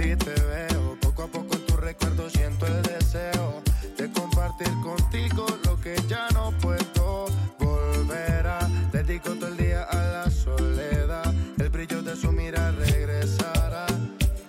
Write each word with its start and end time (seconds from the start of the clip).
ti 0.00 0.16
te 0.16 0.34
veo. 0.34 0.96
Poco 1.00 1.24
a 1.24 1.26
poco 1.26 1.54
en 1.54 1.66
tu 1.66 1.76
recuerdo 1.76 2.30
siento 2.30 2.66
el 2.66 2.82
deseo 2.82 3.62
de 3.98 4.10
compartir 4.10 4.72
contigo 4.82 5.46
lo 5.64 5.78
que 5.80 5.94
ya 6.08 6.26
no 6.32 6.52
puedo 6.60 7.26
volver 7.58 8.46
a. 8.46 8.60
Dedico 8.92 9.30
todo 9.34 9.48
el 9.48 9.56
día 9.56 9.82
a 9.84 9.96
la 9.96 10.30
soledad. 10.30 11.34
El 11.58 11.68
brillo 11.68 12.02
de 12.02 12.16
su 12.16 12.32
mira 12.32 12.70
regresará. 12.72 13.86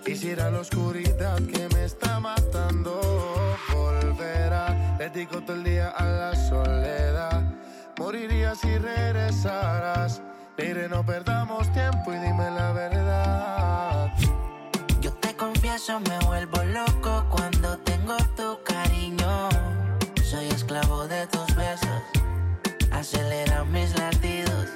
Quisiera 0.04 0.50
la 0.50 0.60
oscuridad 0.60 1.36
que 1.52 1.68
me 1.74 1.84
está 1.84 2.18
matando. 2.18 3.00
Volverá. 3.72 4.96
Dedico 4.98 5.42
todo 5.42 5.56
el 5.56 5.64
día 5.64 5.90
a 5.90 6.04
la 6.04 6.36
soledad. 6.48 7.42
Moriría 7.98 8.54
si 8.54 8.78
regresaras. 8.78 10.22
Mire, 10.56 10.88
no 10.88 11.04
perdamos 11.04 11.70
tiempo 11.72 12.12
y 12.12 12.18
dime 12.18 12.50
la 12.50 12.72
verdad. 12.72 14.41
Confieso, 15.84 16.00
me 16.10 16.26
vuelvo 16.26 16.62
loco 16.64 17.24
cuando 17.28 17.76
tengo 17.78 18.16
tu 18.36 18.56
cariño. 18.62 19.48
Soy 20.22 20.46
esclavo 20.46 21.08
de 21.08 21.26
tus 21.26 21.56
besos, 21.56 22.02
acelera 22.92 23.64
mis 23.64 23.98
latidos. 23.98 24.68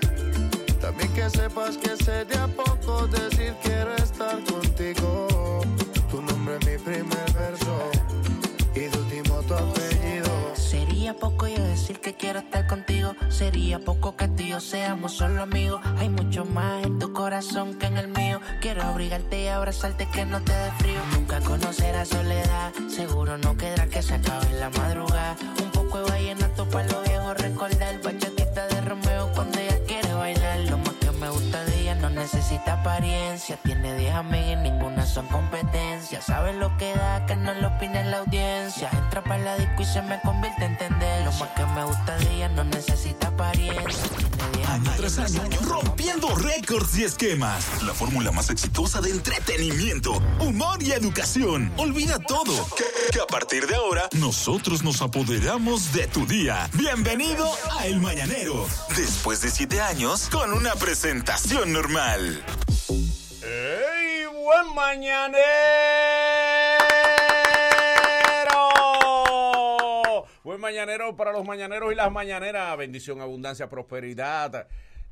También 0.81 1.13
que 1.15 1.31
sepas 1.31 1.77
que 1.77 1.97
sé 1.97 2.25
de 2.25 2.37
a 2.37 2.49
poco 2.49 3.07
decir 3.07 3.55
quiero 3.63 3.95
estar 3.95 4.43
contigo. 4.45 4.76
Que 12.07 12.15
quiero 12.15 12.39
estar 12.39 12.69
contigo. 12.69 13.17
Sería 13.31 13.81
poco 13.81 14.15
que 14.15 14.29
tú 14.29 14.61
seamos 14.61 15.11
solo 15.11 15.43
amigos. 15.43 15.81
Hay 15.99 16.09
mucho 16.09 16.45
más 16.45 16.87
en 16.87 17.01
tu 17.01 17.13
corazón 17.13 17.75
que 17.75 17.87
en 17.87 17.97
el 17.97 18.07
mío. 18.07 18.41
Quiero 18.61 18.85
abrigarte 18.85 19.43
y 19.43 19.49
abrazarte 19.49 20.07
que 20.13 20.25
no 20.25 20.41
te 20.41 20.53
dé 20.53 20.71
frío. 20.79 21.01
Nunca 21.15 21.41
conocerás 21.41 22.07
soledad. 22.07 22.73
Seguro 22.89 23.39
no 23.39 23.57
quedará 23.57 23.89
que 23.89 24.03
se 24.03 24.15
acabe 24.15 24.47
en 24.51 24.61
la 24.61 24.71
madrugada. 24.71 25.37
Un 25.61 25.71
poco 25.73 25.99
de 25.99 26.11
vallenato 26.13 26.69
para 26.69 26.87
los 26.87 27.03
viejos. 27.03 27.37
Recordar 27.39 28.01
bachatita 28.01 28.69
de 28.69 28.81
Romeo 28.83 29.33
cuando 29.35 29.66
necesita 32.27 32.73
apariencia. 32.73 33.57
Tiene 33.63 33.97
10 33.97 34.15
amigas 34.15 34.53
y 34.53 34.57
ninguna 34.57 35.07
son 35.07 35.29
competencia. 35.29 36.21
Sabe 36.21 36.55
lo 36.55 36.77
que 36.77 36.93
da, 36.93 37.25
que 37.25 37.37
no 37.37 37.55
lo 37.55 37.69
opine 37.69 38.03
la 38.05 38.19
audiencia. 38.19 38.91
Entra 38.93 39.23
para 39.23 39.39
la 39.39 39.57
disco 39.57 39.83
y 39.83 39.85
se 39.85 40.03
me 40.03 40.21
convierte 40.23 40.65
en 40.65 40.77
tendencia. 40.77 41.25
Lo 41.25 41.33
más 41.33 41.51
que 41.51 41.65
me 41.67 41.85
gusta 41.85 42.17
de 42.17 42.35
ella 42.35 42.49
no 42.49 42.65
necesita 42.65 43.29
apariencia. 43.29 44.09
Tiene 44.17 44.57
10 44.57 44.69
Año 44.69 44.91
tras 44.97 45.19
año, 45.19 45.59
rompiendo 45.63 46.35
récords 46.35 46.99
y 46.99 47.05
esquemas. 47.05 47.83
La 47.85 47.95
fórmula 47.95 48.33
más 48.33 48.51
exitosa 48.51 49.01
de 49.01 49.11
entretenimiento, 49.11 50.21
humor 50.41 50.83
y 50.83 50.93
educación. 50.93 51.73
Olvida 51.77 52.19
todo. 52.19 52.67
Que, 52.77 52.85
que 53.13 53.21
a 53.21 53.27
partir 53.27 53.69
de 53.69 53.77
ahora, 53.77 54.09
nosotros 54.19 54.83
nos 54.83 55.01
apoderamos 55.01 55.93
de 55.93 56.09
tu 56.09 56.27
día. 56.27 56.69
Bienvenido 56.73 57.49
a 57.79 57.87
El 57.87 58.01
Mañanero. 58.01 58.67
Después 58.97 59.43
de 59.43 59.51
siete 59.51 59.81
años, 59.81 60.29
con 60.29 60.53
una 60.53 60.75
presentación 60.75 61.73
normal. 61.73 62.16
¡Ey! 62.17 62.43
¡Buen 64.33 64.75
mañanero! 64.75 65.37
Buen 70.43 70.59
mañanero 70.59 71.15
para 71.15 71.33
los 71.33 71.45
mañaneros 71.45 71.93
y 71.93 71.95
las 71.95 72.11
mañaneras. 72.11 72.75
Bendición, 72.79 73.21
abundancia, 73.21 73.69
prosperidad. 73.69 74.67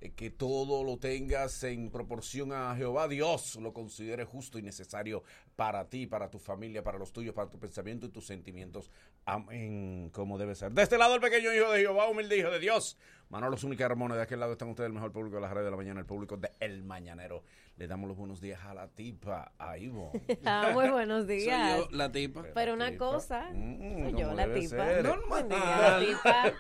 Eh, 0.05 0.13
Que 0.13 0.31
todo 0.31 0.85
lo 0.85 0.99
tengas 0.99 1.65
en 1.65 1.91
proporción 1.91 2.53
a 2.53 2.77
Jehová 2.77 3.09
Dios, 3.09 3.57
lo 3.57 3.73
considere 3.73 4.25
justo 4.25 4.59
y 4.59 4.63
necesario 4.63 5.23
para 5.57 5.89
ti, 5.89 6.07
para 6.07 6.31
tu 6.31 6.39
familia, 6.39 6.85
para 6.85 6.99
los 6.99 7.11
tuyos, 7.13 7.35
para 7.35 7.49
tu 7.51 7.59
pensamiento 7.59 8.07
y 8.07 8.11
tus 8.11 8.27
sentimientos. 8.27 8.91
Amén, 9.25 10.11
como 10.13 10.37
debe 10.37 10.55
ser. 10.55 10.73
De 10.73 10.83
este 10.83 10.99
lado, 10.99 11.15
el 11.15 11.23
pequeño 11.23 11.55
hijo 11.55 11.73
de 11.73 11.81
Jehová, 11.81 12.09
humilde 12.09 12.37
hijo 12.37 12.51
de 12.51 12.59
Dios. 12.59 12.99
Manolo 13.31 13.57
Zúñiga 13.57 13.89
Ramón, 13.89 14.13
de 14.13 14.21
aquel 14.21 14.41
lado 14.41 14.53
están 14.53 14.69
ustedes, 14.69 14.89
el 14.89 14.93
mejor 14.93 15.11
público 15.11 15.37
de 15.37 15.43
la 15.43 15.49
radio 15.49 15.65
de 15.65 15.71
la 15.71 15.77
mañana, 15.79 16.01
el 16.01 16.07
público 16.07 16.37
de 16.37 16.51
El 16.61 16.83
Mañanero. 16.83 17.43
Le 17.77 17.89
damos 17.89 18.07
los 18.07 18.17
buenos 18.17 18.41
días 18.41 18.61
a 18.65 18.73
la 18.73 18.87
tipa, 18.89 19.53
a 19.59 19.77
Ivo. 19.79 20.13
Ah, 20.45 20.71
muy 20.73 20.89
buenos 20.91 21.27
Soy 21.27 21.37
días. 21.39 21.77
yo, 21.79 21.89
la 21.91 22.13
tipa. 22.13 22.45
Pero 22.55 22.75
una 22.75 22.91
tipa. 22.91 22.99
cosa, 23.05 23.51
Mm, 23.53 24.11
soy 24.11 24.21
yo 24.21 24.33
la 24.33 24.55
tipa. 24.55 24.87
ser. 24.87 25.03
Día, 25.49 25.77
la 25.81 26.01
tipa. 26.01 26.53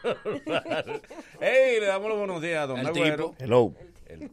¡Ey! 1.40 1.78
Le 1.80 1.86
damos 1.86 2.08
los 2.08 2.18
buenos 2.18 2.42
días 2.42 2.64
a 2.64 2.66
Don 2.66 2.78
El 2.80 2.86
Agüero. 2.88 3.30
tipo. 3.30 3.44
Hello. 3.44 3.74
El, 4.06 4.30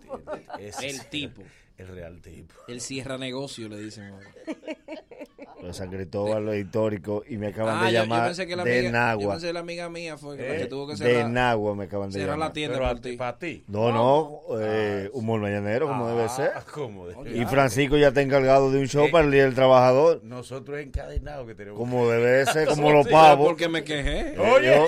ese 0.59 0.90
El 0.90 0.96
es 0.96 1.09
tipo. 1.09 1.44
El 1.78 1.88
real 1.88 2.19
tipo. 2.22 2.53
El 2.68 2.81
cierra 2.81 3.18
negocio, 3.19 3.69
le 3.69 3.78
dicen 3.80 4.13
San 5.72 5.90
Cristóbal, 5.90 6.46
los 6.46 6.56
históricos, 6.56 7.24
y 7.30 7.38
me 7.38 7.48
acaban 7.48 7.78
Ah, 7.78 7.86
de 7.86 7.92
yo, 7.92 7.98
yo 8.00 8.04
llamar 8.04 8.26
pensé 8.28 8.48
que 8.48 8.56
la 8.56 8.64
de 8.64 8.72
amiga, 8.80 8.90
yo 8.90 8.92
Nagua. 8.92 9.34
pensé 9.34 9.48
que 9.48 9.54
la 9.54 9.60
amiga 9.60 9.90
mía 9.90 10.18
fue 10.18 10.38
que, 10.38 10.48
la 10.48 10.56
Eh, 10.56 10.58
que 10.60 10.66
tuvo 10.66 10.88
que 10.88 10.94
De 10.94 10.98
cerrar, 10.98 11.30
Nagua 11.30 11.76
me 11.76 11.84
acaban 11.86 12.10
de 12.10 12.14
cerrar 12.20 12.30
la 12.38 12.46
llamar. 12.46 12.54
tienda 12.54 12.78
Pero 12.78 12.88
por 12.90 12.98
a- 12.98 13.02
ti. 13.02 13.18
para 13.18 13.38
ti. 13.40 13.64
No, 13.68 13.92
no, 13.92 14.40
eh, 14.60 15.10
humor 15.14 15.40
mañanero, 15.40 15.88
como 15.88 16.08
debe 16.10 16.28
ser. 16.30 16.52
Ah, 16.56 16.64
¿cómo 16.74 17.08
de- 17.08 17.38
Y 17.38 17.46
Francisco 17.46 17.98
ya 17.98 18.10
está 18.10 18.22
encargado 18.22 18.72
de 18.72 18.80
un 18.80 18.88
show 18.88 19.10
para 19.12 19.26
el 19.26 19.32
Día 19.32 19.44
del 19.44 19.54
Trabajador, 19.56 20.22
Nosotros 20.24 20.80
encadenados 20.80 21.46
que 21.48 21.56
tenemos. 21.56 21.78
como 21.78 22.10
debe 22.10 22.46
ser, 22.48 22.68
como 22.68 22.92
los 22.92 23.08
pavos. 23.08 23.48
Porque 23.48 23.70
me 23.70 23.84
quejé. 23.84 24.34
Eh, 24.34 24.40
Oye. 24.40 24.68
yo- 24.76 24.88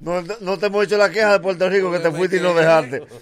no, 0.00 0.22
no 0.40 0.58
te 0.58 0.66
hemos 0.66 0.84
hecho 0.84 0.96
la 0.96 1.10
queja 1.10 1.32
de 1.32 1.40
Puerto 1.40 1.68
Rico 1.68 1.90
que 1.92 1.98
te 1.98 2.10
fuiste 2.10 2.38
y 2.38 2.40
nos 2.40 2.56
dejaste. 2.56 3.02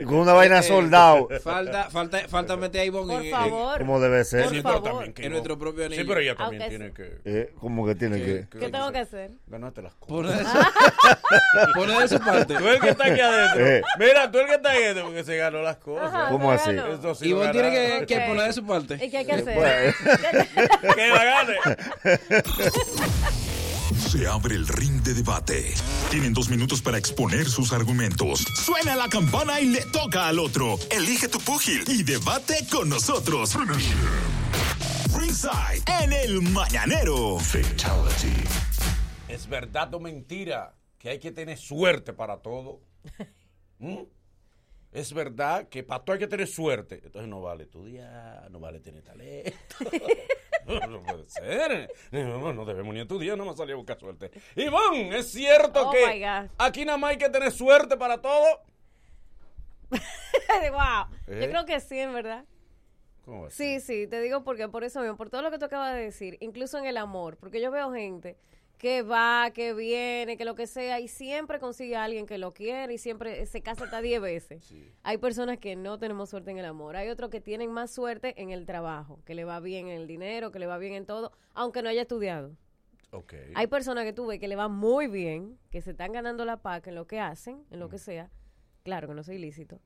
Y 0.00 0.04
con 0.04 0.16
una 0.16 0.32
vaina 0.32 0.62
soldado, 0.62 1.28
Falta, 1.42 1.90
falta, 1.90 2.18
falta 2.28 2.56
meter 2.56 2.82
a 2.82 2.84
Ivonne 2.84 3.14
Por 3.14 3.30
favor. 3.30 3.78
como 3.78 3.98
debe 4.00 4.24
ser. 4.24 4.44
Por 4.44 4.62
favor. 4.62 5.04
en 5.06 5.22
no. 5.24 5.28
nuestro 5.30 5.58
propio 5.68 5.86
anillo. 5.86 6.02
Sí, 6.02 6.08
pero 6.08 6.20
ella 6.20 6.34
también 6.34 6.62
Aunque 6.62 6.76
tiene 6.76 6.92
que. 6.92 7.20
Eh, 7.24 7.52
como 7.60 7.86
que 7.86 7.94
tiene 7.94 8.16
que... 8.18 8.46
¿Qué 8.58 8.68
tengo 8.68 8.92
que 8.92 8.98
hacer? 8.98 9.30
Ganarte 9.46 9.82
las 9.82 9.94
cosas. 9.94 10.08
Poner 10.08 10.36
de 10.36 10.44
su, 10.44 11.72
poner 11.74 11.98
de 11.98 12.08
su 12.08 12.18
parte. 12.24 12.54
Tú 12.54 12.68
el 12.68 12.80
que 12.80 12.88
está 12.90 13.04
aquí 13.06 13.20
adentro. 13.20 13.66
Eh. 13.66 13.82
Mira, 13.98 14.30
tú 14.30 14.38
el 14.38 14.46
que 14.46 14.54
está 14.54 14.70
aquí 14.70 14.82
adentro 14.82 15.04
porque 15.06 15.24
se 15.24 15.36
ganó 15.36 15.62
las 15.62 15.76
cosas. 15.76 16.12
Ajá, 16.12 16.28
¿Cómo 16.30 16.50
así? 16.50 16.70
Eso 16.70 17.14
sí 17.14 17.28
Ivonne 17.28 17.46
lo 17.46 17.52
tiene 17.52 17.70
que, 17.70 18.06
que 18.06 18.20
poner 18.20 18.46
de 18.46 18.52
su 18.52 18.66
parte. 18.66 18.94
¿Y 19.04 19.10
qué 19.10 19.18
hay 19.18 19.26
que 19.26 19.32
hacer? 19.32 19.54
Pues, 19.54 19.94
Que 20.94 21.08
la 21.08 21.24
gane. 21.24 21.56
Se 24.08 24.26
abre 24.26 24.54
el 24.54 24.66
ring 24.68 25.02
de 25.02 25.12
debate. 25.12 25.74
Tienen 26.10 26.32
dos 26.32 26.48
minutos 26.48 26.80
para 26.80 26.96
exponer 26.98 27.46
sus 27.48 27.72
argumentos. 27.72 28.44
Suena 28.54 28.96
la 28.96 29.08
campana 29.08 29.60
y 29.60 29.66
le 29.66 29.82
toca 29.82 30.28
al 30.28 30.38
otro. 30.38 30.78
Elige 30.90 31.28
tu 31.28 31.38
púgil 31.40 31.84
y 31.88 32.04
debate 32.04 32.66
con 32.70 32.88
nosotros. 32.88 33.56
Ringside 35.16 35.82
en 36.02 36.12
el 36.12 36.42
mañanero. 36.42 37.38
Fatality. 37.38 38.44
¿Es 39.28 39.48
verdad 39.48 39.92
o 39.94 40.00
mentira 40.00 40.74
que 40.98 41.10
hay 41.10 41.18
que 41.18 41.30
tener 41.32 41.56
suerte 41.58 42.12
para 42.12 42.38
todo? 42.38 42.80
¿Mm? 43.78 44.02
Es 44.92 45.12
verdad 45.12 45.68
que 45.68 45.82
para 45.82 46.04
todo 46.04 46.14
hay 46.14 46.18
que 46.20 46.26
tener 46.26 46.46
suerte. 46.48 47.00
Entonces 47.04 47.28
no 47.28 47.40
vale 47.42 47.64
estudiar, 47.64 48.50
no 48.50 48.58
vale 48.60 48.80
tener 48.80 49.02
talento. 49.02 49.54
No, 50.66 50.80
no 50.86 51.02
puede 51.02 51.26
ser. 51.30 51.90
No, 52.10 52.52
no 52.52 52.66
debemos 52.66 52.92
ni 52.92 53.00
estudiar, 53.00 53.38
no 53.38 53.46
me 53.46 53.56
salir 53.56 53.72
a 53.72 53.76
buscar 53.76 53.98
suerte. 53.98 54.30
Ivonne, 54.54 55.16
¿es 55.16 55.32
cierto 55.32 55.88
Oh, 55.88 55.90
que 55.90 56.06
my 56.06 56.20
God. 56.20 56.50
aquí 56.58 56.84
nada 56.84 56.98
más 56.98 57.12
hay 57.12 57.16
que 57.16 57.30
tener 57.30 57.50
suerte 57.52 57.96
para 57.96 58.20
todo? 58.20 58.44
wow. 59.90 61.06
¿Eh? 61.26 61.40
Yo 61.40 61.48
creo 61.50 61.64
que 61.64 61.80
sí, 61.80 61.98
en 61.98 62.12
verdad. 62.12 62.44
¿Cómo 63.28 63.42
va 63.42 63.48
a 63.48 63.50
Sí, 63.50 63.78
ser? 63.78 63.80
sí, 63.82 64.06
te 64.06 64.22
digo 64.22 64.42
porque 64.42 64.68
por 64.68 64.84
eso 64.84 65.00
mismo, 65.00 65.18
por 65.18 65.28
todo 65.28 65.42
lo 65.42 65.50
que 65.50 65.58
tú 65.58 65.66
acabas 65.66 65.94
de 65.94 66.00
decir, 66.00 66.38
incluso 66.40 66.78
en 66.78 66.86
el 66.86 66.96
amor, 66.96 67.36
porque 67.36 67.60
yo 67.60 67.70
veo 67.70 67.92
gente 67.92 68.38
que 68.78 69.02
va, 69.02 69.50
que 69.52 69.74
viene, 69.74 70.38
que 70.38 70.46
lo 70.46 70.54
que 70.54 70.66
sea, 70.66 70.98
y 70.98 71.08
siempre 71.08 71.58
consigue 71.58 71.94
a 71.96 72.04
alguien 72.04 72.24
que 72.24 72.38
lo 72.38 72.54
quiere 72.54 72.94
y 72.94 72.98
siempre 72.98 73.44
se 73.44 73.60
casa 73.60 73.84
hasta 73.84 74.00
10 74.00 74.22
veces. 74.22 74.72
Hay 75.02 75.18
personas 75.18 75.58
que 75.58 75.76
no 75.76 75.98
tenemos 75.98 76.30
suerte 76.30 76.52
en 76.52 76.58
el 76.58 76.64
amor, 76.64 76.96
hay 76.96 77.10
otros 77.10 77.28
que 77.28 77.42
tienen 77.42 77.70
más 77.70 77.90
suerte 77.90 78.40
en 78.40 78.48
el 78.50 78.64
trabajo, 78.64 79.20
que 79.26 79.34
le 79.34 79.44
va 79.44 79.60
bien 79.60 79.88
en 79.88 79.98
el 80.00 80.06
dinero, 80.06 80.50
que 80.50 80.58
le 80.58 80.66
va 80.66 80.78
bien 80.78 80.94
en 80.94 81.04
todo, 81.04 81.32
aunque 81.52 81.82
no 81.82 81.90
haya 81.90 82.02
estudiado. 82.02 82.56
Ok. 83.10 83.34
Hay 83.54 83.66
personas 83.66 84.04
que 84.04 84.12
tú 84.14 84.26
ves 84.26 84.38
que 84.38 84.48
le 84.48 84.56
va 84.56 84.68
muy 84.68 85.06
bien, 85.06 85.58
que 85.70 85.82
se 85.82 85.90
están 85.90 86.12
ganando 86.12 86.46
la 86.46 86.58
paca 86.62 86.88
en 86.88 86.94
lo 86.96 87.06
que 87.06 87.20
hacen, 87.20 87.64
en 87.70 87.80
lo 87.80 87.90
que 87.90 87.98
sea, 87.98 88.30
claro 88.84 89.06
que 89.08 89.14
no 89.14 89.22
soy 89.22 89.36
ilícito, 89.36 89.80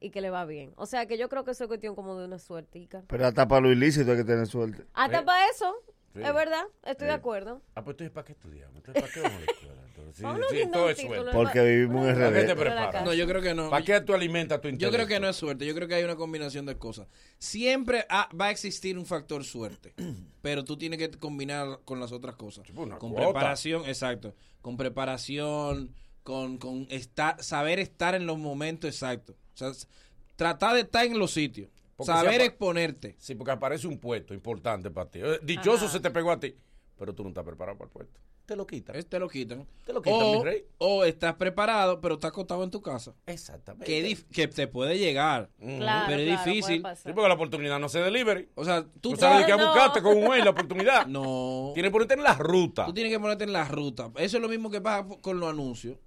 Y 0.00 0.10
que 0.10 0.20
le 0.20 0.30
va 0.30 0.44
bien. 0.44 0.72
O 0.76 0.86
sea 0.86 1.06
que 1.06 1.18
yo 1.18 1.28
creo 1.28 1.44
que 1.44 1.50
eso 1.50 1.64
es 1.64 1.68
cuestión 1.68 1.94
como 1.96 2.16
de 2.18 2.24
una 2.26 2.38
suertica. 2.38 3.02
Pero 3.08 3.26
hasta 3.26 3.48
para 3.48 3.60
lo 3.62 3.72
ilícito 3.72 4.10
hay 4.12 4.18
que 4.18 4.24
tener 4.24 4.46
suerte. 4.46 4.84
Hasta 4.94 5.18
Sí. 5.20 5.24
para 5.24 5.50
eso, 5.50 5.74
Sí. 6.14 6.20
es 6.22 6.34
verdad, 6.34 6.64
estoy 6.84 7.08
de 7.08 7.12
acuerdo. 7.14 7.60
Ah, 7.74 7.82
pues 7.84 7.94
entonces 7.94 8.12
¿para 8.12 8.24
qué 8.24 8.32
estudiamos? 8.32 8.76
Entonces 8.76 9.02
¿para 9.02 9.12
qué 9.12 9.20
vamos 9.20 9.36
a 9.36 9.40
la 9.44 9.52
escuela? 9.52 9.82
Entonces, 9.88 10.46
sí, 10.50 10.70
todo 10.72 10.90
es 10.90 10.98
suerte. 10.98 11.30
Porque 11.32 11.60
vivimos 11.64 12.08
en 12.08 12.14
¿Para 12.14 12.32
qué 12.32 12.44
te 12.44 12.54
RD. 12.54 12.58
preparas? 12.58 13.04
No, 13.04 13.12
yo 13.14 13.26
creo 13.26 13.42
que 13.42 13.54
no. 13.54 13.68
¿Para 13.68 13.84
qué 13.84 14.00
tú 14.00 14.14
alimentas 14.14 14.60
tu 14.60 14.68
Yo 14.68 14.72
intelecto? 14.74 14.96
creo 14.96 15.06
que 15.08 15.20
no 15.20 15.28
es 15.28 15.36
suerte, 15.36 15.66
yo 15.66 15.74
creo 15.74 15.88
que 15.88 15.94
hay 15.96 16.04
una 16.04 16.16
combinación 16.16 16.64
de 16.66 16.76
cosas. 16.78 17.08
Siempre 17.38 18.06
ha- 18.08 18.28
va 18.40 18.46
a 18.46 18.50
existir 18.50 18.96
un 18.96 19.06
factor 19.06 19.44
suerte, 19.44 19.94
pero 20.40 20.64
tú 20.64 20.76
tienes 20.78 20.98
que 21.00 21.10
combinar 21.10 21.80
con 21.84 21.98
las 22.00 22.12
otras 22.12 22.36
cosas. 22.36 22.64
Pues, 22.72 22.86
una 22.86 22.98
con 22.98 23.10
cuota. 23.10 23.26
preparación, 23.26 23.84
exacto. 23.86 24.34
Con 24.62 24.76
preparación, 24.76 25.94
con, 26.22 26.58
con 26.58 26.86
estar, 26.90 27.42
saber 27.42 27.78
estar 27.78 28.14
en 28.14 28.26
los 28.26 28.38
momentos 28.38 28.88
exactos. 28.88 29.34
O 29.60 29.72
sea, 29.74 29.88
tratar 30.36 30.74
de 30.74 30.80
estar 30.82 31.04
en 31.04 31.18
los 31.18 31.30
sitios. 31.32 31.68
Porque 31.96 32.12
Saber 32.12 32.40
si 32.40 32.46
exponerte. 32.46 33.16
Sí, 33.18 33.34
porque 33.34 33.50
aparece 33.52 33.88
un 33.88 33.98
puesto 33.98 34.32
importante 34.32 34.90
para 34.90 35.10
ti. 35.10 35.18
Eh, 35.22 35.40
Dichoso 35.42 35.88
se 35.88 35.98
te 35.98 36.10
pegó 36.10 36.30
a 36.30 36.38
ti, 36.38 36.54
pero 36.96 37.12
tú 37.12 37.24
no 37.24 37.30
estás 37.30 37.44
preparado 37.44 37.76
para 37.76 37.88
el 37.88 37.92
puesto. 37.92 38.20
Te 38.46 38.56
lo 38.56 38.66
quitan. 38.66 38.96
Este 38.96 39.18
lo 39.18 39.28
quitan. 39.28 39.66
Te 39.84 39.92
lo 39.92 40.00
quitan, 40.00 40.20
o, 40.22 40.38
mi 40.38 40.42
rey. 40.44 40.64
o 40.78 41.04
estás 41.04 41.34
preparado, 41.34 42.00
pero 42.00 42.14
estás 42.14 42.30
acostado 42.30 42.64
en 42.64 42.70
tu 42.70 42.80
casa. 42.80 43.12
Exactamente. 43.26 43.84
Que, 43.84 44.02
dif- 44.08 44.24
que 44.32 44.48
te 44.48 44.66
puede 44.68 44.96
llegar. 44.96 45.50
Claro, 45.58 46.06
pero 46.08 46.20
es 46.22 46.28
claro, 46.28 46.44
difícil. 46.50 46.82
Sí, 46.96 47.12
porque 47.12 47.28
la 47.28 47.34
oportunidad 47.34 47.78
no 47.78 47.90
se 47.90 47.98
delivery. 47.98 48.48
O 48.54 48.64
sea, 48.64 48.84
tú 49.00 49.10
Tú 49.10 49.16
sabes 49.16 49.40
de 49.40 49.52
qué 49.52 49.58
No. 49.58 49.66
buscaste 49.66 50.00
con 50.00 50.16
un 50.16 50.28
mail 50.30 50.44
la 50.44 50.50
oportunidad. 50.50 51.06
No. 51.08 51.72
Tienes 51.74 51.90
que 51.90 51.92
ponerte 51.92 52.14
en 52.14 52.22
la 52.22 52.34
ruta. 52.34 52.86
Tú 52.86 52.94
tienes 52.94 53.12
que 53.12 53.20
ponerte 53.20 53.44
en 53.44 53.52
la 53.52 53.64
ruta. 53.66 54.10
Eso 54.16 54.36
es 54.38 54.42
lo 54.42 54.48
mismo 54.48 54.70
que 54.70 54.80
pasa 54.80 55.06
con 55.20 55.38
los 55.40 55.50
anuncios. 55.50 55.98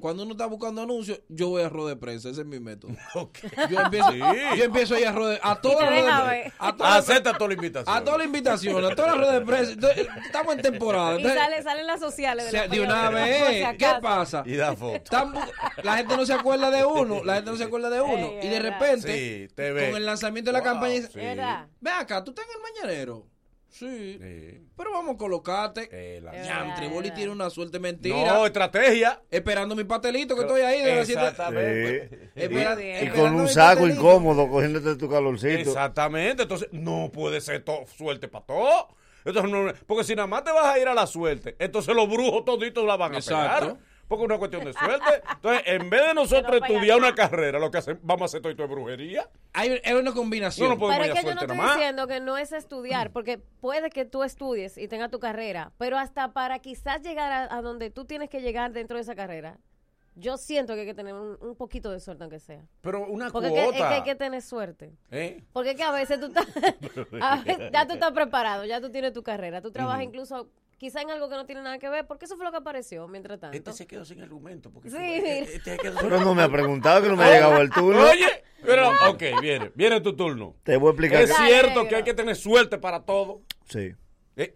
Cuando 0.00 0.24
uno 0.24 0.32
está 0.32 0.44
buscando 0.46 0.82
anuncios, 0.82 1.18
yo 1.28 1.48
voy 1.48 1.62
a 1.62 1.68
rueda 1.70 1.88
de 1.90 1.96
prensa. 1.96 2.28
Ese 2.28 2.42
es 2.42 2.46
mi 2.46 2.60
método. 2.60 2.92
Yo 3.70 3.80
empiezo, 3.80 4.12
Sí. 4.12 4.18
yo 4.58 4.64
empiezo 4.64 4.94
a 4.94 5.00
ir 5.00 5.06
a 5.06 5.12
rueda 5.12 5.38
a 5.42 5.60
todas 5.60 5.90
las. 5.90 6.52
A 6.58 6.76
todas 6.76 6.94
las- 6.94 7.08
Acepta 7.10 7.32
toda 7.32 7.48
la 7.48 7.54
invitación. 7.54 7.96
a 7.96 8.04
todas 8.04 8.18
las 8.18 8.26
invitaciones, 8.26 8.92
a 8.92 8.94
todas 8.94 9.10
las 9.12 9.16
ruedas 9.18 9.34
de 9.34 9.46
prensa. 9.46 9.92
Estamos 10.26 10.54
en 10.56 10.60
temporada. 10.62 11.12
Y 11.14 11.16
Entonces, 11.16 11.40
sale, 11.40 11.62
salen 11.62 11.86
las 11.86 12.00
sociales. 12.00 12.52
De, 12.52 12.58
la 12.58 12.68
de 12.68 12.80
una 12.80 13.10
vez, 13.10 13.76
¿qué 13.78 13.86
pasa? 14.02 14.42
Y 14.44 14.56
da 14.56 14.76
foto. 14.76 15.32
La 15.82 15.96
gente 15.96 16.16
no 16.16 16.26
se 16.26 16.34
acuerda 16.34 16.70
de 16.70 16.84
uno, 16.84 17.24
la 17.24 17.36
gente 17.36 17.50
no 17.50 17.56
se 17.56 17.64
acuerda 17.64 17.88
de 17.88 18.00
uno. 18.02 18.32
Y 18.42 18.48
de 18.48 18.60
verdad. 18.60 18.78
repente, 18.78 19.48
Sí, 19.48 19.54
te 19.54 19.72
ve. 19.72 19.86
con 19.88 19.96
el 19.96 20.04
lanzamiento 20.06 20.50
de 20.50 20.52
la 20.52 20.60
Wow, 20.60 20.68
campaña, 20.72 20.94
dice, 20.94 21.10
ve 21.80 21.90
acá, 21.90 22.22
tú 22.22 22.32
estás 22.32 22.44
en 22.44 22.50
el 22.56 22.62
mañanero. 22.62 23.26
Sí. 23.78 24.18
Sí. 24.20 24.66
Pero 24.76 24.90
vamos 24.92 25.14
a 25.16 25.18
colocarte. 25.18 25.88
Eh, 25.92 26.20
la- 26.22 26.32
tiene 27.14 27.30
una 27.30 27.50
suerte 27.50 27.78
mentira. 27.78 28.16
No, 28.34 28.46
estrategia. 28.46 29.20
Esperando 29.30 29.76
mi 29.76 29.84
pastelito 29.84 30.34
que 30.34 30.42
estoy 30.42 30.60
ahí 30.62 30.82
de. 30.82 31.00
Exactamente. 31.02 32.30
Espera- 32.34 32.74
Muy 32.74 32.82
bien. 32.84 33.06
Y 33.06 33.10
con 33.10 33.34
un 33.34 33.48
saco 33.48 33.80
pastelito. 33.80 34.00
incómodo 34.00 34.48
cogiéndote 34.48 34.96
tu 34.96 35.08
calorcito. 35.10 35.58
Exactamente. 35.58 36.44
Entonces, 36.44 36.68
no 36.72 37.10
puede 37.12 37.40
ser 37.40 37.62
todo 37.64 37.86
suerte 37.86 38.28
para 38.28 38.46
todo. 38.46 38.88
Entonces, 39.24 39.50
no- 39.50 39.72
porque 39.86 40.04
si 40.04 40.14
nada 40.14 40.26
más 40.28 40.44
te 40.44 40.52
vas 40.52 40.66
a 40.66 40.78
ir 40.78 40.86
a 40.88 40.94
la 40.94 41.06
suerte, 41.06 41.56
entonces 41.58 41.94
los 41.94 42.08
brujos 42.08 42.44
toditos 42.44 42.84
la 42.86 42.96
van 42.96 43.14
a 43.14 43.18
Exacto. 43.18 43.66
pegar. 43.66 43.78
Porque 44.08 44.22
es 44.24 44.28
una 44.30 44.38
cuestión 44.38 44.64
de 44.64 44.72
suerte. 44.72 45.04
Entonces, 45.32 45.62
en 45.66 45.90
vez 45.90 46.06
de 46.06 46.14
nosotros 46.14 46.60
estudiar 46.62 46.96
una 46.98 47.14
carrera, 47.14 47.58
lo 47.58 47.70
que 47.70 47.78
hacemos, 47.78 48.00
vamos 48.04 48.22
a 48.22 48.24
hacer 48.26 48.40
todo 48.40 48.50
esto 48.50 48.62
de 48.62 48.68
brujería. 48.74 49.28
Hay, 49.52 49.80
es 49.82 49.94
una 49.94 50.12
combinación. 50.12 50.68
No, 50.68 50.74
no 50.74 50.78
puedo- 50.78 50.92
Pero 50.92 51.04
es 51.04 51.10
que 51.20 51.26
yo 51.26 51.34
no 51.34 51.40
estoy 51.40 51.56
nomás. 51.56 51.76
diciendo 51.76 52.06
que 52.06 52.20
no 52.20 52.38
es 52.38 52.52
estudiar, 52.52 53.10
porque 53.10 53.38
puede 53.38 53.90
que 53.90 54.04
tú 54.04 54.22
estudies 54.22 54.78
y 54.78 54.86
tengas 54.86 55.10
tu 55.10 55.18
carrera, 55.18 55.72
pero 55.78 55.98
hasta 55.98 56.32
para 56.32 56.58
quizás 56.60 57.02
llegar 57.02 57.32
a, 57.32 57.56
a 57.56 57.62
donde 57.62 57.90
tú 57.90 58.04
tienes 58.04 58.30
que 58.30 58.40
llegar 58.42 58.72
dentro 58.72 58.96
de 58.96 59.02
esa 59.02 59.14
carrera, 59.16 59.58
yo 60.18 60.38
siento 60.38 60.72
que 60.74 60.80
hay 60.80 60.86
que 60.86 60.94
tener 60.94 61.12
un, 61.12 61.36
un 61.40 61.56
poquito 61.56 61.90
de 61.90 62.00
suerte, 62.00 62.22
aunque 62.24 62.38
sea. 62.38 62.62
Pero 62.80 63.06
una 63.06 63.28
Porque 63.30 63.48
es 63.48 63.52
que, 63.54 63.58
es 63.60 63.64
cuota. 63.72 63.88
que 63.88 63.94
hay 63.96 64.02
que 64.02 64.14
tener 64.14 64.40
suerte. 64.40 64.92
¿Eh? 65.10 65.42
Porque 65.52 65.70
es 65.72 65.76
que 65.76 65.82
a 65.82 65.90
veces 65.90 66.18
tú 66.20 66.26
estás, 66.26 66.46
a 67.20 67.36
veces 67.42 67.70
ya 67.72 67.86
tú 67.86 67.94
estás 67.94 68.12
preparado, 68.12 68.64
ya 68.64 68.80
tú 68.80 68.90
tienes 68.90 69.12
tu 69.12 69.22
carrera, 69.22 69.60
tú 69.60 69.70
trabajas 69.72 70.04
incluso 70.04 70.48
quizá 70.78 71.00
en 71.02 71.10
algo 71.10 71.28
que 71.28 71.36
no 71.36 71.46
tiene 71.46 71.62
nada 71.62 71.78
que 71.78 71.88
ver, 71.88 72.06
porque 72.06 72.24
eso 72.26 72.36
fue 72.36 72.44
lo 72.44 72.50
que 72.50 72.58
apareció 72.58 73.08
mientras 73.08 73.40
tanto. 73.40 73.56
Este 73.56 73.72
se 73.72 73.86
quedó 73.86 74.04
sin 74.04 74.22
argumento. 74.22 74.70
Porque 74.70 74.90
Sí, 74.90 74.96
fue- 74.96 75.20
mira. 75.22 75.28
este 75.52 75.76
quedó- 75.78 75.98
Pero 76.00 76.20
no 76.20 76.34
me 76.34 76.42
ha 76.42 76.48
preguntado 76.48 77.02
que 77.02 77.08
no 77.08 77.16
me 77.16 77.24
ha 77.24 77.30
llegado 77.32 77.60
el 77.60 77.70
turno. 77.70 78.02
Oye, 78.04 78.44
pero, 78.64 78.90
ok, 79.10 79.22
viene, 79.40 79.72
viene 79.74 80.00
tu 80.00 80.14
turno. 80.14 80.54
Te 80.62 80.76
voy 80.76 80.88
a 80.88 80.90
explicar. 80.92 81.22
Es 81.22 81.30
que- 81.34 81.46
cierto 81.46 81.68
negro. 81.68 81.88
que 81.88 81.96
hay 81.96 82.02
que 82.04 82.14
tener 82.14 82.36
suerte 82.36 82.78
para 82.78 83.00
todo. 83.02 83.40
Sí. 83.68 83.92
Eh, 84.36 84.54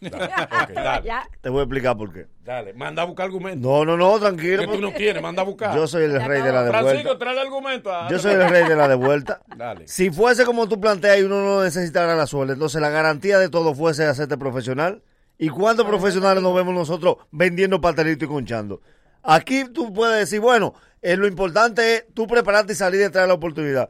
Dale, 0.00 0.24
ok, 0.24 0.70
dale, 0.74 1.06
Ya. 1.06 1.28
Te 1.40 1.48
voy 1.48 1.60
a 1.60 1.62
explicar 1.62 1.96
por 1.96 2.12
qué. 2.12 2.26
dale, 2.42 2.72
manda 2.72 3.02
a 3.02 3.04
buscar 3.04 3.26
argumentos. 3.26 3.60
No, 3.62 3.84
no, 3.84 3.96
no, 3.96 4.18
tranquilo. 4.18 4.58
que 4.58 4.64
tú 4.66 4.70
porque 4.72 4.80
no 4.82 4.92
quieres, 4.92 5.22
manda 5.22 5.42
a 5.42 5.44
buscar. 5.44 5.76
Yo 5.76 5.86
soy 5.86 6.04
el 6.04 6.12
Ya 6.12 6.26
rey 6.26 6.42
de 6.42 6.50
la 6.52 6.64
devuelta. 6.64 6.88
Francisco, 6.90 7.18
trae 7.18 7.32
el 7.34 7.38
argumento. 7.38 7.94
a- 7.94 8.08
Yo 8.10 8.18
soy 8.18 8.32
el 8.32 8.48
rey 8.48 8.64
de 8.68 8.74
la 8.76 8.88
devuelta. 8.88 9.42
Dale. 9.56 9.86
Si 9.86 10.10
fuese 10.10 10.44
como 10.44 10.68
tú 10.68 10.80
planteas 10.80 11.18
y 11.18 11.22
uno 11.22 11.40
no 11.44 11.62
necesitara 11.62 12.16
la 12.16 12.26
suerte, 12.26 12.54
entonces 12.54 12.80
la 12.80 12.88
garantía 12.90 13.38
de 13.38 13.48
todo 13.48 13.74
fuese 13.74 14.04
hacerte 14.04 14.36
profesional. 14.38 15.02
¿Y 15.42 15.48
cuántos 15.48 15.84
profesionales 15.84 16.40
nos 16.40 16.54
vemos 16.54 16.72
nosotros 16.72 17.16
vendiendo 17.32 17.80
pastelitos 17.80 18.28
y 18.28 18.30
conchando? 18.30 18.80
Aquí 19.24 19.64
tú 19.64 19.92
puedes 19.92 20.16
decir, 20.20 20.38
bueno, 20.38 20.72
eh, 21.00 21.16
lo 21.16 21.26
importante 21.26 21.96
es 21.96 22.04
tú 22.14 22.28
prepararte 22.28 22.74
y 22.74 22.76
salir 22.76 23.00
detrás 23.00 23.24
de 23.24 23.26
la 23.26 23.34
oportunidad. 23.34 23.88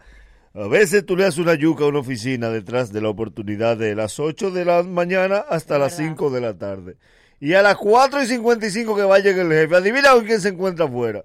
A 0.54 0.66
veces 0.66 1.04
tú 1.04 1.14
le 1.14 1.24
das 1.24 1.36
una 1.36 1.52
yuca 1.52 1.84
a 1.84 1.88
una 1.88 1.98
oficina 1.98 2.48
detrás 2.48 2.90
de 2.90 3.02
la 3.02 3.10
oportunidad 3.10 3.76
de 3.76 3.94
las 3.94 4.18
8 4.18 4.50
de 4.50 4.64
la 4.64 4.82
mañana 4.82 5.44
hasta 5.46 5.78
las 5.78 5.98
verdad. 5.98 6.12
5 6.12 6.30
de 6.30 6.40
la 6.40 6.56
tarde. 6.56 6.96
Y 7.38 7.52
a 7.52 7.60
las 7.60 7.76
4 7.76 8.22
y 8.22 8.26
55 8.28 8.96
que 8.96 9.02
va 9.02 9.16
a 9.16 9.18
llegar 9.18 9.44
el 9.44 9.52
jefe, 9.52 9.76
adivina 9.76 10.12
con 10.14 10.24
quién 10.24 10.40
se 10.40 10.48
encuentra 10.48 10.86
afuera. 10.86 11.22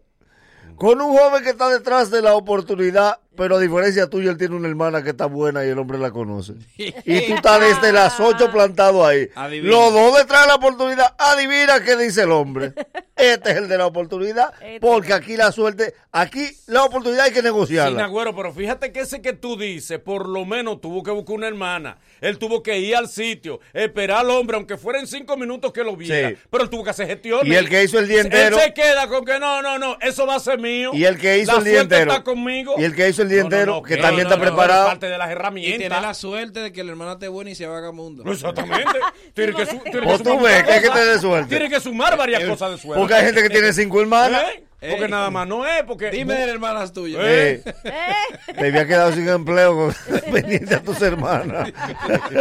Con 0.76 1.00
un 1.00 1.18
joven 1.18 1.42
que 1.42 1.52
está 1.52 1.70
detrás 1.70 2.12
de 2.12 2.22
la 2.22 2.34
oportunidad, 2.34 3.22
pero 3.38 3.56
a 3.56 3.60
diferencia 3.60 4.10
tuya, 4.10 4.32
él 4.32 4.38
tiene 4.38 4.56
una 4.56 4.68
hermana 4.68 5.04
que 5.04 5.12
está 5.12 5.28
buena 5.28 5.64
y 5.64 5.70
el 5.70 5.78
hombre 5.80 5.98
la 5.98 6.12
conoce. 6.12 6.54
Y 6.78 6.92
tú 7.28 7.36
estás 7.36 7.62
desde 7.62 7.94
las 7.94 8.20
8 8.20 8.52
plantado 8.52 9.06
ahí. 9.06 9.30
Adivina. 9.36 9.72
Los 9.72 9.94
dos 9.94 10.18
detrás 10.18 10.42
de 10.42 10.48
la 10.48 10.56
oportunidad, 10.56 11.16
adivina 11.18 11.82
qué 11.84 11.96
dice 11.96 12.24
el 12.24 12.32
hombre. 12.32 12.74
Este 13.18 13.50
es 13.50 13.58
el 13.58 13.68
de 13.68 13.80
la 13.80 13.88
oportunidad, 13.88 14.54
Este. 14.62 14.80
porque 14.80 15.12
aquí 15.12 15.38
la 15.38 15.52
suerte, 15.52 15.96
aquí 16.12 16.48
la 16.68 16.84
oportunidad 16.84 17.26
hay 17.26 17.32
que 17.32 17.40
Sí, 17.40 17.46
negociarla. 17.46 18.00
Nagüero, 18.04 18.36
pero 18.36 18.54
fíjate 18.54 18.92
que 18.92 19.00
ese 19.00 19.24
que 19.24 19.34
tú 19.34 19.58
dices, 19.58 19.98
por 19.98 20.28
lo 20.30 20.46
menos 20.46 20.82
tuvo 20.82 21.02
que 21.02 21.10
buscar 21.10 21.36
una 21.36 21.48
hermana. 21.48 21.98
Él 22.22 22.38
tuvo 22.38 22.62
que 22.62 22.78
ir 22.78 22.96
al 22.96 23.08
sitio, 23.10 23.60
esperar 23.74 24.20
al 24.20 24.30
hombre, 24.30 24.58
aunque 24.58 24.78
fueran 24.78 25.08
cinco 25.08 25.36
minutos 25.36 25.74
que 25.74 25.84
lo 25.84 25.96
viera. 25.96 26.30
Sí. 26.30 26.36
Pero 26.52 26.64
él 26.64 26.70
tuvo 26.70 26.84
que 26.84 26.92
hacer 26.92 27.08
gestiones. 27.08 27.52
Y 27.52 27.56
el 27.56 27.68
que 27.68 27.84
hizo 27.84 27.98
el 27.98 28.08
día 28.08 28.22
entero- 28.22 28.56
Él 28.58 28.64
se 28.66 28.74
queda 28.76 29.08
con 29.08 29.26
que 29.26 29.40
no, 29.40 29.64
no, 29.64 29.80
no, 29.80 29.98
eso 30.00 30.28
va 30.28 30.36
a 30.36 30.40
ser 30.40 30.60
mío. 30.60 30.92
Y 30.94 31.04
el 31.06 31.18
que 31.18 31.40
hizo 31.40 31.54
La 31.54 31.58
el 31.58 31.64
día 31.64 31.82
entero. 31.82 32.12
está 32.12 32.24
conmigo. 32.24 32.76
Y 32.78 32.84
el 32.84 32.94
que 32.96 33.10
hizo 33.10 33.24
el 33.24 33.27
día 33.30 33.44
No, 33.44 33.50
no, 33.50 33.56
entero, 33.56 33.72
no, 33.76 33.82
que 33.84 33.96
¿qué? 33.96 34.02
también 34.02 34.24
No, 34.28 34.30
está 34.34 34.38
no, 34.38 34.46
no, 34.46 34.50
preparado. 34.56 34.88
parte 34.88 35.06
de 35.08 35.18
las 35.18 35.28
Y 35.30 35.32
herramientas. 35.32 35.78
tiene 35.80 36.02
la 36.02 36.14
suerte 36.14 36.60
de 36.60 36.72
que 36.74 36.84
la 36.84 36.92
hermana 36.92 37.12
esté 37.14 37.28
buena 37.28 37.50
y 37.52 37.56
sea 37.56 37.70
vagamundo. 37.70 38.24
Exactamente. 38.32 39.00
tiene 39.34 39.54
que, 39.54 39.66
su- 39.66 39.78
tiene 39.80 40.00
que 40.02 40.06
Pues 40.06 40.18
tú 40.24 40.30
sumar 40.30 40.44
ves 40.44 40.52
muchas 40.54 40.64
que 40.68 40.72
hay 40.74 40.82
que 40.82 40.88
cosas. 40.88 41.02
tener 41.04 41.20
suerte. 41.20 41.50
Tiene 41.50 41.70
que 41.70 41.80
sumar 41.80 42.18
varias 42.18 42.44
cosas 42.46 42.72
de 42.72 42.78
suerte. 42.78 43.00
Porque 43.00 43.14
hay 43.14 43.26
gente 43.26 43.44
que 43.44 43.50
tiene 43.50 43.74
cinco 43.74 44.02
hermanas. 44.02 44.44
¿Eh? 44.56 44.64
Porque 44.80 45.06
Ey. 45.06 45.10
nada 45.12 45.32
más 45.32 45.48
no 45.48 45.66
es, 45.66 45.82
porque... 45.88 46.12
Dime 46.12 46.36
de 46.36 46.42
las 46.42 46.50
hermanas 46.50 46.94
tuyas. 46.94 47.20
Eh. 47.26 47.64
Eh, 47.84 48.54
te 48.54 48.68
había 48.68 48.86
quedado 48.86 49.12
sin 49.12 49.28
empleo 49.28 49.76
con- 49.76 50.22
pendiente 50.32 50.76
a 50.76 50.82
tus 50.84 51.02
hermanas. 51.02 51.72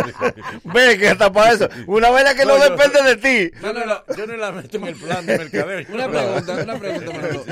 Ve 0.65 0.99
que 0.99 1.09
hasta 1.09 1.33
para 1.33 1.53
eso. 1.53 1.69
Una 1.87 2.11
vaina 2.11 2.35
que 2.35 2.45
no, 2.45 2.59
No, 2.59 2.65
yo- 2.65 2.77
depende 2.77 3.03
de 3.03 3.17
ti. 3.51 3.57
Yo 3.63 3.73
no, 3.73 3.87
la, 3.87 4.05
yo 4.17 4.27
no 4.27 4.37
la 4.37 4.53
meto 4.53 4.77
en 4.77 4.85
el 4.87 4.95
plan 4.97 5.25
de 5.25 5.39
mercadeo. 5.39 5.87
Una 5.95 6.07
no 6.07 6.13
pregunta, 6.13 6.53
una 6.63 6.79
pregunta, 6.79 7.13
Manolo. 7.13 7.45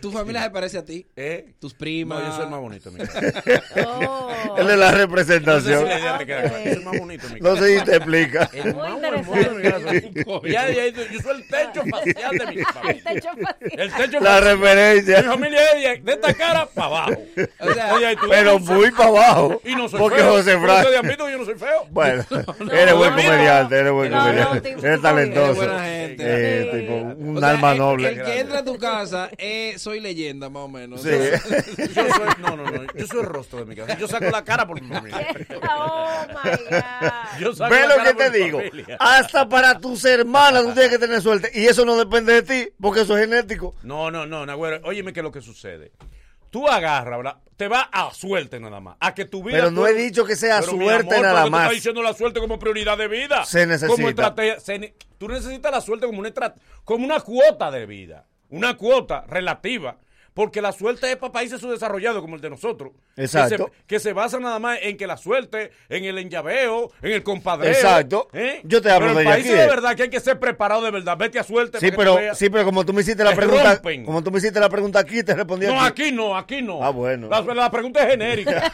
¿Tu 0.00 0.12
familia 0.12 0.42
se 0.44 0.50
parece 0.50 0.78
a 0.78 0.84
ti? 0.84 1.06
¿Eh? 1.16 1.54
¿Tus 1.60 1.74
primas? 1.74 2.20
No, 2.20 2.26
yo 2.28 2.32
soy 2.34 2.44
el 2.44 2.50
más 2.50 2.60
bonito, 2.60 2.90
mi 2.92 2.98
casa. 3.00 3.20
Oh. 3.86 4.56
El 4.56 4.66
de 4.68 4.76
la 4.76 4.86
No 4.86 4.90
sé 4.92 4.96
si 4.96 5.00
representación. 5.02 5.84
la 5.84 5.98
idea 5.98 6.18
te 6.18 6.26
queda 6.26 6.42
clara. 6.42 6.58
Yo 6.58 6.62
soy 6.64 6.72
el 6.78 6.84
más 6.84 6.98
bonito, 6.98 7.28
mi 7.34 7.40
No 7.40 7.56
sé 7.56 7.78
si 7.78 7.84
te 7.84 7.96
explica. 7.96 8.50
El 8.52 8.74
Muy 8.74 8.82
más 8.82 8.94
interesante. 8.94 10.12
hermoso. 10.20 10.46
Ya, 10.46 10.70
ya, 10.70 10.86
yo 10.86 11.20
soy 11.22 11.36
el 11.42 11.48
techo 11.48 11.82
facial 11.90 12.38
de 12.38 12.46
mi 12.46 12.58
El 12.60 12.66
familia. 12.66 13.02
techo 13.04 13.28
fácil. 13.42 13.80
El 13.80 13.92
techo 13.94 14.20
La 14.28 14.34
facial. 14.40 14.58
Mi 14.58 14.64
referencia. 14.64 15.22
familia 15.24 15.60
es 15.72 15.82
de- 15.82 16.00
de 16.02 16.12
esta 16.12 16.34
cara 16.34 16.66
para 16.66 16.86
abajo. 16.86 17.12
O 17.60 17.72
sea, 17.72 17.94
Oye, 17.94 18.12
y 18.12 18.16
tú- 18.16 18.26
Pero 18.28 18.58
muy 18.58 18.90
para 18.92 19.08
abajo. 19.08 19.60
Y 19.64 19.74
no 19.74 19.88
soy 19.88 19.98
Porque 20.00 20.16
feo. 20.18 20.30
José 20.32 20.44
¿Pero 20.52 20.60
Fran. 20.62 20.76
ustedes 20.78 20.98
han 21.00 21.08
visto 21.08 21.24
que 21.26 21.32
yo 21.32 21.38
no 21.38 21.44
soy 21.44 21.54
feo? 21.54 21.86
Bueno, 21.90 22.24
eres 22.72 22.94
buen 22.94 23.10
comediante, 23.10 23.76
eres 23.78 23.92
buen 23.92 24.12
comediante. 24.12 24.60
te- 24.60 24.70
Eres 24.70 24.84
eres 24.84 25.02
talentoso. 25.02 25.54
buena 25.54 25.84
gente. 25.84 26.16
Eh, 26.20 26.68
Sí. 26.72 26.78
tipo, 26.80 26.94
un 26.94 27.36
o 27.36 27.40
sea, 27.40 27.50
alma 27.50 27.72
el- 27.72 27.78
noble. 27.78 28.08
El, 28.08 28.22
que 28.24 28.38
entra 28.40 28.58
a 28.60 28.64
tu 28.64 28.78
casa 28.78 29.30
es 29.38 29.80
soy 29.80 30.00
leyenda, 30.00 30.48
más 30.50 30.62
o 30.62 30.68
menos. 30.68 31.02
Sí. 31.02 31.10
Yo 31.78 31.94
soy, 31.94 32.28
no, 32.40 32.56
no, 32.56 32.64
no. 32.70 32.82
Yo 32.94 33.06
soy 33.06 33.20
el 33.20 33.26
rostro 33.26 33.60
de 33.60 33.64
mi 33.66 33.76
casa. 33.76 33.96
Yo 33.98 34.08
saco 34.08 34.24
la 34.30 34.44
cara 34.44 34.66
por 34.66 34.80
mi 34.80 34.88
familia. 34.88 35.26
Oh 35.70 36.08
my 36.28 36.50
God. 36.70 37.40
Yo 37.40 37.54
saco 37.54 37.70
Ve 37.74 37.80
la 37.80 37.86
lo 37.88 37.96
cara 37.96 38.12
que 38.12 38.14
te 38.14 38.30
digo. 38.38 38.58
familia. 38.58 38.96
Hasta 38.98 39.48
para 39.48 39.78
tus 39.78 40.04
hermanas 40.04 40.64
tú 40.64 40.72
tienes 40.72 40.90
que 40.90 40.98
tener 40.98 41.20
suerte. 41.22 41.50
Y 41.54 41.66
eso 41.66 41.84
no 41.84 41.96
depende 41.96 42.32
de 42.34 42.42
ti, 42.42 42.68
porque 42.80 43.02
eso 43.02 43.16
es 43.16 43.24
genético. 43.28 43.74
No, 43.82 44.10
no, 44.10 44.17
no, 44.26 44.46
Nagüero. 44.46 44.80
Óyeme 44.84 45.12
qué 45.12 45.20
es 45.20 45.24
lo 45.24 45.32
que 45.32 45.40
sucede. 45.42 45.92
Tú 46.50 46.66
agarras, 46.66 47.18
¿verdad? 47.18 47.36
Te 47.58 47.68
va 47.68 47.82
a 47.92 48.12
suerte 48.14 48.58
nada 48.58 48.80
más. 48.80 48.96
A 49.00 49.14
que 49.14 49.26
tu 49.26 49.42
vida. 49.44 49.58
Pero 49.58 49.70
no 49.70 49.82
tú- 49.82 49.86
he 49.86 49.94
dicho 49.94 50.24
que 50.24 50.34
sea 50.34 50.60
Pero, 50.60 50.72
suerte 50.72 51.14
amor, 51.14 51.22
nada 51.26 51.34
pero 51.34 51.44
tú 51.44 51.50
más. 51.50 51.60
estás 51.62 51.74
diciendo 51.74 52.02
la 52.02 52.12
suerte 52.14 52.40
como 52.40 52.58
prioridad 52.58 52.96
de 52.96 53.06
vida. 53.08 53.44
Se 53.44 53.66
necesita. 53.66 53.94
Como 53.94 54.08
estrategia. 54.08 54.58
se 54.60 54.78
ne- 54.78 54.94
tú 55.18 55.28
necesitas 55.28 55.70
la 55.70 55.80
suerte 55.82 56.06
como 56.06 56.20
una, 56.20 56.32
como 56.84 57.04
una 57.04 57.20
cuota 57.20 57.70
de 57.70 57.84
vida. 57.84 58.26
Una 58.50 58.76
cuota 58.78 59.24
relativa. 59.28 59.98
Porque 60.38 60.62
la 60.62 60.70
suerte 60.70 61.10
es 61.10 61.16
para 61.16 61.32
países 61.32 61.60
subdesarrollados 61.60 62.22
como 62.22 62.36
el 62.36 62.40
de 62.40 62.48
nosotros. 62.48 62.92
Que 63.16 63.24
Exacto. 63.24 63.72
se, 63.74 63.86
que 63.88 63.98
se 63.98 64.12
basa 64.12 64.38
nada 64.38 64.60
más 64.60 64.78
en 64.82 64.96
que 64.96 65.04
la 65.04 65.16
suerte, 65.16 65.72
en 65.88 66.04
el 66.04 66.16
enllaveo, 66.16 66.92
en 67.02 67.10
el 67.10 67.24
compadreo. 67.24 67.72
Exacto. 67.72 68.28
¿eh? 68.32 68.60
Yo 68.62 68.80
te 68.80 68.88
hablo 68.88 69.08
pero 69.08 69.18
de 69.18 69.24
países 69.24 69.50
aquí, 69.50 69.58
de 69.58 69.64
eh. 69.64 69.68
verdad 69.68 69.96
que 69.96 70.04
hay 70.04 70.10
que 70.10 70.20
ser 70.20 70.38
preparado 70.38 70.82
de 70.82 70.92
verdad. 70.92 71.16
Vete 71.16 71.40
a 71.40 71.42
suerte. 71.42 71.80
Sí, 71.80 71.90
que 71.90 71.96
pero, 71.96 72.16
sí, 72.36 72.50
pero 72.50 72.64
como 72.64 72.86
tú 72.86 72.92
me 72.92 73.00
hiciste 73.00 73.24
la 73.24 73.30
Te 73.30 73.36
pregunta, 73.36 73.74
rompen. 73.74 74.04
como 74.04 74.22
tú 74.22 74.30
me 74.30 74.38
hiciste 74.38 74.60
la 74.60 74.68
pregunta 74.68 75.00
aquí, 75.00 75.24
te 75.24 75.34
respondí 75.34 75.66
No, 75.66 75.80
aquí. 75.80 76.02
aquí 76.04 76.12
no, 76.12 76.36
aquí 76.36 76.62
no. 76.62 76.84
Ah, 76.84 76.90
bueno. 76.90 77.28
La, 77.28 77.40
la 77.42 77.68
pregunta 77.68 78.04
es 78.04 78.10
genérica. 78.10 78.70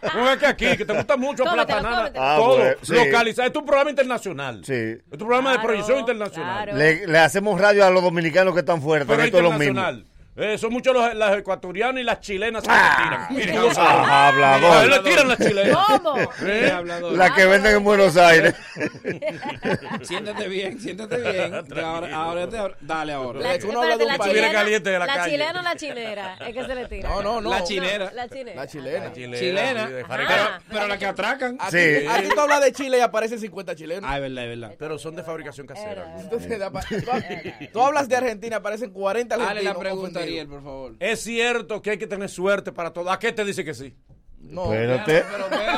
no 0.14 0.30
es 0.30 0.36
que 0.36 0.46
aquí, 0.46 0.76
que 0.76 0.84
te 0.84 0.92
gusta 0.92 1.16
mucho 1.16 1.44
platanada. 1.44 2.12
Ah, 2.14 2.36
todo. 2.38 2.58
bueno, 2.58 2.76
sí. 2.82 2.94
Esto 2.94 3.42
es 3.42 3.56
un 3.56 3.64
programa 3.64 3.88
internacional. 3.88 4.62
Sí. 4.66 4.74
Es 4.74 5.12
un 5.12 5.18
programa 5.18 5.52
de 5.52 5.60
proyección 5.60 5.98
internacional. 5.98 6.64
claro. 6.66 6.78
Le, 6.78 7.06
le 7.06 7.18
hacemos 7.20 7.58
radio 7.58 7.86
a 7.86 7.90
los 7.90 8.02
dominicanos 8.02 8.52
que 8.52 8.60
están 8.60 8.82
fuera, 8.82 9.06
Pero 9.06 9.16
también 9.16 9.30
todos 9.32 9.44
los 9.44 9.58
mismos. 9.58 10.15
Eh, 10.38 10.58
son 10.58 10.70
muchos 10.72 10.92
los, 10.94 11.14
las 11.14 11.38
ecuatorianas 11.38 12.00
y 12.00 12.04
las 12.04 12.20
chilenas 12.20 12.62
que 12.62 12.68
Ah, 12.70 13.28
le 13.32 13.40
tiran. 13.40 13.56
Ah, 13.58 13.60
no 13.68 13.74
saben. 13.74 14.10
hablador. 14.10 14.76
A 14.76 14.82
él 14.84 14.90
le 14.90 14.98
tiran 15.00 15.28
las 15.28 15.38
chilenas. 15.38 15.78
¿Cómo? 16.02 16.18
¿Eh? 16.42 16.72
La 17.12 17.34
que 17.34 17.46
venden 17.46 17.76
en 17.76 17.84
Buenos 17.84 18.16
Aires. 18.18 18.54
Siéntate 20.02 20.48
bien, 20.48 20.78
siéntate 20.78 21.16
bien. 21.18 21.54
Ahora, 21.84 22.14
ahora 22.16 22.48
te- 22.48 22.74
dale 22.80 23.12
ahora. 23.12 23.40
La, 23.40 23.58
Tú 23.58 23.72
no 23.72 23.82
hablas 23.82 23.98
de 23.98 24.04
un 24.04 24.12
la 24.12 24.18
país. 24.18 24.32
chilena, 24.34 24.52
caliente 24.52 24.90
de 24.90 24.98
la 24.98 25.06
calle. 25.06 25.30
chilena 25.32 25.60
o 25.60 25.62
la 25.62 25.76
chilera 25.76 26.34
es 26.46 26.54
que 26.54 26.64
se 26.64 26.74
le 26.74 26.86
tira. 26.86 27.08
No, 27.08 27.22
no, 27.22 27.40
no. 27.40 27.50
La 27.50 27.64
chinera. 27.64 28.10
la 28.12 28.28
chinera. 28.28 28.56
La 28.56 28.66
chilena. 28.66 29.12
Chilena. 29.12 29.82
Ajá. 29.84 30.06
fabrica- 30.06 30.28
Pero, 30.28 30.48
pero 30.70 30.86
la 30.86 30.98
que 30.98 31.06
atracan. 31.06 31.56
Aquí, 31.60 31.76
Sí. 31.76 32.06
aquí 32.08 32.28
tú 32.34 32.40
hablas 32.40 32.60
de 32.62 32.72
Chile 32.72 32.98
y 32.98 33.00
aparecen 33.00 33.38
50 33.40 33.74
chilenos. 33.74 34.04
Ah, 34.10 34.16
es 34.16 34.22
verdad, 34.22 34.44
es 34.44 34.60
verdad. 34.60 34.74
Pero 34.78 34.98
son 34.98 35.16
de 35.16 35.22
fabricación 35.22 35.66
casera. 35.66 36.14
Tú, 36.30 36.38
tú 37.72 37.80
hablas 37.82 38.08
de 38.08 38.16
Argentina, 38.16 38.56
aparecen 38.56 38.90
40 38.90 39.36
Dale 39.36 39.48
argentinos. 39.48 39.74
la 39.74 39.80
pregunta. 39.80 40.25
Ariel, 40.26 40.48
por 40.48 40.62
favor. 40.62 40.94
Es 41.00 41.20
cierto 41.20 41.82
que 41.82 41.90
hay 41.90 41.98
que 41.98 42.06
tener 42.06 42.28
suerte 42.28 42.72
para 42.72 42.92
todo. 42.92 43.10
¿A 43.10 43.18
qué 43.18 43.32
te 43.32 43.44
dice 43.44 43.64
que 43.64 43.74
sí? 43.74 43.94
No, 44.38 44.72
Espérate. 44.72 45.24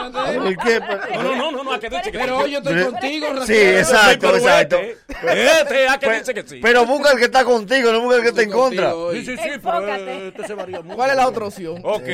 No, 0.09 1.23
no, 1.23 1.37
no, 1.37 1.53
no, 1.53 1.65
no, 1.65 1.73
¿a 1.73 1.81
qué 1.81 1.89
te 1.89 1.97
dice 1.97 2.13
que 2.13 2.19
Pero 2.19 2.39
hoy 2.39 2.53
yo 2.53 2.59
estoy 2.59 2.85
contigo, 2.85 3.47
Sí, 3.47 3.55
exacto, 3.55 4.37
exacto. 4.37 4.77
Este, 4.79 5.89
¿a 5.89 5.99
qué 5.99 6.07
Pues, 6.07 6.19
dice 6.21 6.35
que 6.35 6.43
sí? 6.49 6.61
Pero 6.63 6.87
busca 6.87 7.13
el 7.13 7.19
que 7.19 7.25
está 7.25 7.45
contigo, 7.45 7.93
no 7.93 8.01
busca 8.01 8.17
el 8.17 8.23
que 8.23 8.29
está 8.29 8.43
en 8.43 8.51
contra. 8.51 8.93
Sí, 9.13 9.25
sí, 9.25 9.37
sí, 9.37 9.51
pero 9.63 9.89
eh, 9.89 10.29
este 10.29 10.47
se 10.47 10.55
varía 10.55 10.81
mucho. 10.83 10.97
¿Cuál 10.97 11.11
es 11.11 11.17
la 11.17 11.29
otra 11.29 11.47
opción? 11.47 11.81
Ok, 11.85 12.05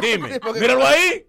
dime. 0.00 0.40
Míralo 0.60 0.86
ahí. 0.86 1.26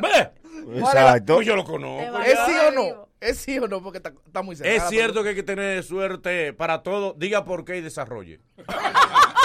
Ve. 0.00 0.30
Exacto. 0.78 1.36
Pues 1.36 1.46
yo 1.46 1.56
lo 1.56 1.64
conozco. 1.64 2.18
¿Es 2.20 2.38
sí 2.46 2.52
o 2.68 2.70
no? 2.70 3.08
¿Es 3.20 3.38
sí 3.38 3.58
o 3.58 3.68
no? 3.68 3.82
Porque 3.82 3.98
está, 3.98 4.12
está 4.26 4.42
muy 4.42 4.56
cerrada. 4.56 4.76
Es 4.76 4.88
cierto 4.88 5.22
que 5.22 5.30
hay 5.30 5.34
que 5.34 5.42
tener 5.42 5.82
suerte 5.82 6.52
para 6.52 6.82
todo. 6.82 7.14
Diga 7.16 7.44
por 7.44 7.64
qué 7.64 7.76
y 7.76 7.80
desarrolle. 7.80 8.40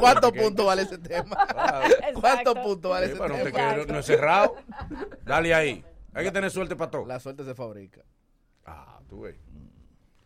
¿Cuántos 0.00 0.32
puntos 0.32 0.66
vale 0.66 0.82
ese 0.82 0.98
tema? 0.98 1.36
¿Cuántos 2.20 2.58
puntos 2.58 2.90
vale 2.90 3.06
Sí, 3.08 3.12
ese 3.14 3.22
tema? 3.22 3.50
quiero- 3.50 3.86
no 3.86 3.98
es 3.98 4.06
cerrado. 4.06 4.56
Dale 5.24 5.54
ahí. 5.54 5.84
Hay 6.14 6.24
que 6.24 6.30
tener 6.32 6.50
suerte 6.50 6.76
para 6.76 6.90
todo. 6.90 7.06
La 7.06 7.18
suerte 7.20 7.44
se 7.44 7.54
fabrica. 7.54 8.00
Ah, 8.66 9.00
tú 9.08 9.22
ves. 9.22 9.36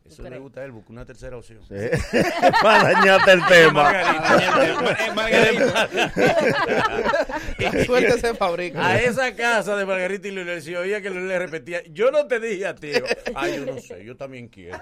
Eso 0.05 0.23
le 0.23 0.39
gusta 0.39 0.61
a 0.61 0.65
él, 0.65 0.71
busca 0.71 0.93
una 0.93 1.05
tercera 1.05 1.37
opción. 1.37 1.61
Sí. 1.67 1.75
Para 2.63 2.93
dañarte 2.93 3.33
el 3.33 3.45
tema. 3.47 3.93
Margarita. 5.17 5.89
La 7.59 7.85
suerte 7.85 8.21
se 8.21 8.35
fabrica. 8.35 8.87
A 8.87 9.01
esa 9.01 9.35
casa 9.35 9.75
de 9.75 9.85
Margarita 9.85 10.29
y 10.29 10.31
Lulel, 10.31 10.63
si 10.63 10.77
oía 10.77 11.01
que 11.03 11.11
Lulel 11.11 11.27
le 11.27 11.39
repetía, 11.41 11.83
yo 11.91 12.13
no 12.13 12.25
te 12.29 12.39
dije 12.39 12.67
a 12.69 12.77
ti. 12.77 12.93
Yo, 12.93 13.05
Ay, 13.35 13.57
yo 13.57 13.67
no 13.75 13.81
sé, 13.81 14.05
yo 14.05 14.17
también 14.17 14.47
quiero. 14.47 14.79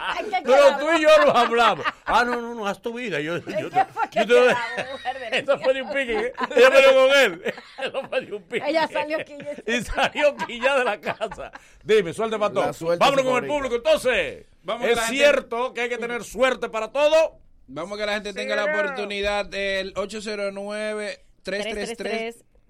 Ay, 0.00 0.24
¿qué 0.30 0.36
Pero 0.44 0.78
tú 0.78 0.86
y 0.96 1.02
yo 1.02 1.08
lo 1.24 1.36
hablamos. 1.36 1.84
Ah, 2.04 2.24
no, 2.24 2.40
no, 2.40 2.54
no, 2.54 2.66
haz 2.66 2.80
tu 2.80 2.94
vida. 2.94 3.20
Yo, 3.20 3.38
yo, 3.38 3.44
¿Qué 3.44 3.62
yo, 3.62 3.70
que 4.10 4.26
te- 4.26 5.38
Eso 5.38 5.58
fue 5.58 5.74
de 5.74 5.82
un 5.82 5.88
pique. 5.88 6.12
¿eh? 6.18 6.32
Ella 6.56 6.70
peleó 6.70 6.92
con 6.94 7.16
él. 7.18 7.54
Eso 7.82 8.08
fue 8.08 8.20
de 8.20 8.32
un 8.34 8.42
pique. 8.44 8.68
Ella 8.68 8.88
salió 8.88 9.18
quilla. 9.24 9.52
Y 9.66 9.80
salió 9.82 10.36
quilla 10.46 10.78
de 10.78 10.84
la 10.84 11.00
casa. 11.00 11.52
Dime, 11.84 12.12
suerte 12.12 12.38
para 12.38 12.54
La 12.54 12.60
todo. 12.62 12.72
suerte 12.72 13.04
Vámonos 13.04 13.24
con 13.24 13.44
el 13.44 13.50
público. 13.50 13.74
Entonces, 13.76 14.46
Vamos 14.62 14.88
es 14.88 15.00
cierto 15.06 15.72
que 15.74 15.82
hay 15.82 15.88
que 15.88 15.98
tener 15.98 16.24
suerte 16.24 16.68
para 16.68 16.92
todo. 16.92 17.38
Vamos 17.66 17.98
a 17.98 18.00
que 18.00 18.06
la 18.06 18.14
gente 18.14 18.32
tenga 18.32 18.56
la 18.56 18.64
oportunidad 18.66 19.46
del 19.46 19.92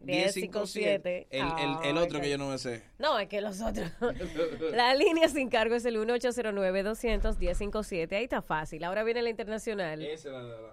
809-333-1057. 0.06 1.26
El, 1.30 1.40
el, 1.40 1.76
el 1.84 1.96
otro 1.98 2.20
que 2.20 2.30
yo 2.30 2.38
no 2.38 2.48
me 2.48 2.58
sé. 2.58 2.82
No, 2.98 3.18
es 3.18 3.28
que 3.28 3.40
los 3.40 3.60
otros. 3.60 3.90
la 4.72 4.94
línea 4.94 5.28
sin 5.28 5.48
cargo 5.48 5.74
es 5.74 5.84
el 5.84 5.96
1-809-200-1057. 5.96 8.12
Ahí 8.12 8.22
está 8.24 8.42
fácil. 8.42 8.84
Ahora 8.84 9.02
viene 9.04 9.22
la 9.22 9.30
internacional. 9.30 10.06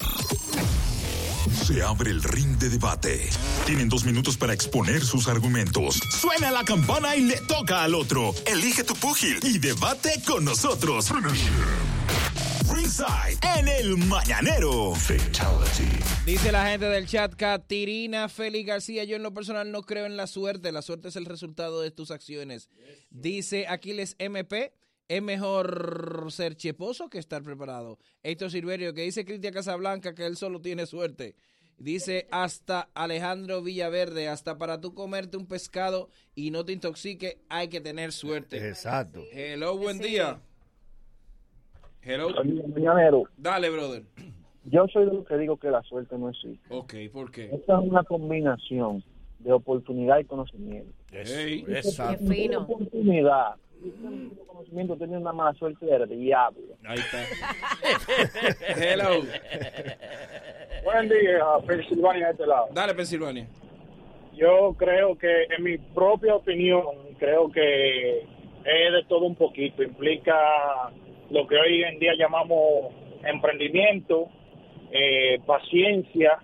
Se 1.65 1.83
abre 1.83 2.11
el 2.11 2.23
ring 2.23 2.59
de 2.59 2.69
debate. 2.69 3.29
Tienen 3.67 3.89
dos 3.89 4.05
minutos 4.05 4.37
para 4.37 4.53
exponer 4.53 5.03
sus 5.05 5.29
argumentos. 5.29 6.01
Suena 6.11 6.51
la 6.51 6.65
campana 6.65 7.15
y 7.17 7.23
le 7.23 7.41
toca 7.43 7.85
al 7.85 7.95
otro. 7.95 8.35
Elige 8.47 8.85
tu 8.85 8.95
púgil 8.95 9.39
y 9.43 9.59
debate 9.59 10.11
con 10.27 10.45
nosotros. 10.45 11.11
Ringside 12.83 13.39
en 13.59 13.67
el 13.67 13.97
mañanero. 13.97 14.95
Fatality. 14.95 15.99
Dice 16.25 16.53
la 16.53 16.69
gente 16.69 16.87
del 16.87 17.09
chat, 17.09 17.35
Catirina 17.35 18.29
Félix 18.29 18.67
García, 18.69 19.03
yo 19.03 19.17
en 19.17 19.25
lo 19.25 19.35
personal 19.35 19.73
no 19.73 19.83
creo 19.83 20.07
en 20.07 20.17
la 20.17 20.29
suerte, 20.29 20.71
la 20.71 20.81
suerte 20.83 21.09
es 21.09 21.17
el 21.17 21.25
resultado 21.25 21.81
de 21.81 21.91
tus 21.91 22.13
acciones. 22.13 22.69
Dice 23.11 23.67
Aquiles 23.67 24.15
MP, 24.21 24.73
es 25.09 25.21
mejor 25.23 26.29
ser 26.31 26.55
cheposo 26.57 27.11
que 27.11 27.19
estar 27.19 27.43
preparado. 27.43 27.99
Héctor 28.23 28.53
Silverio, 28.53 28.95
que 28.95 29.03
dice 29.03 29.25
Cristian 29.25 29.55
Casablanca 29.55 30.15
que 30.15 30.25
él 30.27 30.37
solo 30.37 30.61
tiene 30.61 30.87
suerte. 30.87 31.35
Dice 31.79 32.29
hasta 32.31 32.91
Alejandro 32.95 33.61
Villaverde, 33.61 34.29
hasta 34.29 34.57
para 34.57 34.81
tú 34.81 34.95
comerte 34.95 35.37
un 35.37 35.47
pescado 35.49 36.11
y 36.37 36.53
no 36.53 36.65
te 36.65 36.75
intoxique, 36.75 37.41
hay 37.49 37.67
que 37.69 37.81
tener 37.81 38.13
suerte. 38.13 38.69
Exacto. 38.69 39.25
Hello, 39.33 39.77
buen 39.77 39.99
Sí. 39.99 40.11
día. 40.11 40.41
Hello. 42.03 42.29
Mañanero, 42.75 43.25
Dale, 43.37 43.71
brother. 43.71 44.03
yo 44.65 44.87
soy 44.89 45.07
de 45.07 45.13
los 45.15 45.27
que 45.27 45.37
digo 45.37 45.57
que 45.57 45.71
la 45.71 45.83
suerte 45.83 46.17
no 46.19 46.31
existe. 46.31 46.61
Ok, 46.71 46.95
¿por 47.13 47.31
qué? 47.31 47.47
Esta 47.53 47.79
es 47.81 47.85
una 47.89 48.03
combinación 48.05 49.03
de 49.41 49.53
oportunidad 49.53 50.19
y 50.19 50.25
conocimiento. 50.25 50.91
Hey. 51.11 51.65
Qué 51.67 51.83
Si 51.83 52.17
fino. 52.29 52.61
oportunidad 52.63 53.57
y 53.85 53.91
tienes 53.91 54.33
conocimiento, 54.47 54.97
tienes 54.97 55.21
una 55.21 55.33
mala 55.33 55.53
suerte 55.59 55.87
del 55.87 56.09
diablo. 56.09 56.61
Ahí 56.85 56.99
está. 56.99 57.25
Hello. 58.77 59.23
Buen 60.85 61.09
día, 61.09 61.45
Pensilvania 61.67 62.27
de 62.27 62.33
este 62.33 62.47
lado. 62.47 62.67
Dale, 62.73 62.95
Pensilvania. 62.95 63.47
Yo 64.35 64.75
creo 64.79 65.17
que, 65.19 65.45
en 65.57 65.63
mi 65.65 65.79
propia 65.79 66.37
opinión, 66.37 66.83
creo 67.19 67.51
que 67.51 68.21
es 68.21 68.93
de 68.93 69.05
todo 69.09 69.27
un 69.27 69.35
poquito. 69.35 69.83
Implica 69.83 70.35
lo 71.31 71.47
que 71.47 71.57
hoy 71.57 71.83
en 71.85 71.99
día 71.99 72.13
llamamos 72.19 72.93
emprendimiento, 73.25 74.29
eh, 74.93 75.39
paciencia, 75.47 76.39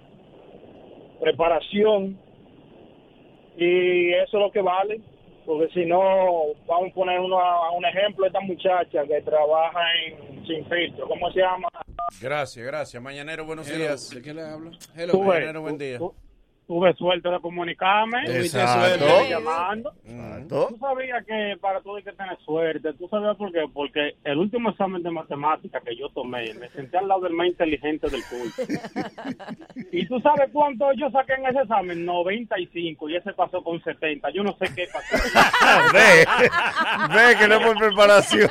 preparación, 1.21 2.19
y 3.57 4.13
eso 4.13 4.37
es 4.39 4.43
lo 4.43 4.51
que 4.51 4.63
vale. 4.63 5.01
Porque 5.47 5.71
si 5.75 5.85
no, 5.85 6.55
vamos 6.67 6.91
a 6.91 6.95
poner 6.95 7.21
uno 7.21 7.39
a, 7.39 7.69
a 7.69 7.71
un 7.73 7.85
ejemplo, 7.85 8.27
esta 8.27 8.41
muchacha 8.41 9.05
que 9.07 9.21
trabaja 9.21 9.81
en 10.07 10.47
Sin 10.47 10.65
Filtro, 10.67 11.07
¿cómo 11.07 11.31
se 11.33 11.41
llama? 11.41 11.69
Gracias, 12.21 12.65
gracias. 12.65 13.03
Mañanero, 13.03 13.45
buenos 13.45 13.69
Hello. 13.69 13.79
días. 13.79 14.09
¿De 14.09 14.23
qué 14.23 14.33
le 14.33 14.41
hablo? 14.41 14.71
Hello. 14.97 15.23
Mañanero, 15.23 15.61
buen 15.61 15.77
día. 15.77 15.99
Tuve 16.67 16.95
suerte 16.95 17.29
de 17.29 17.41
comunicarme. 17.41 18.23
Exacto. 18.27 19.07
suerte. 19.07 19.31
llamando. 19.31 19.93
Exacto. 20.05 20.69
Tú 20.71 20.79
sabías 20.79 21.25
que 21.27 21.57
para 21.61 21.81
todo 21.81 21.97
hay 21.97 22.03
que 22.03 22.13
tener 22.13 22.39
suerte. 22.45 22.93
¿Tú 22.95 23.09
sabías 23.09 23.37
por 23.37 23.53
qué? 23.53 23.65
Porque 23.73 24.17
el 24.25 24.39
último 24.39 24.71
examen 24.71 25.03
de 25.03 25.11
matemática 25.11 25.81
que 25.81 25.97
yo 25.97 26.09
tomé, 26.11 26.53
me 26.55 26.69
senté 26.71 26.99
al 26.99 27.09
lado 27.09 27.23
del 27.23 27.35
más 27.35 27.47
inteligente 27.49 28.09
del 28.09 28.23
curso. 28.25 28.63
¿Y 29.93 30.07
tú 30.07 30.21
sabes 30.21 30.51
cuánto 30.53 30.93
yo 30.95 31.11
saqué 31.11 31.35
en 31.35 31.47
ese 31.47 31.61
examen? 31.61 32.05
95 32.05 33.09
y 33.09 33.17
ese 33.17 33.33
pasó 33.33 33.63
con 33.63 33.83
70. 33.83 34.31
Yo 34.31 34.43
no 34.43 34.57
sé 34.57 34.67
qué 34.75 34.87
pasó. 34.93 35.15
Ve, 35.93 36.25
ve 37.15 37.37
que 37.39 37.49
no 37.49 37.55
es 37.57 37.67
por 37.67 37.77
preparación. 37.77 38.51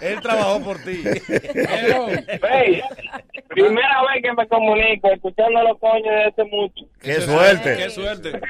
Él 0.00 0.20
trabajó 0.20 0.62
por 0.62 0.78
ti. 0.78 1.02
Hey, 2.42 2.80
primera 3.48 4.02
vez 4.02 4.22
que 4.22 4.32
me 4.32 4.46
comunico 4.46 5.10
escuchando 5.12 5.62
los 5.62 5.78
coños 5.78 6.04
de 6.04 6.28
este 6.28 6.44
mucho. 6.44 6.84
Qué 7.00 7.17
Es- 7.18 7.24
suerte. 7.26 7.76
Qué 7.76 7.90
suerte. 7.90 8.40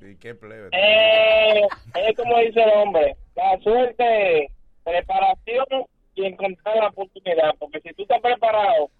Sí, 0.00 0.16
qué 0.20 0.34
plebe. 0.34 0.68
Eh, 0.72 1.60
es 1.94 2.16
como 2.16 2.38
dice 2.38 2.62
el 2.62 2.70
hombre, 2.70 3.16
la 3.36 3.58
suerte, 3.60 4.44
es 4.44 4.50
preparación 4.84 5.66
y 6.14 6.24
encontrar 6.26 6.76
la 6.76 6.88
oportunidad, 6.88 7.54
porque 7.58 7.80
si 7.80 7.92
tú 7.94 8.02
estás 8.02 8.20
preparado 8.20 8.90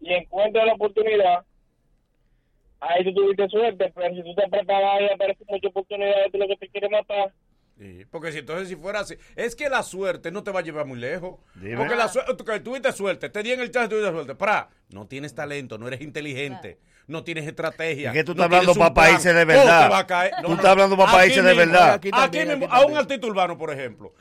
y 0.00 0.12
encuentras 0.14 0.66
la 0.66 0.74
oportunidad, 0.74 1.40
ahí 2.80 3.04
tú 3.04 3.14
tuviste 3.14 3.48
suerte, 3.48 3.92
pero 3.94 4.14
si 4.14 4.22
tú 4.22 4.30
estás 4.30 4.50
preparado 4.50 5.00
y 5.02 5.08
aparecen 5.12 5.46
muchas 5.48 5.70
oportunidades, 5.70 6.32
tú 6.32 6.38
lo 6.38 6.46
que 6.48 6.56
te 6.56 6.68
quiere 6.68 6.88
matar. 6.88 7.32
Sí, 7.78 8.04
porque 8.10 8.32
si 8.32 8.38
entonces 8.38 8.68
si 8.68 8.74
fuera 8.74 9.00
así, 9.00 9.16
es 9.36 9.54
que 9.54 9.68
la 9.68 9.84
suerte 9.84 10.32
no 10.32 10.42
te 10.42 10.50
va 10.50 10.60
a 10.60 10.62
llevar 10.62 10.84
muy 10.84 10.98
lejos. 10.98 11.38
Dime. 11.54 11.76
Porque 11.76 11.94
la 11.94 12.08
suerte, 12.08 12.34
tú 12.34 12.44
que 12.44 12.58
tuviste 12.58 12.90
suerte, 12.92 13.28
te 13.30 13.42
di 13.42 13.52
en 13.52 13.60
el 13.60 13.70
chance, 13.70 13.88
tuviste 13.88 14.10
suerte. 14.10 14.34
Para, 14.34 14.68
no 14.90 15.06
tienes 15.06 15.32
talento, 15.32 15.78
no 15.78 15.86
eres 15.86 16.00
inteligente, 16.00 16.80
no 17.06 17.22
tienes 17.22 17.46
estrategia. 17.46 18.08
Es 18.10 18.14
que 18.14 18.24
tú 18.24 18.34
no 18.34 18.42
estás 18.42 18.46
hablando 18.46 18.72
tienes 18.72 18.88
un 18.88 18.94
pa' 18.94 19.00
países 19.00 19.32
de 19.34 19.46
plan. 19.46 19.58
¿Cómo 19.58 19.66
verdad. 19.66 19.86
te 19.86 19.92
va 19.92 19.98
a 19.98 20.06
caer? 20.08 20.32
Tú 20.44 20.52
estás 20.52 20.66
hablando 20.66 20.96
pa' 20.96 21.06
países 21.06 21.36
de 21.44 21.54
mismo, 21.54 21.72
verdad. 21.72 21.92
Aquí, 21.94 22.08
mismo, 22.10 22.66
aquí 22.66 22.66
a 22.68 22.86
un 22.86 22.96
artista 22.96 23.26
urbano, 23.28 23.56
por 23.56 23.72
ejemplo, 23.72 24.12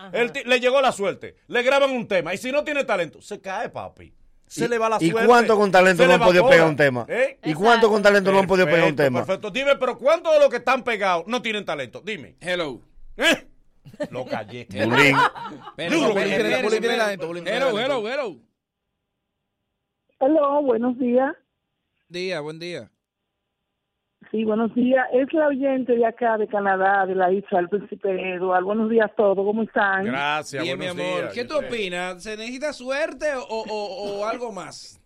le 0.46 0.60
llegó 0.60 0.80
la 0.80 0.92
suerte, 0.92 1.38
le 1.48 1.64
graban 1.64 1.90
un 1.90 2.08
tema 2.08 2.36
y 2.36 2.38
si 2.38 2.52
no 2.52 2.64
tiene 2.64 2.84
talento, 2.84 3.22
se 3.22 3.42
cae, 3.42 3.70
papi. 3.70 4.14
Se 4.46 4.66
¿Y- 4.66 4.68
le 4.70 4.78
va 4.78 4.88
la 4.88 4.98
y 5.02 5.10
suerte. 5.10 5.28
cuánto 5.28 5.58
con 5.58 5.72
talento 5.72 6.04
no 6.04 6.08
le 6.10 6.14
han 6.14 6.22
podido 6.22 6.48
pegar 6.48 6.68
un 6.68 6.76
tema? 6.78 7.06
¿Eh? 7.10 7.38
¿Y 7.44 7.54
cuánto 7.54 7.90
con 7.90 8.02
talento 8.02 8.32
no 8.32 8.40
han 8.40 8.48
podido 8.48 8.68
pegar 8.68 8.88
un 8.88 8.96
tema? 8.96 9.26
Perfecto. 9.26 9.52
Dime, 9.52 9.76
pero 9.76 9.98
¿cuántos 9.98 10.32
de 10.32 10.40
los 10.40 10.50
que 10.50 10.58
están 10.58 10.84
pegados 10.84 11.26
no 11.28 11.42
tienen 11.42 11.66
talento? 11.66 12.02
Dime. 12.06 12.36
Hello. 12.40 12.82
¿Eh? 13.18 13.48
Lo 14.12 14.26
callé. 14.26 14.68
Bulín. 14.86 15.16
Pero, 15.76 15.96
hello, 17.78 18.08
hello. 18.08 18.36
Hola, 20.20 20.60
buenos 20.62 20.98
días. 20.98 21.36
Día, 22.10 22.40
buen 22.42 22.60
día. 22.60 22.90
Sí, 24.32 24.44
buenos 24.44 24.74
días. 24.76 25.06
Es 25.14 25.32
la 25.32 25.48
oyente 25.48 25.94
de 25.96 26.06
acá 26.06 26.38
de 26.38 26.48
Canadá, 26.48 27.06
de 27.06 27.16
la 27.16 27.32
isla 27.32 27.60
del 27.60 27.70
Príncipe 27.70 28.34
Eduardo. 28.36 28.66
Buenos 28.66 28.90
días 28.90 29.10
a 29.10 29.16
todos. 29.16 29.38
¿Cómo 29.38 29.64
están? 29.64 30.06
Gracias, 30.06 30.64
Bien, 30.64 30.78
mi 30.78 30.88
buenos 30.88 31.06
amor. 31.06 31.22
días. 31.22 31.34
¿Qué 31.34 31.46
tú 31.46 31.58
opinas? 31.58 32.22
¿Se 32.24 32.36
necesita 32.36 32.74
suerte 32.74 33.26
o, 33.36 33.44
o- 33.48 34.20
o 34.20 34.26
algo 34.26 34.52
más? 34.52 35.00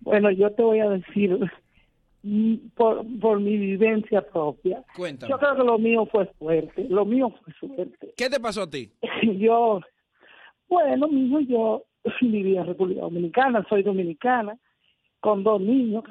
Bueno, 0.00 0.30
yo 0.30 0.50
te 0.52 0.62
voy 0.62 0.80
a 0.80 0.88
decir 0.88 1.38
por, 2.74 3.04
por 3.20 3.40
mi 3.40 3.56
vivencia 3.56 4.22
propia. 4.22 4.82
Cuéntame. 4.96 5.30
Yo 5.30 5.38
creo 5.38 5.56
que 5.56 5.64
lo 5.64 5.78
mío 5.78 6.06
fue 6.06 6.30
suerte. 6.38 6.86
Lo 6.88 7.04
mío 7.04 7.30
fue 7.30 7.52
suerte. 7.54 8.14
¿Qué 8.16 8.30
te 8.30 8.40
pasó 8.40 8.62
a 8.62 8.70
ti? 8.70 8.90
Yo, 9.38 9.80
bueno, 10.68 11.08
mijo, 11.08 11.40
yo 11.40 11.84
viví 12.20 12.56
en 12.56 12.66
República 12.66 13.02
Dominicana, 13.02 13.64
soy 13.68 13.82
dominicana, 13.82 14.58
con 15.20 15.42
dos 15.42 15.60
niños, 15.60 16.04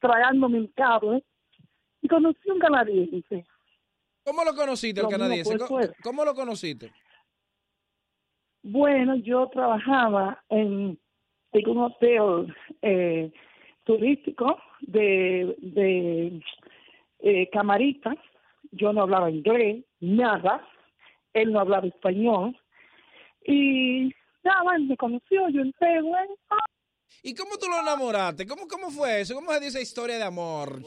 tragándome 0.00 0.58
un 0.58 0.68
cable, 0.68 1.24
y 2.02 2.08
conocí 2.08 2.50
un 2.50 2.58
canadiense. 2.58 3.44
¿Cómo 4.24 4.44
lo 4.44 4.54
conociste, 4.54 5.00
el 5.00 5.04
Lo 5.04 5.10
canadiense? 5.10 5.50
fue 5.50 5.58
¿Cómo, 5.58 5.68
suerte. 5.68 5.96
cómo 6.02 6.24
lo 6.24 6.34
conociste? 6.34 6.92
Bueno, 8.62 9.16
yo 9.16 9.48
trabajaba 9.48 10.42
en, 10.48 10.98
en 11.52 11.68
un 11.68 11.78
hotel 11.78 12.54
eh, 12.82 13.32
turístico 13.84 14.58
de, 14.82 15.54
de 15.58 16.40
eh, 17.20 17.48
camarita. 17.50 18.14
Yo 18.72 18.92
no 18.92 19.02
hablaba 19.02 19.30
inglés, 19.30 19.84
nada. 20.00 20.66
Él 21.32 21.52
no 21.52 21.60
hablaba 21.60 21.86
español. 21.86 22.58
Y 23.44 24.12
nada, 24.42 24.76
él 24.76 24.86
me 24.86 24.96
conoció, 24.96 25.48
yo 25.48 25.62
entré, 25.62 26.00
bueno, 26.02 26.34
¿Y 27.22 27.34
cómo 27.34 27.56
tú 27.58 27.66
lo 27.68 27.80
enamoraste? 27.80 28.46
¿Cómo, 28.46 28.66
cómo 28.66 28.90
fue 28.90 29.20
eso? 29.20 29.34
¿Cómo 29.34 29.50
se 29.50 29.60
dice 29.60 29.68
esa 29.68 29.80
historia 29.80 30.16
de 30.16 30.24
amor? 30.24 30.80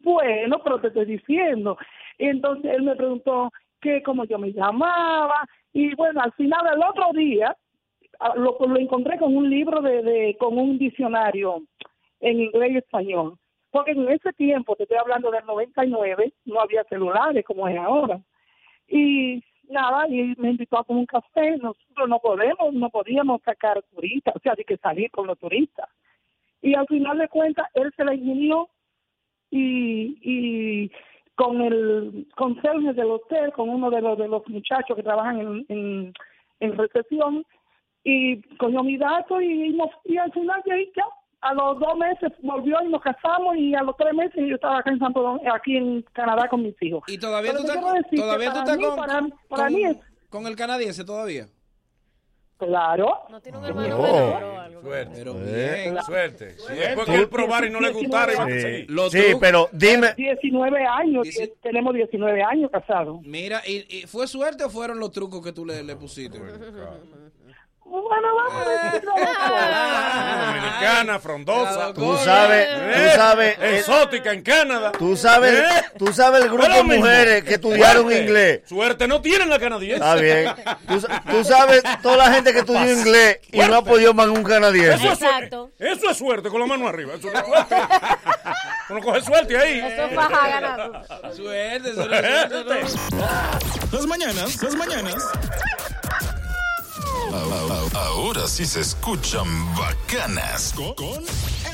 Bueno, 0.00 0.60
pero 0.62 0.80
te 0.80 0.88
estoy 0.88 1.06
diciendo. 1.06 1.76
Y 2.18 2.26
entonces 2.26 2.72
él 2.74 2.82
me 2.82 2.96
preguntó 2.96 3.52
que 3.80 4.02
cómo 4.02 4.24
yo 4.24 4.38
me 4.38 4.52
llamaba. 4.52 5.46
Y 5.72 5.94
bueno, 5.94 6.20
al 6.20 6.32
final 6.32 6.64
del 6.64 6.82
otro 6.82 7.10
día 7.12 7.56
lo, 8.36 8.58
lo 8.58 8.78
encontré 8.78 9.18
con 9.18 9.36
un 9.36 9.48
libro 9.48 9.80
de, 9.82 10.02
de 10.02 10.36
con 10.38 10.58
un 10.58 10.78
diccionario 10.78 11.62
en 12.20 12.40
inglés 12.40 12.72
y 12.72 12.76
español. 12.78 13.38
Porque 13.70 13.92
en 13.92 14.08
ese 14.08 14.32
tiempo, 14.32 14.74
te 14.76 14.84
estoy 14.84 14.98
hablando 14.98 15.30
del 15.30 15.44
99, 15.44 16.32
no 16.46 16.60
había 16.60 16.84
celulares 16.84 17.44
como 17.44 17.68
es 17.68 17.76
ahora. 17.78 18.20
Y 18.88 19.42
nada, 19.68 20.08
y 20.08 20.34
me 20.38 20.50
invitó 20.50 20.78
a 20.78 20.84
comer 20.84 21.00
un 21.00 21.06
café. 21.06 21.56
Nosotros 21.58 22.08
no 22.08 22.18
podemos, 22.20 22.72
no 22.72 22.88
podíamos 22.90 23.42
sacar 23.42 23.82
turistas, 23.94 24.34
o 24.36 24.40
sea, 24.40 24.54
de 24.54 24.64
que 24.64 24.76
salir 24.78 25.10
con 25.10 25.26
los 25.26 25.38
turistas. 25.38 25.88
Y 26.62 26.74
al 26.74 26.86
final 26.86 27.18
de 27.18 27.28
cuentas, 27.28 27.66
él 27.74 27.92
se 27.96 28.04
la 28.04 28.14
ingenió 28.14 28.68
y, 29.50 30.18
y 30.22 30.92
con 31.34 31.60
el 31.60 32.26
conserje 32.34 32.92
del 32.94 33.10
hotel, 33.10 33.52
con 33.52 33.68
uno 33.68 33.90
de 33.90 34.00
los, 34.00 34.16
de 34.18 34.28
los 34.28 34.46
muchachos 34.48 34.96
que 34.96 35.02
trabajan 35.02 35.40
en, 35.40 35.66
en, 35.68 36.12
en 36.60 36.78
recepción, 36.78 37.44
y 38.02 38.40
cogió 38.56 38.82
mi 38.84 38.96
dato 38.96 39.40
y, 39.40 39.76
y 40.04 40.16
al 40.16 40.32
final 40.32 40.62
de 40.64 40.72
ahí 40.72 40.92
ya, 40.96 41.04
a 41.40 41.54
los 41.54 41.78
dos 41.78 41.96
meses 41.96 42.32
volvió 42.42 42.76
y 42.84 42.88
nos 42.88 43.02
casamos 43.02 43.56
y 43.56 43.74
a 43.74 43.82
los 43.82 43.96
tres 43.96 44.14
meses 44.14 44.34
yo 44.48 44.54
estaba 44.56 44.78
acá 44.78 44.90
en 44.90 44.98
Santo 44.98 45.22
Dom- 45.22 45.40
aquí 45.54 45.76
en 45.76 46.02
Canadá 46.12 46.48
con 46.48 46.62
mis 46.62 46.74
hijos. 46.82 47.02
¿Y 47.06 47.18
todavía 47.18 47.52
Pero 47.52 47.62
tú 47.64 47.68
estás, 47.70 47.82
todavía 48.16 48.52
tú 48.52 48.58
estás 48.58 48.76
mí- 48.78 48.84
con, 48.84 48.96
para- 48.96 49.26
para 49.48 49.64
con- 49.64 49.74
mí 49.74 49.84
es- 49.84 49.96
con 50.28 50.46
el 50.46 50.56
canadiense 50.56 51.04
todavía? 51.04 51.46
Claro. 52.58 53.20
No 53.28 53.38
tiene 53.42 53.58
un 53.58 53.64
hermano 53.66 53.96
Oh. 53.98 54.58
algo. 54.58 54.80
Suerte. 54.80 55.12
Pero 55.14 55.36
Eh. 55.38 55.82
bien. 55.92 56.02
Suerte. 56.04 56.50
Si 56.58 56.72
después 56.74 57.06
que 57.06 57.14
él 57.16 57.28
probar 57.28 57.66
y 57.66 57.70
no 57.70 57.80
le 57.80 57.90
gustara, 57.92 58.32
iba 58.32 58.44
a 58.44 59.10
Sí, 59.10 59.22
pero 59.38 59.68
dime, 59.72 60.14
19 60.16 60.86
años, 60.86 61.24
Dice- 61.24 61.52
tenemos 61.62 61.92
19 61.94 62.42
años 62.42 62.70
casados. 62.70 63.20
Mira, 63.22 63.60
¿y, 63.66 63.84
y 63.98 64.06
fue 64.06 64.26
suerte 64.26 64.64
o 64.64 64.70
fueron 64.70 64.98
los 64.98 65.10
trucos 65.12 65.44
que 65.44 65.52
tú 65.52 65.66
le, 65.66 65.82
le 65.84 65.96
pusiste? 65.96 66.38
Bueno, 67.88 68.28
vamos 68.34 68.66
a 68.66 68.70
decirlo 68.90 69.12
Una 69.14 70.46
Dominicana, 70.46 71.18
frondosa. 71.20 71.92
tú 71.94 72.16
sabes, 72.18 72.66
Eh, 72.68 73.10
tú 73.12 73.16
sabes, 73.20 73.58
eh, 73.60 73.78
Exótica 73.78 74.32
en 74.32 74.42
Canadá. 74.42 74.92
tú 74.92 75.16
sabes, 75.16 75.52
¿Eh? 75.54 75.84
tú 75.98 76.12
sabes 76.12 76.42
el 76.42 76.50
grupo 76.50 76.68
de 76.68 76.82
mujeres 76.82 77.44
que 77.44 77.54
estudiaron 77.54 78.10
inglés. 78.12 78.62
Suerte 78.66 79.06
no 79.06 79.20
tienen 79.22 79.48
la 79.48 79.58
canadiense. 79.60 79.94
Está 80.04 80.14
bien. 80.16 80.52
Tú, 80.88 81.00
sa- 81.00 81.22
tú 81.30 81.44
sabes 81.44 81.82
toda 82.02 82.16
la 82.16 82.32
gente 82.32 82.52
que 82.52 82.58
estudió 82.60 82.92
inglés 82.92 83.38
y 83.52 83.58
no 83.60 83.76
ha 83.76 83.82
podido 83.84 84.12
más 84.12 84.26
un 84.28 84.42
canadiense. 84.42 84.94
Eso 84.94 85.12
es, 85.12 85.22
Exacto. 85.22 85.70
eso 85.78 86.10
es 86.10 86.16
suerte, 86.16 86.48
con 86.50 86.60
la 86.60 86.66
mano 86.66 86.88
arriba. 86.88 87.14
Eso 87.14 87.30
no 87.32 87.38
es 87.38 87.46
suerte. 87.46 87.76
Tú 88.88 88.94
no 88.94 89.00
coges 89.00 89.24
suerte 89.24 89.58
ahí. 89.58 89.78
Eso 89.80 90.06
es 90.06 90.14
faja 90.14 90.48
ganando. 90.48 91.02
Suerte, 91.34 91.94
suerte. 91.94 92.28
Las 93.92 94.06
mañanas, 94.06 94.62
las 94.62 94.74
mañanas. 94.74 95.14
Ahora 97.94 98.46
sí 98.46 98.64
se 98.66 98.80
escuchan 98.80 99.46
bacanas. 99.76 100.72
Con, 100.74 100.94
con 100.94 101.24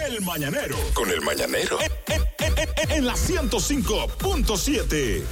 El 0.07 0.21
Mañanero. 0.23 0.77
Con 0.95 1.11
El 1.11 1.21
Mañanero. 1.23 1.79
En, 1.81 1.91
en- 2.09 2.23
en- 2.59 2.69
en 2.91 3.07
la 3.07 3.15
105.7. 3.15 5.23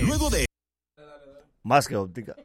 Luego 0.00 0.30
de, 0.30 0.46
más 1.62 1.86
que 1.86 1.96
óptica. 1.96 2.34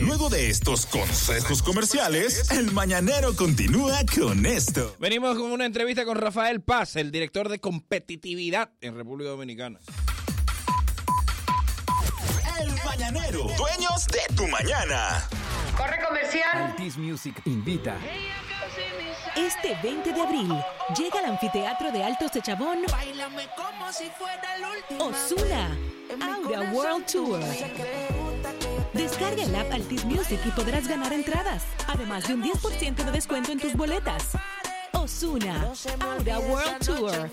luego 0.00 0.28
de 0.28 0.50
estos 0.50 0.86
consejos 0.86 1.62
comerciales, 1.62 2.50
El 2.50 2.72
Mañanero 2.72 3.34
continúa 3.34 4.00
con 4.14 4.46
esto. 4.46 4.94
Venimos 4.98 5.36
con 5.36 5.50
una 5.50 5.66
entrevista 5.66 6.04
con 6.04 6.16
Rafael 6.16 6.60
Paz, 6.60 6.96
el 6.96 7.10
director 7.10 7.48
de 7.48 7.58
competitividad 7.58 8.70
en 8.80 8.96
República 8.96 9.30
Dominicana. 9.30 9.78
El 12.60 12.70
Mañanero. 12.84 13.46
Dueños 13.56 14.06
de 14.06 14.34
tu 14.34 14.46
mañana. 14.48 15.28
Corre 15.76 15.98
comercial. 16.06 16.70
Altis 16.70 16.96
Music 16.96 17.40
invita. 17.44 17.96
Este 19.36 19.76
20 19.82 20.12
de 20.12 20.20
abril 20.20 20.52
llega 20.96 21.20
al 21.20 21.26
anfiteatro 21.26 21.92
de 21.92 22.02
Altos 22.02 22.32
de 22.32 22.42
Chabón 22.42 22.78
Osuna 24.98 25.76
Aura 26.20 26.72
World 26.72 27.06
Tour. 27.06 27.40
Descarga 28.98 29.44
el 29.44 29.54
app 29.54 29.72
Altis 29.72 30.04
Music 30.04 30.40
y 30.44 30.50
podrás 30.50 30.88
ganar 30.88 31.12
entradas, 31.12 31.62
además 31.86 32.26
de 32.26 32.34
un 32.34 32.42
10% 32.42 32.96
de 32.96 33.12
descuento 33.12 33.52
en 33.52 33.60
tus 33.60 33.74
boletas. 33.74 34.32
Osuna 34.92 35.72
Aura 36.00 36.40
World 36.40 36.84
Tour. 36.84 37.30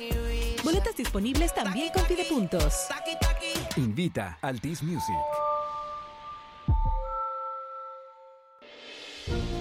Boletas 0.63 0.95
disponibles 0.95 1.56
también 1.56 1.91
con 1.91 2.04
Puntos. 2.30 2.75
Invita 3.78 4.38
Altis 4.43 4.84
Music. 4.84 5.15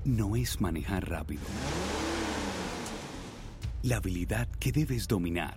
No 0.05 0.37
es 0.37 0.61
manejar 0.61 1.09
rápido. 1.09 1.43
La 3.83 3.97
habilidad 3.97 4.47
que 4.59 4.71
debes 4.73 5.09
dominar 5.09 5.57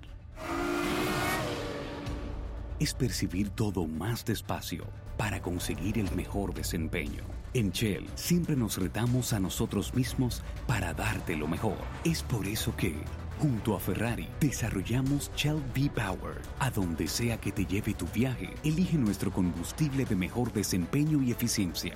es 2.80 2.94
percibir 2.94 3.50
todo 3.50 3.88
más 3.88 4.26
despacio 4.26 4.86
para 5.18 5.42
conseguir 5.42 6.00
el 6.00 6.10
mejor 6.16 6.54
desempeño. 6.54 7.24
En 7.54 7.72
Shell 7.72 8.08
siempre 8.16 8.56
nos 8.56 8.78
retamos 8.78 9.34
a 9.34 9.40
nosotros 9.40 9.94
mismos 9.96 10.44
para 10.68 10.94
darte 10.94 11.36
lo 11.36 11.48
mejor. 11.48 11.78
Es 12.04 12.24
por 12.24 12.46
eso 12.48 12.76
que, 12.76 12.96
junto 13.40 13.76
a 13.76 13.80
Ferrari, 13.80 14.28
desarrollamos 14.40 15.32
Shell 15.36 15.62
V-Power. 15.76 16.42
A 16.60 16.70
donde 16.70 17.08
sea 17.08 17.38
que 17.38 17.52
te 17.52 17.66
lleve 17.66 17.94
tu 17.94 18.06
viaje, 18.08 18.54
elige 18.64 18.98
nuestro 18.98 19.32
combustible 19.32 20.06
de 20.06 20.16
mejor 20.16 20.54
desempeño 20.54 21.22
y 21.24 21.32
eficiencia. 21.32 21.96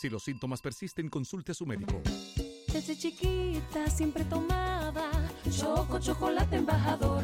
Si 0.00 0.08
los 0.08 0.22
síntomas 0.22 0.62
persisten, 0.62 1.10
consulte 1.10 1.52
a 1.52 1.54
su 1.54 1.66
médico. 1.66 2.00
Desde 2.72 2.96
chiquita 2.96 3.86
siempre 3.90 4.24
tomaba 4.24 5.10
Choco 5.50 5.98
Chocolate 5.98 6.56
Embajador. 6.56 7.22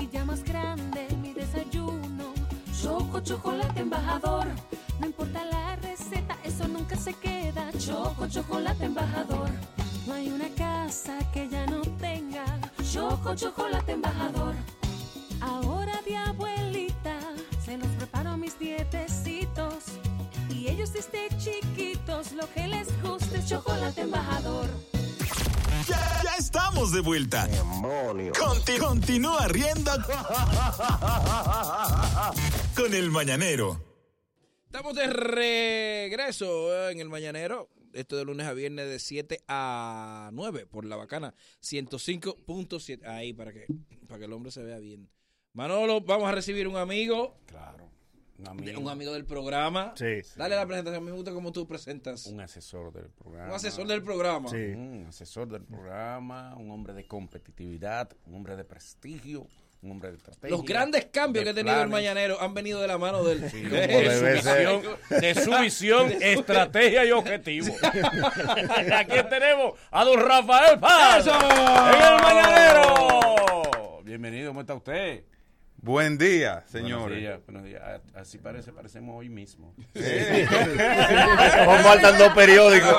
Y 0.00 0.08
ya 0.08 0.24
más 0.24 0.42
grande 0.42 1.06
mi 1.22 1.32
desayuno, 1.32 2.34
Choco 2.82 3.20
Chocolate 3.20 3.78
Embajador. 3.78 4.48
No 4.98 5.06
importa 5.06 5.44
la 5.44 5.76
receta, 5.76 6.36
eso 6.42 6.66
nunca 6.66 6.96
se 6.96 7.14
queda. 7.14 7.70
Choco 7.78 8.26
Chocolate 8.26 8.86
Embajador. 8.86 9.50
No 10.08 10.14
hay 10.14 10.28
una 10.28 10.48
casa 10.56 11.20
que 11.32 11.48
ya 11.48 11.66
no 11.66 11.82
tenga 12.00 12.44
Choco 12.92 13.36
Chocolate 13.36 13.92
Embajador. 13.92 14.56
Ahora 15.40 16.02
de 16.04 16.16
abuelita 16.16 17.20
se 17.64 17.78
los 17.78 17.86
preparo 17.90 18.30
a 18.30 18.36
mis 18.36 18.58
dietecitos. 18.58 20.00
Y 20.68 20.72
ellos 20.72 20.92
desde 20.92 21.28
chiquitos 21.38 22.32
lo 22.32 22.52
que 22.52 22.68
les 22.68 23.02
gusta 23.02 23.38
es 23.38 23.46
chocolate 23.48 24.02
embajador. 24.02 24.68
Ya, 25.86 26.20
ya 26.22 26.34
estamos 26.38 26.92
de 26.92 27.00
vuelta. 27.00 27.48
Conti- 28.38 28.78
continúa 28.78 29.48
riendo 29.48 29.90
con 32.76 32.94
el 32.94 33.10
mañanero. 33.10 33.82
Estamos 34.66 34.94
de 34.94 35.06
regreso 35.06 36.74
eh, 36.88 36.92
en 36.92 37.00
el 37.00 37.08
Mañanero. 37.08 37.70
Esto 37.94 38.16
de 38.18 38.24
lunes 38.26 38.46
a 38.46 38.52
viernes 38.52 38.86
de 38.86 38.98
7 38.98 39.40
a 39.48 40.28
9 40.34 40.66
por 40.66 40.84
la 40.84 40.96
bacana 40.96 41.34
105.7. 41.62 43.06
Ahí 43.06 43.32
para 43.32 43.52
que, 43.54 43.64
para 44.06 44.18
que 44.18 44.26
el 44.26 44.32
hombre 44.34 44.52
se 44.52 44.62
vea 44.62 44.78
bien. 44.78 45.08
Manolo, 45.54 46.02
vamos 46.02 46.28
a 46.28 46.32
recibir 46.32 46.68
un 46.68 46.76
amigo. 46.76 47.38
Claro. 47.46 47.87
Un 48.38 48.48
amigo. 48.48 48.80
Un 48.80 48.88
amigo 48.88 49.12
del 49.12 49.24
programa. 49.24 49.94
Sí. 49.96 50.20
Dale 50.36 50.54
la 50.54 50.64
presentación. 50.64 51.04
Me 51.04 51.10
gusta 51.10 51.32
cómo 51.32 51.50
tú 51.50 51.66
presentas. 51.66 52.26
Un 52.26 52.40
asesor 52.40 52.92
del 52.92 53.08
programa. 53.10 53.48
Un 53.48 53.54
asesor 53.54 53.86
del 53.88 54.02
programa. 54.02 54.48
Sí. 54.48 54.56
Un 54.56 55.06
asesor 55.08 55.48
del 55.48 55.64
programa, 55.64 56.54
un 56.56 56.70
hombre 56.70 56.94
de 56.94 57.04
competitividad, 57.06 58.10
un 58.26 58.36
hombre 58.36 58.54
de 58.54 58.62
prestigio, 58.64 59.48
un 59.82 59.90
hombre 59.90 60.12
de 60.12 60.18
estrategia. 60.18 60.56
Los 60.56 60.64
grandes 60.64 61.06
cambios 61.06 61.44
que 61.44 61.50
ha 61.50 61.54
tenido 61.54 61.82
el. 61.82 61.88
Mañanero 61.88 62.40
han 62.40 62.54
venido 62.54 62.80
de 62.80 62.86
la 62.86 62.96
mano 62.96 63.24
del. 63.24 63.50
Sí, 63.50 63.60
de 63.62 63.86
de, 63.88 64.16
su 64.16 64.24
visión, 64.24 64.82
de 65.10 65.34
su 65.34 65.50
visión, 65.60 66.22
estrategia 66.22 67.04
y 67.04 67.10
objetivo. 67.10 67.74
Aquí 67.82 69.28
tenemos 69.28 69.72
a 69.90 70.04
don 70.04 70.20
Rafael 70.20 70.78
Paz 70.78 71.26
¡Eso! 71.26 71.34
en 71.34 72.02
el 72.02 72.22
Mañanero. 72.22 74.00
Bienvenido, 74.04 74.50
¿cómo 74.50 74.60
está 74.60 74.74
usted? 74.74 75.24
Buen 75.80 76.18
día, 76.18 76.54
Buenos 76.54 76.70
señores. 76.72 77.18
días, 77.18 77.38
buenos 77.46 77.62
días. 77.64 77.80
Así 78.14 78.36
parece, 78.38 78.72
parecemos 78.72 79.14
hoy 79.16 79.28
mismo. 79.28 79.72
Como 79.94 81.78
faltan 81.78 82.18
dos 82.18 82.32
periódicos. 82.34 82.96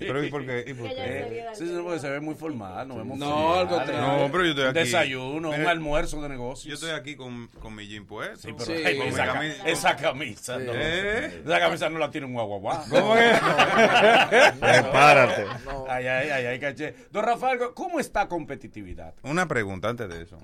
Pero 0.00 0.24
¿y 0.24 0.28
por 0.28 0.44
qué? 0.44 0.64
¿Y 0.66 0.74
por 0.74 0.88
qué? 0.88 1.46
Sí, 1.54 1.66
sí, 1.68 1.78
porque 1.82 2.00
se 2.00 2.10
ve 2.10 2.18
muy 2.18 2.34
formal, 2.34 2.88
nos 2.88 2.96
vemos 2.98 3.16
No, 3.16 3.54
al 3.54 3.68
contrario. 3.68 4.00
No, 4.00 4.28
pero 4.32 4.44
yo 4.44 4.50
estoy 4.50 4.64
aquí. 4.66 4.78
desayuno, 4.80 5.50
un 5.50 5.66
almuerzo 5.66 6.20
de 6.20 6.28
negocios. 6.28 6.66
Yo 6.68 6.74
estoy 6.74 6.98
aquí 6.98 7.14
con, 7.14 7.46
con 7.60 7.72
mi 7.76 7.86
jean 7.86 8.04
puesto. 8.06 8.48
Sí, 8.48 8.52
pero 8.52 8.64
Sí. 8.66 8.82
esa, 8.84 9.26
ca- 9.26 9.32
camisa- 9.34 9.68
esa 9.68 9.96
camisa, 9.96 10.58
no. 10.58 10.72
¿Eh? 10.74 11.42
Esa 11.44 11.60
camisa 11.60 11.88
no 11.90 11.98
la 12.00 12.10
tiene 12.10 12.26
un 12.26 12.32
guaguaguá. 12.34 12.82
¿Cómo 12.90 13.16
es? 13.16 13.38
Prepárate. 14.60 15.44
Ay, 15.88 16.06
ay, 16.08 16.30
ay, 16.30 16.46
ay, 16.46 16.58
caché. 16.58 16.94
Don 17.12 17.22
Rafael, 17.24 17.60
¿cómo 17.74 18.00
está 18.00 18.26
competitividad? 18.26 19.14
Una 19.22 19.46
pregunta 19.46 19.88
antes 19.88 20.08
de 20.08 20.22
eso. 20.22 20.38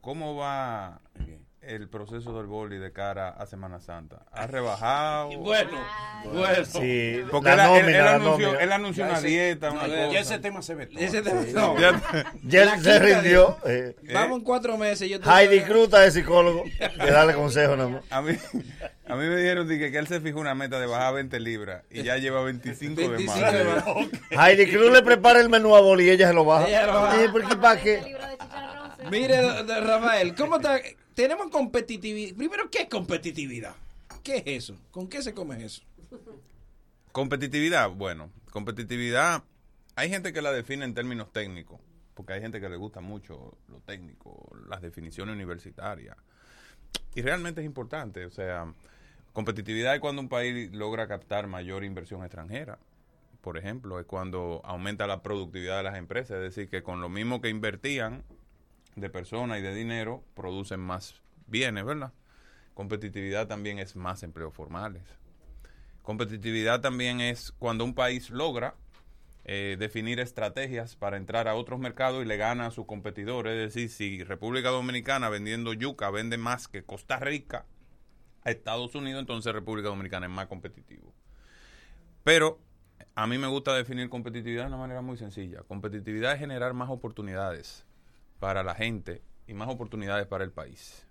¿Cómo 0.00 0.34
va 0.36 1.00
el 1.60 1.88
proceso 1.88 2.36
del 2.36 2.46
boli 2.46 2.78
de 2.78 2.90
cara 2.92 3.28
a 3.28 3.46
Semana 3.46 3.78
Santa? 3.78 4.24
¿Ha 4.32 4.46
rebajado? 4.48 5.30
Bueno, 5.38 5.70
bueno. 6.32 6.64
Sí, 6.64 7.20
Porque 7.30 7.54
la 7.54 7.76
él, 7.78 7.78
él- 7.78 7.82
nómina, 7.82 7.98
él 7.98 8.04
la 8.04 8.14
anunció, 8.14 8.46
nómina. 8.46 8.64
él 8.64 8.72
anunció 8.72 9.04
Ya 9.04 9.10
una 9.10 9.18
ese- 9.18 9.26
dieta, 9.28 9.70
una 9.70 9.82
no, 9.82 9.88
cosa. 9.88 10.12
ya 10.12 10.20
ese 10.20 10.38
tema 10.38 10.62
se 10.62 10.74
ve 10.76 10.86
todo. 10.86 10.98
Ese 11.00 11.22
tema- 11.22 11.42
Sí, 11.42 11.52
no. 11.52 11.78
ya- 11.80 12.00
Ya 12.44 12.78
se 12.80 12.98
rindió. 12.98 13.56
eh. 13.64 13.96
Vamos 14.12 14.38
en 14.38 14.44
cuatro 14.44 14.76
meses. 14.78 15.08
Yo 15.08 15.18
Heidi 15.24 15.60
Cruz 15.62 15.84
está 15.84 16.00
de 16.00 16.10
psicólogo. 16.10 16.64
De 16.98 17.10
darle 17.10 17.34
consejos 17.34 17.76
nada 17.76 17.88
más. 17.90 18.02
a, 18.10 18.22
mí, 18.22 18.32
a 19.06 19.14
mí 19.16 19.26
me 19.26 19.36
dijeron 19.36 19.68
dije, 19.68 19.90
que 19.92 19.98
él 19.98 20.06
se 20.08 20.20
fijó 20.20 20.40
una 20.40 20.54
meta 20.54 20.78
de 20.80 20.86
bajar 20.86 21.14
20 21.14 21.38
libras 21.40 21.82
y 21.90 22.02
ya 22.02 22.16
lleva 22.18 22.42
25, 22.42 23.08
25 23.08 23.52
de 23.52 23.64
más. 23.64 23.84
Heidi 24.48 24.70
Cruz 24.70 24.92
le 24.92 25.02
prepara 25.02 25.40
el 25.40 25.48
menú 25.48 25.74
a 25.76 25.80
Boli 25.80 26.04
y 26.06 26.10
ella 26.10 26.28
se 26.28 26.34
lo 26.34 26.44
baja. 26.44 26.66
Ella 26.68 26.86
lo 26.86 26.94
baja. 27.02 27.32
¿por 27.32 27.48
qué, 27.48 27.56
para 27.56 27.80
qué? 27.80 28.16
Mire, 29.10 29.62
Rafael, 29.62 30.34
¿cómo 30.34 30.56
está? 30.56 30.80
Tenemos 31.14 31.50
competitividad. 31.50 32.36
Primero, 32.36 32.70
¿qué 32.70 32.82
es 32.82 32.88
competitividad? 32.88 33.74
¿Qué 34.22 34.36
es 34.36 34.42
eso? 34.46 34.76
¿Con 34.90 35.08
qué 35.08 35.22
se 35.22 35.34
come 35.34 35.64
eso? 35.64 35.82
Competitividad, 37.10 37.90
bueno, 37.90 38.30
competitividad, 38.50 39.42
hay 39.96 40.08
gente 40.08 40.32
que 40.32 40.40
la 40.40 40.52
define 40.52 40.84
en 40.84 40.94
términos 40.94 41.32
técnicos, 41.32 41.80
porque 42.14 42.32
hay 42.32 42.40
gente 42.40 42.60
que 42.60 42.68
le 42.68 42.76
gusta 42.76 43.00
mucho 43.00 43.58
lo 43.68 43.80
técnico, 43.80 44.50
las 44.68 44.80
definiciones 44.80 45.34
universitarias. 45.34 46.16
Y 47.14 47.20
realmente 47.22 47.60
es 47.60 47.66
importante, 47.66 48.24
o 48.24 48.30
sea, 48.30 48.72
competitividad 49.32 49.94
es 49.94 50.00
cuando 50.00 50.22
un 50.22 50.28
país 50.28 50.72
logra 50.72 51.06
captar 51.06 51.46
mayor 51.46 51.84
inversión 51.84 52.22
extranjera. 52.22 52.78
Por 53.42 53.58
ejemplo, 53.58 53.98
es 53.98 54.06
cuando 54.06 54.62
aumenta 54.64 55.06
la 55.06 55.22
productividad 55.22 55.78
de 55.78 55.82
las 55.82 55.96
empresas, 55.96 56.36
es 56.36 56.42
decir, 56.54 56.70
que 56.70 56.82
con 56.82 57.00
lo 57.00 57.08
mismo 57.08 57.40
que 57.40 57.48
invertían 57.48 58.22
de 58.96 59.10
personas 59.10 59.58
y 59.58 59.62
de 59.62 59.74
dinero, 59.74 60.22
producen 60.34 60.80
más 60.80 61.20
bienes, 61.46 61.84
¿verdad? 61.84 62.12
Competitividad 62.74 63.46
también 63.46 63.78
es 63.78 63.96
más 63.96 64.22
empleos 64.22 64.54
formales. 64.54 65.02
Competitividad 66.02 66.80
también 66.80 67.20
es 67.20 67.52
cuando 67.52 67.84
un 67.84 67.94
país 67.94 68.30
logra 68.30 68.74
eh, 69.44 69.76
definir 69.78 70.20
estrategias 70.20 70.96
para 70.96 71.16
entrar 71.16 71.48
a 71.48 71.54
otros 71.54 71.78
mercados 71.80 72.22
y 72.22 72.26
le 72.26 72.36
gana 72.36 72.66
a 72.66 72.70
sus 72.70 72.86
competidores. 72.86 73.54
Es 73.54 73.74
decir, 73.74 73.90
si 73.90 74.24
República 74.24 74.70
Dominicana 74.70 75.28
vendiendo 75.28 75.72
yuca 75.72 76.10
vende 76.10 76.38
más 76.38 76.68
que 76.68 76.84
Costa 76.84 77.18
Rica 77.18 77.66
a 78.44 78.50
Estados 78.50 78.94
Unidos, 78.94 79.20
entonces 79.20 79.52
República 79.52 79.88
Dominicana 79.88 80.26
es 80.26 80.32
más 80.32 80.46
competitivo. 80.46 81.12
Pero 82.24 82.60
a 83.14 83.26
mí 83.26 83.36
me 83.38 83.46
gusta 83.48 83.74
definir 83.74 84.08
competitividad 84.08 84.62
de 84.62 84.68
una 84.68 84.76
manera 84.76 85.02
muy 85.02 85.16
sencilla. 85.16 85.62
Competitividad 85.62 86.32
es 86.32 86.38
generar 86.38 86.72
más 86.72 86.88
oportunidades 86.88 87.84
para 88.42 88.64
la 88.64 88.74
gente 88.74 89.22
y 89.46 89.54
más 89.54 89.68
oportunidades 89.68 90.26
para 90.26 90.42
el 90.42 90.50
país. 90.50 91.06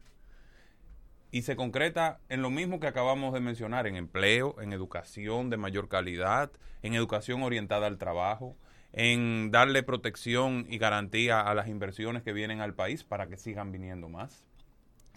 Y 1.31 1.43
se 1.43 1.55
concreta 1.55 2.19
en 2.27 2.41
lo 2.41 2.49
mismo 2.49 2.81
que 2.81 2.87
acabamos 2.87 3.33
de 3.33 3.39
mencionar, 3.39 3.87
en 3.87 3.95
empleo, 3.95 4.59
en 4.59 4.73
educación 4.73 5.49
de 5.49 5.55
mayor 5.55 5.87
calidad, 5.87 6.51
en 6.81 6.93
educación 6.93 7.41
orientada 7.41 7.87
al 7.87 7.97
trabajo, 7.97 8.57
en 8.91 9.49
darle 9.49 9.81
protección 9.81 10.65
y 10.69 10.77
garantía 10.77 11.39
a 11.39 11.55
las 11.55 11.69
inversiones 11.69 12.21
que 12.21 12.33
vienen 12.33 12.59
al 12.59 12.73
país 12.73 13.05
para 13.05 13.27
que 13.27 13.37
sigan 13.37 13.71
viniendo 13.71 14.09
más. 14.09 14.43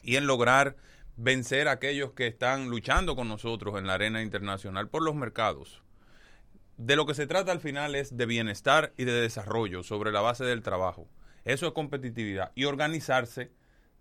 Y 0.04 0.14
en 0.14 0.28
lograr 0.28 0.76
vencer 1.16 1.66
a 1.66 1.72
aquellos 1.72 2.12
que 2.12 2.28
están 2.28 2.68
luchando 2.68 3.16
con 3.16 3.26
nosotros 3.26 3.76
en 3.76 3.88
la 3.88 3.94
arena 3.94 4.22
internacional 4.22 4.88
por 4.88 5.02
los 5.02 5.16
mercados. 5.16 5.82
De 6.76 6.94
lo 6.94 7.06
que 7.06 7.14
se 7.14 7.26
trata 7.26 7.50
al 7.50 7.60
final 7.60 7.96
es 7.96 8.16
de 8.16 8.26
bienestar 8.26 8.92
y 8.96 9.02
de 9.02 9.20
desarrollo 9.20 9.82
sobre 9.82 10.12
la 10.12 10.20
base 10.20 10.44
del 10.44 10.62
trabajo. 10.62 11.08
Eso 11.44 11.66
es 11.66 11.72
competitividad. 11.72 12.52
Y 12.54 12.64
organizarse 12.64 13.52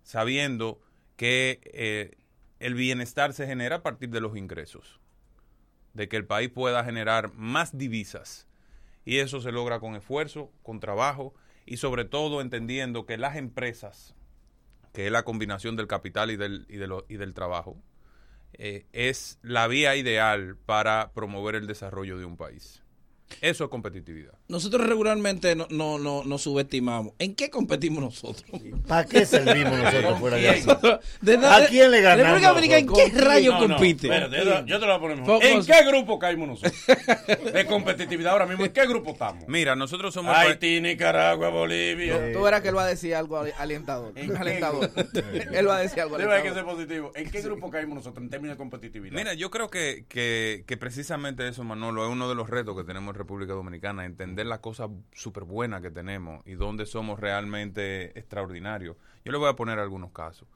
sabiendo 0.02 0.80
que 1.16 1.60
eh, 1.72 2.16
el 2.60 2.74
bienestar 2.74 3.32
se 3.32 3.46
genera 3.46 3.76
a 3.76 3.82
partir 3.82 4.10
de 4.10 4.20
los 4.20 4.36
ingresos. 4.36 5.00
De 5.92 6.08
que 6.08 6.16
el 6.16 6.26
país 6.26 6.50
pueda 6.50 6.84
generar 6.84 7.32
más 7.34 7.76
divisas. 7.76 8.46
Y 9.04 9.18
eso 9.18 9.40
se 9.40 9.52
logra 9.52 9.80
con 9.80 9.94
esfuerzo, 9.96 10.50
con 10.62 10.80
trabajo 10.80 11.34
y 11.66 11.76
sobre 11.76 12.04
todo 12.04 12.40
entendiendo 12.40 13.06
que 13.06 13.18
las 13.18 13.36
empresas 13.36 14.14
que 14.94 15.06
es 15.06 15.12
la 15.12 15.24
combinación 15.24 15.74
del 15.76 15.88
capital 15.88 16.30
y 16.30 16.36
del, 16.36 16.66
y 16.68 17.16
del 17.16 17.34
trabajo, 17.34 17.76
eh, 18.52 18.86
es 18.92 19.40
la 19.42 19.66
vía 19.66 19.96
ideal 19.96 20.56
para 20.64 21.10
promover 21.12 21.56
el 21.56 21.66
desarrollo 21.66 22.16
de 22.16 22.24
un 22.24 22.36
país. 22.36 22.82
Eso 23.40 23.64
es 23.64 23.70
competitividad. 23.70 24.38
Nosotros 24.46 24.86
regularmente 24.86 25.56
no, 25.56 25.66
no, 25.70 25.98
no, 25.98 26.22
nos 26.24 26.42
subestimamos. 26.42 27.14
¿En 27.18 27.34
qué 27.34 27.48
competimos 27.48 28.02
nosotros? 28.02 28.44
¿Para 28.86 29.06
qué 29.06 29.24
servimos 29.24 29.78
nosotros 29.78 30.18
fuera 30.18 30.36
de? 30.36 30.98
¿De 31.22 31.46
¿A 31.46 31.66
quién 31.66 31.90
le 31.90 32.02
ganamos? 32.02 32.26
República 32.42 32.48
Dominicana, 32.48 32.78
¿en 32.80 32.86
qué 32.86 33.12
¿Con 33.12 33.24
rayo 33.24 33.52
no, 33.52 33.58
compite? 33.68 34.06
espérate, 34.06 34.36
yo, 34.36 34.44
te- 34.44 34.70
yo 34.70 34.80
te 34.80 34.86
lo 34.86 34.86
voy 34.86 34.96
a 34.96 35.00
poner 35.00 35.16
mejor. 35.18 35.44
¿En 35.44 35.64
qué 35.64 35.84
grupo 35.86 36.18
caímos 36.18 36.48
nosotros? 36.48 36.74
De 37.54 37.64
competitividad 37.64 38.32
ahora 38.32 38.44
mismo, 38.44 38.66
¿en 38.66 38.72
qué 38.74 38.86
grupo 38.86 39.12
estamos? 39.12 39.44
Mira, 39.48 39.74
nosotros 39.76 40.12
somos... 40.12 40.36
Haití, 40.36 40.78
Nicaragua, 40.82 41.48
Bolivia. 41.48 42.30
Tú 42.34 42.42
verás 42.42 42.60
que 42.60 42.68
él 42.68 42.76
va 42.76 42.84
a 42.84 42.88
decir 42.88 43.14
algo 43.14 43.42
alentador. 43.58 44.12
alentador. 44.38 44.90
él 45.54 45.66
va 45.66 45.76
a 45.76 45.80
decir 45.80 46.02
algo 46.02 46.18
Debe 46.18 46.30
que 46.42 46.48
alentador. 46.50 46.68
ser 46.68 46.76
positivo. 46.76 47.12
¿En 47.14 47.30
qué 47.30 47.40
grupo 47.40 47.70
caímos 47.70 47.94
nosotros 47.96 48.22
en 48.22 48.28
términos 48.28 48.56
de 48.56 48.58
competitividad? 48.58 49.14
Mira, 49.16 49.32
yo 49.32 49.50
creo 49.50 49.70
que, 49.70 50.04
que, 50.06 50.64
que 50.66 50.76
precisamente 50.76 51.48
eso, 51.48 51.64
Manolo, 51.64 52.04
es 52.04 52.12
uno 52.12 52.28
de 52.28 52.34
los 52.34 52.50
retos 52.50 52.76
que 52.76 52.84
tenemos 52.84 53.14
en 53.14 53.18
República 53.18 53.54
Dominicana, 53.54 54.04
entender 54.04 54.33
las 54.42 54.58
cosas 54.58 54.90
súper 55.12 55.44
buenas 55.44 55.82
que 55.82 55.92
tenemos 55.92 56.42
y 56.46 56.54
dónde 56.54 56.86
somos 56.86 57.20
realmente 57.20 58.18
extraordinarios. 58.18 58.96
Yo 59.24 59.30
le 59.30 59.38
voy 59.38 59.48
a 59.48 59.54
poner 59.54 59.78
algunos 59.78 60.10
casos. 60.10 60.48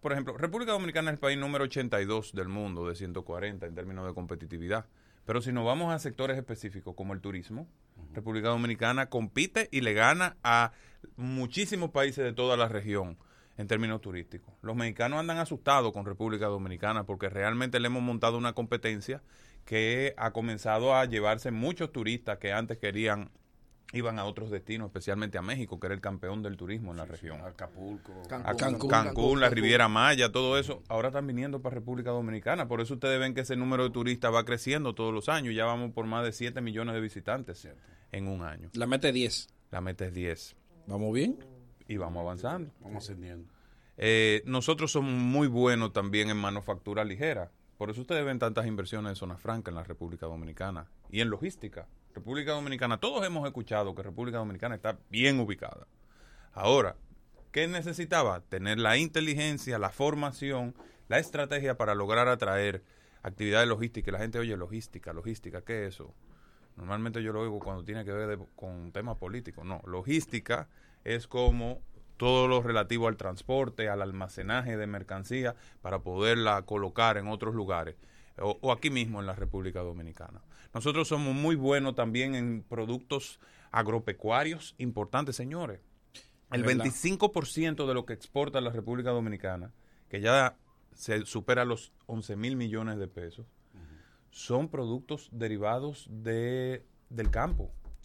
Por 0.00 0.12
ejemplo, 0.12 0.36
República 0.36 0.72
Dominicana 0.72 1.10
es 1.10 1.14
el 1.14 1.20
país 1.20 1.38
número 1.38 1.64
82 1.64 2.32
del 2.32 2.48
mundo 2.48 2.88
de 2.88 2.96
140 2.96 3.66
en 3.66 3.74
términos 3.74 4.06
de 4.06 4.14
competitividad. 4.14 4.86
Pero 5.24 5.40
si 5.40 5.52
nos 5.52 5.64
vamos 5.64 5.94
a 5.94 5.98
sectores 5.98 6.36
específicos 6.36 6.94
como 6.94 7.14
el 7.14 7.20
turismo, 7.20 7.66
República 8.12 8.48
Dominicana 8.48 9.06
compite 9.06 9.68
y 9.70 9.80
le 9.80 9.94
gana 9.94 10.36
a 10.42 10.72
muchísimos 11.16 11.90
países 11.90 12.24
de 12.24 12.32
toda 12.32 12.56
la 12.56 12.68
región 12.68 13.16
en 13.56 13.68
términos 13.68 14.00
turísticos. 14.00 14.52
Los 14.62 14.76
mexicanos 14.76 15.20
andan 15.20 15.38
asustados 15.38 15.92
con 15.92 16.04
República 16.04 16.46
Dominicana 16.46 17.04
porque 17.04 17.28
realmente 17.28 17.80
le 17.80 17.86
hemos 17.86 18.02
montado 18.02 18.36
una 18.36 18.52
competencia 18.52 19.22
que 19.64 20.14
ha 20.16 20.32
comenzado 20.32 20.94
a 20.94 21.04
llevarse 21.04 21.50
muchos 21.50 21.92
turistas 21.92 22.38
que 22.38 22.52
antes 22.52 22.78
querían 22.78 23.30
iban 23.94 24.18
a 24.18 24.24
otros 24.24 24.50
destinos, 24.50 24.86
especialmente 24.86 25.38
a 25.38 25.42
México, 25.42 25.78
que 25.78 25.86
era 25.86 25.94
el 25.94 26.00
campeón 26.00 26.42
del 26.42 26.56
turismo 26.56 26.90
en 26.90 26.96
la 26.96 27.04
región. 27.04 27.40
Acapulco. 27.40 28.12
A 28.30 28.54
Cancún, 28.56 28.90
Cancún, 28.90 29.40
la 29.40 29.48
Riviera 29.48 29.88
Maya, 29.88 30.32
todo 30.32 30.58
eso, 30.58 30.82
ahora 30.88 31.08
están 31.08 31.26
viniendo 31.26 31.62
para 31.62 31.74
República 31.74 32.10
Dominicana. 32.10 32.66
Por 32.66 32.80
eso 32.80 32.94
ustedes 32.94 33.20
ven 33.20 33.34
que 33.34 33.42
ese 33.42 33.54
número 33.56 33.84
de 33.84 33.90
turistas 33.90 34.34
va 34.34 34.44
creciendo 34.44 34.94
todos 34.94 35.14
los 35.14 35.28
años. 35.28 35.54
Ya 35.54 35.64
vamos 35.64 35.92
por 35.92 36.06
más 36.06 36.24
de 36.24 36.32
7 36.32 36.60
millones 36.60 36.94
de 36.94 37.00
visitantes 37.00 37.68
en 38.10 38.26
un 38.26 38.42
año. 38.42 38.70
La 38.74 38.86
meta 38.86 39.08
es 39.08 39.14
10. 39.14 39.48
La 39.70 39.80
meta 39.80 40.06
es 40.06 40.12
10. 40.12 40.56
¿Vamos 40.86 41.14
bien? 41.14 41.38
Y 41.86 41.96
vamos 41.96 42.20
avanzando. 42.20 42.72
Vamos 42.80 43.04
ascendiendo. 43.04 43.48
Eh, 43.96 44.42
nosotros 44.44 44.90
somos 44.90 45.12
muy 45.12 45.46
buenos 45.46 45.92
también 45.92 46.30
en 46.30 46.36
manufactura 46.36 47.04
ligera. 47.04 47.52
Por 47.84 47.90
eso 47.90 48.00
ustedes 48.00 48.24
ven 48.24 48.38
tantas 48.38 48.64
inversiones 48.66 49.10
en 49.10 49.16
zona 49.16 49.36
franca 49.36 49.70
en 49.70 49.74
la 49.74 49.84
República 49.84 50.24
Dominicana 50.24 50.86
y 51.10 51.20
en 51.20 51.28
logística. 51.28 51.86
República 52.14 52.52
Dominicana, 52.52 52.96
todos 52.96 53.26
hemos 53.26 53.46
escuchado 53.46 53.94
que 53.94 54.02
República 54.02 54.38
Dominicana 54.38 54.74
está 54.74 54.96
bien 55.10 55.38
ubicada. 55.38 55.86
Ahora, 56.54 56.96
¿qué 57.52 57.68
necesitaba? 57.68 58.40
Tener 58.40 58.78
la 58.78 58.96
inteligencia, 58.96 59.78
la 59.78 59.90
formación, 59.90 60.74
la 61.08 61.18
estrategia 61.18 61.76
para 61.76 61.94
lograr 61.94 62.26
atraer 62.26 62.82
actividades 63.22 63.68
logísticas. 63.68 64.14
La 64.14 64.18
gente 64.20 64.38
oye 64.38 64.56
logística, 64.56 65.12
logística, 65.12 65.60
¿qué 65.60 65.84
es 65.86 65.96
eso? 65.96 66.14
Normalmente 66.76 67.22
yo 67.22 67.34
lo 67.34 67.42
oigo 67.42 67.58
cuando 67.58 67.84
tiene 67.84 68.02
que 68.06 68.12
ver 68.12 68.38
de- 68.38 68.46
con 68.56 68.92
temas 68.92 69.18
políticos. 69.18 69.62
No, 69.66 69.82
logística 69.84 70.70
es 71.04 71.28
como 71.28 71.82
todo 72.16 72.48
lo 72.48 72.62
relativo 72.62 73.08
al 73.08 73.16
transporte, 73.16 73.88
al 73.88 74.02
almacenaje 74.02 74.76
de 74.76 74.86
mercancía 74.86 75.56
para 75.82 76.00
poderla 76.00 76.62
colocar 76.62 77.16
en 77.16 77.28
otros 77.28 77.54
lugares 77.54 77.96
o, 78.38 78.58
o 78.60 78.72
aquí 78.72 78.90
mismo 78.90 79.20
en 79.20 79.26
la 79.26 79.34
República 79.34 79.80
Dominicana. 79.80 80.42
Nosotros 80.72 81.08
somos 81.08 81.34
muy 81.34 81.54
buenos 81.54 81.94
también 81.94 82.34
en 82.34 82.62
productos 82.62 83.38
agropecuarios 83.70 84.74
importantes, 84.78 85.36
señores. 85.36 85.80
El 86.50 86.60
Es 86.60 86.66
verdad. 86.66 86.84
25% 86.84 87.86
de 87.86 87.94
lo 87.94 88.06
que 88.06 88.12
exporta 88.12 88.60
la 88.60 88.70
República 88.70 89.10
Dominicana, 89.10 89.72
que 90.08 90.20
ya 90.20 90.56
se 90.92 91.26
supera 91.26 91.64
los 91.64 91.92
11 92.06 92.36
mil 92.36 92.56
millones 92.56 92.98
de 92.98 93.08
pesos, 93.08 93.46
son 94.30 94.68
productos 94.68 95.28
derivados 95.32 96.08
de, 96.10 96.84
del 97.08 97.30
campo. 97.30 97.70
O 98.00 98.02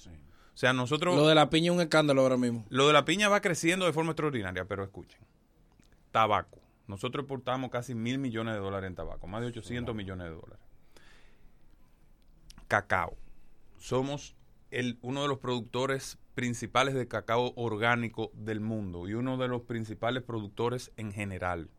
sea, 0.60 0.74
nosotros... 0.74 1.15
Lo 1.15 1.26
de 1.26 1.36
la 1.36 1.50
piña 1.50 1.72
es 1.72 1.76
un 1.78 1.82
escándalo 1.82 2.22
ahora 2.22 2.36
mismo. 2.36 2.65
Lo 2.67 2.88
de 2.88 2.91
la 2.91 3.06
piña 3.06 3.30
va 3.30 3.39
creciendo 3.39 3.86
de 3.86 3.93
forma 3.93 4.12
extraordinaria, 4.12 4.65
pero 4.65 4.84
escuchen. 4.84 5.22
Tabaco. 6.12 6.60
Nosotros 6.86 7.24
exportamos 7.24 7.69
casi 7.69 7.95
mil 7.95 8.17
millones 8.17 8.56
de 8.56 8.60
dólares 8.60 8.89
en 8.89 8.95
tabaco, 8.95 9.26
más 9.26 9.39
de 9.39 9.48
800 9.48 9.95
millones 9.95 10.28
de 10.28 10.36
dólares. 10.36 10.60
Cacao. 12.67 13.15
Somos 13.78 14.36
el, 14.69 15.00
uno 15.02 15.22
de 15.22 15.30
los 15.30 15.38
productores 15.38 16.17
principales 16.36 16.93
de 16.93 17.08
cacao 17.08 17.54
orgánico 17.56 18.30
del 18.34 18.60
mundo 18.60 19.08
y 19.08 19.13
uno 19.13 19.38
de 19.38 19.48
los 19.48 19.62
principales 19.62 20.24
productores 20.24 20.91
en 20.98 21.13
general. 21.13 21.69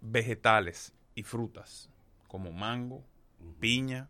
Vegetales 0.00 0.94
y 1.16 1.24
frutas, 1.24 1.90
como 2.28 2.52
mango, 2.52 3.02
piña, 3.58 4.08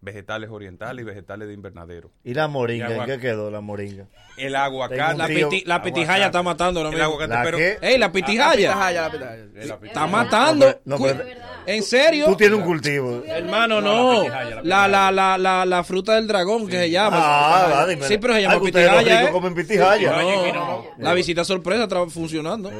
vegetales 0.00 0.48
orientales 0.50 1.02
y 1.02 1.04
vegetales 1.04 1.48
de 1.48 1.54
invernadero. 1.54 2.10
¿Y 2.24 2.34
la 2.34 2.46
moringa? 2.48 2.94
¿En 2.94 3.04
qué 3.04 3.18
quedó 3.18 3.50
la 3.50 3.60
moringa? 3.60 4.06
El 4.36 4.54
aguacate. 4.54 4.96
La, 5.18 5.26
piti- 5.28 5.64
la 5.66 5.82
pitijaya 5.82 6.26
está 6.26 6.42
matando 6.42 6.80
ahora 6.80 6.94
El 6.94 7.02
aguacate, 7.02 7.34
¿La 7.34 7.42
pero- 7.42 7.58
qué? 7.58 7.78
¡Ey, 7.82 7.98
la 7.98 8.12
pitijaya! 8.12 8.68
La 8.68 8.74
pitijaya, 8.74 9.02
la 9.02 9.10
pitijaya. 9.10 9.78
Está 9.82 10.06
matando. 10.06 10.80
No, 10.84 10.96
Cu- 10.98 11.04
pero- 11.06 11.24
¿En 11.66 11.82
serio? 11.82 12.24
Tú 12.26 12.36
tienes 12.36 12.56
un 12.58 12.64
cultivo. 12.64 13.22
Hermano, 13.26 13.80
no. 13.80 14.24
La, 14.62 14.86
la, 14.88 15.10
la, 15.10 15.36
la, 15.36 15.66
la 15.66 15.84
fruta 15.84 16.14
del 16.14 16.26
dragón 16.26 16.66
que 16.66 16.78
se 16.78 16.90
llama. 16.90 17.18
Ah, 17.20 17.68
va, 17.70 17.86
dime. 17.86 18.06
Sí, 18.06 18.16
pero 18.18 18.34
se 18.34 18.42
llama 18.42 18.54
Ay, 18.54 18.58
los 18.60 18.66
pitijaya. 18.70 19.00
ricos 19.18 19.28
¿eh? 19.28 19.32
comen 19.32 19.54
pitijaya. 19.54 20.52
No, 20.54 20.84
la 20.96 21.12
visita 21.14 21.44
sorpresa 21.44 21.82
está 21.82 22.06
funcionando. 22.06 22.70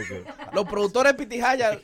Los 0.54 0.64
productores 0.66 1.12
pitijaya. 1.14 1.78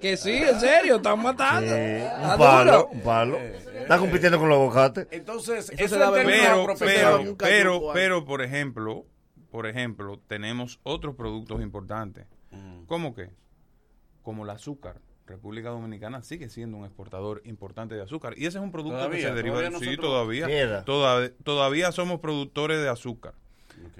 Que 0.00 0.16
sí, 0.16 0.30
en 0.32 0.58
serio, 0.60 0.96
están 0.96 1.20
matando. 1.22 1.70
Un 1.74 2.38
palo, 2.38 2.72
duro. 2.72 2.88
un 2.92 3.00
palo. 3.02 3.36
Está 3.38 3.98
compitiendo 3.98 4.38
con 4.38 4.48
los 4.48 4.58
aguacates. 4.58 5.06
Entonces, 5.10 5.70
Eso 5.76 6.12
términos 6.12 6.76
pero, 6.78 6.78
pero, 6.78 7.36
pero, 7.38 7.90
pero, 7.92 8.24
por 8.24 8.42
ejemplo, 8.42 9.04
por 9.50 9.66
ejemplo, 9.66 10.20
tenemos 10.26 10.80
otros 10.82 11.14
productos 11.16 11.60
importantes. 11.60 12.26
¿Cómo 12.86 13.14
que? 13.14 13.30
Como 14.22 14.44
el 14.44 14.50
azúcar. 14.50 15.00
República 15.26 15.68
Dominicana 15.68 16.22
sigue 16.22 16.48
siendo 16.48 16.76
un 16.76 16.84
exportador 16.84 17.40
importante 17.44 17.94
de 17.94 18.02
azúcar. 18.02 18.34
Y 18.36 18.46
ese 18.46 18.58
es 18.58 18.64
un 18.64 18.72
producto 18.72 19.08
que 19.10 19.20
se 19.22 19.32
deriva 19.32 19.56
todavía 19.58 19.78
Sí, 19.78 19.84
nosotros- 19.86 20.06
todavía. 20.10 20.84
Toda- 20.84 21.30
todavía 21.44 21.92
somos 21.92 22.18
productores 22.20 22.80
de 22.80 22.88
azúcar. 22.88 23.34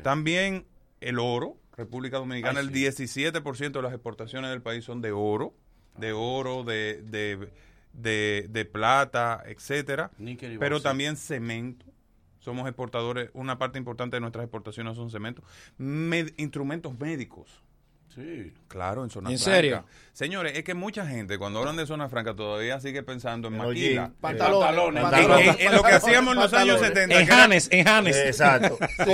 También 0.03 0.67
el 1.01 1.19
oro. 1.19 1.57
República 1.77 2.19
Dominicana, 2.19 2.61
Ay, 2.61 2.67
el 2.67 2.73
17% 2.73 3.79
de 3.79 3.83
las 3.83 3.93
exportaciones 3.95 4.51
del 4.51 4.61
país 4.61 4.85
son 4.85 5.01
de 5.01 5.13
oro. 5.13 5.55
De 6.01 6.13
oro, 6.13 6.65
de, 6.65 7.03
de 7.03 7.49
de, 7.93 8.47
de 8.49 8.65
plata, 8.65 9.43
etcétera, 9.47 10.11
pero 10.61 10.77
también 10.83 11.17
cemento. 11.17 11.85
Somos 12.39 12.67
exportadores, 12.69 13.31
una 13.35 13.59
parte 13.59 13.79
importante 13.79 14.17
de 14.17 14.21
nuestras 14.21 14.45
exportaciones 14.45 14.97
son 14.97 15.11
cemento, 15.11 15.43
Med- 15.79 16.33
instrumentos 16.39 16.99
médicos. 16.99 17.63
Sí. 18.15 18.53
Claro, 18.69 19.05
en 19.05 19.11
zona 19.11 19.31
¿En 19.31 19.39
franca. 19.39 19.57
serio? 19.57 19.85
Señores, 20.13 20.57
es 20.59 20.65
que 20.65 20.75
mucha 20.75 21.07
gente 21.07 21.39
cuando 21.39 21.61
hablan 21.61 21.77
de 21.77 21.87
zona 21.87 22.09
franca 22.09 22.35
todavía 22.35 22.79
sigue 22.81 23.03
pensando 23.03 23.49
en 23.49 23.57
maquila. 23.57 24.03
jeans. 24.03 24.11
Pantalones. 24.21 25.03
En, 25.13 25.31
en- 25.31 25.61
en 25.69 25.75
lo 25.75 25.83
que 25.83 25.93
hacíamos 25.93 26.35
en 26.35 26.41
los 26.41 26.53
años 26.53 26.81
70. 26.81 27.19
En 27.21 27.27
que 27.27 27.33
Janes, 27.33 27.69
en 27.71 27.85
Janes. 27.85 28.17
Exacto. 28.17 28.77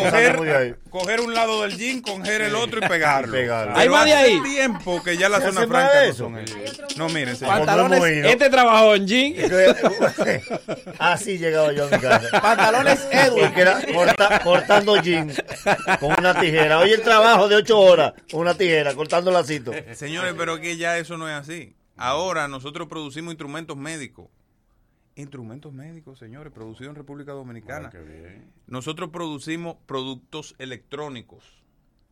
Coger, 0.90 1.20
un 1.20 1.35
lado 1.35 1.62
del 1.62 1.76
jean, 1.76 2.00
coger 2.00 2.40
el 2.42 2.54
otro 2.54 2.80
y 2.85 2.88
pegarlo. 2.88 3.32
Pegarlo. 3.32 3.72
Pero 3.74 3.80
Hay 3.82 3.88
más 3.88 4.04
de 4.06 4.14
hace 4.14 4.24
ahí. 4.24 4.40
tiempo 4.42 5.02
que 5.02 5.16
ya 5.16 5.28
la 5.28 5.38
¿Se 5.40 5.46
zona 5.52 5.66
franca 5.66 5.94
no 5.94 6.00
eso? 6.00 6.14
son 6.24 6.38
eso. 6.38 6.56
No, 6.96 7.09
miren, 7.11 7.37
señor. 7.37 7.54
Pantalones- 7.59 8.24
Este 8.26 8.50
trabajó 8.50 8.94
en 8.94 9.06
jean. 9.06 9.35
Así 10.98 11.38
llegaba 11.38 11.72
yo 11.72 11.85
a 11.87 11.90
mi 11.90 11.98
casa. 11.98 12.40
Pantalones 12.40 13.06
Edwin. 13.11 13.52
Era 13.56 13.80
corta- 13.92 14.40
cortando 14.42 14.96
jean 15.02 15.32
con 16.00 16.14
una 16.18 16.38
tijera. 16.38 16.78
Oye, 16.78 16.94
el 16.94 17.02
trabajo 17.02 17.48
de 17.48 17.56
ocho 17.56 17.78
horas 17.78 18.12
con 18.30 18.40
una 18.40 18.54
tijera, 18.54 18.86
cortando 18.94 19.31
lacito. 19.31 19.72
Señores, 19.94 20.35
pero 20.37 20.61
que 20.61 20.77
ya 20.77 20.99
eso 20.99 21.16
no 21.16 21.29
es 21.29 21.35
así. 21.35 21.75
Ahora 21.96 22.49
nosotros 22.49 22.88
producimos 22.88 23.33
instrumentos 23.33 23.77
médicos. 23.77 24.29
Instrumentos 25.14 25.72
médicos, 25.72 26.18
señores, 26.18 26.53
producidos 26.53 26.90
en 26.90 26.96
República 26.96 27.33
Dominicana. 27.33 27.88
Qué 27.88 28.01
bien. 28.01 28.53
Nosotros 28.66 29.09
producimos 29.11 29.77
productos 29.87 30.55
electrónicos 30.59 31.42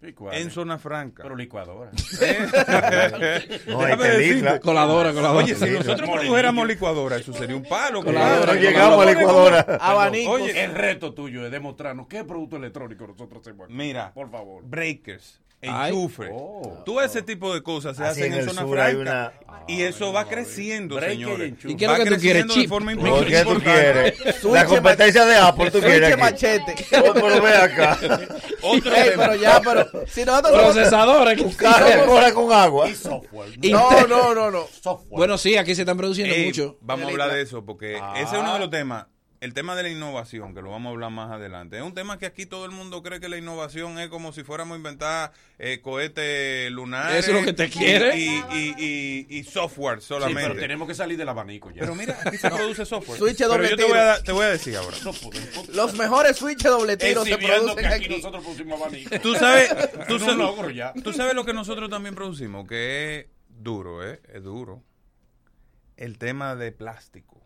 ¿Y 0.06 0.12
cuál 0.12 0.37
en 0.37 0.50
zona 0.50 0.78
franca. 0.78 1.22
Pero 1.22 1.37
licuadora. 1.37 1.90
¿Eh? 2.20 3.60
No. 3.66 4.60
Coladora, 4.60 5.12
coladora. 5.12 5.44
Oye, 5.44 5.54
si 5.54 5.70
nosotros 5.70 6.08
produjéramos 6.08 6.66
licuadora, 6.66 7.16
eso 7.16 7.32
sería 7.32 7.56
un 7.56 7.62
palo. 7.62 8.02
Coladora, 8.02 8.38
compadre. 8.38 8.60
No 8.60 8.70
llegamos 8.70 9.06
a 9.06 9.10
licuadora. 9.10 9.78
Abanicos. 9.80 10.40
Oye, 10.40 10.64
El 10.64 10.74
reto 10.74 11.14
tuyo 11.14 11.44
es 11.46 11.52
demostrarnos 11.52 12.06
qué 12.06 12.24
producto 12.24 12.56
electrónico 12.56 13.06
nosotros 13.06 13.40
hacemos 13.40 13.66
aquí. 13.66 13.74
Mira, 13.74 14.12
Por 14.12 14.30
favor. 14.30 14.62
breakers. 14.64 15.40
Enchufe. 15.64 16.31
Oh. 16.33 16.83
Todo 16.85 17.03
ese 17.03 17.22
tipo 17.22 17.53
de 17.55 17.62
cosas 17.62 17.96
se 17.96 18.05
hacen 18.05 18.33
en 18.33 18.40
en, 18.40 18.48
zona 18.50 18.66
franca. 18.66 19.33
Y 19.66 19.81
eso 19.83 20.12
va 20.12 20.27
creciendo, 20.27 21.00
señores. 21.00 21.55
¿Y 21.64 21.74
qué 21.77 21.87
es 21.87 21.90
lo 21.90 22.05
que 22.05 22.11
tú 22.11 22.20
quieres? 22.20 22.46
de 22.55 22.68
forma 22.68 22.94
¿Por 22.94 23.27
qué 23.27 23.44
tú 23.44 23.61
quieres? 23.61 24.44
La 24.44 24.66
competencia 24.66 25.24
de 25.24 25.37
Apple, 25.37 25.70
tú 25.70 25.81
quieres. 25.81 26.12
Aquí. 26.12 26.20
machete. 26.20 26.74
Oh, 26.98 27.14
pero 27.14 27.42
ve 27.42 27.57
acá. 27.57 27.98
Otro 28.62 28.94
Ey, 28.94 29.11
tema. 29.11 29.22
pero 29.24 29.35
ya, 29.37 29.61
pero 29.64 30.07
si 30.07 30.24
nosotros 30.24 30.53
Procesadores. 30.62 31.57
Carga, 31.57 32.05
corre 32.05 32.35
con 32.35 32.53
agua. 32.53 32.88
Y 32.90 32.94
software. 32.94 33.50
No, 33.70 34.07
no, 34.07 34.35
no, 34.35 34.50
no. 34.50 34.66
Software. 34.83 35.16
Bueno, 35.16 35.38
sí, 35.38 35.57
aquí 35.57 35.74
se 35.74 35.83
están 35.83 35.96
produciendo 35.96 36.35
Ey, 36.35 36.46
mucho. 36.46 36.77
Vamos 36.83 37.07
a 37.07 37.11
hablar 37.11 37.33
de 37.33 37.40
eso 37.42 37.64
porque 37.64 37.98
Ah. 38.00 38.14
ese 38.16 38.35
es 38.37 38.40
uno 38.42 38.53
de 38.55 38.59
los 38.59 38.70
temas. 38.70 39.07
El 39.44 39.52
tema 39.52 39.76
de 39.76 39.83
la 39.83 39.90
innovación, 39.90 40.54
que 40.54 40.62
lo 40.62 40.70
vamos 40.70 40.88
a 40.88 40.92
hablar 40.94 41.11
más 41.11 41.30
adelante, 41.30 41.76
es 41.76 41.83
un 41.83 41.92
tema 41.92 42.18
que 42.18 42.24
aquí 42.24 42.46
todo 42.46 42.64
el 42.64 42.70
mundo 42.70 43.02
cree 43.02 43.20
que 43.20 43.28
la 43.28 43.37
innovación 43.37 43.98
es 43.98 44.09
como 44.09 44.33
si 44.33 44.42
fuéramos 44.42 44.74
a 44.74 44.78
inventar 44.78 45.33
eh, 45.59 45.80
cohetes 45.83 46.70
lunares. 46.70 47.18
Eso 47.26 47.33
es 47.37 47.40
lo 47.40 47.44
que 47.44 47.52
te 47.52 47.68
quiere. 47.68 48.16
Y, 48.18 48.42
y, 48.52 48.74
y- 48.78 49.26
y 49.38 49.44
software 49.44 50.00
Sí, 50.00 50.07
solamente. 50.07 50.48
pero 50.48 50.59
tenemos 50.59 50.88
que 50.88 50.94
salir 50.94 51.18
del 51.18 51.28
abanico 51.28 51.70
ya. 51.70 51.80
Pero 51.80 51.94
mira, 51.94 52.18
aquí 52.24 52.38
se 52.38 52.48
produce 52.50 52.87
software. 52.87 53.18
Switch 53.18 53.37
pero 53.37 53.50
doble 53.50 53.64
yo 53.68 53.76
te 53.76 53.83
tiro. 53.83 53.88
voy, 53.90 53.98
a, 53.98 54.04
dar- 54.04 54.22
te 54.22 54.33
voy 54.33 54.44
a 54.46 54.48
decir 54.48 54.76
ahora. 54.78 54.96
Los 55.74 55.92
mejores 55.94 56.37
switches 56.38 56.70
doble 56.70 56.96
tiro 56.96 57.22
se 57.22 57.37
que 57.37 57.46
producen 57.46 57.85
aquí 57.85 58.04
aquí. 58.07 58.16
nosotros 58.16 58.42
pusimos 58.44 58.80
abanico. 58.80 59.20
Tú 59.20 59.35
sabes, 59.35 59.68
tú 60.09 60.18
sabes, 60.20 60.37
logro 60.37 60.70
ya. 60.70 60.94
tú 61.04 61.12
sabes 61.12 61.35
lo 61.35 61.44
que 61.44 61.52
nosotros 61.52 61.90
también 61.90 62.14
producimos, 62.14 62.66
que 62.66 63.18
es 63.18 63.26
duro, 63.48 64.09
¿eh? 64.09 64.22
Es 64.33 64.42
duro. 64.42 64.83
El 65.98 66.16
tema 66.16 66.57
de 66.57 66.72
plástico. 66.72 67.43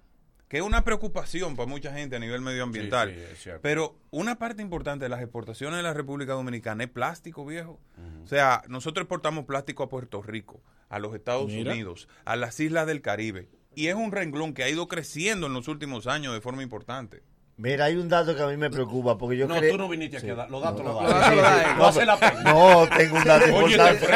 Que 0.49 0.59
es 0.59 0.63
una 0.63 0.83
preocupación 0.83 1.57
para 1.57 1.69
mucha 1.69 1.93
gente 1.93 2.17
a 2.17 2.19
nivel 2.19 2.41
medioambiental. 2.41 3.15
Sí. 3.37 3.51
Pero 3.61 3.99
una 4.11 4.39
parte 4.39 4.63
importante 4.63 5.05
de 5.05 5.09
las 5.11 5.21
exportaciones 5.21 5.77
de 5.77 5.83
la 5.83 5.93
República 5.93 6.33
Dominicana 6.33 6.85
es 6.85 6.91
plástico, 6.91 7.45
viejo. 7.45 7.81
O 8.25 8.27
sea, 8.27 8.63
nosotros 8.69 9.05
exportamos 9.05 9.45
plástico 9.45 9.83
a 9.83 9.89
Puerto 9.89 10.23
Rico, 10.23 10.63
a 10.89 10.99
los 10.99 11.15
Estados 11.15 11.49
Mira. 11.49 11.73
Unidos, 11.73 12.09
a 12.25 12.37
las 12.37 12.59
islas 12.61 12.87
del 12.87 13.03
Caribe. 13.03 13.49
Y 13.75 13.89
es 13.89 13.95
un 13.95 14.11
renglón 14.11 14.55
que 14.55 14.65
ha 14.65 14.69
ido 14.69 14.89
creciendo 14.89 15.47
en 15.47 15.53
los 15.53 15.69
últimos 15.69 16.07
años 16.07 16.33
de 16.35 16.41
forma 16.41 16.63
importante. 16.63 17.23
Mira, 17.61 17.87
hay 17.87 17.97
un 17.97 18.09
dato 18.09 18.37
que 18.37 18.43
a 18.43 18.47
mí 18.47 18.57
me 18.57 18.71
preocupa 18.71 19.19
porque 19.19 19.37
yo 19.37 19.49
No, 19.49 19.57
creo- 19.57 19.73
tú 19.73 19.79
no 19.79 19.89
viniste 19.89 20.19
aquí 20.19 20.31
a 20.31 20.37
dar. 20.37 20.49
Los 20.51 20.63
datos 20.63 20.85
los 20.85 20.95
datos. 20.95 21.77
No 21.77 21.87
hace 21.87 22.07
la 22.07 22.17
pena. 22.17 22.41
No, 22.53 22.89
tengo 22.97 23.17
un 23.17 23.25
dato 23.25 23.49
importante 23.49 24.07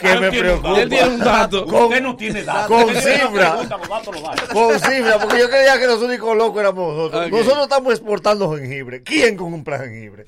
que 0.00 0.20
me 0.20 0.30
preocupa. 0.30 0.80
Él 0.80 0.88
tiene 0.88 1.08
un 1.08 1.18
dato. 1.18 1.66
Con- 1.66 1.82
Usted 1.86 2.00
no 2.02 2.14
tiene 2.16 2.42
datos. 2.44 2.68
con 2.68 2.94
cifra. 2.94 3.28
pregunta, 3.56 3.76
Los 3.78 3.88
datos 3.88 4.14
los 4.14 4.22
da. 4.22 4.34
Con 4.52 4.78
cifra, 4.78 5.18
porque 5.18 5.38
yo 5.40 5.50
creía 5.50 5.78
que 5.80 5.86
los 5.88 6.00
únicos 6.00 6.36
locos 6.36 6.60
éramos 6.60 6.96
nosotros. 6.96 7.28
Nosotros 7.30 7.62
estamos 7.64 7.92
exportando 7.92 8.54
jengibre. 8.56 9.02
¿Quién 9.02 9.36
compra 9.36 9.80
jengibre? 9.80 10.24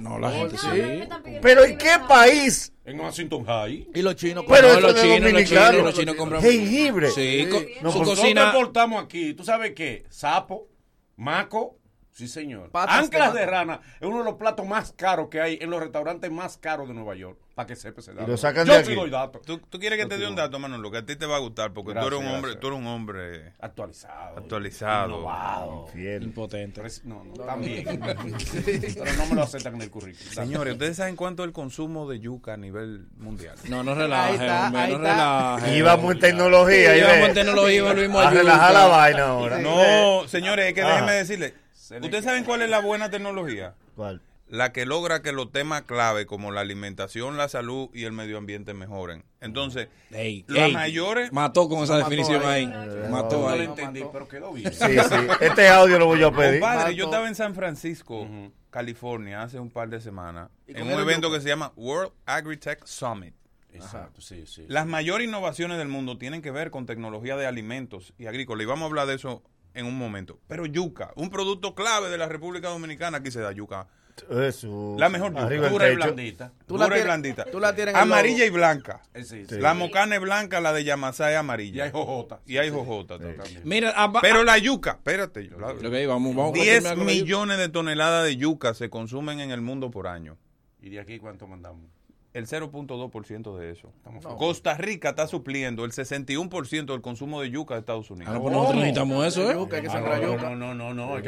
No, 0.00 0.18
la 0.18 0.30
gente 0.30 0.56
sí. 0.56 1.04
Pero 1.42 1.64
¿en 1.64 1.76
qué 1.76 1.90
país? 2.08 2.72
En 2.86 2.98
Washington 2.98 3.44
High. 3.44 3.90
Y 3.94 4.00
los 4.00 4.16
chinos. 4.16 4.46
Pero 4.48 4.72
No, 4.72 4.80
los 4.80 4.94
chinos, 5.02 5.32
los 5.32 5.44
chinos, 5.44 5.74
los 5.74 5.94
chinos 5.94 6.14
compran 6.16 6.40
Jengibre. 6.42 7.10
Sí, 7.10 7.46
co- 7.50 7.60
No, 7.82 7.92
su 7.92 7.98
pues 7.98 8.08
cocina. 8.08 8.40
Nosotros 8.40 8.46
exportamos 8.54 9.04
aquí, 9.04 9.34
¿tú 9.34 9.44
sabes 9.44 9.72
qué? 9.74 10.04
Sapo, 10.08 10.68
maco, 11.16 11.78
sí 12.10 12.28
señor. 12.28 12.70
Patas 12.70 13.04
Anclas 13.04 13.34
de 13.34 13.46
rana 13.46 13.80
es 14.00 14.06
uno 14.06 14.18
de 14.18 14.24
los 14.24 14.34
platos 14.34 14.66
más 14.66 14.92
caros 14.92 15.28
que 15.28 15.40
hay 15.40 15.58
en 15.60 15.70
los 15.70 15.80
restaurantes 15.80 16.30
más 16.30 16.56
caros 16.58 16.88
de 16.88 16.94
Nueva 16.94 17.14
York. 17.14 17.38
Para 17.54 17.68
que 17.68 17.76
sepa 17.76 18.00
ese 18.00 18.12
dato. 18.12 18.26
lo 18.26 18.36
sacan 18.36 18.66
Yo 18.66 18.72
de 18.72 18.78
aquí. 18.80 18.94
doy 18.96 19.10
datos. 19.10 19.42
¿Tú, 19.42 19.58
tú 19.58 19.78
quieres 19.78 19.96
que 19.98 20.06
te 20.06 20.18
dé 20.18 20.26
un 20.26 20.34
dato, 20.34 20.58
Manolo, 20.58 20.90
que 20.90 20.98
a 20.98 21.06
ti 21.06 21.14
te 21.14 21.24
va 21.24 21.36
a 21.36 21.38
gustar, 21.38 21.72
porque 21.72 21.90
tú 21.92 22.00
Gracias, 22.00 22.12
eres 22.12 22.18
un 22.18 22.26
hombre, 22.34 22.40
gracias. 22.50 22.60
tú 22.60 22.66
eres 22.66 22.78
un 22.80 22.86
hombre 22.88 23.52
Actualizado. 23.60 24.38
actualizado. 24.38 25.06
Innovado. 25.18 25.86
Fiel. 25.86 26.22
Impotente. 26.24 26.72
Pero 26.76 26.88
es- 26.88 27.04
No, 27.04 27.22
no, 27.22 27.32
también. 27.44 27.84
Pero 28.00 29.12
no 29.16 29.26
me 29.26 29.34
lo 29.36 29.42
aceptan 29.44 29.76
en 29.76 29.82
el 29.82 29.90
currículum. 29.90 30.32
Señores, 30.32 30.72
¿ustedes 30.72 30.96
saben 30.96 31.14
cuánto 31.14 31.44
es 31.44 31.46
el 31.46 31.52
consumo 31.52 32.08
de 32.10 32.18
yuca 32.18 32.54
a 32.54 32.56
nivel 32.56 33.06
mundial? 33.18 33.54
No, 33.68 33.84
no 33.84 33.92
Ahí 33.92 33.98
relaje, 33.98 34.32
está, 34.34 34.66
hombre, 34.66 34.80
ahí 34.82 34.90
no 34.90 34.96
está. 34.96 35.56
relaje. 35.56 35.76
Íbamos 35.78 36.12
en 36.14 36.18
tecnología. 36.20 36.96
y 36.96 36.98
Íbamos 37.00 37.28
en 37.28 37.34
tecnología 37.34 37.76
y 37.76 37.80
volvimos 37.80 38.24
a 38.24 38.28
a 38.28 38.30
relajar 38.32 38.72
la 38.74 38.86
vaina 38.86 39.26
ahora. 39.28 39.58
No, 39.58 40.26
señores, 40.26 40.66
es 40.66 40.74
que 40.74 40.82
déjenme 40.82 41.12
decirle. 41.12 41.54
¿Ustedes 42.02 42.24
saben 42.24 42.42
cuál 42.44 42.62
es 42.62 42.70
la 42.70 42.80
buena 42.80 43.10
tecnología? 43.10 43.74
¿Cuál? 43.94 44.20
La 44.46 44.72
que 44.72 44.84
logra 44.84 45.22
que 45.22 45.32
los 45.32 45.50
temas 45.50 45.82
clave 45.82 46.26
como 46.26 46.52
la 46.52 46.60
alimentación, 46.60 47.36
la 47.38 47.48
salud 47.48 47.88
y 47.94 48.04
el 48.04 48.12
medio 48.12 48.36
ambiente 48.36 48.74
mejoren. 48.74 49.24
Entonces, 49.40 49.88
Ey, 50.10 50.44
las 50.48 50.66
ey, 50.68 50.72
mayores... 50.72 51.32
Mató 51.32 51.68
con 51.68 51.82
esa 51.82 51.94
Mató 51.94 52.10
definición 52.10 52.42
ahí. 52.44 52.64
ahí. 52.66 53.10
Mató 53.10 53.36
No 53.40 53.48
lo 53.48 53.48
ahí. 53.54 53.62
entendí, 53.62 54.04
pero 54.12 54.28
quedó 54.28 54.52
bien. 54.52 54.70
Sí, 54.72 54.84
sí. 54.86 55.14
Este 55.40 55.68
audio 55.68 55.98
lo 55.98 56.06
voy 56.06 56.22
a 56.22 56.30
pedir. 56.30 56.60
Compadre, 56.60 56.94
yo 56.94 57.06
estaba 57.06 57.26
en 57.26 57.34
San 57.34 57.54
Francisco, 57.54 58.28
California, 58.70 59.42
hace 59.42 59.58
un 59.58 59.70
par 59.70 59.88
de 59.88 60.00
semanas, 60.00 60.50
¿Y 60.66 60.76
en 60.76 60.86
un 60.92 61.00
evento 61.00 61.32
que 61.32 61.40
se 61.40 61.48
llama 61.48 61.72
World 61.76 62.12
Agritech 62.26 62.84
Summit. 62.84 63.34
Exacto, 63.72 64.20
sí, 64.20 64.44
sí. 64.46 64.66
Las 64.68 64.86
mayores 64.86 65.26
innovaciones 65.26 65.78
del 65.78 65.88
mundo 65.88 66.16
tienen 66.18 66.42
que 66.42 66.50
ver 66.52 66.70
con 66.70 66.86
tecnología 66.86 67.36
de 67.36 67.46
alimentos 67.46 68.12
y 68.18 68.26
agrícola. 68.26 68.62
Y 68.62 68.66
vamos 68.66 68.82
a 68.82 68.86
hablar 68.86 69.06
de 69.08 69.14
eso 69.14 69.42
en 69.72 69.86
un 69.86 69.98
momento. 69.98 70.38
Pero 70.46 70.64
yuca, 70.66 71.12
un 71.16 71.28
producto 71.30 71.74
clave 71.74 72.08
de 72.08 72.18
la 72.18 72.28
República 72.28 72.68
Dominicana, 72.68 73.18
aquí 73.18 73.30
se 73.32 73.40
da 73.40 73.50
yuca. 73.50 73.88
Eso. 74.30 74.96
La 74.98 75.08
mejor 75.08 75.32
yuca. 75.32 75.68
Dura 75.68 75.90
y 75.90 75.96
blandita. 75.96 76.52
Tú 76.66 76.76
la 76.78 76.84
Dura 76.84 76.98
y 76.98 77.02
blandita. 77.02 77.44
tú 77.46 77.60
la 77.60 77.74
tienes 77.74 77.94
en 77.94 77.98
el 78.00 78.02
Amarilla 78.02 78.44
y 78.46 78.50
blanca. 78.50 79.02
Eh, 79.12 79.24
sí, 79.24 79.42
Sí. 79.48 79.56
sí. 79.56 79.60
La 79.60 79.74
mocana 79.74 80.14
es 80.16 80.20
blanca, 80.20 80.60
la 80.60 80.72
de 80.72 80.84
Yamasá 80.84 81.30
es 81.32 81.36
amarilla. 81.36 81.78
Y 81.78 81.80
hay 81.86 81.90
jojota. 81.92 82.40
Y 82.46 82.56
hay 82.58 82.70
jojota 82.70 83.18
también. 83.18 83.40
Mira, 83.64 83.90
aba- 83.90 84.20
Pero 84.20 84.44
la 84.44 84.56
yuca, 84.58 84.92
espérate. 84.92 85.48
yo 85.48 85.58
la- 85.58 85.68
Ok, 85.72 85.82
vamos, 86.06 86.34
vamos 86.34 86.50
a 86.58 86.62
10 86.62 86.74
terminar 86.82 86.96
con 86.96 87.06
la 87.06 87.12
yuca. 87.12 87.24
millones 87.24 87.58
de 87.58 87.68
toneladas 87.68 88.24
de 88.24 88.36
yuca 88.36 88.74
se 88.74 88.88
consumen 88.90 89.40
en 89.40 89.50
el 89.50 89.60
mundo 89.60 89.90
por 89.90 90.06
año. 90.06 90.36
¿Y 90.80 90.90
de 90.90 91.00
aquí 91.00 91.18
cuánto 91.18 91.46
mandamos? 91.46 91.86
El 92.34 92.46
0.2% 92.48 93.56
de 93.58 93.70
eso. 93.70 93.92
Costa 94.36 94.74
Rica 94.74 95.10
está 95.10 95.28
supliendo 95.28 95.84
el 95.84 95.92
61% 95.92 96.86
del 96.86 97.00
consumo 97.00 97.40
de 97.40 97.50
yuca 97.50 97.74
de 97.74 97.80
Estados 97.80 98.10
Ah, 98.10 98.14
Unidos. 98.14 98.34
no, 98.34 98.42
pues 98.42 98.52
nosotros 98.52 98.76
necesitamos 98.80 99.26
eso, 99.26 99.50
¿eh? 99.50 99.54
Yuca, 99.54 99.76
hay 99.76 99.82
que 99.82 99.88
Ah, 99.88 99.92
sembrar 99.92 100.20
no, 100.20 100.32
yuca. 100.32 100.50
no, 100.56 100.74
no, 100.74 100.92
no. 100.94 101.18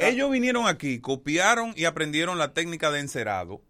Ellos 0.00 0.30
vinieron 0.30 0.66
aquí, 0.66 0.98
copiaron 1.00 1.72
y 1.76 1.84
aprendieron 1.84 2.38
la 2.38 2.52
técnica 2.54 2.90
de 2.90 3.00
encerado 3.00 3.62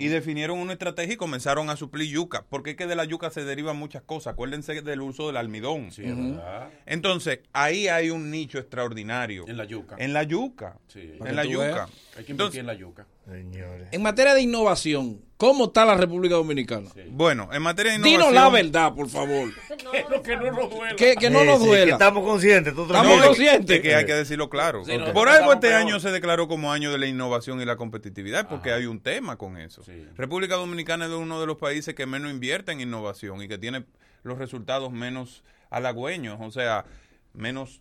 y 0.00 0.08
definieron 0.08 0.58
una 0.58 0.72
estrategia 0.72 1.14
y 1.14 1.16
comenzaron 1.16 1.70
a 1.70 1.76
suplir 1.76 2.10
yuca, 2.10 2.44
porque 2.50 2.70
es 2.70 2.76
que 2.76 2.88
de 2.88 2.96
la 2.96 3.04
yuca 3.04 3.30
se 3.30 3.44
derivan 3.44 3.76
muchas 3.76 4.02
cosas. 4.02 4.32
Acuérdense 4.32 4.82
del 4.82 5.00
uso 5.00 5.28
del 5.28 5.36
almidón. 5.36 5.92
Sí, 5.92 6.02
es 6.04 6.16
verdad. 6.16 6.70
Entonces, 6.86 7.38
ahí 7.52 7.86
hay 7.86 8.10
un 8.10 8.32
nicho 8.32 8.58
extraordinario. 8.58 9.44
En 9.46 9.56
la 9.56 9.64
yuca. 9.66 9.94
En 10.00 10.12
la 10.12 10.24
yuca. 10.24 10.76
Sí. 10.88 11.12
En 11.24 11.36
la 11.36 11.44
yuca. 11.44 11.86
Hay 12.20 12.26
que 12.26 12.32
invertir 12.32 12.60
Entonces, 12.60 12.60
en 12.60 12.66
la 12.66 12.74
yuca. 12.74 13.06
Señores. 13.26 13.88
En 13.92 14.02
materia 14.02 14.34
de 14.34 14.42
innovación, 14.42 15.22
¿cómo 15.38 15.64
está 15.64 15.86
la 15.86 15.94
República 15.96 16.34
Dominicana? 16.34 16.90
bueno, 17.08 17.48
en 17.50 17.62
materia 17.62 17.92
de 17.92 17.98
innovación... 17.98 18.20
Dinos 18.20 18.34
la 18.34 18.50
verdad, 18.50 18.94
por 18.94 19.08
favor. 19.08 19.48
Pero 19.92 20.22
que 20.22 20.36
no 20.36 20.52
nos 20.52 20.70
duela. 20.70 20.96
Que, 20.96 21.14
que 21.16 21.30
no 21.30 21.40
Sí, 21.40 21.46
nos 21.46 21.58
sí, 21.58 21.64
que 21.64 21.68
duela. 21.70 21.92
estamos 21.92 22.24
conscientes. 22.24 22.74
Estamos 22.76 23.26
conscientes. 23.26 23.76
Es 23.76 23.82
que 23.82 23.94
hay 23.94 24.04
que 24.04 24.12
decirlo 24.12 24.50
claro. 24.50 24.84
Sí, 24.84 24.98
no, 24.98 25.14
Por 25.14 25.30
algo 25.30 25.54
este 25.54 25.68
peor. 25.68 25.80
año 25.80 25.98
se 25.98 26.10
declaró 26.10 26.46
como 26.46 26.70
año 26.72 26.92
de 26.92 26.98
la 26.98 27.06
innovación 27.06 27.58
y 27.62 27.64
la 27.64 27.76
competitividad, 27.76 28.46
porque 28.50 28.70
hay 28.70 28.84
un 28.84 29.00
tema 29.00 29.38
con 29.38 29.56
eso. 29.56 29.82
Sí. 29.82 30.06
República 30.18 30.56
Dominicana 30.56 31.06
es 31.06 31.12
uno 31.12 31.40
de 31.40 31.46
los 31.46 31.56
países 31.56 31.94
que 31.94 32.04
menos 32.04 32.30
invierte 32.30 32.72
en 32.72 32.82
innovación 32.82 33.42
y 33.42 33.48
que 33.48 33.56
tiene 33.56 33.86
los 34.24 34.36
resultados 34.36 34.92
menos 34.92 35.42
halagüeños. 35.70 36.36
O 36.42 36.50
sea, 36.50 36.84
menos 37.32 37.80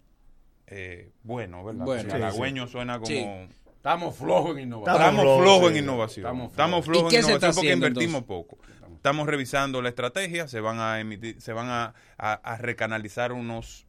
eh, 0.72 1.10
bueno, 1.24 1.64
¿verdad? 1.66 1.84
Bueno. 1.84 2.14
Halagüeño 2.14 2.68
sí. 2.68 2.72
suena 2.74 3.00
como... 3.00 3.50
Estamos 3.80 4.16
flojos 4.18 4.58
en 4.58 4.64
innovación. 4.64 4.96
Estamos, 5.02 5.42
flojos 5.42 5.72
en 5.72 5.78
innovación. 5.78 6.26
Estamos 6.26 6.52
Estamos 6.52 6.86
flojos. 6.86 6.86
flojos, 6.86 7.14
¿Y 7.14 7.16
qué 7.16 7.20
en 7.20 7.26
se 7.26 7.32
está 7.34 7.46
innovación 7.48 7.56
porque 7.56 7.68
haciendo, 7.70 7.88
invertimos 7.88 8.22
entonces? 8.22 8.78
poco. 8.78 8.94
Estamos 8.96 9.28
revisando 9.28 9.82
la 9.82 9.90
estrategia, 9.90 10.48
se 10.50 10.60
van 10.60 10.80
a 10.80 11.00
emitir, 11.00 11.40
se 11.42 11.54
van 11.54 11.70
a, 11.70 11.94
a- 12.18 12.34
a 12.34 12.58
recanalizar 12.58 13.32
unos 13.32 13.88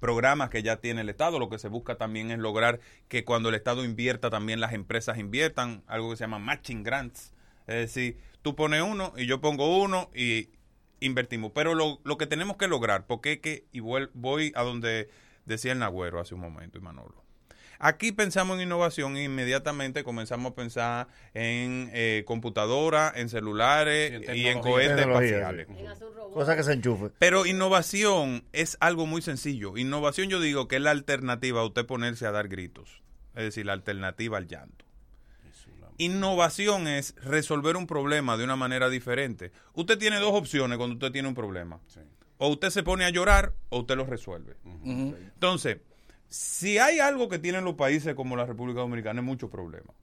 programas 0.00 0.48
que 0.48 0.62
ya 0.62 0.76
tiene 0.78 1.02
el 1.02 1.10
Estado. 1.10 1.38
Lo 1.38 1.50
que 1.50 1.58
se 1.58 1.68
busca 1.68 1.96
también 1.96 2.30
es 2.30 2.38
lograr 2.38 2.80
que 3.08 3.24
cuando 3.24 3.50
el 3.50 3.54
Estado 3.54 3.84
invierta, 3.84 4.30
también 4.30 4.60
las 4.60 4.72
empresas 4.72 5.18
inviertan, 5.18 5.82
algo 5.86 6.10
que 6.10 6.16
se 6.16 6.24
llama 6.24 6.38
matching 6.38 6.82
grants. 6.82 7.34
Es 7.66 7.74
decir, 7.76 8.16
tú 8.40 8.56
pones 8.56 8.82
uno 8.82 9.12
y 9.16 9.26
yo 9.26 9.42
pongo 9.42 9.78
uno 9.82 10.08
y 10.14 10.48
invertimos. 11.00 11.52
Pero 11.54 11.74
lo, 11.74 12.00
lo 12.04 12.16
que 12.16 12.26
tenemos 12.26 12.56
que 12.56 12.66
lograr, 12.66 13.06
porque 13.06 13.32
es 13.34 13.38
que, 13.40 13.66
y 13.72 13.80
vuel- 13.80 14.10
voy 14.14 14.52
a 14.56 14.62
donde 14.62 15.10
decía 15.44 15.72
el 15.72 15.78
Nagüero 15.80 16.18
hace 16.18 16.34
un 16.34 16.40
momento, 16.40 16.78
y 16.78 16.80
Manolo. 16.80 17.21
Aquí 17.84 18.12
pensamos 18.12 18.56
en 18.58 18.68
innovación 18.68 19.16
e 19.16 19.24
inmediatamente 19.24 20.04
comenzamos 20.04 20.52
a 20.52 20.54
pensar 20.54 21.08
en 21.34 21.90
eh, 21.92 22.22
computadoras, 22.26 23.16
en 23.16 23.28
celulares 23.28 24.22
Sí, 24.24 24.38
y 24.38 24.46
en 24.46 24.60
cohetes 24.60 25.00
espaciales. 25.00 25.66
Cosa 26.32 26.54
que 26.54 26.62
se 26.62 26.74
enchufe. 26.74 27.10
Pero 27.18 27.44
innovación 27.44 28.44
es 28.52 28.76
algo 28.78 29.06
muy 29.06 29.20
sencillo. 29.20 29.76
Innovación 29.76 30.28
yo 30.28 30.38
digo 30.40 30.68
que 30.68 30.76
es 30.76 30.82
la 30.82 30.92
alternativa 30.92 31.60
a 31.60 31.64
usted 31.64 31.84
ponerse 31.84 32.24
a 32.24 32.30
dar 32.30 32.46
gritos. 32.46 33.02
Es 33.34 33.42
decir, 33.42 33.66
la 33.66 33.72
alternativa 33.72 34.38
al 34.38 34.46
llanto. 34.46 34.84
Innovación 35.98 36.86
es 36.86 37.16
resolver 37.16 37.76
un 37.76 37.88
problema 37.88 38.36
de 38.36 38.44
una 38.44 38.54
manera 38.54 38.90
diferente. 38.90 39.50
Usted 39.74 39.98
tiene 39.98 40.20
dos 40.20 40.34
opciones 40.34 40.78
cuando 40.78 40.94
usted 40.94 41.10
tiene 41.10 41.26
un 41.26 41.34
problema. 41.34 41.80
O 42.38 42.46
usted 42.46 42.70
se 42.70 42.84
pone 42.84 43.04
a 43.04 43.10
llorar 43.10 43.54
o 43.70 43.80
usted 43.80 43.96
lo 43.96 44.06
resuelve. 44.06 44.54
Entonces, 44.84 45.78
si 46.32 46.78
hay 46.78 46.98
algo 46.98 47.28
que 47.28 47.38
tienen 47.38 47.62
los 47.64 47.74
países 47.74 48.14
como 48.14 48.36
la 48.36 48.46
República 48.46 48.80
Dominicana 48.80 49.20
es 49.20 49.26
muchos 49.26 49.50
problemas. 49.50 49.94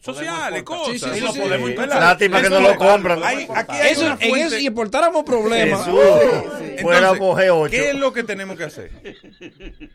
Sociales, 0.00 0.62
cosas. 0.62 0.94
Sí, 0.94 0.98
sí, 0.98 1.18
Y 1.18 1.20
lo 1.20 1.30
sí, 1.32 1.40
podemos 1.40 1.66
sí. 1.66 1.72
importar. 1.74 2.00
Lástima 2.00 2.40
que 2.40 2.48
no 2.48 2.60
lo 2.60 2.74
compran. 2.76 3.22
hay- 3.22 3.46
aquí 3.54 3.72
hay 3.76 3.92
Eso, 3.92 4.16
en 4.18 4.36
eso, 4.36 4.56
si 4.56 4.66
exportáramos 4.66 5.24
problemas. 5.24 5.80
Entonces, 5.86 6.80
Fuera 6.80 7.12
G8. 7.12 7.68
¿Qué 7.70 7.90
es 7.90 7.94
lo 7.94 8.14
que 8.14 8.24
tenemos 8.24 8.56
que 8.56 8.64
hacer? 8.64 8.90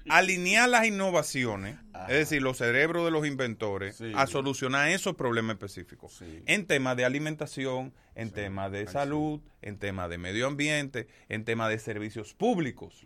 Alinear 0.09 0.69
las 0.69 0.85
innovaciones, 0.85 1.77
es 2.07 2.15
decir, 2.17 2.41
los 2.43 2.57
cerebros 2.57 3.03
de 3.05 3.09
los 3.11 3.25
inventores, 3.25 3.95
Sí. 3.97 4.11
a 4.15 4.27
solucionar 4.27 4.89
esos 4.89 5.15
problemas 5.15 5.55
específicos. 5.55 6.17
Sí. 6.19 6.43
En 6.45 6.67
temas 6.67 6.95
de 6.95 7.05
alimentación, 7.05 7.93
en 8.15 8.29
temas 8.31 8.71
de 8.71 8.85
salud, 8.87 9.41
en 9.63 9.79
temas 9.79 10.07
de 10.09 10.17
medio 10.19 10.45
ambiente, 10.45 11.07
en 11.29 11.45
temas 11.45 11.69
de 11.69 11.79
servicios 11.79 12.35
públicos. 12.35 13.03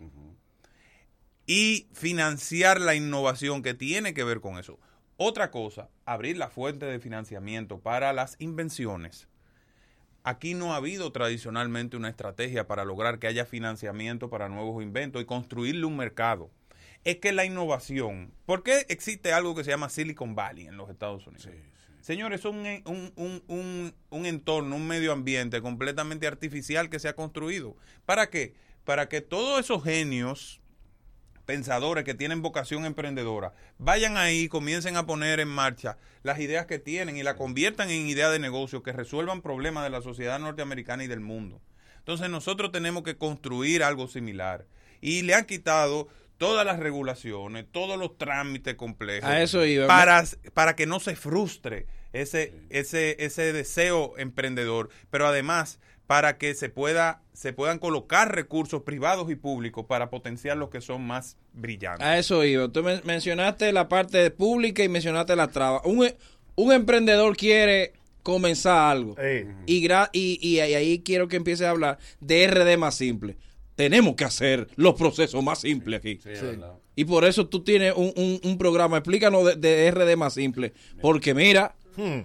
Y 1.48 1.88
financiar 1.94 2.82
la 2.82 2.94
innovación 2.94 3.64
que 3.64 3.74
tiene 3.74 4.14
que 4.14 4.26
ver 4.26 4.42
con 4.42 4.60
eso. 4.60 4.78
Otra 5.16 5.50
cosa, 5.50 5.90
abrir 6.06 6.38
la 6.38 6.50
fuente 6.50 6.86
de 6.86 7.00
financiamiento 7.00 7.80
para 7.80 8.14
las 8.14 8.36
invenciones. 8.40 9.28
Aquí 10.24 10.54
no 10.54 10.74
ha 10.74 10.76
habido 10.76 11.12
tradicionalmente 11.14 11.96
una 11.96 12.10
estrategia 12.10 12.68
para 12.68 12.84
lograr 12.84 13.18
que 13.18 13.28
haya 13.28 13.46
financiamiento 13.46 14.30
para 14.30 14.50
nuevos 14.50 14.84
inventos 14.84 15.22
y 15.22 15.26
construirle 15.26 15.86
un 15.86 15.96
mercado. 15.96 16.52
Es 17.06 17.18
que 17.18 17.32
la 17.32 17.46
innovación, 17.46 18.34
¿por 18.46 18.62
qué 18.62 18.86
existe 18.90 19.32
algo 19.32 19.56
que 19.56 19.64
se 19.64 19.72
llama 19.72 19.88
Silicon 19.88 20.36
Valley 20.36 20.68
en 20.68 20.76
los 20.76 20.90
Estados 20.90 21.26
Unidos? 21.26 21.48
Señores, 22.02 22.42
es 22.42 22.46
un, 22.46 22.60
un, 22.86 23.14
un, 23.16 23.44
un, 23.48 23.94
un 24.10 24.26
entorno, 24.26 24.76
un 24.76 24.86
medio 24.86 25.14
ambiente 25.14 25.62
completamente 25.62 26.28
artificial 26.28 26.90
que 26.90 27.00
se 27.00 27.08
ha 27.08 27.16
construido. 27.16 27.78
¿Para 28.06 28.30
qué? 28.30 28.54
Para 28.84 29.08
que 29.08 29.22
todos 29.22 29.62
esos 29.62 29.84
genios 29.84 30.62
pensadores 31.48 32.04
que 32.04 32.14
tienen 32.14 32.42
vocación 32.42 32.86
emprendedora 32.86 33.54
vayan 33.80 34.18
ahí 34.18 34.42
y 34.42 34.50
comiencen 34.50 34.98
a 34.98 35.08
poner 35.08 35.40
en 35.40 35.48
marcha 35.48 35.98
las 36.22 36.40
ideas 36.40 36.66
que 36.66 36.78
tienen 36.78 37.16
y 37.18 37.24
la 37.24 37.38
conviertan 37.38 37.90
en 37.90 38.06
ideas 38.06 38.32
de 38.34 38.38
negocio 38.38 38.84
que 38.84 38.92
resuelvan 38.92 39.42
problemas 39.42 39.86
de 39.86 39.90
la 39.90 40.02
sociedad 40.02 40.40
norteamericana 40.40 41.06
y 41.06 41.08
del 41.08 41.22
mundo. 41.22 41.62
Entonces 42.00 42.30
nosotros 42.30 42.72
tenemos 42.72 43.04
que 43.04 43.18
construir 43.18 43.82
algo 43.82 44.10
similar 44.10 44.66
y 45.00 45.22
le 45.22 45.36
han 45.36 45.46
quitado 45.46 46.10
todas 46.38 46.66
las 46.66 46.80
regulaciones, 46.80 47.66
todos 47.72 47.98
los 47.98 48.18
trámites 48.18 48.76
complejos 48.76 49.30
A 49.30 49.42
eso 49.42 49.66
iba. 49.66 49.88
para, 49.88 50.26
para 50.54 50.76
que 50.76 50.86
no 50.86 51.00
se 51.00 51.16
frustre 51.16 51.88
ese, 52.12 52.54
ese, 52.70 53.16
ese 53.24 53.54
deseo 53.54 54.18
emprendedor, 54.18 54.90
pero 55.10 55.28
además 55.28 55.80
para 56.08 56.38
que 56.38 56.54
se 56.56 56.70
pueda 56.70 57.22
se 57.34 57.54
puedan 57.54 57.78
colocar 57.78 58.34
recursos 58.34 58.82
privados 58.82 59.30
y 59.30 59.36
públicos 59.36 59.86
para 59.86 60.10
potenciar 60.10 60.58
los 60.58 60.70
que 60.70 60.82
son 60.82 61.06
más 61.06 61.38
brillantes. 61.54 62.04
A 62.08 62.18
eso 62.18 62.44
iba. 62.44 62.68
Tú 62.70 62.82
men- 62.82 63.02
mencionaste 63.04 63.72
la 63.72 63.88
parte 63.88 64.32
pública 64.32 64.84
y 64.84 64.90
mencionaste 64.90 65.36
las 65.36 65.52
trabas. 65.52 65.82
Un, 65.86 66.04
e- 66.08 66.18
un 66.56 66.72
emprendedor 66.72 67.38
quiere 67.38 67.94
comenzar 68.24 68.90
algo. 68.92 69.16
Y, 69.68 69.88
gra- 69.88 70.10
y, 70.14 70.40
y 70.42 70.60
ahí- 70.62 70.74
ahí 70.74 71.00
quiero 71.00 71.28
que 71.28 71.36
empiece 71.36 71.64
a 71.66 71.70
hablar 71.70 72.00
de 72.20 72.48
RD 72.48 72.76
más 72.78 72.96
simple. 72.96 73.38
Tenemos 73.76 74.16
que 74.16 74.24
hacer 74.26 74.68
los 74.76 74.96
procesos 74.96 75.44
más 75.44 75.60
simples 75.62 76.00
aquí. 76.00 76.20
Sí. 76.24 76.32
Y 76.96 77.06
por 77.06 77.24
eso 77.24 77.48
tú 77.48 77.64
tienes 77.64 77.94
un, 77.96 78.12
un- 78.16 78.40
un 78.44 78.58
programa. 78.58 78.98
Explícanos 78.98 79.46
de, 79.46 79.56
de 79.58 79.92
RD 79.92 80.16
más 80.18 80.34
simple. 80.34 80.74
Porque 81.02 81.36
mira, 81.36 81.76
Hmm. 81.96 82.22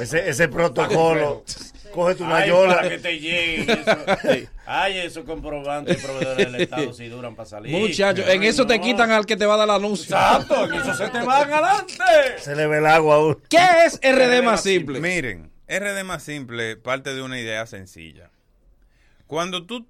Ese, 0.00 0.28
ese 0.30 0.48
protocolo. 0.48 1.44
Cógete 1.92 2.22
una 2.22 2.36
Ay, 2.38 2.48
yola. 2.48 2.76
para 2.76 2.88
que 2.88 2.98
te 2.98 3.18
llegue. 3.20 3.72
Eso. 3.72 4.50
Ay, 4.64 4.98
esos 4.98 5.24
comprobantes 5.24 5.98
y 5.98 6.06
proveedores 6.06 6.52
del 6.52 6.60
Estado 6.62 6.92
si 6.94 7.08
duran 7.08 7.34
para 7.34 7.48
salir. 7.48 7.76
muchachos, 7.76 8.24
en 8.28 8.42
eso 8.44 8.66
te 8.66 8.78
no. 8.78 8.84
quitan 8.84 9.10
al 9.10 9.26
que 9.26 9.36
te 9.36 9.44
va 9.44 9.54
a 9.54 9.56
dar 9.58 9.68
el 9.68 9.74
anuncio. 9.74 10.16
Exacto, 10.16 10.64
en 10.66 10.74
eso 10.74 10.94
se 10.94 11.08
te 11.08 11.20
van 11.22 11.52
adelante. 11.52 11.94
Se 12.38 12.54
le 12.56 12.66
ve 12.66 12.78
el 12.78 12.86
agua 12.86 13.16
a 13.16 13.18
uno. 13.18 13.38
¿Qué 13.50 13.58
es 13.86 14.00
RD 14.02 14.42
más 14.42 14.62
simple? 14.62 15.00
Miren, 15.00 15.50
RD 15.68 16.04
más 16.04 16.22
simple 16.22 16.76
parte 16.76 17.14
de 17.14 17.22
una 17.22 17.38
idea 17.40 17.66
sencilla. 17.66 18.30
Cuando 19.26 19.66
tú, 19.66 19.86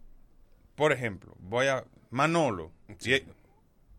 por 0.75 0.93
ejemplo, 0.93 1.35
voy 1.39 1.67
a 1.67 1.85
Manolo, 2.11 2.73
y 3.05 3.23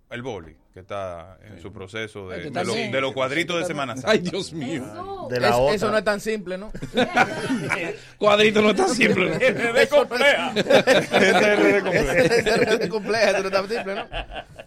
el 0.10 0.22
boli, 0.22 0.56
que 0.74 0.80
está 0.80 1.38
en 1.44 1.62
su 1.62 1.72
proceso 1.72 2.30
de, 2.30 2.38
Este 2.38 2.50
de, 2.50 2.66
lo- 2.66 2.72
también. 2.72 2.92
de 2.92 3.02
los 3.02 3.14
cuadritos 3.14 3.60
de 3.60 3.66
Semana 3.66 3.94
Santa. 3.94 4.10
Ay, 4.12 4.20
Dios 4.20 4.52
mío. 4.54 5.28
De 5.30 5.40
la 5.40 5.50
Es- 5.50 5.56
otra. 5.56 5.76
eso 5.76 5.92
no 5.92 5.98
es 6.00 6.04
tan 6.04 6.20
simple, 6.20 6.58
¿no? 6.58 6.72
Cuadrito 8.18 8.62
no 8.62 8.72
está 8.72 8.88
simple. 8.90 9.30
¿no? 9.30 9.36
RD 9.38 9.88
compleja. 9.90 10.52
es 10.56 12.48
es 12.82 12.90
compleja, 12.90 13.30
eso 13.32 13.40
no 13.42 13.48
es 13.48 13.52
tan 13.54 13.70
simple, 13.70 13.96
¿no? 13.96 14.08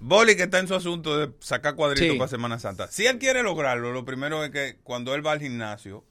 Boli 0.01 0.37
que 0.37 0.45
está 0.45 0.59
en 0.61 0.69
su 0.69 0.75
asunto 0.75 1.19
de 1.19 1.33
sacar 1.41 1.75
cuadritos 1.75 2.13
Sí. 2.13 2.19
para 2.19 2.29
Semana 2.29 2.59
Santa. 2.59 2.87
Si 2.89 3.07
él 3.07 3.19
quiere 3.19 3.43
lograrlo, 3.43 3.93
lo 3.93 4.05
primero 4.05 4.45
es 4.45 4.51
que 4.51 4.77
cuando 4.83 5.15
él 5.15 5.27
va 5.27 5.33
al 5.33 5.41
gimnasio, 5.41 6.05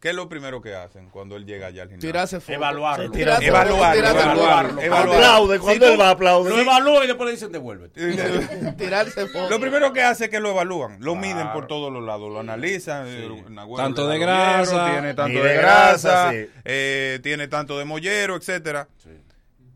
¿qué 0.00 0.08
es 0.10 0.14
lo 0.14 0.28
primero 0.28 0.60
que 0.62 0.74
hacen 0.74 1.08
cuando 1.10 1.36
él 1.36 1.44
llega 1.46 1.68
allá 1.68 1.82
al 1.82 1.88
gimnasio? 1.88 2.08
Tirarse 2.08 2.40
fotos. 2.40 2.54
Evaluarlo. 2.54 3.10
Tirarse 3.10 3.46
Evaluarlo, 3.46 4.08
evaluarlo, 4.08 4.80
evaluarlo. 4.80 5.12
Aplaude. 5.14 5.58
Cuando 5.58 5.86
Si 5.86 5.92
él 5.92 6.00
va 6.00 6.08
a 6.08 6.10
aplaudir. 6.10 6.52
Lo 6.54 6.60
evalúan 6.60 7.04
y 7.04 7.06
después 7.06 7.26
le 7.26 7.32
dicen 7.32 7.52
devuélvete. 7.52 8.72
Tirarse 8.78 9.26
fotos. 9.26 9.50
Lo 9.50 9.60
primero 9.60 9.92
que 9.92 10.02
hace 10.02 10.24
es 10.24 10.30
que 10.30 10.40
lo 10.40 10.50
evalúan, 10.50 10.96
lo 11.00 11.14
miden 11.14 11.52
por 11.52 11.66
todos 11.66 11.92
los 11.92 12.02
lados, 12.02 12.32
lo 12.32 12.40
analizan. 12.40 13.04
eh, 13.06 13.44
Nagüero 13.50 13.82
Tanto 13.84 14.08
de 14.08 14.18
grasa. 14.18 14.90
tiene 14.92 15.14
tanto 15.14 15.42
de 15.42 15.54
grasa, 15.54 16.08
grasa, 16.08 16.30
sí. 16.32 16.46
eh, 16.64 17.20
tiene 17.22 17.48
tanto 17.48 17.78
de 17.78 17.84
mollero, 17.84 18.36
etcétera. 18.36 18.88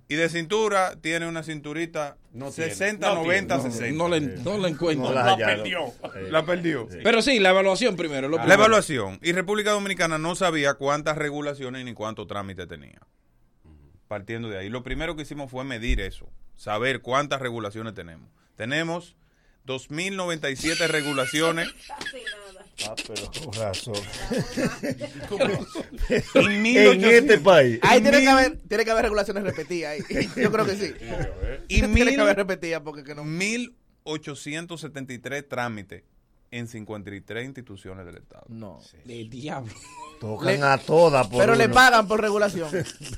Y 0.06 0.16
de 0.16 0.28
cintura 0.28 0.96
tiene 1.00 1.26
una 1.26 1.42
cinturita 1.42 2.18
No 2.32 2.50
tiene, 2.50 2.70
60, 2.70 3.08
no 3.08 3.14
90, 3.22 3.54
tiene. 3.56 3.70
60. 3.70 3.96
No 3.96 4.08
le, 4.08 4.20
no 4.20 4.58
le 4.58 4.68
encuentro. 4.68 5.08
No 5.08 5.14
la 5.14 5.24
La 5.24 5.36
perdió. 5.46 5.80
La 6.30 6.44
perdió. 6.44 6.88
Pero 7.02 7.22
sí, 7.22 7.38
la 7.40 7.50
evaluación 7.50 7.96
primero. 7.96 8.28
lo 8.28 8.36
La 8.36 8.42
primero. 8.42 8.60
evaluación. 8.62 9.18
Y 9.22 9.32
República 9.32 9.70
Dominicana 9.70 10.18
no 10.18 10.34
sabía 10.34 10.74
cuántas 10.74 11.16
regulaciones 11.16 11.84
ni 11.86 11.94
cuánto 11.94 12.26
trámite 12.26 12.66
tenía. 12.66 13.00
Partiendo 14.06 14.48
de 14.50 14.58
ahí. 14.58 14.68
Lo 14.68 14.82
primero 14.82 15.16
que 15.16 15.22
hicimos 15.22 15.50
fue 15.50 15.64
medir 15.64 16.00
eso. 16.00 16.28
Saber 16.56 17.00
cuántas 17.00 17.40
regulaciones 17.40 17.94
tenemos. 17.94 18.28
Tenemos 18.56 19.16
2.097 19.66 20.86
regulaciones 20.88 21.68
Ah, 22.88 22.94
pero 23.06 23.30
con 23.44 23.52
razón. 23.54 23.94
en 26.08 26.22
1.800 26.22 27.04
este 27.10 27.38
país. 27.38 27.78
Ahí 27.82 28.00
tiene 28.00 28.18
Mil- 28.18 28.24
que 28.26 28.30
haber, 28.30 28.58
tiene 28.68 28.84
que 28.84 28.90
haber 28.90 29.04
regulaciones 29.04 29.42
repetidas 29.44 29.92
ahí. 29.92 30.00
Yo 30.36 30.50
creo 30.52 30.66
que 30.66 30.76
sí. 30.76 30.92
y 31.68 31.80
tiene 31.80 31.94
que 31.94 32.04
mil- 32.04 32.20
haber 32.20 32.36
repetidas 32.36 32.82
porque 32.82 33.04
que 33.04 33.14
no. 33.14 33.24
1.873 33.24 35.48
trámites 35.48 36.02
en 36.50 36.68
53 36.68 37.44
instituciones 37.44 38.06
del 38.06 38.16
Estado. 38.18 38.44
No. 38.48 38.80
El 39.08 39.28
diablo. 39.30 39.72
Tocan 40.20 40.60
Le- 40.60 40.62
a 40.62 40.78
todas. 40.78 41.26
Por 41.26 41.40
Pero 41.40 41.54
le 41.56 41.68
pagan 41.68 42.06
por 42.06 42.20
regulación. 42.20 42.68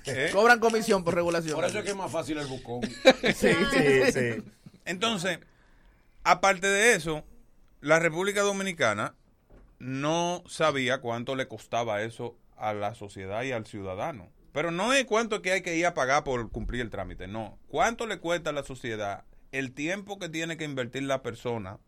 ¿Eh? 0.07 0.30
Cobran 0.32 0.59
comisión 0.59 1.04
por 1.04 1.14
regulación. 1.14 1.54
Por 1.54 1.64
eso 1.64 1.78
es 1.78 1.84
que 1.84 1.90
es 1.90 1.96
más 1.96 2.11
fácil 2.11 2.38
el 2.38 2.46
bucón. 2.46 2.80
Sí, 2.82 3.48
Sí, 3.72 4.12
sí. 4.12 4.42
Entonces, 4.86 5.38
aparte 6.24 6.66
de 6.68 6.94
eso, 6.94 7.24
la 7.80 7.98
República 7.98 8.40
Dominicana 8.42 9.14
no 9.78 10.42
sabía 10.46 11.00
cuánto 11.00 11.36
le 11.36 11.48
costaba 11.48 12.02
eso 12.02 12.36
a 12.56 12.72
la 12.74 12.94
sociedad 12.94 13.42
y 13.42 13.52
al 13.52 13.66
ciudadano. 13.66 14.30
Pero 14.52 14.70
no 14.70 14.92
es 14.94 15.04
cuánto 15.04 15.42
que 15.42 15.52
hay 15.52 15.60
que 15.62 15.76
ir 15.76 15.84
a 15.86 15.92
pagar 15.94 16.24
por 16.24 16.50
cumplir 16.50 16.80
el 16.80 16.90
trámite, 16.90 17.26
no. 17.26 17.58
¿Cuánto 17.68 18.06
le 18.06 18.18
cuesta 18.18 18.50
a 18.50 18.52
la 18.54 18.62
sociedad 18.62 19.24
el 19.52 19.72
tiempo 19.72 20.18
que 20.18 20.28
tiene 20.30 20.56
que 20.56 20.64
invertir 20.64 21.02
la 21.02 21.22
persona 21.22 21.78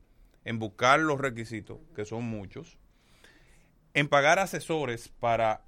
en 0.44 0.58
buscar 0.58 1.00
los 1.00 1.18
requisitos, 1.20 1.78
que 1.96 2.04
son 2.04 2.24
muchos, 2.24 2.78
en 3.94 4.08
pagar 4.08 4.38
asesores 4.38 5.08
para 5.08 5.62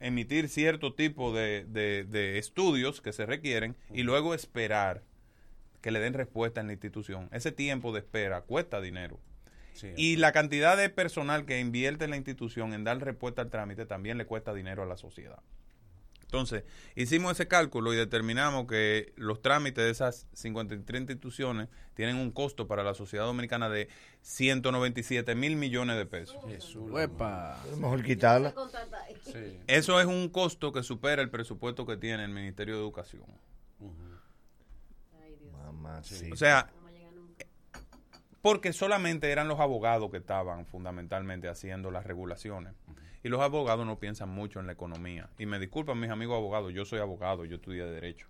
emitir 0.00 0.48
cierto 0.48 0.94
tipo 0.94 1.32
de, 1.32 1.64
de- 1.68 2.04
de 2.04 2.38
estudios 2.38 3.00
que 3.00 3.12
se 3.12 3.26
requieren 3.26 3.76
y 3.92 4.04
luego 4.04 4.32
esperar 4.32 5.02
que 5.80 5.90
le 5.90 5.98
den 6.00 6.14
respuesta 6.14 6.60
en 6.60 6.68
la 6.68 6.72
institución. 6.74 7.28
Ese 7.32 7.50
tiempo 7.52 7.92
de 7.92 7.98
espera 8.00 8.42
cuesta 8.42 8.80
dinero. 8.80 9.18
Y 9.96 10.16
la 10.16 10.32
cantidad 10.32 10.76
de 10.76 10.90
personal 10.90 11.44
que 11.44 11.60
invierte 11.60 12.04
en 12.04 12.10
la 12.10 12.16
institución 12.16 12.72
en 12.72 12.84
dar 12.84 12.98
respuesta 12.98 13.42
al 13.42 13.50
trámite 13.50 13.86
también 13.86 14.18
le 14.18 14.26
cuesta 14.26 14.52
dinero 14.54 14.82
a 14.82 14.86
la 14.86 14.96
sociedad. 14.96 15.40
Entonces, 16.28 16.64
hicimos 16.94 17.32
ese 17.32 17.48
cálculo 17.48 17.94
y 17.94 17.96
determinamos 17.96 18.66
que 18.66 19.14
los 19.16 19.40
trámites 19.40 19.82
de 19.82 19.90
esas 19.90 20.26
53 20.34 21.00
instituciones 21.00 21.68
tienen 21.94 22.16
un 22.16 22.32
costo 22.32 22.66
para 22.66 22.84
la 22.84 22.92
sociedad 22.92 23.24
dominicana 23.24 23.70
de 23.70 23.88
197 24.20 25.34
mil 25.34 25.56
millones 25.56 25.96
de 25.96 26.04
pesos. 26.04 26.36
Es 26.52 26.76
mejor 27.78 28.04
quitarla. 28.04 28.54
Eso 29.66 29.98
es 30.02 30.06
un 30.06 30.28
costo 30.28 30.70
que 30.70 30.82
supera 30.82 31.22
el 31.22 31.30
presupuesto 31.30 31.86
que 31.86 31.96
tiene 31.96 32.24
el 32.24 32.30
Ministerio 32.30 32.74
de 32.74 32.80
Educación. 32.80 33.24
O 36.30 36.36
sea, 36.36 36.70
porque 38.42 38.72
solamente 38.72 39.30
eran 39.30 39.48
los 39.48 39.60
abogados 39.60 40.10
que 40.10 40.18
estaban 40.18 40.66
fundamentalmente 40.66 41.48
haciendo 41.48 41.90
las 41.90 42.06
regulaciones. 42.06 42.74
Y 43.22 43.28
los 43.28 43.40
abogados 43.40 43.84
no 43.84 43.98
piensan 43.98 44.28
mucho 44.28 44.60
en 44.60 44.66
la 44.66 44.72
economía. 44.72 45.28
Y 45.38 45.46
me 45.46 45.58
disculpan 45.58 45.98
mis 45.98 46.10
amigos 46.10 46.36
abogados, 46.36 46.72
yo 46.72 46.84
soy 46.84 47.00
abogado, 47.00 47.44
yo 47.44 47.56
estudié 47.56 47.84
Derecho. 47.84 48.28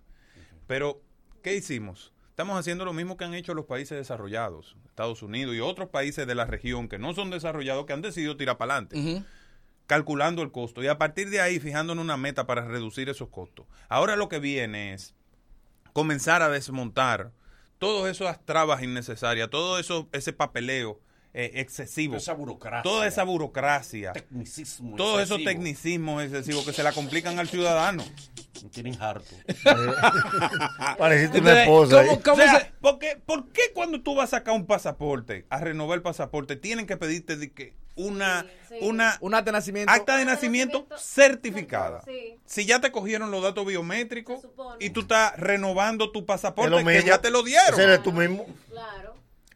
Pero, 0.65 1.01
¿qué 1.43 1.55
hicimos? 1.55 2.11
Estamos 2.29 2.57
haciendo 2.57 2.85
lo 2.85 2.93
mismo 2.93 3.17
que 3.17 3.25
han 3.25 3.33
hecho 3.33 3.53
los 3.53 3.65
países 3.65 3.97
desarrollados, 3.97 4.77
Estados 4.87 5.21
Unidos 5.21 5.55
y 5.55 5.59
otros 5.59 5.89
países 5.89 6.25
de 6.25 6.35
la 6.35 6.45
región 6.45 6.87
que 6.87 6.97
no 6.97 7.13
son 7.13 7.29
desarrollados, 7.29 7.85
que 7.85 7.93
han 7.93 8.01
decidido 8.01 8.37
tirar 8.37 8.57
para 8.57 8.75
adelante 8.75 9.23
calculando 9.89 10.43
el 10.43 10.51
costo 10.51 10.83
y 10.83 10.87
a 10.87 10.99
partir 10.99 11.31
de 11.31 11.41
ahí 11.41 11.59
fijándonos 11.59 12.03
una 12.03 12.15
meta 12.15 12.45
para 12.45 12.63
reducir 12.63 13.09
esos 13.09 13.29
costos. 13.29 13.65
Ahora 13.87 14.15
lo 14.15 14.29
que 14.29 14.37
viene 14.37 14.93
es 14.93 15.15
comenzar 15.93 16.43
a 16.43 16.49
desmontar 16.49 17.31
todas 17.79 18.11
esas 18.11 18.45
trabas 18.45 18.83
innecesarias, 18.83 19.49
todo 19.49 19.79
eso, 19.79 20.07
ese 20.11 20.33
papeleo 20.33 20.99
eh, 21.33 21.51
excesivo. 21.55 22.15
Esa 22.15 22.33
burocracia. 22.33 22.81
Toda 22.81 23.07
esa 23.07 23.23
burocracia. 23.23 24.13
Tecnicismo 24.13 24.95
Todos 24.95 25.21
esos 25.21 25.43
tecnicismos 25.43 26.23
excesivos 26.23 26.65
que 26.65 26.73
se 26.73 26.81
la 26.81 26.91
complican 26.91 27.37
al 27.37 27.47
ciudadano. 27.47 28.03
Me 28.63 28.69
tienen 28.69 29.01
harto. 29.01 29.35
Pareciste 30.97 31.39
una 31.39 31.63
esposa. 31.63 32.01
ahí. 32.01 32.09
O 32.09 32.35
sea, 32.35 32.73
¿por, 32.81 32.99
qué, 32.99 33.15
por 33.23 33.47
qué 33.49 33.71
cuando 33.73 34.01
tú 34.01 34.15
vas 34.15 34.33
a 34.33 34.37
sacar 34.37 34.55
un 34.55 34.65
pasaporte, 34.65 35.45
a 35.49 35.59
renovar 35.59 35.97
el 35.97 36.01
pasaporte, 36.01 36.55
tienen 36.55 36.87
que 36.87 36.97
pedirte 36.97 37.37
de 37.37 37.51
que 37.51 37.73
una, 37.95 38.45
una, 38.81 39.17
Un 39.21 39.35
acta 39.35 39.51
de 39.51 39.57
nacimiento. 39.57 39.91
acta 39.91 40.17
de 40.17 40.25
nacimiento 40.25 40.87
certificada? 40.97 42.01
Sí. 42.05 42.37
Si 42.45 42.65
ya 42.65 42.79
te 42.79 42.91
cogieron 42.91 43.29
los 43.29 43.43
datos 43.43 43.65
biométricos 43.65 44.41
y 44.79 44.89
tú 44.91 45.01
estás 45.01 45.37
renovando 45.37 46.11
tu 46.11 46.19
Es 46.19 46.25
pasaporte 46.25 46.69
lo 46.71 46.85
que 46.85 47.03
ya 47.03 47.21
te 47.21 47.29
lo 47.29 47.43
dieron. 47.43 47.73
Ese 47.73 47.83
eres 47.83 48.01
tú 48.03 48.11
mismo. 48.11 48.45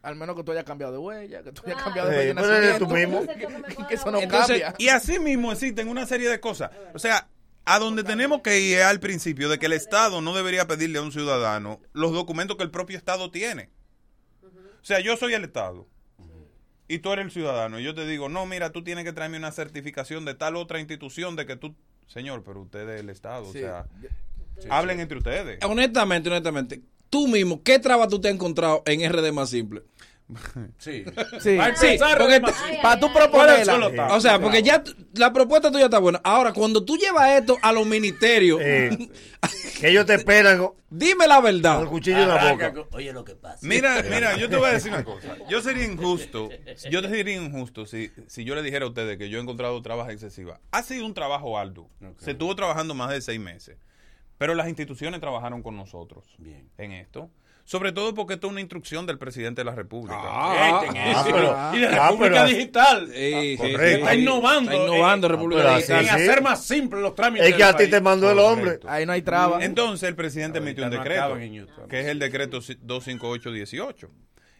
Al 0.04 0.16
menos 0.16 0.36
que 0.36 0.44
tú 0.44 0.52
hayas 0.52 0.64
cambiado 0.64 0.92
de 0.92 0.98
huella, 0.98 1.42
que 1.42 1.52
tú 1.52 1.62
hayas 1.66 1.82
cambiado 1.82 2.10
de 2.10 2.32
huella 2.32 2.56
eres 2.58 2.78
tú 2.78 2.86
mismo. 2.86 3.22
Y 3.22 3.84
que 3.88 3.94
eso 3.94 4.10
no 4.10 4.20
Entonces, 4.20 4.60
cambia. 4.60 4.74
y 4.78 4.88
así 4.88 5.18
mismo 5.18 5.50
existen 5.50 5.88
una 5.88 6.06
serie 6.06 6.28
de 6.28 6.40
cosas. 6.40 6.70
O 6.92 6.98
sea, 6.98 7.28
a 7.64 7.78
donde 7.78 8.04
tenemos 8.04 8.42
que 8.42 8.60
ir 8.60 8.78
es 8.78 8.84
al 8.84 9.00
principio 9.00 9.48
de 9.48 9.58
que 9.58 9.66
el 9.66 9.72
Estado 9.72 10.20
no 10.20 10.34
debería 10.34 10.66
pedirle 10.66 10.98
a 10.98 11.02
un 11.02 11.12
ciudadano 11.12 11.80
los 11.92 12.12
documentos 12.12 12.56
que 12.56 12.62
el 12.62 12.70
propio 12.70 12.98
Estado 12.98 13.30
tiene. 13.30 13.70
O 14.42 14.86
sea, 14.86 15.00
yo 15.00 15.16
soy 15.16 15.32
el 15.32 15.44
Estado 15.44 15.88
y 16.88 16.98
tú 16.98 17.12
eres 17.12 17.24
el 17.24 17.30
ciudadano. 17.30 17.80
Y 17.80 17.84
yo 17.84 17.94
te 17.94 18.06
digo, 18.06 18.28
no, 18.28 18.44
mira, 18.44 18.70
tú 18.70 18.84
tienes 18.84 19.04
que 19.04 19.12
traerme 19.12 19.38
una 19.38 19.52
certificación 19.52 20.24
de 20.24 20.34
tal 20.34 20.56
otra 20.56 20.80
institución 20.80 21.36
de 21.36 21.46
que 21.46 21.56
tú... 21.56 21.74
Señor, 22.06 22.44
pero 22.44 22.60
usted 22.60 22.86
es 22.90 23.00
el 23.00 23.08
Estado. 23.08 23.50
Sí. 23.50 23.58
O 23.58 23.60
sea, 23.62 23.86
hablen 24.68 25.00
entre 25.00 25.16
ustedes. 25.16 25.64
Honestamente, 25.64 26.28
honestamente, 26.28 26.82
tú 27.14 27.28
mismo, 27.28 27.62
¿qué 27.62 27.78
traba 27.78 28.08
tú 28.08 28.20
te 28.20 28.26
has 28.26 28.34
encontrado 28.34 28.82
en 28.86 29.08
RD 29.08 29.30
más 29.32 29.50
simple? 29.50 29.82
Sí. 30.78 31.04
Sí. 31.38 31.58
Sí, 31.76 31.98
porque. 32.18 32.40
Para 32.82 32.98
tú 32.98 33.12
¿Cuál 33.12 33.50
es 33.50 33.68
proponerla. 33.68 34.14
O 34.14 34.20
sea, 34.20 34.40
porque 34.40 34.62
ya 34.62 34.82
la 35.12 35.32
propuesta 35.32 35.70
tuya 35.70 35.84
está 35.84 35.98
buena. 35.98 36.20
Ahora, 36.24 36.52
cuando 36.52 36.82
tú 36.84 36.96
llevas 36.96 37.30
esto 37.38 37.58
a 37.62 37.72
los 37.72 37.86
ministerios, 37.86 38.58
Eh, 38.62 39.10
que 39.80 39.90
ellos 39.90 40.06
te 40.06 40.14
esperan 40.14 40.66
dime 40.90 41.26
la 41.28 41.40
verdad. 41.42 41.82
el 41.82 41.88
cuchillo 41.88 42.18
en 42.22 42.28
la 42.28 42.34
Arranca 42.36 42.70
boca. 42.70 42.88
con- 42.88 42.98
Oye, 42.98 43.12
lo 43.12 43.22
que 43.24 43.34
pasa. 43.36 43.58
Mira, 43.62 44.02
mira, 44.10 44.36
yo 44.38 44.48
te 44.48 44.56
voy 44.56 44.70
a 44.70 44.72
decir 44.72 44.90
una 44.92 45.04
cosa. 45.04 45.36
Yo 45.48 45.60
sería 45.60 45.84
injusto, 45.84 46.48
yo 46.90 47.02
te 47.02 47.08
sería 47.10 47.36
injusto 47.36 47.84
si, 47.86 48.10
si 48.26 48.44
yo 48.44 48.54
le 48.54 48.62
dijera 48.62 48.86
a 48.86 48.88
ustedes 48.88 49.18
que 49.18 49.28
yo 49.28 49.38
he 49.38 49.42
encontrado 49.42 49.80
trabajo 49.82 50.10
excesiva. 50.10 50.58
Ha 50.72 50.82
sido 50.82 51.04
un 51.06 51.12
trabajo 51.14 51.58
arduo. 51.58 51.88
Se 52.18 52.30
estuvo 52.32 52.56
trabajando 52.56 52.94
más 52.94 53.10
de 53.10 53.20
seis 53.20 53.38
meses. 53.38 53.76
Pero 54.38 54.54
las 54.54 54.68
instituciones 54.68 55.20
trabajaron 55.20 55.62
con 55.62 55.76
nosotros 55.76 56.24
Bien. 56.38 56.68
en 56.78 56.92
esto. 56.92 57.30
Sobre 57.66 57.92
todo 57.92 58.12
porque 58.14 58.34
esto 58.34 58.48
es 58.48 58.50
una 58.50 58.60
instrucción 58.60 59.06
del 59.06 59.18
presidente 59.18 59.62
de 59.62 59.64
la 59.64 59.74
República. 59.74 60.18
Ah, 60.20 60.82
ah, 60.84 61.10
eso. 61.10 61.24
pero- 61.24 61.70
y 61.72 61.80
de 61.80 61.86
ah, 61.86 62.08
República 62.10 62.34
pero- 62.44 62.46
Digital. 62.46 63.06
Sí, 63.06 63.12
sí, 63.12 63.56
correcto. 63.56 63.84
Está 63.84 64.12
sí. 64.12 64.20
innovando. 64.20 64.70
Está 64.70 64.84
innovando 64.84 65.26
eh, 65.26 65.30
República 65.30 65.76
Digital. 65.76 65.98
en 66.00 66.04
sí. 66.04 66.10
hacer 66.10 66.42
más 66.42 66.64
simples 66.66 67.02
los 67.02 67.14
trámites. 67.14 67.48
Es 67.48 67.54
que 67.54 67.64
a 67.64 67.74
ti 67.74 67.88
te 67.88 68.00
mandó 68.02 68.30
el 68.30 68.38
hombre. 68.38 68.80
Ahí 68.86 69.06
no 69.06 69.12
hay 69.12 69.22
traba. 69.22 69.64
Entonces 69.64 70.06
el 70.06 70.14
presidente 70.14 70.58
emitió 70.58 70.84
un 70.84 70.90
decreto, 70.90 71.38
que 71.88 72.00
es 72.00 72.06
el 72.06 72.18
decreto 72.18 72.60
25818. 72.82 74.10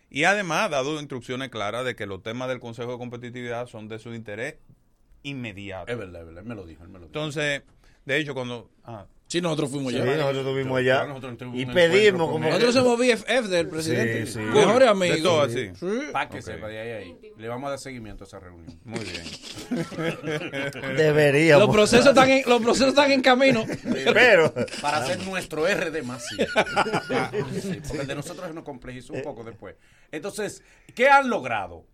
Y 0.09 0.25
además 0.25 0.67
ha 0.67 0.69
dado 0.71 0.99
instrucciones 0.99 1.51
claras 1.51 1.85
de 1.85 1.97
que 1.97 2.07
los 2.07 2.23
temas 2.23 2.49
del 2.49 2.61
Consejo 2.61 2.93
de 2.93 2.99
Competitividad 2.99 3.67
son 3.67 3.89
de 3.89 3.99
su 3.99 4.15
interés 4.15 4.57
inmediato. 5.25 5.91
Es 5.91 5.99
verdad, 5.99 6.21
es 6.21 6.27
verdad. 6.27 6.43
Él 6.43 6.49
me 6.49 6.55
lo 6.55 6.65
dijo. 6.65 6.85
Él 6.85 6.89
me 6.89 7.01
lo 7.01 7.07
dijo. 7.07 7.19
Entonces, 7.19 7.63
de 8.05 8.17
hecho, 8.17 8.33
cuando... 8.33 8.71
ah, 8.85 9.07
Sí, 9.27 9.41
nosotros 9.41 9.71
fuimos 9.71 9.93
Sí, 9.93 9.99
allá. 10.01 10.17
nosotros 10.17 10.47
estuvimos 10.47 10.79
allá 10.79 11.07
nosotros 11.07 11.37
y 11.55 11.67
pedimos 11.67 12.31
como 12.31 12.47
Nosotros 12.47 12.75
somos 12.75 12.99
BFF 12.99 13.49
del 13.49 13.69
presidente. 13.69 14.27
Sí, 14.27 14.33
sí. 14.35 14.39
Mejores 14.39 14.81
de 14.81 14.89
amigos. 14.89 15.23
todo 15.23 15.43
así. 15.43 15.71
Sí. 15.75 15.87
Para 16.13 16.29
que 16.29 16.43
sepa, 16.43 16.69
de 16.69 16.79
ahí 16.79 16.91
a 16.93 16.97
ahí. 16.99 17.19
Le 17.37 17.49
vamos 17.49 17.67
a 17.67 17.71
dar 17.71 17.79
seguimiento 17.79 18.25
a 18.25 18.27
esa 18.27 18.39
reunión. 18.39 18.79
Muy 18.85 19.01
bien. 19.01 19.25
deberíamos. 20.97 21.67
Los 21.67 21.75
procesos, 21.75 22.07
están 22.09 22.31
en, 22.31 22.43
los 22.47 22.63
procesos 22.63 22.89
están 22.89 23.11
en 23.11 23.23
camino. 23.23 23.65
pero 24.13 24.53
Para 24.81 24.99
hacer 24.99 25.19
nuestro 25.25 25.67
RD 25.67 26.03
más. 26.05 26.25
Sí, 26.35 27.81
porque 27.87 28.03
el 28.03 28.07
de 28.07 28.15
nosotros 28.15 28.55
nos 28.55 28.65
complejizó 28.65 29.13
un 29.15 29.23
poco 29.23 29.43
después. 29.45 29.77
Entonces, 30.13 30.63
¿qué 30.95 31.09
han 31.09 31.29
logrado? 31.29 31.87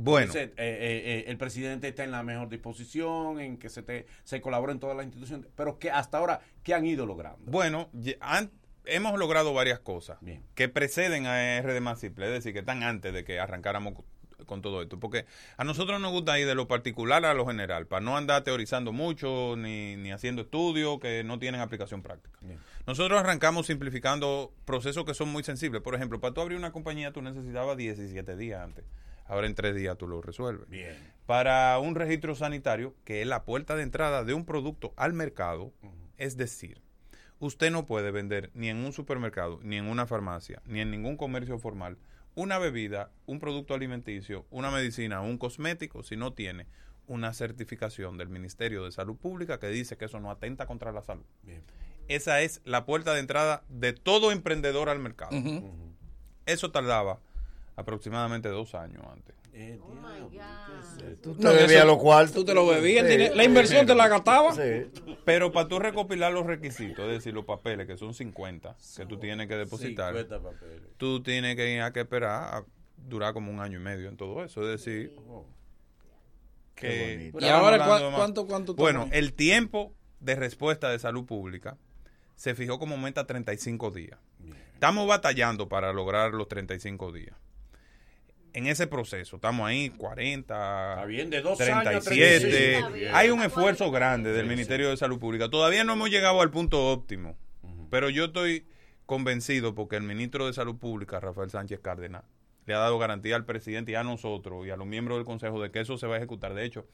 Bueno, 0.00 0.26
Dice, 0.32 0.44
eh, 0.44 0.52
eh, 0.56 1.02
eh, 1.04 1.24
el 1.26 1.36
presidente 1.38 1.88
está 1.88 2.04
en 2.04 2.12
la 2.12 2.22
mejor 2.22 2.48
disposición, 2.48 3.40
en 3.40 3.58
que 3.58 3.68
se 3.68 3.82
te, 3.82 4.06
se 4.22 4.40
colabora 4.40 4.70
en 4.72 4.78
todas 4.78 4.96
las 4.96 5.04
instituciones, 5.04 5.48
pero 5.56 5.78
que 5.80 5.90
hasta 5.90 6.18
ahora, 6.18 6.40
¿qué 6.62 6.72
han 6.72 6.86
ido 6.86 7.04
logrando? 7.04 7.50
bueno, 7.50 7.90
han- 8.20 8.52
hemos 8.84 9.18
logrado 9.18 9.52
varias 9.52 9.80
cosas 9.80 10.18
Bien. 10.20 10.44
que 10.54 10.68
preceden 10.68 11.26
a 11.26 11.56
RD 11.60 11.80
más 11.80 11.98
simple, 11.98 12.26
es 12.26 12.32
decir, 12.32 12.52
que 12.52 12.60
están 12.60 12.84
antes 12.84 13.12
de 13.12 13.24
que 13.24 13.40
arrancáramos 13.40 13.94
co- 13.94 14.04
con 14.46 14.62
todo 14.62 14.80
esto, 14.82 15.00
porque 15.00 15.26
a 15.56 15.64
nosotros 15.64 16.00
nos 16.00 16.12
gusta 16.12 16.38
ir 16.38 16.46
de 16.46 16.54
lo 16.54 16.68
particular 16.68 17.24
a 17.26 17.34
lo 17.34 17.44
general, 17.44 17.88
para 17.88 18.00
no 18.00 18.16
andar 18.16 18.44
teorizando 18.44 18.92
mucho 18.92 19.56
ni, 19.58 19.96
ni 19.96 20.12
haciendo 20.12 20.42
estudios 20.42 21.00
que 21.00 21.24
no 21.24 21.40
tienen 21.40 21.60
aplicación 21.60 22.02
práctica. 22.02 22.38
Bien. 22.40 22.60
Nosotros 22.86 23.18
arrancamos 23.18 23.66
simplificando 23.66 24.52
procesos 24.64 25.04
que 25.04 25.12
son 25.12 25.28
muy 25.28 25.42
sensibles. 25.42 25.82
Por 25.82 25.96
ejemplo, 25.96 26.20
para 26.20 26.32
tú 26.32 26.40
abrir 26.40 26.56
una 26.56 26.70
compañía 26.70 27.12
tú 27.12 27.20
necesitabas 27.20 27.76
17 27.76 28.36
días 28.36 28.62
antes. 28.62 28.84
Ahora 29.28 29.46
en 29.46 29.54
tres 29.54 29.76
días 29.76 29.96
tú 29.96 30.08
lo 30.08 30.20
resuelves. 30.20 30.68
Bien. 30.68 30.96
Para 31.26 31.78
un 31.78 31.94
registro 31.94 32.34
sanitario, 32.34 32.94
que 33.04 33.22
es 33.22 33.28
la 33.28 33.44
puerta 33.44 33.76
de 33.76 33.82
entrada 33.82 34.24
de 34.24 34.34
un 34.34 34.44
producto 34.44 34.92
al 34.96 35.12
mercado, 35.12 35.72
es 36.16 36.36
decir, 36.36 36.80
usted 37.38 37.70
no 37.70 37.86
puede 37.86 38.10
vender 38.10 38.50
ni 38.54 38.68
en 38.68 38.78
un 38.78 38.92
supermercado, 38.92 39.60
ni 39.62 39.76
en 39.76 39.86
una 39.86 40.06
farmacia, 40.06 40.62
ni 40.64 40.80
en 40.80 40.90
ningún 40.90 41.16
comercio 41.16 41.58
formal 41.58 41.98
una 42.38 42.58
bebida, 42.58 43.10
un 43.26 43.40
producto 43.40 43.74
alimenticio, 43.74 44.46
una 44.50 44.70
medicina, 44.70 45.20
un 45.20 45.38
cosmético, 45.38 46.04
si 46.04 46.16
no 46.16 46.34
tiene 46.34 46.66
una 47.08 47.34
certificación 47.34 48.16
del 48.16 48.28
Ministerio 48.28 48.84
de 48.84 48.92
Salud 48.92 49.16
Pública 49.16 49.58
que 49.58 49.66
dice 49.66 49.96
que 49.96 50.04
eso 50.04 50.20
no 50.20 50.30
atenta 50.30 50.66
contra 50.66 50.92
la 50.92 51.02
salud. 51.02 51.24
Bien. 51.42 51.64
Esa 52.06 52.40
es 52.40 52.60
la 52.64 52.86
puerta 52.86 53.12
de 53.12 53.20
entrada 53.20 53.64
de 53.68 53.92
todo 53.92 54.30
emprendedor 54.30 54.88
al 54.88 55.00
mercado. 55.00 55.32
Eso 56.46 56.70
tardaba 56.70 57.18
aproximadamente 57.78 58.48
dos 58.48 58.74
años 58.74 59.02
antes. 59.10 59.36
Eh, 59.52 59.78
diablo, 60.30 60.30
¿qué 60.30 60.38
es 60.38 61.12
esto? 61.12 61.30
tú 61.30 61.36
te 61.36 61.42
No, 61.44 61.52
bebías 61.52 61.84
los 61.86 61.98
cuartos. 61.98 62.34
Tú 62.34 62.44
te 62.44 62.54
lo 62.54 62.66
bebías. 62.66 63.06
Sí. 63.08 63.36
La 63.36 63.44
inversión 63.44 63.86
te 63.86 63.94
la 63.94 64.08
gastabas. 64.08 64.56
Sí. 64.56 64.90
Pero 65.24 65.52
para 65.52 65.68
tú 65.68 65.78
recopilar 65.78 66.32
los 66.32 66.46
requisitos, 66.46 67.06
es 67.06 67.12
decir, 67.12 67.34
los 67.34 67.44
papeles, 67.44 67.86
que 67.86 67.96
son 67.96 68.14
50, 68.14 68.76
que 68.96 69.06
tú 69.06 69.18
tienes 69.18 69.48
que 69.48 69.56
depositar, 69.56 70.14
50 70.14 70.42
papeles. 70.42 70.82
tú 70.96 71.22
tienes 71.22 71.56
que 71.56 71.74
ir 71.74 71.80
a 71.82 71.92
que 71.92 72.00
esperar 72.00 72.54
a 72.54 72.64
durar 72.96 73.32
como 73.32 73.50
un 73.50 73.60
año 73.60 73.78
y 73.78 73.82
medio 73.82 74.08
en 74.08 74.16
todo 74.16 74.44
eso. 74.44 74.62
Es 74.62 74.84
decir, 74.84 75.14
que... 76.74 77.16
bonito. 77.32 77.38
¿Y 77.40 77.48
ahora 77.48 77.78
más- 77.78 78.02
cuánto, 78.14 78.46
cuánto 78.46 78.74
Bueno, 78.74 79.08
el 79.12 79.34
tiempo 79.34 79.92
de 80.20 80.34
respuesta 80.36 80.90
de 80.90 80.98
salud 80.98 81.24
pública 81.26 81.76
se 82.36 82.54
fijó 82.54 82.78
como 82.78 82.94
aumenta 82.94 83.22
a 83.22 83.26
35 83.26 83.90
días. 83.90 84.18
Estamos 84.74 85.08
batallando 85.08 85.68
para 85.68 85.92
lograr 85.92 86.32
los 86.34 86.46
35 86.46 87.10
días. 87.12 87.36
En 88.58 88.66
ese 88.66 88.88
proceso, 88.88 89.36
estamos 89.36 89.68
ahí 89.68 89.90
40, 89.90 91.04
bien, 91.06 91.30
de 91.30 91.42
dos 91.42 91.60
años, 91.60 92.04
37. 92.04 92.40
35. 92.40 92.76
Está 92.76 92.88
bien. 92.88 93.14
Hay 93.14 93.30
un 93.30 93.40
esfuerzo 93.40 93.88
grande 93.92 94.32
del 94.32 94.46
Sí, 94.46 94.50
Ministerio 94.50 94.90
de 94.90 94.96
Salud 94.96 95.20
Pública. 95.20 95.48
Todavía 95.48 95.84
no 95.84 95.92
hemos 95.92 96.10
llegado 96.10 96.40
al 96.40 96.50
punto 96.50 96.88
óptimo, 96.90 97.38
pero 97.88 98.10
yo 98.10 98.24
estoy 98.24 98.66
convencido 99.06 99.76
porque 99.76 99.94
el 99.94 100.02
ministro 100.02 100.48
de 100.48 100.54
Salud 100.54 100.76
Pública, 100.76 101.20
Rafael 101.20 101.50
Sánchez 101.50 101.78
Cárdenas, 101.78 102.24
le 102.66 102.74
ha 102.74 102.78
dado 102.78 102.98
garantía 102.98 103.36
al 103.36 103.44
presidente 103.44 103.92
y 103.92 103.94
a 103.94 104.02
nosotros 104.02 104.66
y 104.66 104.70
a 104.70 104.76
los 104.76 104.88
miembros 104.88 105.18
del 105.18 105.24
Consejo 105.24 105.62
de 105.62 105.70
que 105.70 105.78
eso 105.78 105.96
se 105.96 106.08
va 106.08 106.16
a 106.16 106.18
ejecutar. 106.18 106.52
De 106.54 106.64
hecho, 106.64 106.84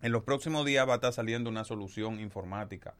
en 0.00 0.12
los 0.12 0.22
próximos 0.22 0.64
días 0.64 0.88
va 0.88 0.92
a 0.92 0.96
estar 0.98 1.12
saliendo 1.12 1.50
una 1.50 1.64
solución 1.64 2.20
informática 2.20 2.94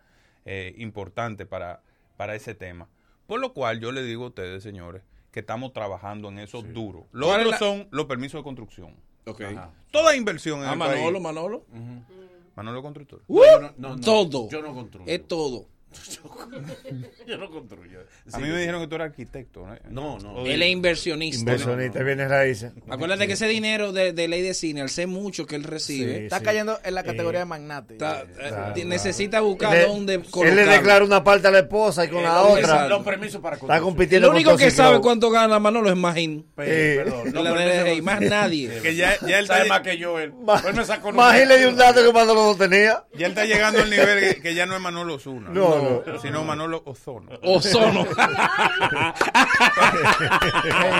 eh, 0.47 0.75
importante 0.79 1.47
para, 1.47 1.81
para 2.17 2.35
ese 2.35 2.57
tema. 2.57 2.89
Por 3.29 3.39
lo 3.39 3.53
cual 3.53 3.79
yo 3.79 3.93
le 3.93 4.03
digo 4.03 4.25
a 4.25 4.29
ustedes, 4.31 4.65
señores, 4.65 5.05
que 5.35 5.41
estamos 5.41 5.73
trabajando 5.73 6.29
en 6.29 6.39
eso 6.39 6.63
duro. 6.63 7.09
Lo 7.11 7.27
¿Cuál 7.27 7.41
es 7.41 7.47
otro 7.49 7.51
la- 7.51 7.59
son 7.59 7.89
los 7.91 8.07
permisos 8.07 8.39
de 8.39 8.45
construcción. 8.45 8.95
Ok. 9.27 9.43
Toda 9.91 10.15
inversión 10.15 10.61
en 10.61 10.67
Ah, 10.67 10.73
el 10.75 10.79
Manolo, 10.79 11.03
país. 11.13 11.21
Manolo. 11.21 11.67
Manolo 12.55 12.83
constructor. 12.83 13.21
Uh, 13.27 13.41
no, 13.77 13.97
no, 13.97 14.01
todo. 14.01 14.49
yo 14.49 14.63
no 14.63 14.73
construyo. 14.73 15.07
Es 15.13 15.27
todo. 15.27 15.67
Yo 17.27 17.39
no 17.39 17.51
construyo. 17.51 18.01
A 18.33 18.39
mí 18.39 18.49
me 18.49 18.59
dijeron 18.59 18.81
que 18.83 18.89
tú 18.89 18.95
eres 18.97 19.07
arquitecto. 19.07 19.67
¿no? 19.91 20.19
No, 20.19 20.19
no. 20.19 20.47
Él 20.47 20.63
es 20.63 20.69
inversionista. 20.71 21.41
Inversionista, 21.41 22.03
viene 22.03 22.29
raíces. 22.29 22.73
Acuérdate 22.89 23.27
que 23.27 23.35
ese 23.35 23.49
dinero 23.49 23.93
de, 23.93 24.13
ley 24.29 24.43
de 24.43 24.55
cine, 24.55 24.81
al 24.83 24.91
ser 24.91 25.09
mucho 25.09 25.47
que 25.47 25.57
él 25.57 25.65
recibe, 25.65 26.25
Está 26.25 26.41
cayendo 26.41 26.79
en 26.85 26.95
la 26.95 27.03
categoría 27.03 27.41
de 27.41 27.47
magnate. 27.47 27.97
eh, 27.99 28.85
necesita 28.85 29.41
buscar 29.41 29.73
le- 29.73 29.87
dónde 29.87 30.15
Él 30.15 30.57
le 30.57 30.65
declara 30.65 31.05
una 31.05 31.23
parte 31.25 31.49
a 31.49 31.51
la 31.51 31.61
esposa 31.61 32.05
y 32.05 32.09
con 32.09 32.23
la 32.23 32.41
Eh, 32.43 32.53
otra. 32.63 32.89
Los 32.89 33.03
permisos 33.05 33.41
para 33.41 33.57
Está 33.57 33.81
compitiendo 33.81 34.29
Lo 34.29 34.35
único 34.35 34.57
que 34.57 34.71
sabe 34.71 35.01
cuánto 35.01 35.31
gana 35.31 35.59
Manolo 35.59 35.91
es 35.91 35.97
Magín. 35.97 36.47
Eh, 36.59 38.01
más 38.03 38.21
nadie. 38.21 38.81
Que 38.83 38.95
ya, 38.95 39.19
ya 39.27 39.39
él 39.39 39.47
Sabe 39.47 39.69
más 39.69 39.81
que 39.81 39.97
yo 39.97 40.19
él. 40.19 40.33
Magín 41.15 41.49
le 41.49 41.59
dio 41.59 41.69
un 41.69 41.77
dato 41.77 42.05
que 42.05 42.13
Manolo 42.13 42.47
no 42.47 42.57
tenía. 42.57 43.05
ya 43.17 43.27
él 43.27 43.33
está 43.33 43.45
llegando 43.45 43.81
al 43.81 43.91
nivel 43.91 44.41
que, 44.41 44.55
ya 44.55 44.67
no 44.67 44.75
es 44.77 44.81
Manolo 44.81 45.15
Osuna. 45.15 45.51
No, 45.51 45.84
Sino 46.21 46.45
Manolo 46.45 46.83
Ozono. 46.87 47.31
Ozono. 47.43 48.05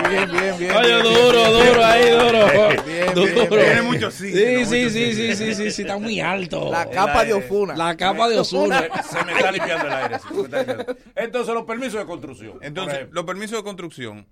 bien, 0.09 0.31
bien, 0.31 0.57
bien. 0.57 0.71
Oye, 0.75 1.01
bien, 1.01 1.03
duro, 1.03 1.51
duro, 1.51 1.85
ahí, 1.85 2.09
duro. 2.09 2.45
Bien, 2.85 3.13
Duro. 3.13 3.33
bien, 3.33 3.49
Tiene 3.49 3.81
mucho 3.81 4.11
Sí, 4.11 4.31
sí, 4.33 4.89
sí, 4.89 4.89
sí, 5.13 5.35
sí, 5.35 5.53
sí, 5.55 5.71
sí, 5.71 5.81
está 5.81 5.97
muy 5.97 6.19
alto. 6.19 6.71
La 6.71 6.89
capa 6.89 7.23
de 7.25 7.33
Osuna. 7.33 7.75
La 7.75 7.95
capa 7.97 8.27
de 8.29 8.39
Osuna. 8.39 8.81
Se 9.03 9.23
me 9.23 9.33
está 9.33 9.51
limpiando 9.51 9.87
el 9.87 9.93
aire. 9.93 10.17
Entonces, 11.15 11.53
los 11.53 11.63
permisos 11.63 11.99
de 11.99 12.05
construcción. 12.05 12.59
Entonces, 12.61 13.07
los 13.11 13.25
permisos 13.25 13.57
de 13.57 13.63
construcción, 13.63 14.27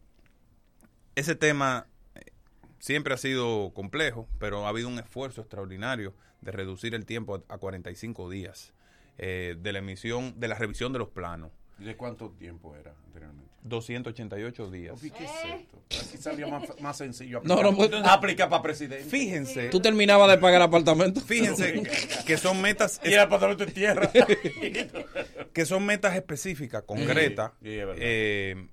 ese 1.15 1.35
tema 1.35 1.87
eh, 2.15 2.31
siempre 2.79 3.13
ha 3.13 3.17
sido 3.17 3.71
complejo, 3.73 4.27
pero 4.39 4.65
ha 4.65 4.69
habido 4.69 4.87
un 4.87 4.99
esfuerzo 4.99 5.41
extraordinario 5.41 6.13
de 6.41 6.51
reducir 6.51 6.93
el 6.95 7.05
tiempo 7.05 7.35
a, 7.49 7.53
a 7.53 7.57
45 7.57 8.29
días 8.29 8.73
eh, 9.17 9.55
de 9.59 9.71
la 9.73 9.79
emisión, 9.79 10.39
de 10.39 10.47
la 10.47 10.55
revisión 10.55 10.91
de 10.93 10.99
los 10.99 11.09
planos. 11.09 11.51
¿De 11.77 11.95
cuánto 11.95 12.29
tiempo 12.31 12.75
era 12.75 12.93
anteriormente? 13.05 13.51
288 13.63 14.71
días. 14.71 14.99
¿Qué 15.01 15.07
es 15.07 15.31
esto? 15.61 15.81
Aquí 16.07 16.17
salió 16.17 16.49
más, 16.49 16.63
más 16.81 16.97
sencillo. 16.97 17.41
No, 17.45 17.53
Aplicar, 17.55 17.71
no, 17.71 17.77
pues- 17.77 17.91
aplica 18.05 18.49
para 18.49 18.61
presidente. 18.61 19.05
Fíjense, 19.09 19.69
Tú 19.69 19.79
terminabas 19.79 20.29
de 20.29 20.37
pagar 20.37 20.57
el 20.61 20.67
apartamento. 20.67 21.21
fíjense 21.21 21.81
que 22.25 22.37
son 22.37 22.61
metas 22.61 22.99
Y 23.03 23.13
el 23.13 23.19
apartamento 23.19 23.63
en 23.63 23.71
tierra. 23.73 24.11
que 25.53 25.65
son 25.65 25.85
metas 25.85 26.15
específicas, 26.15 26.83
concretas, 26.83 27.51
Sí, 27.61 27.69
es 27.71 27.85
verdad. 27.85 27.95
eh, 27.99 28.67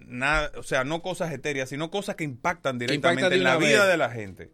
nada, 0.00 0.50
o 0.56 0.62
sea, 0.62 0.84
no 0.84 1.02
cosas 1.02 1.32
etéreas, 1.32 1.68
sino 1.68 1.90
cosas 1.90 2.16
que 2.16 2.24
impactan 2.24 2.78
Que 2.78 2.86
directamente 2.86 3.22
impactan 3.22 3.30
de 3.30 3.36
en 3.36 3.44
la 3.44 3.56
vida 3.56 3.80
vez. 3.82 3.88
de 3.90 3.96
la 3.96 4.10
gente. 4.10 4.52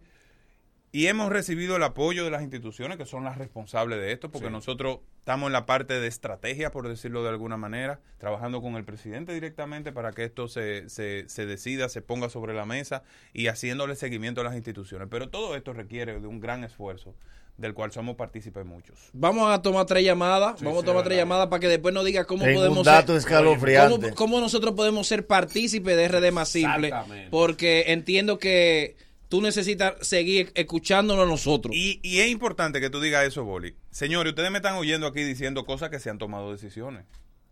Y 0.98 1.06
hemos 1.06 1.30
recibido 1.30 1.76
el 1.76 1.82
apoyo 1.84 2.24
de 2.24 2.30
las 2.32 2.42
instituciones 2.42 2.98
que 2.98 3.06
son 3.06 3.22
las 3.22 3.38
responsables 3.38 4.00
de 4.00 4.10
esto, 4.10 4.32
porque 4.32 4.48
Sí. 4.48 4.52
nosotros 4.52 4.98
estamos 5.20 5.46
en 5.46 5.52
la 5.52 5.64
parte 5.64 6.00
de 6.00 6.08
estrategia, 6.08 6.72
por 6.72 6.88
decirlo 6.88 7.22
de 7.22 7.28
alguna 7.28 7.56
manera, 7.56 8.00
trabajando 8.18 8.60
con 8.60 8.74
el 8.74 8.84
presidente 8.84 9.32
directamente 9.32 9.92
para 9.92 10.10
que 10.10 10.24
esto 10.24 10.48
se, 10.48 10.88
se, 10.88 11.28
se 11.28 11.46
decida, 11.46 11.88
se 11.88 12.02
ponga 12.02 12.28
sobre 12.28 12.52
la 12.52 12.66
mesa 12.66 13.04
y 13.32 13.46
haciéndole 13.46 13.94
seguimiento 13.94 14.40
a 14.40 14.44
las 14.44 14.56
instituciones. 14.56 15.06
Pero 15.08 15.28
todo 15.28 15.54
esto 15.54 15.72
requiere 15.72 16.18
de 16.18 16.26
un 16.26 16.40
gran 16.40 16.64
esfuerzo, 16.64 17.14
del 17.58 17.74
cual 17.74 17.92
somos 17.92 18.16
partícipes 18.16 18.66
muchos. 18.66 18.98
Vamos 19.12 19.48
a 19.52 19.62
tomar 19.62 19.86
tres 19.86 20.02
llamadas. 20.02 20.60
Vamos 20.62 20.82
a 20.82 20.84
tomar 20.86 21.02
es 21.02 21.08
tres 21.10 21.18
llamadas 21.18 21.46
para 21.46 21.60
que 21.60 21.68
después 21.68 21.94
nos 21.94 22.04
diga 22.04 22.24
cómo 22.24 22.42
Tengo 22.42 22.58
podemos 22.58 22.78
un 22.78 22.84
dato 22.84 23.12
ser. 23.12 23.18
escalofriante. 23.18 24.00
¿Cómo, 24.00 24.14
cómo 24.16 24.40
nosotros 24.40 24.74
podemos 24.74 25.06
ser 25.06 25.28
partícipes 25.28 25.96
de 25.96 26.08
RD 26.08 26.32
más 26.32 26.48
simple? 26.48 26.92
Porque 27.30 27.84
entiendo 27.92 28.38
que 28.40 28.96
tú 29.28 29.42
necesitas 29.42 29.94
seguir 30.06 30.52
escuchándonos 30.54 31.26
nosotros. 31.28 31.74
Y, 31.74 32.00
es 32.02 32.28
importante 32.28 32.80
que 32.80 32.90
tú 32.90 33.00
digas 33.00 33.26
eso, 33.26 33.44
Boli. 33.44 33.74
Señores, 33.90 34.32
ustedes 34.32 34.50
me 34.50 34.58
están 34.58 34.74
oyendo 34.76 35.06
aquí 35.06 35.22
diciendo 35.22 35.64
cosas 35.64 35.88
que 35.90 36.00
se 36.00 36.10
han 36.10 36.18
tomado 36.18 36.50
decisiones. 36.50 37.04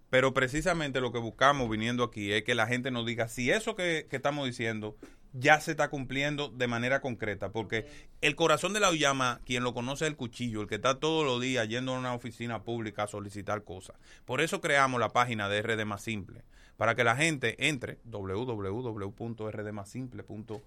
Pero 0.08 0.34
precisamente 0.34 1.00
lo 1.00 1.10
que 1.12 1.18
buscamos 1.18 1.68
viniendo 1.68 2.04
aquí 2.04 2.32
es 2.32 2.44
que 2.44 2.54
la 2.54 2.68
gente 2.68 2.92
nos 2.92 3.04
diga 3.04 3.28
si 3.28 3.50
eso 3.50 3.74
que, 3.74 4.06
que 4.08 4.16
estamos 4.16 4.46
diciendo 4.46 4.96
ya 5.32 5.60
se 5.60 5.72
está 5.72 5.90
cumpliendo 5.90 6.48
de 6.48 6.68
manera 6.68 7.00
concreta. 7.00 7.50
Porque 7.50 7.86
el 8.20 8.36
corazón 8.36 8.72
de 8.72 8.78
la 8.80 8.92
llama, 8.92 9.40
quien 9.44 9.64
lo 9.64 9.74
conoce 9.74 10.04
es 10.04 10.10
el 10.10 10.16
cuchillo, 10.16 10.62
el 10.62 10.68
que 10.68 10.76
está 10.76 11.00
todos 11.00 11.26
los 11.26 11.42
días 11.42 11.68
yendo 11.68 11.94
a 11.94 11.98
una 11.98 12.14
oficina 12.14 12.62
pública 12.62 13.02
a 13.02 13.08
solicitar 13.08 13.64
cosas. 13.64 13.96
Por 14.24 14.40
eso 14.40 14.60
creamos 14.60 15.00
la 15.00 15.08
página 15.10 15.48
de 15.48 15.60
RD 15.60 15.84
Más 15.84 16.02
Simple. 16.02 16.44
Para 16.76 16.94
que 16.94 17.02
la 17.04 17.16
gente 17.16 17.68
entre 17.68 17.98
www.rdmasimple.com 18.04 20.60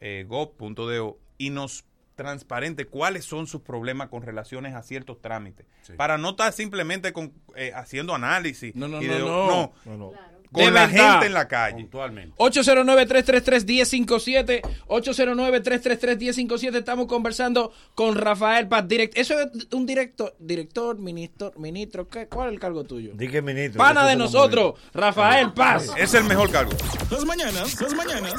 eh, 0.00 0.24
gov.do 0.28 1.18
y 1.38 1.50
nos 1.50 1.84
transparente 2.14 2.86
cuáles 2.86 3.26
son 3.26 3.46
sus 3.46 3.60
problemas 3.60 4.08
con 4.08 4.22
relaciones 4.22 4.74
a 4.74 4.82
ciertos 4.82 5.20
trámites. 5.20 5.66
Para 5.98 6.16
no 6.16 6.30
estar 6.30 6.50
simplemente 6.52 7.12
con, 7.12 7.32
eh, 7.54 7.72
haciendo 7.74 8.14
análisis. 8.14 8.74
No, 8.74 8.88
no, 8.88 9.02
y 9.02 9.06
no, 9.06 9.12
de- 9.12 9.18
no. 9.20 9.72
No, 9.84 9.96
no. 9.96 10.12
Con 10.52 10.64
De 10.64 10.70
la 10.70 10.86
verdad. 10.86 11.10
gente 11.12 11.26
en 11.26 11.34
la 11.34 11.48
calle. 11.48 11.76
Puntualmente. 11.82 12.34
809-333-1057, 12.38 14.62
809-333-1057. 14.86 16.76
Estamos 16.78 17.06
conversando 17.06 17.72
con 17.94 18.16
Rafael 18.16 18.68
Paz. 18.68 18.86
Direct. 18.88 19.16
Eso 19.18 19.34
es 19.40 19.48
un 19.72 19.86
director, 19.86 20.34
director, 20.38 20.98
ministro, 20.98 21.52
ministro. 21.56 22.08
¿qué? 22.08 22.26
¿Cuál 22.28 22.48
es 22.48 22.54
el 22.54 22.60
cargo 22.60 22.84
tuyo? 22.84 23.12
Di 23.14 23.28
que 23.28 23.42
ministro. 23.42 23.78
Pana 23.78 24.06
de 24.06 24.16
nosotros, 24.16 24.74
Rafael 24.94 25.52
Paz. 25.52 25.90
Es 25.98 26.14
el 26.14 26.24
mejor 26.24 26.50
cargo. 26.50 26.72
Las 27.10 27.24
mañanas, 27.24 27.80
las 27.80 27.94
mañanas. 27.94 28.34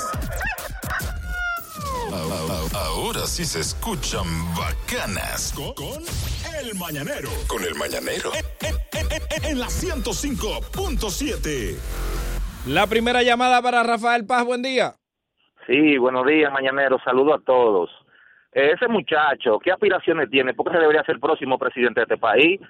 Ahora 2.11 3.25
sí 3.25 3.43
se 3.43 3.59
escuchan 3.59 4.23
bacanas. 4.55 5.51
Con, 5.53 5.73
con 5.73 6.01
El 6.61 6.73
Mañanero. 6.75 7.27
Con 7.47 7.61
El 7.63 7.75
Mañanero. 7.75 8.31
En, 8.33 8.45
en- 8.67 8.77
en- 9.11 9.21
en 9.51 9.59
la 9.59 9.65
105.7. 9.67 11.75
La 12.67 12.87
primera 12.87 13.23
llamada 13.23 13.61
para 13.61 13.83
Rafael 13.83 14.25
Paz. 14.25 14.45
Buen 14.45 14.61
día. 14.61 14.93
Sí, 15.67 15.97
buenos 15.97 16.25
días, 16.25 16.49
mañanero. 16.51 16.97
Saludo 17.03 17.33
a 17.33 17.41
todos. 17.41 17.89
Eh, 18.53 18.71
Ese 18.75 18.87
muchacho, 18.87 19.59
¿qué 19.59 19.71
aspiraciones 19.73 20.29
tiene? 20.29 20.53
¿Por 20.53 20.67
qué 20.67 20.71
se 20.73 20.79
debería 20.79 21.03
ser 21.03 21.15
el 21.15 21.21
próximo 21.21 21.57
presidente 21.59 21.99
de 21.99 22.03
este 22.03 22.17
país? 22.17 22.61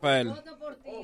Rafael. 0.00 0.32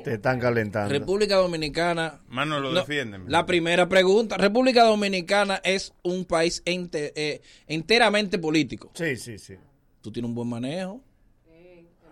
Te 0.05 0.15
están 0.15 0.39
calentando. 0.41 0.91
República 0.93 1.37
Dominicana. 1.37 2.21
Mano, 2.29 2.61
lo 2.61 2.71
No, 2.73 2.81
defienden. 2.81 3.25
La 3.29 3.45
primera 3.45 3.89
pregunta. 3.89 4.37
República 4.37 4.85
Dominicana 4.85 5.61
es 5.65 5.93
un 6.03 6.25
país 6.25 6.63
ente- 6.65 7.13
eh, 7.17 7.43
enteramente 7.67 8.39
político. 8.39 8.91
Sí, 8.95 9.17
sí, 9.17 9.39
sí. 9.39 9.55
Tú 10.01 10.11
tienes 10.13 10.29
un 10.29 10.35
buen 10.35 10.49
manejo. 10.49 11.01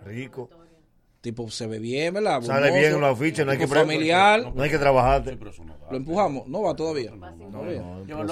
Rico. 0.05 0.51
Tipo, 1.25 1.51
se 1.51 1.66
ve 1.66 1.79
bien, 1.79 2.12
¿verdad? 2.12 2.43
Sale 2.43 2.70
bien 2.70 2.93
en 2.93 3.01
los 3.01 3.16
afiches, 3.18 3.47
no 3.47 3.53
hay 3.53 3.57
que 3.57 3.66
familiar. 3.66 4.53
No 4.55 4.62
hay 4.62 4.68
que 4.68 4.77
trabajarte. 4.79 5.39
Lo 5.91 5.97
empujamos. 5.97 6.47
No 6.49 6.61
va 6.61 6.77
todavía. 6.77 7.12
Todavía. 7.51 7.83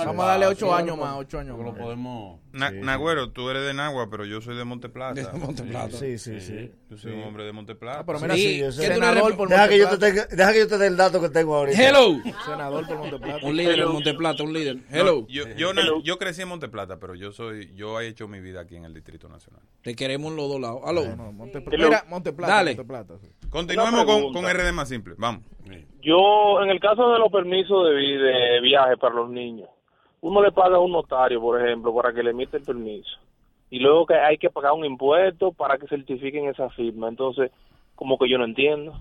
Vamos 0.05 0.25
a 0.25 0.29
darle 0.29 0.47
ocho 0.47 0.75
años 0.75 0.99
más, 0.99 1.17
ocho 1.17 1.39
años 1.39 1.59
Lo 1.59 1.75
podemos. 1.75 2.39
Na- 2.53 2.71
Nagüero, 2.71 3.31
tú 3.31 3.49
eres 3.49 3.65
de 3.65 3.73
Nagua, 3.73 4.11
pero 4.11 4.27
yo 4.27 4.43
soy 4.43 4.55
de 4.59 4.65
Monteplata. 4.65 5.15
De 5.33 5.39
Monteplata. 5.39 5.97
Sí, 5.97 6.19
sí, 6.19 6.39
sí. 6.39 6.71
Yo 6.91 6.99
soy 6.99 7.13
un 7.13 7.23
hombre 7.23 7.45
de 7.45 7.53
Monteplata. 7.53 8.01
Ah, 8.01 8.05
pero 8.05 8.21
mira, 8.21 8.35
Sí, 8.35 8.43
sí, 8.43 8.59
¿qué 8.59 8.67
tú 8.67 8.73
senador 8.73 9.37
por 9.39 9.49
Deja 9.49 9.69
que, 9.71 9.79
yo 9.79 9.85
te 9.87 9.91
Monteplata. 9.93 10.27
tenga- 10.29 10.37
deja 10.37 10.53
que 10.53 10.59
yo 10.59 10.69
te 10.69 10.77
dé 10.77 10.87
el 10.89 10.97
dato 10.99 11.19
que 11.23 11.31
tengo 11.31 11.57
ahorita. 11.57 11.89
Hello. 11.89 12.21
Senador 12.45 12.87
por 12.87 12.99
Monteplata. 12.99 13.47
Un 13.47 13.57
líder 13.57 13.79
en 13.81 13.89
Monteplata, 13.89 14.43
un 14.43 14.53
líder. 14.53 14.77
No, 14.77 14.83
Hello. 14.91 15.27
yo, 15.31 15.45
yo, 15.57 15.73
yo 16.03 16.19
crecí 16.19 16.43
en 16.43 16.49
Monteplata, 16.49 16.99
pero 16.99 17.15
yo 17.15 17.33
soy, 17.33 17.73
yo 17.75 17.99
he 18.03 18.09
hecho 18.09 18.29
mi 18.29 18.41
vida 18.41 18.61
aquí 18.61 18.77
en 18.77 18.85
el 18.85 18.93
Distrito 18.93 19.31
Nacional. 19.31 19.63
Te 19.81 19.95
queremos 19.97 20.31
en 20.33 20.37
los 20.37 20.51
dos 20.51 20.61
lados. 20.61 20.83
Hello. 20.87 21.17
No, 21.17 21.33
Monteplata. 21.33 21.83
Mira, 21.83 22.05
Monteplata, 22.83 23.19
sí. 23.19 23.29
Continuemos 23.51 24.05
con, 24.05 24.33
con 24.33 24.45
RD 24.45 24.73
más 24.73 24.89
simple. 24.89 25.15
Vamos. 25.19 25.43
Yo, 26.03 26.61
en 26.63 26.71
el 26.71 26.81
caso 26.81 27.13
de 27.13 27.19
los 27.19 27.31
permisos 27.31 27.89
de, 27.89 27.95
de 27.95 28.61
viaje 28.61 28.97
para 28.97 29.15
los 29.15 29.31
niños, 29.31 29.69
uno 30.21 30.43
le 30.43 30.53
paga 30.53 30.77
a 30.77 30.81
un 30.81 30.93
notario, 30.93 31.41
por 31.41 31.61
ejemplo, 31.61 31.95
para 31.95 32.13
que 32.13 32.23
le 32.23 32.31
emita 32.31 32.57
el 32.57 32.63
permiso. 32.65 33.19
Y 33.71 33.79
luego 33.79 34.07
que 34.07 34.15
hay 34.15 34.37
que 34.39 34.51
pagar 34.51 34.73
un 34.73 34.85
impuesto 34.85 35.53
para 35.53 35.79
que 35.79 35.87
certifiquen 35.87 36.49
esa 36.49 36.69
firma. 36.71 37.09
Entonces, 37.09 37.51
como 37.95 38.19
que 38.19 38.29
yo 38.29 38.39
no 38.39 38.45
entiendo. 38.45 38.95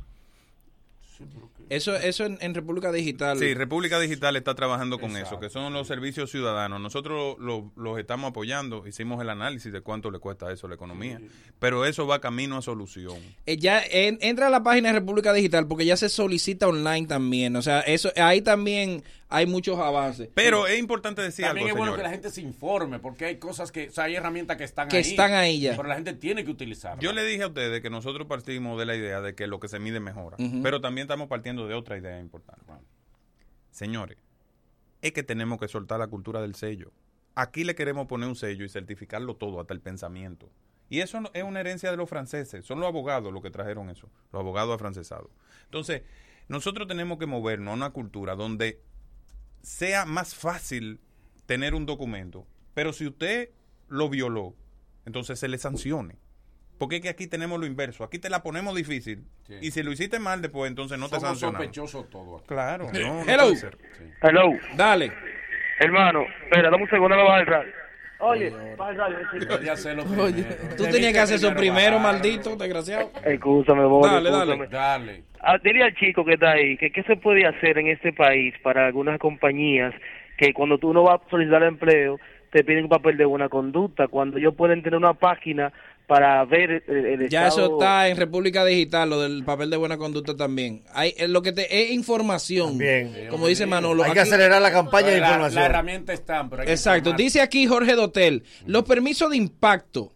Eso, 1.71 1.95
eso 1.95 2.25
en, 2.25 2.37
en 2.41 2.53
República 2.53 2.91
Digital. 2.91 3.39
Sí, 3.39 3.53
República 3.53 3.97
Digital 3.99 4.35
está 4.35 4.55
trabajando 4.55 4.99
con 4.99 5.15
eso, 5.15 5.39
que 5.39 5.49
son 5.49 5.71
los 5.71 5.87
servicios 5.87 6.29
ciudadanos. 6.29 6.81
Nosotros 6.81 7.37
lo- 7.39 7.71
los 7.77 7.97
estamos 7.97 8.31
apoyando, 8.31 8.85
hicimos 8.85 9.21
el 9.21 9.29
análisis 9.29 9.71
de 9.71 9.79
cuánto 9.79 10.11
le 10.11 10.19
cuesta 10.19 10.51
eso 10.51 10.67
a 10.67 10.69
la 10.69 10.75
economía, 10.75 11.21
pero 11.59 11.85
eso 11.85 12.05
va 12.05 12.19
camino 12.19 12.57
a 12.57 12.61
solución. 12.61 13.15
Eh, 13.45 13.55
ya 13.57 13.81
en- 13.89 14.17
entra 14.21 14.47
a 14.47 14.49
la 14.49 14.63
página 14.63 14.89
de 14.91 14.99
República 14.99 15.31
Digital 15.31 15.65
porque 15.67 15.85
ya 15.85 15.95
se 15.95 16.09
solicita 16.09 16.67
online 16.67 17.07
también. 17.07 17.55
O 17.55 17.61
sea, 17.61 17.79
eso 17.81 18.11
ahí 18.17 18.41
también 18.41 19.03
hay 19.31 19.45
muchos 19.47 19.79
avances. 19.79 20.29
Pero 20.35 20.67
es 20.67 20.77
importante 20.77 21.21
decir 21.21 21.45
También 21.45 21.67
algo, 21.67 21.75
es 21.77 21.79
bueno 21.79 21.91
señores. 21.93 22.03
que 22.03 22.03
la 22.03 22.09
gente 22.11 22.29
se 22.29 22.41
informe, 22.41 22.99
porque 22.99 23.25
hay 23.25 23.37
cosas 23.37 23.71
que, 23.71 23.87
o 23.87 23.91
sea, 23.91 24.03
hay 24.03 24.15
herramientas 24.15 24.57
que 24.57 24.63
están 24.65 24.89
Que 24.89 24.97
ahí. 24.97 25.01
están 25.03 25.33
ahí 25.33 25.59
ya. 25.61 25.75
Pero 25.75 25.87
la 25.87 25.95
gente 25.95 26.13
tiene 26.13 26.43
que 26.45 26.51
utilizarlas. 26.51 27.01
Yo 27.03 27.13
le 27.13 27.23
dije 27.23 27.43
a 27.43 27.47
ustedes 27.47 27.81
que 27.81 27.89
nosotros 27.89 28.27
partimos 28.27 28.77
de 28.77 28.85
la 28.85 28.95
idea 28.95 29.21
de 29.21 29.33
que 29.33 29.47
lo 29.47 29.59
que 29.59 29.67
se 29.69 29.79
mide 29.79 29.99
mejora, 29.99 30.37
pero 30.61 30.81
también 30.81 31.05
estamos 31.05 31.27
partiendo 31.29 31.67
de 31.67 31.73
otra 31.75 31.97
idea 31.97 32.19
importante. 32.19 32.61
Señores, 33.71 34.17
es 35.01 35.13
que 35.13 35.23
tenemos 35.23 35.59
que 35.59 35.67
soltar 35.67 35.99
la 35.99 36.07
cultura 36.07 36.41
del 36.41 36.55
sello. 36.55 36.91
Aquí 37.35 37.63
le 37.63 37.75
queremos 37.75 38.07
poner 38.07 38.27
un 38.27 38.35
sello 38.35 38.65
y 38.65 38.69
certificarlo 38.69 39.35
todo, 39.35 39.61
hasta 39.61 39.73
el 39.73 39.79
pensamiento. 39.79 40.49
Y 40.89 40.99
eso 40.99 41.21
no- 41.21 41.31
es 41.33 41.43
una 41.43 41.61
herencia 41.61 41.89
de 41.89 41.95
los 41.97 42.09
franceses. 42.09 42.65
Son 42.65 42.79
los 42.81 42.87
abogados 42.89 43.31
los 43.31 43.41
que 43.41 43.49
trajeron 43.49 43.89
eso, 43.89 44.09
los 44.33 44.41
abogados 44.41 44.75
afrancesados. 44.75 45.29
Entonces, 45.63 46.01
nosotros 46.49 46.85
tenemos 46.87 47.17
que 47.17 47.25
movernos 47.27 47.71
a 47.71 47.75
una 47.75 47.91
cultura 47.91 48.35
donde 48.35 48.81
sea 49.61 50.05
más 50.05 50.35
fácil 50.35 50.99
tener 51.45 51.73
un 51.75 51.85
documento, 51.85 52.47
pero 52.73 52.93
si 52.93 53.07
usted 53.07 53.49
lo 53.87 54.09
violó, 54.09 54.55
entonces 55.05 55.39
se 55.39 55.47
le 55.47 55.57
sancione. 55.57 56.17
Porque 56.77 56.95
es 56.95 57.01
que 57.03 57.09
aquí 57.09 57.27
tenemos 57.27 57.59
lo 57.59 57.67
inverso. 57.67 58.03
Aquí 58.03 58.17
te 58.17 58.27
la 58.29 58.41
ponemos 58.41 58.73
difícil. 58.75 59.23
Sí. 59.45 59.53
Y 59.61 59.69
si 59.71 59.83
lo 59.83 59.91
hiciste 59.91 60.17
mal 60.17 60.41
después, 60.41 60.67
entonces 60.67 60.97
no 60.97 61.09
te 61.09 61.15
Somos 61.15 61.29
sancionamos. 61.39 61.59
sospechosos 61.61 62.09
todo 62.09 62.37
aquí. 62.37 62.47
Claro. 62.47 62.89
No, 62.91 63.23
no 63.23 63.29
Hello. 63.31 63.51
Hello. 64.23 64.51
Dale. 64.75 65.11
Hermano, 65.79 66.21
espera, 66.43 66.71
dame 66.71 66.83
un 66.83 66.89
segundo, 66.89 67.15
no 67.15 67.23
baja 67.25 67.39
el 67.41 67.45
radio. 67.45 67.71
Oye, 68.19 68.49
radio. 68.77 69.17
Debería 69.33 69.73
hacerlo 69.73 70.05
Oye, 70.23 70.43
tú 70.77 70.83
tenías 70.85 71.11
que 71.11 71.19
hacer 71.19 71.37
eso 71.37 71.53
primero, 71.55 71.99
maldito, 71.99 72.55
desgraciado. 72.55 73.11
Escúchame, 73.25 73.83
Boli, 73.85 74.13
Dale, 74.13 74.29
dale. 74.31 74.51
escúchame. 74.53 74.67
Dale. 74.67 75.23
Ah, 75.43 75.57
dile 75.63 75.83
al 75.83 75.95
chico 75.95 76.23
que 76.23 76.33
está 76.33 76.51
ahí 76.51 76.77
que 76.77 76.91
qué 76.91 77.03
se 77.03 77.15
puede 77.15 77.45
hacer 77.45 77.77
en 77.77 77.87
este 77.87 78.13
país 78.13 78.53
para 78.63 78.85
algunas 78.85 79.19
compañías 79.19 79.93
que 80.37 80.53
cuando 80.53 80.77
tú 80.77 80.93
no 80.93 81.03
vas 81.03 81.19
a 81.25 81.29
solicitar 81.29 81.63
empleo 81.63 82.19
te 82.51 82.63
piden 82.63 82.83
un 82.83 82.89
papel 82.89 83.17
de 83.17 83.25
buena 83.25 83.47
conducta, 83.49 84.07
cuando 84.07 84.37
ellos 84.37 84.53
pueden 84.55 84.83
tener 84.83 84.97
una 84.97 85.13
página 85.13 85.71
para 86.05 86.43
ver 86.43 86.83
el, 86.87 87.05
el 87.05 87.29
Ya 87.29 87.47
estado... 87.47 87.65
eso 87.67 87.73
está 87.79 88.09
en 88.09 88.17
República 88.17 88.65
Digital, 88.65 89.09
lo 89.09 89.21
del 89.21 89.45
papel 89.45 89.69
de 89.69 89.77
buena 89.77 89.97
conducta 89.97 90.35
también. 90.35 90.83
Hay 90.93 91.13
eh, 91.17 91.29
lo 91.29 91.41
que 91.41 91.53
te 91.53 91.83
es 91.83 91.91
información. 91.91 92.77
Bien. 92.77 93.27
Como 93.29 93.47
dice 93.47 93.65
Manolo. 93.65 94.03
Hay 94.03 94.11
que 94.11 94.19
acelerar 94.19 94.61
la 94.61 94.71
campaña 94.71 95.07
de 95.07 95.13
La, 95.13 95.19
la 95.21 95.27
información. 95.33 95.63
herramienta 95.63 96.11
está, 96.11 96.45
pero 96.49 96.63
hay 96.63 96.65
que 96.67 96.73
Exacto. 96.73 97.13
Dice 97.13 97.39
aquí 97.39 97.65
Jorge 97.65 97.95
Dotel, 97.95 98.43
los 98.65 98.83
permisos 98.83 99.29
de 99.29 99.37
impacto, 99.37 100.11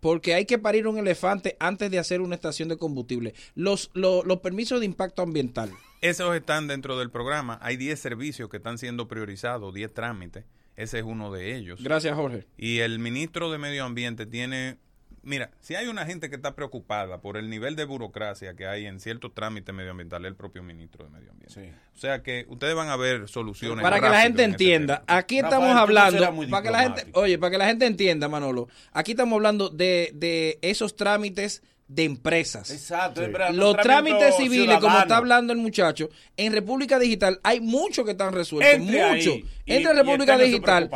porque 0.00 0.34
hay 0.34 0.46
que 0.46 0.58
parir 0.58 0.86
un 0.86 0.98
elefante 0.98 1.56
antes 1.58 1.90
de 1.90 1.98
hacer 1.98 2.20
una 2.20 2.34
estación 2.34 2.68
de 2.68 2.76
combustible. 2.76 3.34
Los, 3.54 3.90
los, 3.94 4.24
los 4.24 4.40
permisos 4.40 4.80
de 4.80 4.86
impacto 4.86 5.22
ambiental. 5.22 5.70
Esos 6.00 6.34
están 6.36 6.68
dentro 6.68 6.98
del 6.98 7.10
programa. 7.10 7.58
Hay 7.62 7.76
10 7.76 7.98
servicios 7.98 8.48
que 8.48 8.58
están 8.58 8.78
siendo 8.78 9.08
priorizados, 9.08 9.74
10 9.74 9.92
trámites. 9.94 10.44
Ese 10.76 10.98
es 10.98 11.04
uno 11.04 11.32
de 11.32 11.56
ellos. 11.56 11.82
Gracias, 11.82 12.14
Jorge. 12.14 12.46
Y 12.58 12.80
el 12.80 12.98
ministro 12.98 13.50
de 13.50 13.58
Medio 13.58 13.84
Ambiente 13.84 14.26
tiene... 14.26 14.78
Mira, 15.26 15.50
si 15.60 15.74
hay 15.74 15.88
una 15.88 16.06
gente 16.06 16.30
que 16.30 16.36
está 16.36 16.54
preocupada 16.54 17.20
por 17.20 17.36
el 17.36 17.50
nivel 17.50 17.74
de 17.74 17.84
burocracia 17.84 18.54
que 18.54 18.68
hay 18.68 18.86
en 18.86 19.00
ciertos 19.00 19.34
trámites 19.34 19.74
medioambientales, 19.74 20.28
el 20.28 20.36
propio 20.36 20.62
ministro 20.62 21.04
de 21.04 21.10
Medio 21.10 21.32
Ambiente. 21.32 21.74
O 21.96 21.98
sea 21.98 22.22
que 22.22 22.46
ustedes 22.48 22.76
van 22.76 22.90
a 22.90 22.96
ver 22.96 23.26
soluciones. 23.26 23.82
Para 23.82 24.00
que 24.00 24.08
la 24.08 24.20
gente 24.20 24.44
en 24.44 24.50
ese 24.50 24.64
entienda, 24.64 25.02
aquí 25.08 25.42
Rafael, 25.42 25.62
estamos 25.62 25.76
hablando, 25.76 26.48
para 26.48 26.62
que 26.62 26.70
la 26.70 26.82
gente, 26.82 27.06
oye, 27.14 27.38
para 27.38 27.50
que 27.50 27.58
la 27.58 27.66
gente 27.66 27.86
entienda, 27.86 28.28
Manolo, 28.28 28.68
aquí 28.92 29.12
estamos 29.12 29.34
hablando 29.34 29.68
de, 29.68 30.12
de 30.14 30.60
esos 30.62 30.94
trámites 30.94 31.64
de 31.88 32.02
empresas. 32.04 32.70
Exacto, 32.70 33.22
es 33.22 33.30
verdad, 33.30 33.50
Los 33.52 33.76
trámites 33.76 34.18
trámite 34.18 34.42
civiles, 34.42 34.78
como 34.80 34.98
está 34.98 35.16
hablando 35.18 35.52
el 35.52 35.58
muchacho, 35.60 36.08
en 36.36 36.52
República 36.52 36.98
Digital 36.98 37.38
hay 37.44 37.60
muchos 37.60 38.04
que 38.04 38.10
están 38.12 38.32
resueltos, 38.34 38.74
Entre 38.74 39.02
ahí, 39.02 39.16
muchos. 39.24 39.50
Entre 39.66 39.92
y 39.92 39.96
República 39.96 40.36
Digital, 40.38 40.90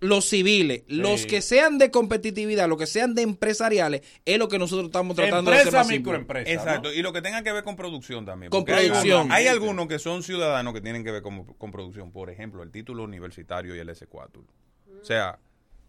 los 0.00 0.24
civiles, 0.24 0.82
los 0.88 1.26
que 1.26 1.42
sean 1.42 1.78
de 1.78 1.90
competitividad, 1.92 2.68
los 2.68 2.78
que 2.78 2.86
sean 2.86 3.14
de 3.14 3.22
empresariales, 3.22 4.02
es 4.24 4.38
lo 4.38 4.48
que 4.48 4.58
nosotros 4.58 4.86
estamos 4.86 5.14
tratando 5.16 5.50
de 5.50 5.58
hacer 5.58 5.72
más 5.72 5.86
simple. 5.86 6.26
Exacto, 6.52 6.92
y 6.92 7.02
lo 7.02 7.12
que 7.12 7.22
tenga 7.22 7.42
que 7.42 7.52
ver 7.52 7.62
con 7.62 7.76
producción 7.76 8.26
también. 8.26 8.50
Con 8.50 8.60
hay 8.68 8.88
producción. 8.88 9.18
algunos- 9.18 9.36
Hay, 9.36 9.46
algunos 9.46 9.86
que 9.86 9.98
son 10.00 10.22
ciudadanos 10.24 10.74
que 10.74 10.80
tienen 10.80 11.04
que 11.04 11.12
ver 11.12 11.22
con, 11.22 11.44
con 11.44 11.70
producción. 11.70 12.10
Por 12.10 12.30
ejemplo, 12.30 12.62
el 12.64 12.70
título 12.72 13.04
universitario 13.04 13.76
y 13.76 13.78
el 13.78 13.88
S4. 13.88 14.44
O 15.00 15.04
sea, 15.04 15.38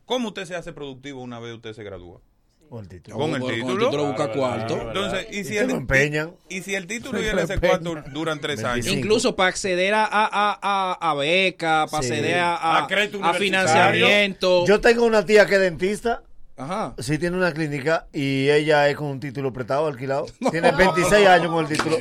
¿cómo 0.05 0.29
usted 0.29 0.45
se 0.45 0.55
hace 0.55 0.73
productivo 0.73 1.21
una 1.21 1.39
vez 1.39 1.53
usted 1.55 1.73
se 1.73 1.83
gradúa? 1.83 2.21
Con 2.69 2.79
el 2.83 2.89
título. 2.89 3.17
Con 3.17 3.35
el 3.35 3.39
Con 3.41 3.51
el 3.51 3.61
título. 3.79 4.05
busca 4.07 4.31
cuarto. 4.31 4.73
Entonces, 4.81 5.27
y 5.31 5.43
si, 5.43 5.57
el, 5.57 5.69
empeñan. 5.69 6.31
y 6.49 6.61
si 6.61 6.73
el 6.73 6.87
título 6.87 7.21
y 7.21 7.25
el 7.25 7.37
S4 7.37 8.05
duran 8.11 8.39
tres 8.39 8.63
años. 8.63 8.87
Incluso 8.87 9.35
para 9.35 9.49
acceder 9.49 9.93
a, 9.93 10.07
a, 10.11 10.97
a, 10.99 11.13
beca, 11.13 11.85
para 11.91 12.01
Sí. 12.03 12.13
acceder 12.13 12.39
a, 12.39 12.55
a, 12.79 13.33
financiamiento. 13.35 14.65
Yo 14.65 14.81
tengo 14.81 15.05
una 15.05 15.25
tía 15.25 15.45
que 15.45 15.55
es 15.55 15.61
dentista. 15.61 16.23
Ajá. 16.55 16.93
Sí, 16.99 17.17
tiene 17.17 17.35
una 17.35 17.51
clínica 17.51 18.05
y 18.13 18.47
ella 18.49 18.87
es 18.87 18.95
con 18.95 19.07
un 19.07 19.19
título 19.19 19.51
prestado, 19.51 19.87
alquilado. 19.87 20.25
Tiene 20.51 20.71
26 20.71 21.27
años 21.27 21.51
con 21.51 21.65
el 21.65 21.71
título. 21.71 21.97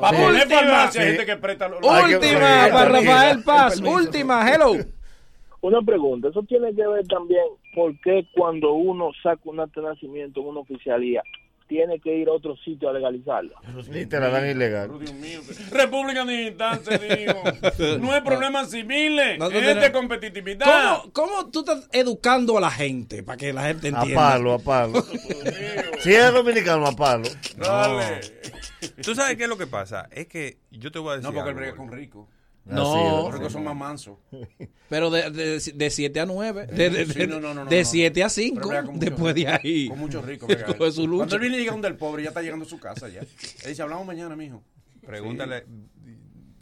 Para 0.00 0.16
Sí. 0.18 0.22
poner 0.24 0.48
farmacia, 0.48 0.90
Sí. 0.90 0.98
hay 1.00 1.06
gente 1.16 1.26
que 1.26 1.36
presta 1.36 1.68
los... 1.68 1.80
Hay 1.88 2.08
que- 2.10 2.16
Última 2.16 2.40
para. 2.70 2.84
Rafael 2.86 3.42
Paz. 3.42 3.74
Permiso. 3.74 3.94
Última, 3.96 4.52
hello. 4.54 4.76
Una 5.62 5.80
pregunta, 5.80 6.28
eso 6.28 6.42
tiene 6.46 6.74
que 6.74 6.86
ver 6.86 7.06
también 7.06 7.40
por 7.74 7.98
qué 8.00 8.26
cuando 8.32 8.72
uno 8.72 9.10
saca 9.22 9.40
un 9.44 9.60
acta 9.60 9.80
de 9.80 9.88
nacimiento 9.88 10.40
en 10.40 10.46
una 10.46 10.60
oficialía, 10.60 11.22
tiene 11.66 11.98
que 11.98 12.14
ir 12.14 12.28
a 12.28 12.32
otro 12.32 12.56
sitio 12.58 12.90
a 12.90 12.92
legalizarlo. 12.92 13.54
Y 13.92 14.06
te 14.06 14.20
la 14.20 14.28
dan 14.28 14.48
ilegal. 14.48 14.90
República 15.70 16.24
Digital 16.24 16.80
se 16.84 16.98
dijo. 16.98 17.98
No 18.00 18.12
hay 18.12 18.20
problemas 18.20 18.70
civiles, 18.70 19.38
Nosotros 19.38 19.62
es 19.62 19.80
de 19.80 19.92
competitividad. 19.92 20.98
¿Cómo, 21.12 21.12
¿Cómo 21.12 21.50
tú 21.50 21.60
estás 21.60 21.88
educando 21.92 22.58
a 22.58 22.60
la 22.60 22.70
gente 22.70 23.22
para 23.22 23.38
que 23.38 23.52
la 23.52 23.62
gente 23.64 23.88
A 23.88 23.90
entienda? 23.90 24.14
palo, 24.14 24.52
a 24.52 24.58
palo. 24.58 25.02
si 26.00 26.12
es 26.14 26.32
dominicano, 26.32 26.86
a 26.86 26.92
palo. 26.92 27.28
Dale. 27.56 28.20
¿Tú 29.02 29.14
sabes 29.14 29.36
qué 29.36 29.44
es 29.44 29.48
lo 29.48 29.56
que 29.56 29.66
pasa? 29.66 30.08
Es 30.12 30.26
que 30.26 30.58
yo 30.70 30.92
te 30.92 30.98
voy 30.98 31.12
a 31.12 31.16
decir. 31.16 31.30
No, 31.30 31.34
porque 31.34 31.48
algo, 31.48 31.60
brega 31.60 31.76
con 31.76 31.90
rico. 31.90 32.28
No. 32.64 33.24
Los 33.24 33.34
ricos 33.34 33.52
son 33.52 33.64
más 33.64 33.76
mansos. 33.76 34.18
Pero 34.88 35.10
de, 35.10 35.30
de, 35.30 35.60
de 35.60 35.90
7 35.90 36.20
a 36.20 36.26
9. 36.26 36.66
De, 36.66 36.90
de, 36.90 37.06
Sí, 37.06 37.18
de, 37.18 37.26
no, 37.26 37.40
no, 37.40 37.52
no, 37.54 37.66
de 37.66 37.82
no. 37.82 37.88
7 37.88 38.22
a 38.22 38.26
Pero 38.26 38.30
5. 38.30 38.68
brega 38.68 38.84
con 38.84 38.94
mucho 38.94 39.04
Después 39.04 39.34
de 39.34 39.48
ahí. 39.48 39.88
Con 39.88 39.98
muchos 39.98 40.24
ricos. 40.24 40.48
Cuando 40.48 41.34
él 41.36 41.40
viene 41.40 41.58
llegando 41.58 41.86
del 41.88 41.96
pobre, 41.96 42.22
ya 42.22 42.30
está 42.30 42.42
llegando 42.42 42.64
a 42.64 42.68
su 42.68 42.78
casa 42.78 43.08
ya. 43.08 43.20
Él 43.20 43.28
dice, 43.66 43.82
hablamos 43.82 44.06
mañana, 44.06 44.34
mijo. 44.36 44.62
Pregúntale. 45.04 45.64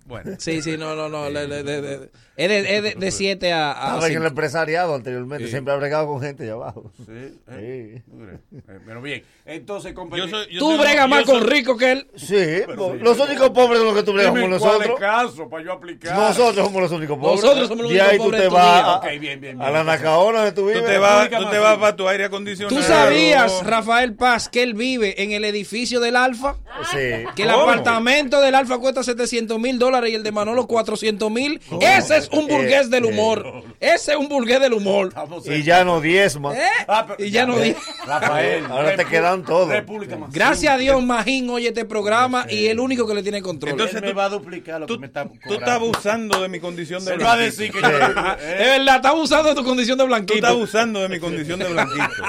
Bueno. 0.06 0.32
Sí, 0.38 0.62
sí, 0.62 0.76
no, 0.76 0.94
no, 0.94 1.08
no. 1.08 1.30
de- 1.30 1.46
de- 1.46 2.10
es 2.34 2.48
de- 2.48 2.76
es 2.76 2.82
de- 2.82 2.94
de 2.94 3.10
7 3.10 3.52
a, 3.52 3.70
a 3.72 3.84
Estaba 3.94 4.08
en 4.08 4.16
el 4.16 4.26
empresariado 4.26 4.94
anteriormente. 4.94 5.44
Sí. 5.44 5.50
Siempre 5.52 5.74
ha 5.74 5.76
bregado 5.76 6.06
con 6.06 6.20
gente 6.22 6.44
allá 6.44 6.54
abajo. 6.54 6.90
Sí, 6.96 7.04
eh, 7.50 8.02
eh, 8.10 8.60
Pero 8.86 9.02
bien, 9.02 9.22
entonces, 9.44 9.94
Tú 10.58 10.78
bregas 10.78 11.08
más 11.08 11.24
soy- 11.26 11.34
con 11.40 11.46
rico 11.48 11.76
que 11.76 11.92
él. 11.92 12.06
Sí, 12.16 12.62
los 13.00 13.18
únicos 13.20 13.50
pobres 13.50 13.78
son 13.78 13.86
los 13.88 13.94
que 13.96 14.02
tú 14.02 14.12
bregas 14.14 14.32
como 14.32 14.48
nosotros. 14.48 14.98
caso 14.98 15.48
para 15.48 15.62
yo 15.64 15.72
aplicar. 15.72 16.16
Nosotros 16.16 16.64
somos 16.66 16.82
los 16.82 16.92
únicos 16.92 17.18
pobres. 17.18 17.42
Nosotros 17.42 17.68
somos 17.68 17.82
los 17.84 17.92
De 17.92 17.98
únicos 18.00 18.12
ahí 18.12 18.18
tú 18.18 18.30
te 18.30 18.36
de 18.42 18.48
tu 18.48 18.54
vas 18.54 18.64
vida. 18.64 18.92
a, 18.92 18.96
Ok, 18.96 19.04
bien, 19.20 19.40
bien, 19.40 19.60
a 19.60 19.64
bien. 19.64 19.72
la 19.74 19.84
Nacaona 19.84 20.38
donde 20.38 20.52
tú 20.52 20.62
Tú 20.62 20.66
vives. 20.68 20.84
te 20.86 20.98
vas, 20.98 21.24
República 21.24 21.38
tú 21.38 21.50
te 21.50 21.58
vas 21.58 21.78
para 21.78 21.96
tu 21.96 22.08
aire 22.08 22.24
acondicionado. 22.24 22.74
¿Tú 22.76 22.82
sabías, 22.82 23.62
Rafael 23.66 24.14
Paz, 24.14 24.48
que 24.48 24.62
él 24.62 24.72
vive 24.74 25.22
en 25.22 25.32
el 25.32 25.44
edificio 25.44 26.00
del 26.00 26.16
Alfa? 26.16 26.56
Sí. 26.90 27.24
Que 27.36 27.42
el 27.42 27.50
apartamento 27.50 28.40
del 28.40 28.54
Alfa 28.54 28.78
cuesta 28.78 29.02
700 29.02 29.58
mil 29.58 29.78
dólares 29.78 29.91
y 30.08 30.14
el 30.14 30.22
de 30.22 30.32
Manolo 30.32 30.66
400 30.66 31.30
mil. 31.30 31.60
Ese 31.80 32.16
es 32.16 32.28
un 32.30 32.46
burgués 32.48 32.86
Eh, 32.86 32.88
del 32.90 33.04
eh. 33.04 33.08
humor. 33.08 33.62
Ese 33.78 34.12
es 34.12 34.16
un 34.18 34.28
burgués 34.28 34.60
del 34.60 34.72
humor. 34.72 35.12
Y 35.46 35.62
ya 35.62 35.84
no 35.84 36.00
diezma. 36.00 36.56
¿Eh? 36.56 36.62
Ah, 36.88 37.06
Y 37.18 37.30
ya 37.30 37.46
no 37.46 37.58
di- 37.58 37.74
Rafael. 38.06 38.64
Ahora 38.66 38.96
te 38.96 39.04
quedan 39.04 39.44
todos. 39.44 39.68
República. 39.68 40.18
Gracias 40.30 40.72
a 40.72 40.78
Dios, 40.78 41.02
Magín 41.02 41.48
oye 41.50 41.68
este 41.68 41.84
programa 41.84 42.46
y 42.48 42.66
el 42.66 42.80
único 42.80 43.06
que 43.06 43.14
le 43.14 43.22
tiene 43.22 43.42
control. 43.42 43.72
Entonces, 43.72 43.96
Él 43.96 44.02
me 44.02 44.10
tú- 44.12 44.16
va 44.16 44.24
a 44.24 44.28
duplicar 44.30 44.80
lo 44.80 44.86
que 44.86 44.98
me 44.98 45.06
está 45.06 45.28
Tú 45.46 45.54
estás 45.54 45.68
abusando 45.70 46.40
de 46.40 46.48
mi 46.48 46.58
condición 46.60 47.04
de 47.04 47.12
Se 47.12 47.18
va 47.18 47.32
a 47.32 47.36
blanquito. 47.36 47.60
decir 47.62 47.72
que 47.72 47.80
yo... 47.80 47.88
es 47.88 48.58
verdad, 48.58 48.96
está 48.96 49.08
abusando 49.10 49.48
de 49.50 49.54
tu 49.54 49.64
condición 49.64 49.98
de 49.98 50.04
Tú 50.04 50.08
blanquito. 50.08 50.34
estás 50.34 50.50
abusando 50.50 51.00
de 51.00 51.08
mi 51.08 51.18
condición 51.20 51.58
de 51.58 51.68
blanquito. 51.68 52.22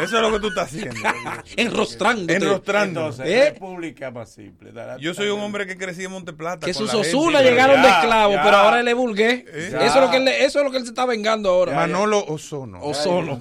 Eso 0.00 0.16
es 0.16 0.22
lo 0.22 0.32
que 0.32 0.40
tú 0.40 0.48
estás 0.48 0.66
haciendo. 0.68 1.00
Enrostrando. 1.56 2.32
Entonces, 2.32 3.26
¿Eh? 3.26 3.50
República 3.52 4.10
más 4.10 4.30
simple. 4.30 4.72
Yo 5.00 5.14
soy 5.14 5.28
un 5.28 5.40
hombre 5.40 5.66
que 5.66 5.76
crecí 5.76 6.04
en 6.04 6.10
Monteplata. 6.12 6.66
Que 6.66 6.74
sus 6.88 7.06
Osuna 7.06 7.40
llegaron 7.42 7.82
de 7.82 7.88
ya, 7.88 8.00
esclavos, 8.00 8.36
ya. 8.36 8.42
pero 8.42 8.56
ahora 8.56 8.80
él 8.80 8.88
es 8.88 8.94
vulgué. 8.94 9.44
Eh. 9.48 9.68
Eso, 9.68 9.78
es 9.80 9.94
lo 9.96 10.10
que 10.10 10.16
él, 10.18 10.28
eso 10.28 10.58
es 10.58 10.64
lo 10.64 10.70
que 10.70 10.76
él 10.78 10.84
se 10.84 10.90
está 10.90 11.04
vengando 11.06 11.50
ahora. 11.50 11.72
Manolo 11.74 12.24
Ozono. 12.26 12.80
Ozono. 12.82 13.38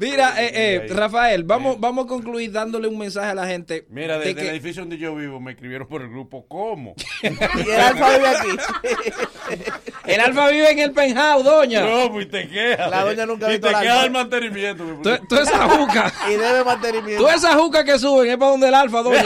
Mira, 0.00 0.34
eh, 0.42 0.50
eh, 0.84 0.86
Rafael, 0.92 1.44
vamos, 1.44 1.78
vamos 1.80 2.04
a 2.06 2.08
concluir 2.08 2.50
dándole 2.52 2.88
un 2.88 2.98
mensaje 2.98 3.30
a 3.30 3.34
la 3.34 3.46
gente. 3.46 3.86
Mira, 3.90 4.18
de 4.18 4.26
desde 4.26 4.34
que- 4.36 4.48
el 4.48 4.54
edificio 4.54 4.82
donde 4.82 4.98
yo 4.98 5.14
vivo 5.14 5.40
me 5.40 5.52
escribieron 5.52 5.86
por 5.88 6.02
el 6.02 6.08
grupo 6.10 6.46
¿Cómo? 6.48 6.94
Y 7.22 7.26
el 7.70 7.80
alfa 7.80 8.10
vive 8.16 8.28
aquí. 8.28 8.48
El 10.06 10.20
alfa 10.20 10.48
vive 10.48 10.70
en 10.70 10.78
el 10.80 10.92
penthouse, 10.92 11.44
doña. 11.44 11.80
No, 11.80 12.12
pues 12.12 12.30
te 12.30 12.46
quejas. 12.46 12.90
La 12.90 13.04
doña 13.04 13.24
nunca 13.24 13.46
ha 13.46 13.48
Y 13.48 13.52
visto 13.52 13.68
te 13.68 13.74
alfa. 13.74 14.04
el 14.04 14.10
mantenimiento. 14.10 14.84
Tú, 15.02 15.36
esa 15.36 15.68
juca. 15.68 16.12
Y 16.30 16.34
debe 16.34 16.62
mantenimiento. 16.62 17.22
Tú 17.22 17.28
esa 17.30 17.54
juca 17.54 17.84
que 17.84 17.98
suben 17.98 18.30
es 18.30 18.36
para 18.36 18.50
donde 18.50 18.68
el 18.68 18.74
alfa, 18.74 19.02
doña. 19.02 19.24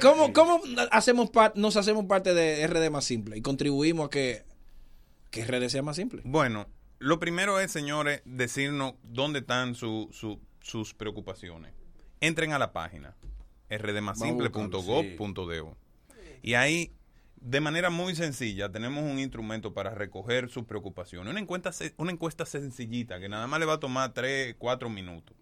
¿cómo, 0.00 0.32
cómo 0.32 0.60
hacemos 1.12 1.30
par- 1.30 1.52
nos 1.56 1.76
hacemos 1.76 2.06
parte 2.06 2.34
de 2.34 2.66
RD 2.66 2.90
más 2.90 3.04
simple 3.04 3.36
y 3.36 3.42
contribuimos 3.42 4.06
a 4.06 4.10
que, 4.10 4.44
que 5.30 5.44
RD 5.44 5.68
sea 5.68 5.82
más 5.82 5.96
simple? 5.96 6.22
Bueno, 6.24 6.66
lo 6.98 7.20
primero 7.20 7.60
es, 7.60 7.70
señores, 7.70 8.22
decirnos 8.24 8.94
dónde 9.02 9.40
están 9.40 9.74
su- 9.74 10.08
su- 10.12 10.40
sus 10.60 10.94
preocupaciones. 10.94 11.72
Entren 12.20 12.52
a 12.52 12.58
la 12.58 12.72
página 12.72 13.14
rdmasimple.gov.do 13.68 15.76
y 16.42 16.54
ahí, 16.54 16.92
de 17.36 17.60
manera 17.60 17.90
muy 17.90 18.14
sencilla, 18.16 18.70
tenemos 18.70 19.04
un 19.04 19.18
instrumento 19.18 19.72
para 19.74 19.94
recoger 19.94 20.48
sus 20.48 20.64
preocupaciones. 20.64 21.30
Una 21.30 21.40
encuesta, 21.40 21.72
se- 21.72 21.94
una 21.96 22.12
encuesta 22.12 22.46
sencillita 22.46 23.20
que 23.20 23.28
nada 23.28 23.46
más 23.46 23.60
le 23.60 23.66
va 23.66 23.74
a 23.74 23.80
tomar 23.80 24.12
3, 24.12 24.56
4 24.58 24.88
minutos. 24.90 25.36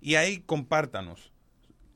Y 0.00 0.14
ahí 0.16 0.40
compártanos 0.40 1.32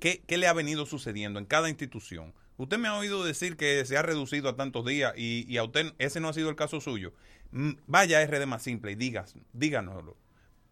qué, 0.00 0.22
qué 0.26 0.36
le 0.38 0.46
ha 0.46 0.52
venido 0.52 0.84
sucediendo 0.86 1.38
en 1.38 1.46
cada 1.46 1.68
institución. 1.70 2.34
Usted 2.56 2.78
me 2.78 2.88
ha 2.88 2.96
oído 2.96 3.24
decir 3.24 3.56
que 3.56 3.84
se 3.84 3.96
ha 3.96 4.02
reducido 4.02 4.48
a 4.48 4.56
tantos 4.56 4.86
días 4.86 5.12
y, 5.16 5.44
y 5.48 5.56
a 5.56 5.64
usted 5.64 5.92
ese 5.98 6.20
no 6.20 6.28
ha 6.28 6.32
sido 6.32 6.50
el 6.50 6.56
caso 6.56 6.80
suyo. 6.80 7.12
Mm, 7.50 7.72
Vaya 7.86 8.18
a 8.18 8.26
RD 8.26 8.46
más 8.46 8.62
simple 8.62 8.92
y 8.92 8.94
digas, 8.94 9.34
díganoslo 9.52 10.16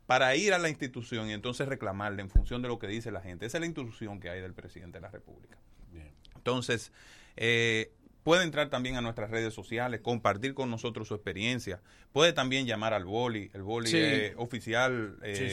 para 0.06 0.34
ir 0.36 0.52
a 0.52 0.58
la 0.58 0.68
institución 0.68 1.30
y 1.30 1.32
entonces 1.32 1.66
reclamarle 1.66 2.20
en 2.22 2.28
función 2.28 2.60
de 2.60 2.68
lo 2.68 2.78
que 2.78 2.86
dice 2.86 3.10
la 3.10 3.22
gente. 3.22 3.46
Esa 3.46 3.56
es 3.56 3.60
la 3.60 3.66
instrucción 3.66 4.20
que 4.20 4.28
hay 4.28 4.40
del 4.42 4.52
presidente 4.52 4.98
de 4.98 5.02
la 5.02 5.10
República. 5.10 5.56
Entonces, 6.34 6.92
eh, 7.36 7.92
puede 8.22 8.44
entrar 8.44 8.68
también 8.70 8.96
a 8.96 9.00
nuestras 9.00 9.30
redes 9.30 9.52
sociales, 9.54 10.00
compartir 10.00 10.54
con 10.54 10.70
nosotros 10.70 11.08
su 11.08 11.14
experiencia. 11.14 11.80
Puede 12.12 12.32
también 12.32 12.66
llamar 12.66 12.92
al 12.94 13.04
boli. 13.04 13.50
El 13.54 13.62
boli 13.62 13.88
Sí. 13.88 13.98
es 13.98 14.32
oficial 14.36 15.16
eh, 15.22 15.34
Sí, 15.36 15.50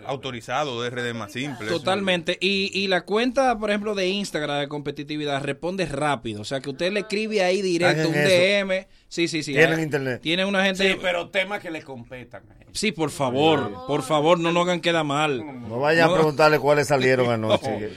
sí. 0.00 0.04
autorizado 0.06 0.80
de 0.82 0.90
RD 0.90 1.14
más 1.14 1.32
simple. 1.32 1.68
Totalmente. 1.68 2.38
Y, 2.40 2.70
y 2.72 2.86
la 2.88 3.02
cuenta, 3.02 3.58
por 3.58 3.70
ejemplo, 3.70 3.94
de 3.94 4.06
Instagram 4.08 4.60
de 4.60 4.68
competitividad 4.68 5.42
responde 5.42 5.84
rápido. 5.86 6.40
O 6.42 6.44
sea, 6.44 6.60
que 6.60 6.70
usted 6.70 6.92
le 6.92 7.00
escribe 7.00 7.42
ahí 7.42 7.60
directo 7.60 8.08
un 8.08 8.14
eso. 8.14 8.28
DM. 8.28 8.86
Sí, 9.08 9.28
sí, 9.28 9.42
sí. 9.42 9.52
Tienen 9.52 9.80
internet. 9.80 10.20
Tienen 10.22 10.46
una 10.46 10.64
gente. 10.64 10.88
Sí, 10.92 10.98
pero 11.02 11.28
temas 11.30 11.60
que 11.60 11.70
le 11.70 11.82
competan. 11.82 12.42
Sí, 12.72 12.92
por 12.92 13.10
favor, 13.10 13.72
por 13.86 14.02
favor, 14.02 14.38
no 14.38 14.52
nos 14.52 14.64
hagan 14.64 14.80
queda 14.80 15.02
mal. 15.02 15.42
No 15.68 15.80
vayan 15.80 16.10
a 16.10 16.14
preguntarle 16.14 16.58
cuáles 16.58 16.88
salieron 16.88 17.30
anoche. 17.30 17.90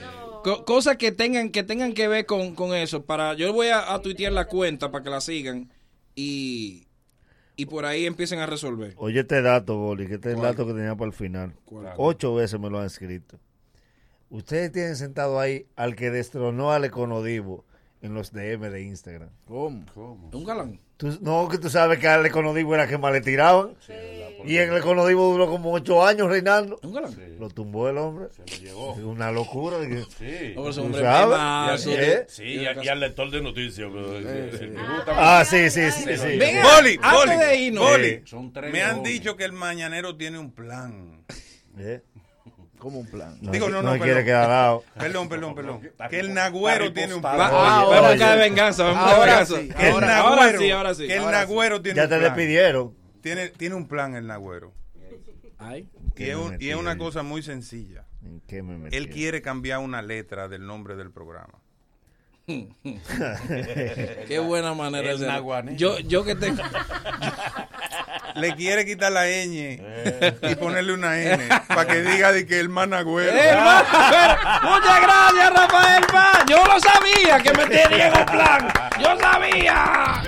Co- 0.44 0.66
cosas 0.66 0.98
que 0.98 1.12
tengan 1.12 1.50
que 1.52 1.64
tengan 1.64 1.94
que 1.94 2.08
ver 2.08 2.26
con, 2.26 2.56
con 2.56 2.74
eso. 2.74 3.04
Para 3.06 3.34
yo 3.34 3.52
voy 3.54 3.68
a, 3.68 3.94
a 3.94 4.02
tuitear 4.02 4.32
la 4.34 4.46
cuenta 4.46 4.92
para 4.92 5.04
que 5.04 5.10
la 5.10 5.22
sigan 5.22 5.72
y, 6.16 6.88
y 7.56 7.66
por 7.66 7.86
ahí 7.86 8.06
empiecen 8.06 8.40
a 8.40 8.46
resolver. 8.46 8.94
Oye, 8.98 9.22
este 9.22 9.42
dato, 9.42 9.78
Boli, 9.78 10.08
que 10.08 10.16
este 10.16 10.32
es 10.32 10.36
el 10.36 10.42
dato 10.42 10.66
que 10.66 10.74
tenía 10.74 10.96
para 10.96 11.08
el 11.08 11.14
final. 11.14 11.54
¿Cuál? 11.66 11.94
Ocho 11.98 12.36
veces 12.36 12.60
me 12.60 12.70
lo 12.70 12.80
han 12.80 12.86
escrito. 12.86 13.40
Ustedes 14.30 14.72
tienen 14.72 14.96
sentado 14.96 15.40
ahí 15.40 15.66
al 15.76 15.96
que 15.96 16.12
destronó 16.12 16.72
al 16.72 16.86
Econodivo 16.86 17.66
en 18.02 18.14
los 18.14 18.32
DM 18.32 18.70
de 18.70 18.82
Instagram. 18.84 19.30
¿Cómo? 19.46 19.84
Un 20.32 20.44
galán. 20.46 20.80
Tú- 20.98 21.18
no, 21.22 21.48
que 21.48 21.58
tú 21.58 21.70
sabes 21.70 21.98
que 22.00 22.08
al 22.08 22.26
Econodivo 22.26 22.76
era 22.76 22.88
que 22.88 22.98
más 22.98 23.12
le 23.14 23.22
tiraban. 23.22 23.72
y 24.46 24.58
en 24.58 24.72
el 24.72 24.78
Econodivo 24.78 25.32
duró 25.32 25.48
como 25.50 25.72
ocho 25.74 26.06
años 26.06 26.30
reinando. 26.30 26.80
Un 26.84 26.94
galán. 26.94 27.16
Lo 27.40 27.50
tumbó 27.50 27.88
el 27.90 27.98
hombre. 27.98 28.28
Una 29.04 29.32
locura. 29.32 29.80
dije, 29.80 30.04
Sí. 30.18 30.54
Oh, 30.58 30.70
ese 30.70 30.80
¿Tú 30.82 30.86
hombre 30.88 31.02
sabes? 31.02 31.28
memazo. 31.38 31.92
¿Eh? 31.92 32.26
Sí, 32.28 32.44
y, 32.44 32.66
a- 32.66 32.84
y 32.84 32.88
al 32.90 33.00
lector 33.00 33.32
de 33.32 33.42
noticias. 33.42 33.90
Ah, 35.08 35.40
mucho. 35.44 35.50
sí, 35.52 35.70
sí, 35.70 35.92
sí, 35.92 36.04
Se 36.04 36.12
lo 36.12 36.18
sí. 36.24 36.28
llevó. 36.30 36.40
Venga, 36.40 36.76
Boli, 36.76 37.72
Boli, 37.72 38.22
son 38.26 38.52
tres 38.54 38.72
me 38.72 38.82
han 38.82 39.04
dicho 39.04 39.36
que 39.36 39.44
el 39.46 39.52
mañanero 39.54 40.16
tiene 40.18 40.38
un 40.40 40.52
plan. 40.52 41.26
¿Eh? 41.78 42.02
Como 42.80 43.00
un 43.00 43.06
plan. 43.08 43.38
No, 43.42 43.52
Digo, 43.52 43.70
no, 43.70 43.82
no, 43.82 43.92
no 43.92 43.98
quiere 43.98 44.08
perdón. 44.24 44.26
quedar 44.26 44.48
dado. 44.50 44.84
Perdón, 44.98 45.30
perdón, 45.30 45.56
perdón. 45.56 45.82
Que 46.10 46.20
el 46.20 46.34
nagüero 46.34 46.92
tiene 46.94 47.14
un 47.14 47.22
plan. 47.22 47.38
Va- 47.38 47.50
Oye, 47.50 47.56
vamos 47.70 47.94
a 47.94 48.00
oye. 48.02 48.10
buscar 48.12 48.38
de 48.38 48.44
venganza. 48.50 48.84
Vamos 48.86 48.98
a 48.98 49.04
buscar 49.04 49.16
de 49.16 49.20
Ahora 49.20 49.32
venganza. 49.40 49.58
sí, 49.62 49.68
Que 49.78 49.88
el 49.88 49.94
ahora- 49.94 50.18
ahora 50.18 50.36
nagüero, 50.38 50.60
sí, 50.60 50.72
ahora 50.72 50.94
sí. 50.96 51.08
que 51.08 51.14
el 51.16 51.20
Ahora 51.24 51.38
sí. 51.42 51.48
nagüero 51.48 51.82
tiene 51.82 51.98
Ya 51.98 52.04
un 52.04 52.10
te 52.10 52.18
plan. 52.18 52.36
despidieron. 52.36 52.96
Tiene, 53.22 53.50
tiene 53.50 53.76
un 53.76 53.88
plan 53.88 54.16
el 54.16 54.28
nagüero. 54.28 54.74
Ay. 55.58 55.90
Y 56.16 56.24
es, 56.24 56.36
un- 56.36 56.58
y 56.60 56.70
es 56.70 56.76
una 56.76 56.98
cosa 56.98 57.22
muy 57.24 57.44
sencilla. 57.44 58.06
¿En 58.24 58.42
qué 58.42 58.64
me 58.64 58.78
metí? 58.78 58.96
Él 58.96 59.10
quiere 59.10 59.42
cambiar 59.42 59.80
una 59.80 60.02
letra 60.02 60.48
del 60.48 60.66
nombre 60.66 60.96
del 60.96 61.12
programa. 61.12 61.60
Qué 64.28 64.40
buena 64.40 64.74
manera 64.74 65.16
de. 65.16 65.76
Yo, 65.76 66.00
yo 66.00 66.24
que 66.24 66.36
te. 66.36 66.52
Le 68.36 68.56
quiere 68.56 68.86
quitar 68.86 69.12
la 69.12 69.26
ñ 69.26 69.82
y 70.42 70.56
ponerle 70.56 70.94
una 70.94 71.20
N 71.20 71.50
para 71.68 71.86
que 71.88 72.02
diga 72.02 72.32
de 72.32 72.46
que 72.46 72.60
el 72.60 72.70
más 72.70 72.88
nagüero. 72.88 73.32
Hermano, 73.32 73.86
pero, 73.92 74.36
muchas 74.70 75.02
gracias, 75.02 75.54
Rafael 75.54 76.06
Paz. 76.12 76.46
Yo 76.48 76.64
lo 76.66 76.80
sabía 76.80 77.40
que 77.42 77.54
me 77.54 77.66
tenía 77.66 78.08
en 78.08 78.18
un 78.18 78.26
plan. 78.26 78.72
Yo 79.02 79.20
sabía. 79.20 80.24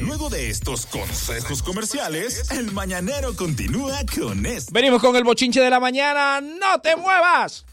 Luego 0.00 0.30
de 0.30 0.50
estos 0.50 0.86
consejos 0.86 1.62
comerciales, 1.62 2.50
el 2.50 2.72
mañanero 2.72 3.36
continúa 3.36 4.00
con 4.14 4.44
esto. 4.46 4.72
Venimos 4.72 5.00
con 5.00 5.14
el 5.14 5.24
bochinche 5.24 5.60
de 5.60 5.70
la 5.70 5.78
mañana. 5.78 6.40
¡No 6.40 6.80
te 6.80 6.96
muevas! 6.96 7.64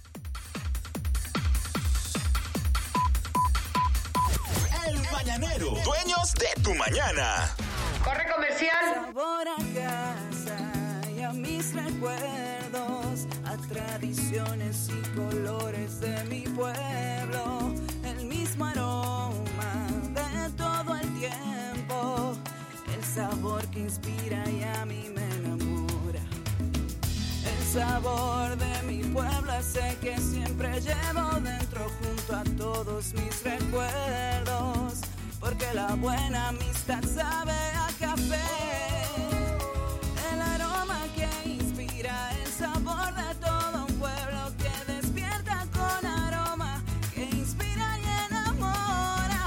Mañanero, 5.39 5.75
dueños 5.83 6.33
de 6.33 6.61
tu 6.61 6.73
mañana. 6.75 7.55
Corre 8.03 8.25
comercial. 8.33 9.05
Sabor 9.05 9.47
a 9.47 9.57
casa 9.73 11.09
y 11.15 11.21
a 11.21 11.31
mis 11.31 11.73
recuerdos, 11.73 13.27
a 13.45 13.57
tradiciones 13.67 14.89
y 14.89 15.17
colores 15.17 15.99
de 16.01 16.23
mi 16.25 16.41
pueblo, 16.41 17.73
el 18.03 18.25
mismo 18.25 18.65
aroma 18.65 19.87
de 20.13 20.49
todo 20.57 20.95
el 20.95 21.19
tiempo, 21.19 22.35
el 22.93 23.03
sabor 23.03 23.65
que 23.67 23.79
inspira 23.79 24.43
y 24.49 24.63
a 24.63 24.85
mí 24.85 25.09
me 25.13 25.23
enamora. 25.35 26.21
El 27.45 27.65
sabor 27.73 28.57
de 28.57 28.83
mi 28.83 29.03
pueblo 29.05 29.53
ese 29.53 29.97
que 30.01 30.17
siempre 30.17 30.81
llevo 30.81 31.39
dentro 31.41 31.87
junto 31.99 32.35
a 32.35 32.43
todos 32.57 33.13
mis 33.13 33.43
recuerdos, 33.43 35.01
porque 35.39 35.65
la 35.73 35.95
buena 35.95 36.49
amistad 36.49 37.03
sabe 37.03 37.53
a 37.53 37.87
café. 37.99 38.39
El 40.31 40.41
aroma 40.41 40.99
que 41.15 41.49
inspira 41.49 42.31
el 42.41 42.51
sabor 42.51 43.13
de 43.15 43.35
todo 43.35 43.85
un 43.87 43.93
pueblo 43.95 44.53
que 44.57 44.91
despierta 44.93 45.65
con 45.73 46.05
aroma, 46.05 46.83
que 47.13 47.23
inspira 47.23 47.97
y 47.99 48.05
enamora. 48.27 49.43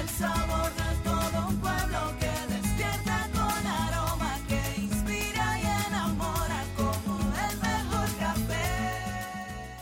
El 0.00 0.08
sabor 0.10 0.70
de 0.82 0.90
todo 1.04 1.48
un 1.48 1.56
pueblo 1.60 2.00
que 2.20 2.54
despierta 2.54 3.28
con 3.32 3.66
aroma, 3.66 4.38
que 4.48 4.80
inspira 4.82 5.58
y 5.58 5.86
enamora 5.88 6.64
como 6.76 7.18
el 7.48 7.56
mejor 7.58 8.08
café. 8.18 8.66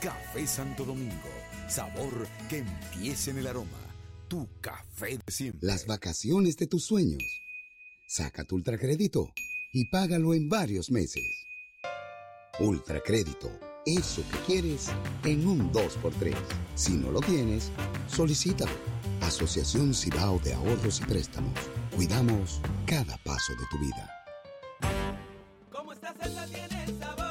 Café 0.01 0.47
Santo 0.47 0.85
Domingo. 0.85 1.29
Sabor 1.69 2.27
que 2.49 2.59
empiece 2.59 3.31
en 3.31 3.39
el 3.39 3.47
aroma. 3.47 3.88
Tu 4.29 4.47
café 4.61 5.17
de 5.17 5.33
siempre. 5.33 5.67
Las 5.67 5.87
vacaciones 5.87 6.57
de 6.59 6.67
tus 6.67 6.85
sueños. 6.85 7.43
Saca 8.07 8.45
tu 8.45 8.57
ultracrédito 8.57 9.33
y 9.73 9.87
págalo 9.87 10.35
en 10.35 10.49
varios 10.51 10.91
meses. 10.91 11.47
Ultracrédito, 12.61 13.51
eso 13.87 14.23
que 14.31 14.39
quieres 14.47 14.89
en 15.25 15.47
un 15.47 15.73
2x3. 15.73 16.35
Si 16.75 16.93
no 16.93 17.11
lo 17.11 17.21
tienes, 17.21 17.71
solicítalo. 18.07 18.73
Asociación 19.23 19.95
Cibao 19.95 20.39
de 20.41 20.53
Ahorros 20.53 21.01
y 21.01 21.05
Préstamos. 21.05 21.59
Cuidamos 21.97 22.61
cada 22.87 23.17
paso 23.25 23.53
de 23.55 23.65
tu 23.71 23.79
vida. 23.79 24.11
Como 25.71 25.93
esta 25.93 26.15
salsa 26.15 26.47
tiene 26.47 26.85
el 26.85 26.99
sabor, 26.99 27.28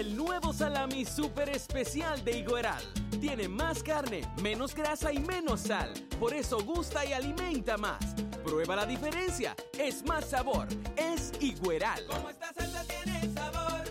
el 0.00 0.16
nuevo 0.16 0.50
salami 0.54 1.04
super 1.04 1.50
especial 1.50 2.24
de 2.24 2.38
Higueral. 2.38 2.82
Tiene 3.20 3.48
más 3.48 3.82
carne, 3.82 4.22
menos 4.42 4.74
grasa 4.74 5.12
y 5.12 5.18
menos 5.18 5.60
sal. 5.60 5.92
Por 6.18 6.32
eso 6.32 6.64
gusta 6.64 7.04
y 7.04 7.12
alimenta 7.12 7.76
más. 7.76 7.98
Prueba 8.42 8.76
la 8.76 8.86
diferencia. 8.86 9.54
Es 9.78 10.02
más 10.02 10.24
sabor. 10.24 10.68
Es 10.96 11.32
Higueral. 11.38 12.06
Como 12.06 12.30
esta 12.30 12.50
salsa 12.54 12.82
tiene 12.84 13.34
sabor, 13.34 13.82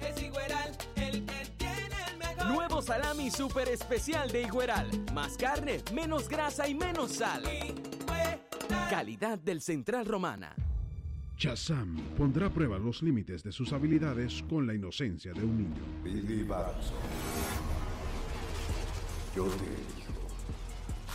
es 0.00 0.20
Igueral 0.20 0.76
el 0.96 1.24
que 1.24 1.46
tiene 1.56 1.96
el 2.10 2.18
mejor. 2.18 2.46
Nuevo 2.46 2.82
salami 2.82 3.30
super 3.30 3.68
especial 3.68 4.32
de 4.32 4.42
Higueral. 4.42 4.90
Más 5.14 5.36
carne, 5.36 5.82
menos 5.94 6.28
grasa 6.28 6.66
y 6.66 6.74
menos 6.74 7.12
sal. 7.12 7.44
Calidad 8.90 9.38
del 9.38 9.60
Central 9.60 10.04
Romana. 10.04 10.52
Shazam 11.38 11.94
pondrá 12.16 12.48
a 12.48 12.50
prueba 12.52 12.80
los 12.80 13.00
límites 13.00 13.44
de 13.44 13.52
sus 13.52 13.72
habilidades 13.72 14.42
con 14.50 14.66
la 14.66 14.74
inocencia 14.74 15.32
de 15.32 15.44
un 15.44 15.56
niño. 15.56 15.82
Billy 16.02 16.42
Batson. 16.42 16.96
Yo 19.36 19.44
te 19.44 19.64
elijo. 19.66 20.26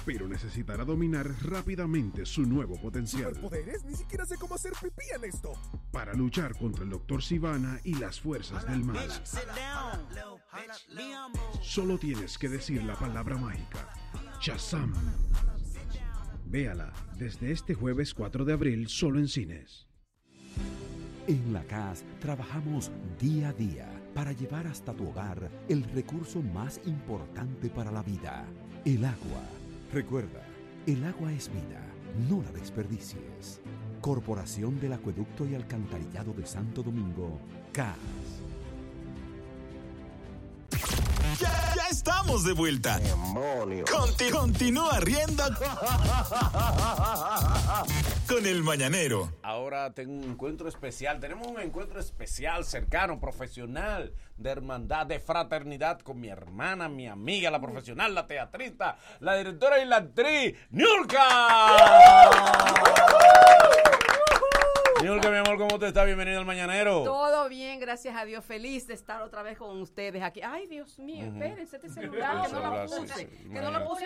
Pero 0.05 0.29
necesitará 0.29 0.85
dominar 0.85 1.27
rápidamente 1.43 2.25
su 2.25 2.43
nuevo 2.43 2.79
potencial 2.79 3.35
Superpoderes, 3.35 3.83
ni 3.83 3.95
siquiera 3.95 4.25
sé 4.25 4.37
cómo 4.37 4.55
hacer 4.55 4.71
pipí 4.81 5.03
en 5.13 5.25
esto. 5.25 5.51
para 5.91 6.13
luchar 6.13 6.57
contra 6.57 6.85
el 6.85 6.89
Dr. 6.91 7.21
Sivana 7.21 7.81
y 7.83 7.95
las 7.95 8.21
fuerzas 8.21 8.65
del 8.65 8.81
mal. 8.85 9.09
Solo 11.61 11.97
tienes 11.97 12.37
que 12.37 12.47
decir 12.47 12.81
la 12.83 12.95
palabra 12.95 13.35
mágica. 13.35 13.89
Shazam. 14.39 14.93
Véala 16.45 16.93
desde 17.17 17.51
este 17.51 17.73
jueves 17.73 18.13
4 18.13 18.45
de 18.45 18.53
abril 18.53 18.87
solo 18.87 19.19
en 19.19 19.27
cines. 19.27 19.85
En 21.27 21.53
la 21.53 21.63
CAS 21.63 22.03
trabajamos 22.19 22.91
día 23.19 23.49
a 23.49 23.53
día 23.53 23.87
para 24.13 24.33
llevar 24.33 24.67
hasta 24.67 24.93
tu 24.93 25.07
hogar 25.07 25.49
el 25.69 25.83
recurso 25.83 26.41
más 26.41 26.81
importante 26.85 27.69
para 27.69 27.91
la 27.91 28.03
vida, 28.03 28.45
el 28.83 29.05
agua. 29.05 29.41
Recuerda, 29.93 30.43
el 30.85 31.03
agua 31.05 31.31
es 31.31 31.49
vida, 31.49 31.81
no 32.29 32.41
la 32.41 32.51
desperdicies. 32.51 33.61
Corporación 34.01 34.79
del 34.81 34.93
Acueducto 34.93 35.47
y 35.47 35.55
Alcantarillado 35.55 36.33
de 36.33 36.45
Santo 36.45 36.83
Domingo, 36.83 37.39
CAS. 37.71 37.97
Ya, 41.39 41.73
ya 41.75 41.87
estamos 41.89 42.43
de 42.43 42.53
vuelta. 42.53 42.99
Conti- 43.91 44.29
continúa 44.29 44.99
riendo 44.99 45.43
con 48.27 48.45
el 48.45 48.63
mañanero. 48.63 49.31
Ahora 49.41 49.91
tengo 49.93 50.13
un 50.13 50.23
encuentro 50.31 50.67
especial. 50.69 51.19
Tenemos 51.19 51.47
un 51.47 51.59
encuentro 51.59 51.99
especial, 51.99 52.65
cercano, 52.65 53.19
profesional, 53.19 54.13
de 54.37 54.49
hermandad, 54.49 55.05
de 55.07 55.19
fraternidad 55.19 55.99
con 56.01 56.19
mi 56.19 56.29
hermana, 56.29 56.87
mi 56.89 57.07
amiga, 57.07 57.49
la 57.51 57.59
profesional, 57.61 58.13
la 58.13 58.27
teatrista, 58.27 58.97
la 59.19 59.35
directora 59.35 59.79
y 59.79 59.85
la 59.85 59.97
actriz, 59.97 60.55
¡Niurka! 60.71 61.27
Niurka, 65.03 65.29
mi 65.29 65.35
amor, 65.37 65.57
¿cómo 65.57 65.77
te 65.79 65.87
está? 65.87 66.05
Bienvenido 66.05 66.39
al 66.39 66.45
Mañanero. 66.45 67.03
Todo 67.03 67.49
bien, 67.49 67.77
gracias 67.79 68.15
a 68.15 68.23
Dios. 68.23 68.45
Feliz 68.45 68.87
de 68.87 68.93
estar 68.93 69.21
otra 69.21 69.43
vez 69.43 69.57
con 69.57 69.81
ustedes 69.81 70.23
aquí. 70.23 70.39
Ay, 70.41 70.65
Dios 70.67 70.97
mío, 70.97 71.25
Ujú. 71.27 71.35
espérense 71.43 71.75
este 71.75 71.89
celular 71.89 72.31
que 72.47 72.53
no 72.53 72.59
lo 72.59 72.87
celular, 72.87 72.89
sí, 72.89 72.95
puse. 72.99 73.13
sí, 73.15 73.25
Que 73.25 73.43
no 73.49 73.53
lo 73.53 73.69
imagínate. 73.81 73.85
puse. 73.85 74.05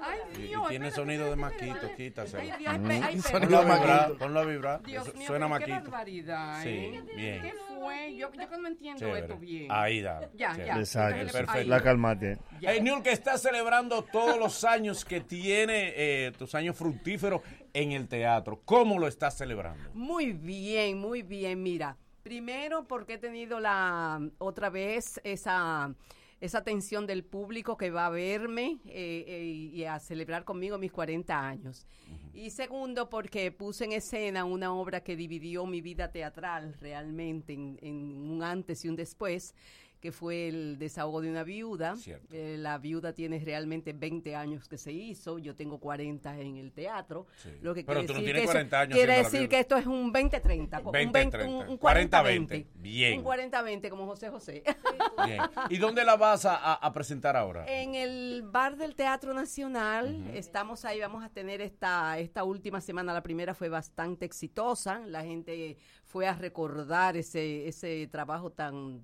Ay, 0.00 0.18
Y- 0.32 0.38
y 0.38 0.42
Dios. 0.48 0.68
tiene 0.68 0.88
espérate, 0.88 0.94
sonido 0.94 1.24
de 1.26 1.30
espérate, 1.32 1.54
maquito, 1.54 1.74
espérate. 1.74 1.96
quítaselo. 2.02 2.40
Ay, 2.42 2.52
Dios, 2.58 2.72
ay, 2.72 2.78
Ponlo 2.78 3.40
perdón. 3.40 3.70
a 3.70 3.74
vibrar, 3.78 4.12
ponlo 4.18 4.40
a 4.40 4.44
vibrar. 4.44 4.82
Dios 4.84 5.14
mío, 5.14 5.26
suena 5.26 5.46
pero 5.48 5.64
qué 5.66 5.72
maquito. 5.72 5.90
barbaridad, 5.90 6.62
Sí, 6.62 6.68
¿eh? 6.68 7.02
bien. 7.14 7.42
¿Qué 7.42 7.52
fue? 7.78 8.16
Yo, 8.16 8.32
yo 8.32 8.48
que 8.48 8.56
no 8.58 8.68
entiendo 8.68 8.98
Chévere. 9.00 9.20
esto 9.20 9.36
bien. 9.36 9.66
Ahí 9.70 10.00
da. 10.00 10.20
Ya, 10.34 10.52
Chévere. 10.52 10.66
ya. 10.66 10.78
Exacto. 10.78 11.32
Perfecto. 11.32 11.68
La 11.68 11.80
calmate. 11.82 12.38
Hey, 12.62 12.80
Niul, 12.80 13.02
que 13.02 13.12
está 13.12 13.36
celebrando 13.36 14.02
todos 14.02 14.38
los 14.38 14.64
años 14.64 15.04
que 15.04 15.20
tiene, 15.20 15.92
eh, 15.94 16.32
tus 16.38 16.54
años 16.54 16.74
fructíferos 16.76 17.42
en 17.72 17.92
el 17.92 18.08
teatro. 18.08 18.60
¿Cómo 18.64 18.98
lo 18.98 19.06
estás 19.06 19.36
celebrando? 19.36 19.90
Muy 19.94 20.32
bien, 20.32 20.98
muy 20.98 21.22
bien. 21.22 21.62
Mira, 21.62 21.96
primero 22.22 22.86
porque 22.86 23.14
he 23.14 23.18
tenido 23.18 23.60
la 23.60 24.20
otra 24.38 24.70
vez 24.70 25.20
esa 25.24 25.94
esa 26.40 26.58
atención 26.58 27.06
del 27.06 27.24
público 27.24 27.76
que 27.76 27.90
va 27.90 28.06
a 28.06 28.10
verme 28.10 28.78
eh, 28.86 29.24
eh, 29.26 29.44
y 29.44 29.84
a 29.84 29.98
celebrar 29.98 30.44
conmigo 30.44 30.78
mis 30.78 30.92
40 30.92 31.36
años. 31.36 31.86
Y 32.32 32.50
segundo, 32.50 33.10
porque 33.10 33.50
puse 33.50 33.84
en 33.84 33.92
escena 33.92 34.44
una 34.44 34.72
obra 34.72 35.02
que 35.02 35.16
dividió 35.16 35.66
mi 35.66 35.80
vida 35.80 36.12
teatral 36.12 36.74
realmente 36.80 37.54
en, 37.54 37.78
en 37.82 38.30
un 38.30 38.42
antes 38.42 38.84
y 38.84 38.88
un 38.88 38.94
después, 38.94 39.54
que 40.00 40.12
fue 40.12 40.48
el 40.48 40.78
desahogo 40.78 41.20
de 41.20 41.28
una 41.30 41.42
viuda. 41.42 41.96
Eh, 42.30 42.56
la 42.58 42.78
viuda 42.78 43.12
tiene 43.12 43.38
realmente 43.40 43.92
20 43.92 44.36
años 44.36 44.68
que 44.68 44.78
se 44.78 44.92
hizo, 44.92 45.38
yo 45.38 45.56
tengo 45.56 45.78
40 45.78 46.38
en 46.38 46.56
el 46.56 46.72
teatro. 46.72 47.26
Sí. 47.36 47.50
Lo 47.62 47.74
que 47.74 47.82
Pero 47.84 48.00
quiere 48.00 48.06
tú 48.06 48.12
no 48.12 48.18
decir 48.20 48.24
tienes 48.26 48.40
que 48.40 48.44
eso- 48.44 48.52
40 48.52 48.80
años 48.80 48.94
Quiere 48.96 49.16
decir 49.18 49.48
que 49.48 49.58
esto 49.58 49.76
es 49.76 49.86
un 49.86 50.12
20-30. 50.12 50.80
un 50.84 50.92
20-30. 50.92 51.46
un- 51.48 51.68
un 51.68 51.78
40-20. 51.78 51.78
40-20. 51.80 52.66
Bien. 52.76 53.18
Un 53.18 53.24
40-20 53.24 53.90
como 53.90 54.06
José 54.06 54.28
José. 54.30 54.62
Bien. 55.26 55.42
¿Y 55.68 55.78
dónde 55.78 56.04
la 56.04 56.16
vas 56.16 56.44
a, 56.44 56.54
a- 56.56 56.74
a 56.74 56.92
presentar 56.92 57.36
ahora? 57.36 57.64
En 57.66 57.94
el 57.96 58.42
bar 58.44 58.76
del 58.76 58.94
Teatro 58.94 59.34
Nacional, 59.34 60.30
estamos 60.32 60.84
ahí, 60.84 61.00
vamos 61.00 61.24
a 61.24 61.28
tener 61.28 61.60
esta, 61.60 62.18
esta 62.18 62.44
última 62.44 62.80
semana, 62.80 63.12
la 63.12 63.22
primera 63.22 63.52
fue 63.54 63.68
bastante 63.68 64.24
exitosa, 64.24 65.00
la 65.00 65.24
gente 65.24 65.76
fue 66.04 66.26
a 66.26 66.34
recordar 66.34 67.16
ese, 67.16 67.66
ese 67.68 68.06
trabajo 68.10 68.50
tan, 68.50 69.02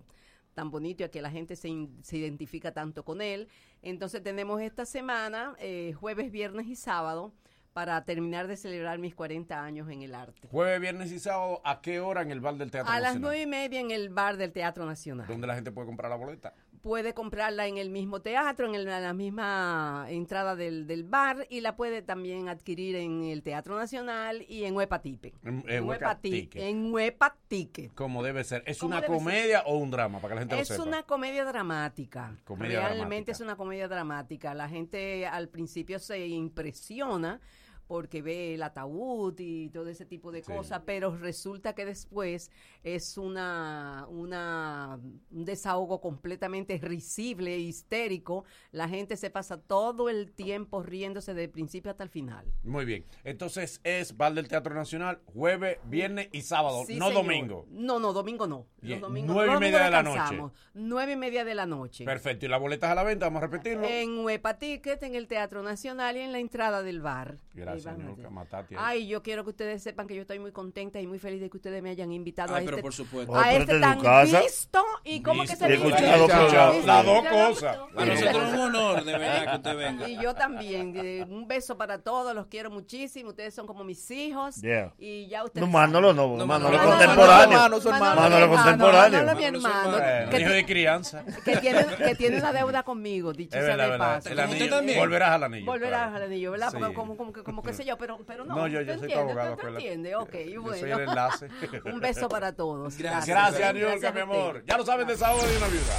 tan 0.55 0.71
bonito 0.71 1.03
y 1.03 1.07
a 1.07 1.11
que 1.11 1.21
la 1.21 1.31
gente 1.31 1.57
se, 1.57 1.69
in- 1.69 1.99
se 2.03 2.17
identifica 2.17 2.73
tanto 2.73 3.05
con 3.05 3.21
él. 3.21 3.49
Entonces 3.83 4.23
tenemos 4.23 4.61
esta 4.63 4.87
semana, 4.87 5.55
eh, 5.59 5.93
jueves, 5.99 6.31
viernes 6.31 6.67
y 6.67 6.77
sábado, 6.77 7.33
para 7.73 8.05
terminar 8.05 8.47
de 8.47 8.57
celebrar 8.57 8.99
mis 9.01 9.17
40 9.17 9.61
años 9.65 9.91
en 9.91 10.03
el 10.03 10.15
arte. 10.15 10.47
Jueves, 10.49 10.81
viernes 10.81 11.11
y 11.11 11.19
sábado, 11.19 11.61
¿a 11.65 11.81
qué 11.81 11.99
hora 11.99 12.23
en 12.23 12.31
el 12.31 12.41
bar 12.41 12.55
del 12.57 12.71
Teatro 12.71 12.89
A 12.93 13.01
las 13.01 13.15
Nacional? 13.17 13.21
nueve 13.23 13.43
y 13.43 13.47
media 13.47 13.81
en 13.81 13.91
el 13.91 14.11
bar 14.11 14.37
del 14.37 14.53
Teatro 14.53 14.87
Nacional. 14.87 15.27
¿Dónde 15.27 15.49
la 15.49 15.57
gente 15.57 15.73
puede 15.73 15.89
comprar 15.89 16.09
la 16.09 16.17
boleta? 16.17 16.55
Puede 16.85 17.15
comprarla 17.15 17.67
en 17.67 17.79
el 17.79 17.89
mismo 17.89 18.21
teatro, 18.21 18.67
en 18.69 18.75
el- 18.75 18.85
la 18.85 19.15
misma 19.15 20.05
entrada 20.11 20.55
del, 20.55 20.87
del 20.87 21.03
bar 21.03 21.47
y 21.49 21.63
la 21.63 21.77
puede 21.77 22.03
también 22.03 22.51
adquirir 22.51 22.95
en 22.97 23.25
el 23.25 23.43
Teatro 23.43 23.75
Nacional 23.75 24.45
y 24.47 24.65
en 24.65 24.77
Huepa. 24.77 25.01
En- 25.03 25.65
en 25.67 25.85
Huepa 25.89 26.21
Ticket. 26.21 26.63
En 26.63 26.93
Huepa 26.93 27.37
Ticket. 27.49 27.95
Como 27.95 28.23
debe 28.23 28.45
ser. 28.45 28.63
¿Es 28.67 28.79
¿Cómo 28.81 28.91
una 28.97 29.01
ser? 29.01 29.09
comedia 29.09 29.63
o 29.65 29.79
un 29.79 29.91
drama? 29.91 30.19
Para 30.21 30.33
que 30.33 30.35
la 30.35 30.41
gente 30.43 30.61
Es 30.61 30.69
lo 30.69 30.77
sepa. 30.77 30.89
una 30.89 31.03
comedia 31.05 31.45
dramática. 31.47 32.37
Comedia 32.45 32.81
Realmente 32.81 32.99
dramática. 32.99 33.33
es 33.33 33.41
una 33.41 33.57
comedia 33.57 33.89
dramática. 33.89 34.53
La 34.53 34.69
gente 34.69 35.27
al 35.27 35.49
principio 35.49 35.99
se 35.99 36.27
impresiona 36.27 37.41
porque 37.87 38.23
ve 38.23 38.55
el 38.55 38.63
ataúd 38.63 39.35
y 39.39 39.69
todo 39.71 39.89
ese 39.89 40.05
tipo 40.07 40.33
de 40.33 40.43
Sí. 40.43 40.53
cosas, 40.53 40.83
pero 40.87 41.17
resulta 41.17 41.75
que 41.75 41.85
después 41.85 42.51
es 42.83 43.19
una, 43.19 44.07
una 44.09 44.99
un 45.31 45.45
desahogo 45.45 46.01
completamente 46.01 46.79
risible, 46.79 47.59
histérico. 47.59 48.45
La 48.73 48.89
gente 48.89 49.17
se 49.17 49.31
pasa 49.31 49.59
todo 49.61 50.09
el 50.09 50.33
tiempo 50.33 50.83
riéndose 50.83 51.35
de 51.35 51.49
principio 51.49 51.91
hasta 51.91 52.05
el 52.05 52.11
final. 52.11 52.47
Muy 52.63 52.85
bien. 52.85 53.05
Entonces 53.25 53.81
es 53.85 54.17
bar 54.17 54.35
del 54.35 54.49
Teatro 54.49 54.75
Nacional, 54.75 55.21
jueves, 55.27 55.79
viernes 55.85 56.29
y 56.33 56.43
sábado, 56.43 56.85
Sí, 56.87 56.97
no 56.97 57.09
señor. 57.09 57.23
domingo. 57.25 57.67
No, 57.71 57.99
no, 57.99 58.13
domingo 58.13 58.47
no. 58.47 58.67
Los 58.81 58.89
Bien. 58.89 59.01
domingos- 59.01 59.35
Nueve 59.35 59.49
y 59.51 59.53
los 59.53 59.61
media 59.61 59.85
de 59.85 59.91
la 59.91 60.03
noche. 60.03 60.41
Nueve 60.75 61.13
y 61.13 61.17
media 61.17 61.45
de 61.45 61.55
la 61.55 61.67
noche. 61.67 62.05
Perfecto. 62.05 62.47
¿Y 62.47 62.49
las 62.49 62.61
boletas 62.61 62.91
a 62.91 62.95
la 62.95 63.03
venta? 63.03 63.27
Vamos 63.27 63.43
a 63.43 63.47
repetirlo. 63.47 63.87
En 63.87 64.19
Huepa 64.25 64.59
Ticket, 64.59 65.03
en 65.03 65.15
el 65.15 65.27
Teatro 65.27 65.63
Nacional 65.63 66.17
y 66.17 66.21
en 66.21 66.33
la 66.33 66.39
entrada 66.39 66.83
del 66.83 67.01
bar. 67.01 67.39
Gracias, 67.55 67.84
van 67.85 68.27
a 68.27 68.31
matate 68.31 68.77
ahí. 68.77 68.83
Ay, 68.85 69.07
yo 69.07 69.23
quiero 69.23 69.45
que 69.45 69.51
ustedes 69.51 69.83
sepan 69.83 70.07
que 70.07 70.15
yo 70.15 70.23
estoy 70.23 70.39
muy 70.39 70.53
contenta 70.53 71.01
y 71.01 71.07
muy 71.07 71.19
feliz 71.19 71.41
de 71.41 71.51
que 71.51 71.57
ustedes 71.57 71.83
me 71.83 71.91
hayan 71.91 72.13
invitado 72.13 72.55
Ay, 72.55 72.63
a 72.63 72.65
pero 72.65 72.77
este, 72.77 72.83
por 72.83 72.93
supuesto. 72.93 73.35
a 73.37 73.53
este 73.53 73.81
tan 73.81 73.99
visto 74.25 74.83
y 75.05 75.23
cómo 75.23 75.43
que 75.43 75.57
se 75.57 75.69
dice? 75.69 75.91
Las 76.87 77.05
dos 77.05 77.23
cosas. 77.29 77.79
Para 77.95 78.07
nosotros 78.15 78.45
es 78.49 78.53
un 78.55 78.61
honor, 78.61 79.05
de 79.05 79.13
verdad, 79.19 79.51
que 79.51 79.57
usted 79.57 79.77
venga. 79.77 80.09
Y 80.09 80.23
yo 80.23 80.35
también. 80.35 80.95
eh, 80.97 81.25
un 81.29 81.47
beso 81.47 81.77
para 81.77 81.99
todos, 81.99 82.35
los 82.35 82.47
quiero 82.47 82.71
muchísimo. 82.71 83.31
Ustedes 83.31 83.55
son 83.55 83.67
como 83.67 83.85
mis 83.85 84.11
hijos. 84.11 84.57
Yeah. 84.63 84.93
Y 84.99 85.29
ya 85.29 85.45
ustedes. 85.45 85.67
No, 85.67 85.73
Manolo 85.73 86.13
no, 86.13 86.37
No, 86.37 86.47
Manolo 86.47 86.79
contemporáneo. 86.83 87.59
Manolo, 87.59 87.83
contemporáneo. 87.83 89.19
Manolo, 89.25 89.37
mi 89.37 89.45
hermano. 89.45 89.99
Hijo 90.39 90.51
de 90.51 90.65
crianza. 90.67 91.25
que 91.45 91.57
tiene, 92.17 92.39
una 92.39 92.53
deuda 92.53 92.83
conmigo, 92.83 93.33
dicho 93.33 93.53
sea 93.61 93.77
de 93.77 93.99
paso. 93.99 94.29
El 94.29 94.37
¿Como 94.37 94.49
anillo- 94.49 94.65
usted 94.65 94.77
también? 94.77 94.99
Volverás 94.99 95.31
al 95.33 95.43
anillo. 95.45 95.67
Volverás 95.67 96.15
al 96.15 96.23
anillo, 96.23 96.51
¿verdad? 96.53 96.71
Sí. 96.71 96.79
Como, 96.79 96.95
como, 96.95 97.17
como, 97.17 97.33
que- 97.33 97.43
como 97.43 97.63
que 97.65 97.73
sé 97.75 97.85
yo, 97.85 97.97
pero, 97.99 98.19
pero 98.27 98.45
no. 98.45 98.55
No, 98.55 98.67
yo- 98.69 98.81
¿tú 98.81 98.87
yo 98.87 98.99
soy 98.99 99.13
tu 99.13 99.19
abogado, 99.19 99.51
¿Tú- 99.51 99.55
tú 99.55 99.61
acuérdate. 99.61 99.93
entiendes? 99.93 100.15
Ok, 100.21 100.35
Yo 100.53 100.63
bueno. 100.63 100.79
soy 100.79 100.91
el 100.91 101.01
enlace. 101.01 101.49
Un 101.93 102.01
beso 102.01 102.29
para 102.29 102.53
todos. 102.53 102.97
Gracias. 102.97 103.27
Gracias, 103.27 103.75
Gracias 103.75 104.15
mi 104.15 104.21
amor. 104.21 104.63
Ya 104.67 104.77
lo 104.79 104.85
sabes, 104.87 105.07
desahogo 105.07 105.43
de 105.47 105.57
una 105.57 105.69
viuda. 105.69 105.99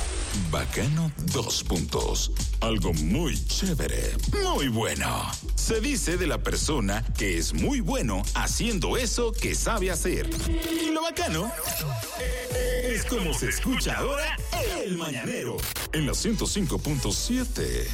Bacano, 0.52 1.12
dos 1.34 1.64
puntos. 1.64 2.32
Algo 2.62 2.94
muy 2.94 3.36
chévere, 3.46 4.14
muy 4.44 4.68
bueno. 4.70 5.30
Se 5.56 5.82
dice 5.82 6.18
de 6.18 6.28
la 6.28 6.38
persona 6.38 7.04
que 7.18 7.38
es 7.38 7.54
muy 7.54 7.80
bueno 7.82 8.22
haciendo 8.36 8.98
eso 8.98 9.32
que 9.32 9.56
sabe 9.56 9.92
hacer. 9.92 10.30
Y 10.72 10.92
lo 10.92 11.02
bacano 11.04 11.52
es 12.84 13.04
como 13.06 13.34
se 13.34 13.50
escucha 13.50 13.98
ahora 13.98 14.38
el 14.84 14.98
mañanero 14.98 15.58
en 15.94 16.06
la 16.06 16.14
105.7. 16.14 17.88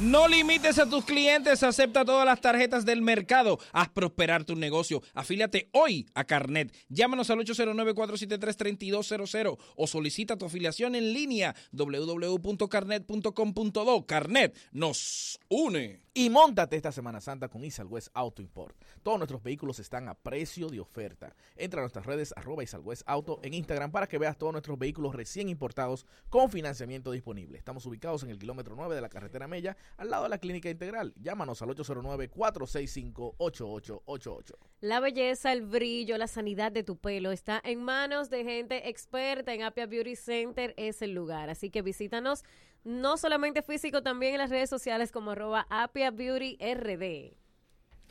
No 0.00 0.26
limites 0.26 0.80
a 0.80 0.90
tus 0.90 1.04
clientes, 1.04 1.62
acepta 1.62 2.04
todas 2.04 2.26
las 2.26 2.40
tarjetas 2.40 2.84
del 2.84 3.00
mercado. 3.00 3.60
Haz 3.72 3.90
prosperar 3.90 4.42
tu 4.42 4.56
negocio. 4.56 5.00
Afíliate 5.14 5.68
hoy 5.72 6.08
a 6.14 6.24
Carnet. 6.24 6.74
Llámanos 6.88 7.30
al 7.30 7.38
809-473-3200 7.38 9.56
o 9.76 9.86
solicita 9.86 10.36
tu 10.36 10.46
afiliación 10.46 10.96
en 10.96 11.12
línea 11.12 11.54
www.carnet.com.do. 11.70 14.06
Carnet 14.06 14.56
nos 14.72 15.38
une. 15.48 16.03
Y 16.16 16.30
montate 16.30 16.76
esta 16.76 16.92
Semana 16.92 17.20
Santa 17.20 17.48
con 17.48 17.64
Isal 17.64 17.88
West 17.88 18.06
Auto 18.14 18.40
Import. 18.40 18.76
Todos 19.02 19.18
nuestros 19.18 19.42
vehículos 19.42 19.80
están 19.80 20.08
a 20.08 20.14
precio 20.14 20.68
de 20.68 20.78
oferta. 20.78 21.34
Entra 21.56 21.80
a 21.80 21.82
nuestras 21.82 22.06
redes 22.06 22.32
arroba 22.36 22.62
Isal 22.62 22.82
West 22.82 23.02
Auto 23.06 23.40
en 23.42 23.52
Instagram 23.52 23.90
para 23.90 24.06
que 24.06 24.18
veas 24.18 24.38
todos 24.38 24.52
nuestros 24.52 24.78
vehículos 24.78 25.12
recién 25.12 25.48
importados 25.48 26.06
con 26.28 26.52
financiamiento 26.52 27.10
disponible. 27.10 27.58
Estamos 27.58 27.84
ubicados 27.86 28.22
en 28.22 28.30
el 28.30 28.38
kilómetro 28.38 28.76
9 28.76 28.94
de 28.94 29.00
la 29.00 29.08
carretera 29.08 29.48
Mella, 29.48 29.76
al 29.96 30.08
lado 30.08 30.22
de 30.22 30.28
la 30.28 30.38
Clínica 30.38 30.70
Integral. 30.70 31.12
Llámanos 31.16 31.62
al 31.62 31.70
809-465-8888. 31.70 34.52
La 34.82 35.00
belleza, 35.00 35.52
el 35.52 35.62
brillo, 35.62 36.16
la 36.16 36.28
sanidad 36.28 36.70
de 36.70 36.84
tu 36.84 36.96
pelo 36.96 37.32
está 37.32 37.60
en 37.64 37.82
manos 37.82 38.30
de 38.30 38.44
gente 38.44 38.88
experta 38.88 39.52
en 39.52 39.64
Apia 39.64 39.86
Beauty 39.86 40.14
Center, 40.14 40.74
es 40.76 41.02
el 41.02 41.12
lugar. 41.12 41.50
Así 41.50 41.70
que 41.70 41.82
visítanos 41.82 42.44
no 42.84 43.16
solamente 43.16 43.62
físico, 43.62 44.02
también 44.02 44.34
en 44.34 44.38
las 44.38 44.50
redes 44.50 44.70
sociales 44.70 45.10
como 45.10 45.32
arroba 45.32 45.66
Apia 45.70 46.10
Beauty 46.10 46.58
RD. 46.60 47.36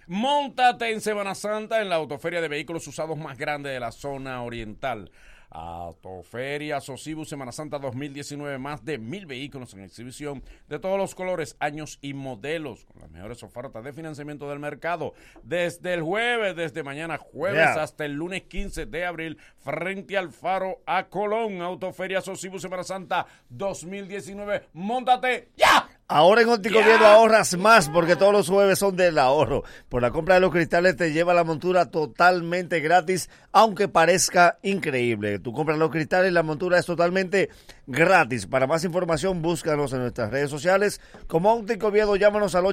Móntate 0.07 0.91
en 0.91 0.99
Semana 0.99 1.34
Santa 1.34 1.82
en 1.82 1.89
la 1.89 1.95
autoferia 1.95 2.41
de 2.41 2.49
vehículos 2.49 2.86
usados 2.88 3.17
más 3.17 3.38
grande 3.38 3.69
de 3.69 3.80
la 3.80 3.91
zona 3.91 4.43
oriental. 4.43 5.11
Autoferia 5.54 6.82
Sosibu 6.82 7.26
Semana 7.26 7.51
Santa 7.51 7.80
2019, 7.80 8.58
más 8.58 8.84
de 8.84 8.97
mil 8.97 9.26
vehículos 9.26 9.74
en 9.74 9.82
exhibición 9.84 10.43
de 10.68 10.80
todos 10.80 10.97
los 10.97 11.16
colores, 11.16 11.56
años 11.60 11.99
y 12.01 12.14
modelos, 12.14 12.86
con 12.86 13.01
las 13.01 13.12
mejores 13.12 13.43
ofertas 13.43 13.84
de 13.84 13.93
financiamiento 13.93 14.49
del 14.49 14.60
mercado. 14.60 15.14
Desde 15.43 15.93
el 15.93 16.01
jueves, 16.01 16.56
desde 16.56 16.84
mañana 16.84 17.18
jueves 17.18 17.54
Yeah. 17.54 17.84
hasta 17.84 18.06
el 18.06 18.14
lunes 18.14 18.43
15 18.43 18.88
de 18.88 19.06
abril, 19.06 19.38
frente 19.60 20.18
al 20.18 20.32
Faro 20.32 20.82
a 20.86 21.06
Colón. 21.08 21.62
Autoferia 21.62 22.20
Sosibu 22.22 22.60
Semana 22.60 22.84
Santa 22.84 23.28
2019. 23.49 24.70
¡Móntate 24.74 25.49
ya! 25.56 25.88
Ahora 26.08 26.41
en 26.41 26.49
Óptico 26.49 26.80
Ya. 26.80 26.86
Viedo 26.86 27.06
ahorras 27.06 27.58
más 27.58 27.89
porque 27.89 28.16
todos 28.16 28.34
los 28.34 28.49
jueves 28.49 28.80
son 28.80 28.95
del 28.95 29.18
ahorro. 29.18 29.64
Por 29.89 30.01
la 30.01 30.12
compra 30.12 30.36
de 30.36 30.41
los 30.41 30.51
cristales 30.51 30.97
te 30.97 31.14
lleva 31.14 31.34
la 31.34 31.43
montura 31.43 31.89
totalmente 31.89 32.82
gratis, 32.82 33.30
aunque 33.51 33.88
parezca 33.88 34.60
increíble. 34.62 35.39
Tú 35.39 35.54
compras 35.54 35.78
los 35.78 35.91
cristales 35.91 36.32
y 36.32 36.34
la 36.34 36.43
montura 36.43 36.78
es 36.78 36.86
totalmente 36.86 37.49
gratis. 37.88 38.45
Para 38.47 38.68
más 38.68 38.84
información, 38.84 39.41
búscanos 39.41 39.93
en 39.93 39.99
nuestras 39.99 40.30
redes 40.30 40.49
sociales. 40.49 40.99
Como 41.28 41.54
Óptico 41.54 41.89
Viedo, 41.89 42.16
llámanos 42.16 42.56
al 42.56 42.66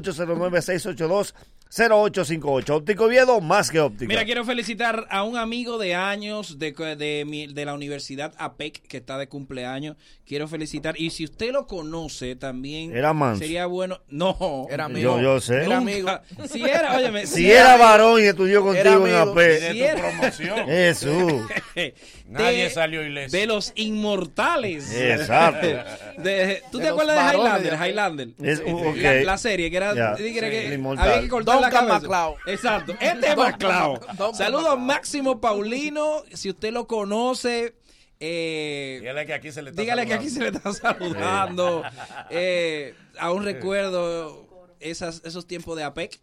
809-682-0858. 1.70 2.70
Óptico 2.70 3.08
Viedo, 3.08 3.40
más 3.40 3.70
que 3.70 3.80
óptica. 3.80 4.08
Mira, 4.08 4.24
quiero 4.24 4.44
felicitar 4.44 5.06
a 5.10 5.22
un 5.22 5.36
amigo 5.36 5.78
de 5.78 5.94
años 5.94 6.58
de, 6.58 6.72
de, 6.96 7.24
mi- 7.26 7.46
de 7.46 7.64
la 7.64 7.74
Universidad 7.74 8.32
APEC 8.38 8.82
que 8.86 8.96
está 8.98 9.18
de 9.18 9.28
cumpleaños. 9.28 9.96
Quiero 10.26 10.46
felicitar. 10.48 10.94
Y 10.98 11.10
si 11.10 11.24
usted 11.24 11.52
lo 11.52 11.66
conoce 11.66 12.36
también, 12.36 12.96
Era 12.96 13.12
manso. 13.12 13.42
sería 13.42 13.66
bueno. 13.66 14.00
No, 14.08 14.66
Era 14.70 14.84
amigo. 14.86 15.16
Yo- 15.16 15.22
yo 15.22 15.40
sé. 15.40 15.64
Era 15.64 15.80
Nunca. 15.80 16.22
Si 16.48 16.62
era, 16.62 16.96
óyeme, 16.96 17.26
si 17.26 17.50
era 17.50 17.76
varón 17.76 18.20
y 18.20 18.24
estudió 18.24 18.58
Era 18.72 18.92
contigo 18.92 19.06
en 19.08 19.14
amigo. 19.14 19.32
AP. 19.32 19.72
Si 19.72 19.82
era- 19.82 20.12
Jesús. 20.66 21.32
Nadie 22.28 22.64
de- 22.64 22.70
salió 22.70 23.04
ileso. 23.04 23.36
De 23.36 23.46
los 23.46 23.72
inmortales. 23.76 24.92
Exacto. 24.94 25.66
De- 26.22 26.62
¿Tú 26.70 26.78
De 26.78 26.84
te 26.84 26.90
acuerdas 26.90 27.16
de 27.32 27.36
Highlander? 27.38 27.78
de- 27.78 27.88
Highlander. 27.88 28.28
Es- 28.42 28.60
ok. 28.60 28.96
la, 28.96 29.14
la 29.22 29.38
serie 29.38 29.70
que 29.70 29.76
era, 29.76 29.92
era 29.92 30.16
Sí, 30.16 30.32
que 30.32 30.66
el 30.66 30.72
inmortal. 30.74 31.08
había 31.08 31.22
que 31.22 31.28
cortar 31.28 31.59
la 31.61 31.70
cabeza. 31.70 32.30
Exacto. 32.46 32.92
Este 33.00 33.28
es 33.28 33.36
Duncan 33.36 33.52
MacLeod. 33.52 34.00
Mac- 34.00 34.16
Duncan 34.16 34.34
Saludos 34.34 34.66
a 34.68 34.76
Máximo 34.76 35.40
Paulino. 35.40 36.22
Si 36.34 36.50
usted 36.50 36.72
lo 36.72 36.86
conoce, 36.86 37.74
eh, 38.18 38.98
Dígale 39.00 39.26
que 39.26 39.34
aquí 39.34 39.50
se 39.52 39.62
le 39.62 39.70
está 39.70 39.80
dígale 39.82 40.06
que 40.06 40.14
aquí 40.14 40.28
se 40.28 40.40
le 40.40 40.48
está 40.48 40.72
saludando. 40.72 41.82
Eh, 42.30 42.94
aún 43.18 43.44
recuerdo 43.44 44.46
esas, 44.78 45.22
esos 45.24 45.46
tiempos 45.46 45.76
de 45.76 45.84
APEC. 45.84 46.20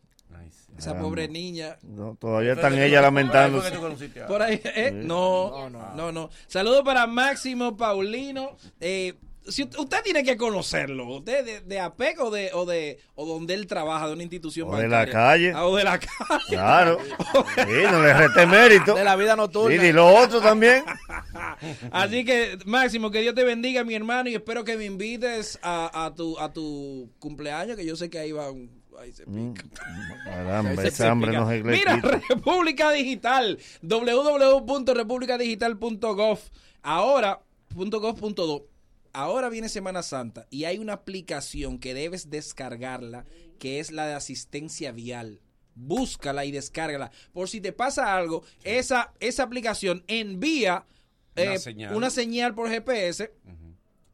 Esa 0.78 0.92
Caramba. 0.92 1.10
pobre 1.10 1.28
niña. 1.28 1.78
No, 1.82 2.16
todavía 2.20 2.54
están 2.54 2.78
ellas 2.78 3.02
lamentándose. 3.02 3.72
Por 4.28 4.44
ahí, 4.44 4.62
¿eh? 4.64 4.92
No, 4.94 5.70
no, 5.72 6.12
no, 6.12 6.30
Saludos 6.46 6.84
para 6.86 7.08
Máximo 7.08 7.76
Paulino. 7.76 8.56
Eh, 8.80 9.16
si 9.50 9.64
usted, 9.64 9.80
usted 9.80 10.02
tiene 10.04 10.24
que 10.24 10.38
conocerlo, 10.38 11.08
usted 11.08 11.44
de, 11.46 11.62
de 11.62 11.80
APEC 11.80 12.20
o 12.22 12.30
de, 12.32 12.52
o 12.54 12.66
de 12.66 13.00
o 13.16 13.26
donde 13.26 13.54
él 13.54 13.68
trabaja, 13.68 14.08
de 14.08 14.14
una 14.14 14.24
institución 14.24 14.70
O 14.72 14.78
de 14.78 14.88
la 14.88 15.08
calle. 15.10 15.52
Ah, 15.56 15.66
o 15.66 15.76
de 15.76 15.84
la 15.84 16.00
calle. 16.00 16.44
Claro. 16.50 16.98
Sí, 17.56 17.84
no 17.92 18.02
le 18.02 18.14
reste 18.14 18.46
mérito. 18.46 18.94
De 18.96 19.04
la 19.04 19.16
vida 19.16 19.36
nocturna. 19.36 19.80
Sí, 19.82 19.88
y 19.88 19.92
lo 19.92 20.08
otro 20.08 20.40
también. 20.42 20.84
Así 21.92 22.24
que, 22.26 22.58
Máximo, 22.66 23.12
que 23.12 23.22
Dios 23.22 23.36
te 23.36 23.44
bendiga, 23.44 23.84
mi 23.84 23.94
hermano, 23.96 24.30
y 24.30 24.36
espero 24.36 24.64
que 24.64 24.78
me 24.78 24.86
invites 24.86 25.60
a, 25.62 26.06
a 26.06 26.14
tu, 26.16 26.38
a 26.40 26.52
tu 26.54 27.12
cumpleaños, 27.20 27.76
que 27.76 27.86
yo 27.86 27.96
sé 27.96 28.10
que 28.10 28.20
ahí 28.20 28.32
va 28.32 28.50
un... 28.52 28.70
ahí 29.00 29.12
se 29.12 29.26
pica. 29.26 29.64
Caramba, 30.24 30.70
Ahí 30.72 30.78
se 30.78 30.88
ese 30.90 31.08
hambre 31.08 31.32
pica. 31.32 31.42
no 31.42 31.50
se 31.50 31.58
le 31.58 31.64
Mira. 31.64 31.96
República 32.30 32.92
Digital, 32.92 33.58
www.republicadigital.gov. 33.82 36.40
Ahora, 36.84 37.40
.gov.do. 37.76 38.68
Ahora 39.18 39.50
viene 39.50 39.68
Semana 39.68 40.04
Santa 40.04 40.46
y 40.52 40.66
hay 40.66 40.78
una 40.78 40.94
aplicación 40.94 41.80
que 41.80 41.96
debes 41.96 42.30
descargarla, 42.30 43.26
que 43.58 43.80
es 43.80 43.92
la 43.92 44.06
de 44.06 44.14
asistencia 44.14 44.92
vial. 44.92 45.42
Búscala 45.74 46.46
y 46.46 46.52
descárgala. 46.52 47.10
Por 47.34 47.50
si 47.50 47.60
te 47.60 47.74
pasa 47.74 48.16
algo, 48.16 48.44
esa, 48.64 49.12
esa 49.20 49.42
aplicación 49.42 50.04
envía 50.06 50.86
Una 51.36 51.56
eh, 51.56 51.58
señal. 51.58 51.96
una 51.96 52.12
señal 52.12 52.54
por 52.54 52.70
GPS 52.70 53.34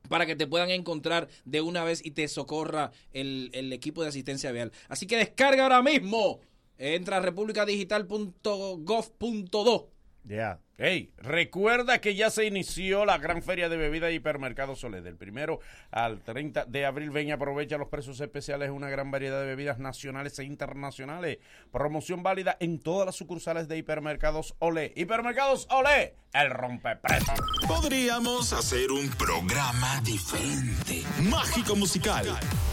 para 0.08 0.26
que 0.26 0.38
te 0.38 0.48
puedan 0.48 0.70
encontrar 0.70 1.28
de 1.44 1.60
una 1.60 1.84
vez 1.84 2.00
y 2.06 2.12
te 2.12 2.30
socorra 2.30 2.94
el, 3.12 3.50
el 3.52 3.74
equipo 3.74 4.04
de 4.04 4.08
asistencia 4.08 4.54
vial. 4.54 4.72
Así 4.88 5.06
que 5.06 5.18
descarga 5.18 5.64
ahora 5.64 5.82
mismo. 5.82 6.40
Entra 6.78 7.18
a 7.18 7.20
republicadigital.gov.do. 7.20 9.90
Ya. 10.24 10.62
Hey, 10.80 11.12
recuerda 11.18 12.02
que 12.02 12.16
ya 12.16 12.32
se 12.32 12.46
inició 12.46 13.06
la 13.06 13.20
gran 13.20 13.44
feria 13.44 13.70
de 13.70 13.78
bebidas 13.78 14.12
y 14.12 14.16
hipermercados 14.16 14.80
Solé. 14.80 15.02
Del 15.02 15.18
primero 15.18 15.60
al 15.92 16.22
30 16.22 16.66
de 16.66 16.86
abril, 16.88 17.12
ven 17.12 17.28
y 17.28 17.32
aprovecha 17.32 17.78
los 17.78 17.90
precios 17.90 18.20
especiales 18.20 18.72
una 18.72 18.90
gran 18.90 19.12
variedad 19.12 19.40
de 19.40 19.46
bebidas 19.46 19.78
nacionales 19.78 20.40
e 20.40 20.46
internacionales. 20.46 21.38
Promoción 21.72 22.24
válida 22.24 22.58
en 22.60 22.80
todas 22.80 23.06
las 23.06 23.16
sucursales 23.16 23.68
de 23.68 23.78
hipermercados 23.78 24.56
Olé. 24.58 24.94
Hipermercados 24.96 25.68
Olé, 25.70 26.16
el 26.34 26.50
rompeprecios. 26.50 27.40
Podríamos 27.68 28.52
hacer 28.52 28.92
un 28.92 29.10
programa 29.12 30.02
diferente, 30.04 31.04
mágico 31.30 31.76
musical. 31.76 32.26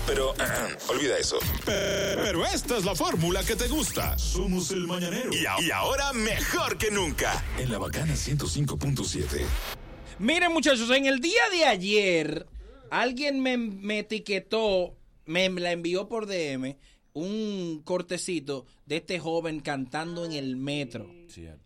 Pero 0.06 0.34
eh, 0.36 0.76
olvida 0.88 1.18
eso. 1.18 1.38
Pero 1.66 2.46
esta 2.46 2.78
es 2.78 2.84
la 2.86 2.94
fórmula 2.94 3.44
que 3.44 3.56
te 3.56 3.68
gusta. 3.68 4.18
Somos 4.18 4.70
el 4.70 4.86
mañanero. 4.86 5.30
Y, 5.32 5.66
y 5.66 5.70
ahora 5.70 6.14
mejor 6.14 6.78
que 6.78 6.90
nunca. 6.90 7.44
En 7.58 7.70
la 7.70 7.78
bacana 7.90 8.14
105.7. 8.14 9.42
Miren, 10.20 10.52
muchachos, 10.52 10.88
en 10.90 11.06
el 11.06 11.18
día 11.18 11.42
de 11.50 11.64
ayer, 11.64 12.46
alguien 12.88 13.42
me, 13.42 13.56
me 13.56 13.98
etiquetó, 14.00 14.94
me 15.26 15.48
la 15.50 15.72
envió 15.72 16.08
por 16.08 16.26
DM, 16.26 16.76
un 17.14 17.82
cortecito 17.84 18.64
de 18.86 18.98
este 18.98 19.18
joven 19.18 19.58
cantando 19.58 20.24
en 20.24 20.32
el 20.32 20.56
metro. 20.56 21.10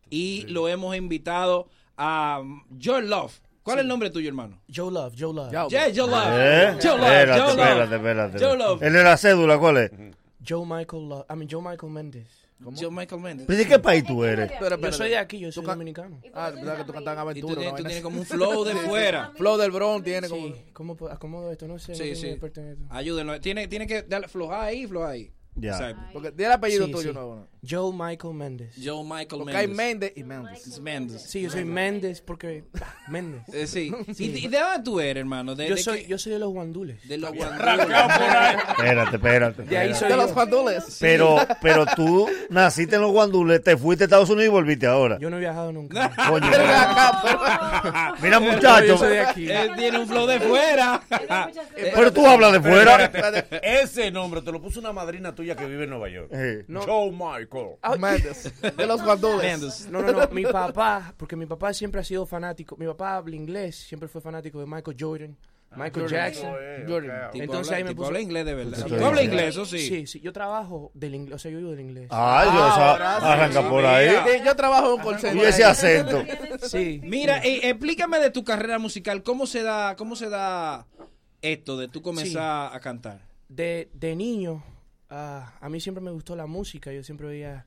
Y 0.08 0.46
lo 0.48 0.68
hemos 0.68 0.96
invitado 0.96 1.68
a 1.98 2.42
Joe 2.82 3.02
Love. 3.02 3.38
¿Cuál 3.62 3.78
es 3.78 3.82
el 3.82 3.88
nombre 3.88 4.08
tuyo, 4.08 4.28
hermano? 4.28 4.62
Joe 4.74 4.90
Love, 4.90 5.14
Joe 5.18 5.34
Love. 5.34 5.50
Yeah, 5.68 5.88
Joe 5.94 6.08
Love. 6.08 6.28
¿Eh? 6.32 6.78
Joe 6.82 6.98
Love, 6.98 7.12
Espérate, 7.12 7.40
Joe 7.40 7.48
Love. 7.48 7.58
espérate, 7.58 7.96
espérate. 7.96 8.38
Joe 8.38 8.56
Love. 8.56 8.82
El 8.82 8.92
de 8.94 9.02
la 9.04 9.16
cédula, 9.18 9.58
¿cuál 9.58 9.76
es? 9.76 9.90
Joe 10.46 10.64
Michael 10.64 11.06
Love. 11.06 11.26
I 11.28 11.34
mean, 11.36 11.48
Joe 11.50 11.60
Michael 11.62 11.92
Méndez. 11.92 12.43
Joe 12.60 12.90
Michael 12.90 13.20
Méndez. 13.20 13.46
¿Pero 13.46 13.58
de 13.58 13.66
qué 13.66 13.78
país 13.78 14.04
tú 14.04 14.24
eres? 14.24 14.50
Yo 14.80 14.92
soy 14.92 15.10
de 15.10 15.18
aquí, 15.18 15.38
yo 15.38 15.50
soy 15.52 15.64
dominicano. 15.64 16.20
Ah, 16.32 16.50
verdad 16.50 16.78
que 16.78 16.84
tú 16.84 16.92
cantas 16.92 17.12
en 17.14 17.18
aventura. 17.18 17.54
tú 17.54 17.60
tienes- 17.76 17.96
tú 17.98 18.02
como 18.02 18.18
un 18.20 18.26
flow 18.26 18.64
de 18.64 18.74
fuera. 18.76 19.32
flow 19.36 19.56
del 19.58 19.70
Bronx 19.70 20.04
tiene 20.04 20.28
como... 20.28 20.46
Sí, 20.48 20.54
¿cómo 20.72 20.96
acomodo 21.10 21.50
esto? 21.50 21.66
No 21.68 21.78
sé, 21.78 21.94
Sí, 21.94 22.14
sí. 22.14 22.38
Ayúdenlo. 22.90 23.40
Tiene, 23.40 23.68
tiene 23.68 23.86
que 23.86 24.02
darle 24.02 24.28
floja 24.28 24.62
ahí, 24.64 24.86
floja 24.86 25.08
ahí. 25.10 25.32
Ya. 25.56 25.70
Exacto. 25.72 26.02
Porque 26.12 26.30
di 26.32 26.44
el 26.44 26.52
apellido 26.52 26.86
Sí, 26.86 26.92
tuyo 26.92 27.08
sí. 27.10 27.14
nuevo. 27.14 27.36
¿no? 27.36 27.48
Joe 27.68 27.92
Michael 27.92 28.34
Méndez. 28.34 28.74
Joe 28.82 29.02
Michael 29.04 29.42
Porque 29.42 29.56
hay 29.56 29.66
Méndez. 29.68 29.76
Méndez 29.76 30.12
y 30.16 30.24
Méndez. 30.24 30.80
Méndez. 30.80 31.22
Sí, 31.28 31.42
yo 31.42 31.50
soy 31.50 31.64
Méndez 31.64 32.20
porque... 32.20 32.64
ah, 32.80 32.94
Méndez. 33.08 33.42
Eh, 33.52 33.66
sí. 33.66 33.92
¿Y, 34.18 34.24
y 34.44 34.48
de 34.48 34.58
dónde 34.58 34.82
tú 34.84 35.00
eres, 35.00 35.20
hermano? 35.20 35.54
¿De, 35.54 35.68
yo, 35.68 35.74
de 35.76 35.82
soy, 35.82 36.02
qué? 36.02 36.08
yo 36.08 36.18
soy 36.18 36.32
de 36.32 36.38
los 36.38 36.50
guandules. 36.50 37.06
De 37.08 37.18
los 37.18 37.30
Espérate, 37.32 39.16
espérate. 39.16 39.62
De 39.62 39.78
ahí 39.78 39.94
soy 39.94 40.08
De 40.08 40.14
yo. 40.16 40.22
los 40.22 40.34
guandules. 40.34 40.98
Pero, 41.00 41.36
pero 41.62 41.86
tú 41.96 42.28
naciste 42.50 42.96
en 42.96 43.02
los 43.02 43.12
guandules, 43.12 43.62
te 43.62 43.76
fuiste 43.76 44.04
a 44.04 44.06
Estados 44.06 44.28
Unidos 44.30 44.46
y 44.46 44.50
volviste 44.50 44.86
ahora. 44.86 45.18
Yo 45.20 45.30
no 45.30 45.36
he 45.36 45.40
viajado 45.40 45.72
nunca. 45.72 46.10
Coño. 46.28 46.46
Mira, 48.22 48.40
Yo 48.40 48.40
muchacho. 48.40 48.98
soy 48.98 49.10
de 49.14 49.20
aquí. 49.20 49.50
Él 49.50 49.70
tiene 49.76 49.98
un 49.98 50.06
flow 50.08 50.26
de 50.26 50.40
fuera. 50.40 51.00
Pero 51.94 52.12
tú 52.12 52.26
hablas 52.26 52.52
de 52.52 52.60
fuera. 52.60 53.04
Ese 53.62 54.10
nombre 54.10 54.42
te 54.42 54.52
lo 54.52 54.60
puso 54.60 54.80
una 54.80 54.92
madrina 54.92 55.34
tuya 55.34 55.56
que 55.56 55.66
vive 55.66 55.84
en 55.84 55.90
Nueva 55.90 56.08
York. 56.08 56.30
No. 56.68 56.82
Joe 56.82 57.10
Michael. 57.10 57.53
Méndez. 57.98 58.52
De 58.76 58.86
los 58.86 59.02
guandules. 59.02 59.88
No, 59.90 60.02
no, 60.02 60.12
no. 60.12 60.28
Mi 60.28 60.44
papá, 60.44 61.14
porque 61.16 61.36
mi 61.36 61.46
papá 61.46 61.72
siempre 61.72 62.00
ha 62.00 62.04
sido 62.04 62.26
fanático. 62.26 62.76
Mi 62.76 62.86
papá 62.86 63.16
habla 63.16 63.36
inglés, 63.36 63.76
siempre 63.76 64.08
fue 64.08 64.20
fanático 64.20 64.60
de 64.60 64.66
Michael 64.66 64.96
Jordan, 64.98 65.36
Michael 65.76 66.06
Jackson. 66.08 66.52
Jordan. 66.86 67.30
Tipo 67.32 67.44
Entonces 67.44 67.66
habla- 67.72 67.76
ahí 67.78 67.84
me 67.84 67.94
puso- 67.96 68.06
habla 68.06 68.20
inglés 68.20 68.44
de 68.46 68.54
verdad. 68.54 68.74
Entonces, 68.74 68.98
Tú 68.98 69.04
hablas 69.06 69.24
inglés, 69.24 69.48
eso 69.48 69.64
sí. 69.66 69.78
Sí, 69.80 70.06
sí. 70.06 70.20
Yo 70.20 70.32
trabajo 70.32 70.90
del 70.94 71.14
inglés, 71.16 71.34
o 71.34 71.38
sea, 71.38 71.50
yo 71.50 71.58
vivo 71.58 71.70
del 71.72 71.80
inglés. 71.80 72.06
Ay, 72.10 72.48
Dios, 72.50 72.62
Ahora 72.62 73.18
sí. 73.20 73.26
arranca 73.26 73.68
por 73.68 73.84
ahí. 73.84 74.08
Sí, 74.10 74.42
Yo 74.44 74.54
trabajo 74.56 74.94
en 74.94 75.00
un 75.06 75.16
call 75.20 75.36
Y 75.36 75.40
ese 75.40 75.64
acento. 75.64 76.22
Sí. 76.62 77.00
Mira, 77.02 77.38
eh, 77.44 77.70
explícame 77.70 78.18
de 78.20 78.30
tu 78.30 78.44
carrera 78.44 78.78
musical, 78.78 79.22
¿cómo 79.22 79.46
se 79.46 79.62
da, 79.62 79.96
cómo 79.96 80.14
se 80.16 80.28
da 80.28 80.86
esto 81.42 81.76
de 81.76 81.88
tú 81.88 82.02
comenzar 82.02 82.74
a 82.74 82.80
cantar? 82.80 83.20
De, 83.48 83.90
de 83.92 84.14
niño, 84.16 84.62
ah, 85.14 85.58
a 85.60 85.68
mí 85.68 85.80
siempre 85.80 86.02
me 86.02 86.10
gustó 86.10 86.36
la 86.36 86.46
música. 86.46 86.92
Yo 86.92 87.02
siempre 87.02 87.26
veía. 87.26 87.66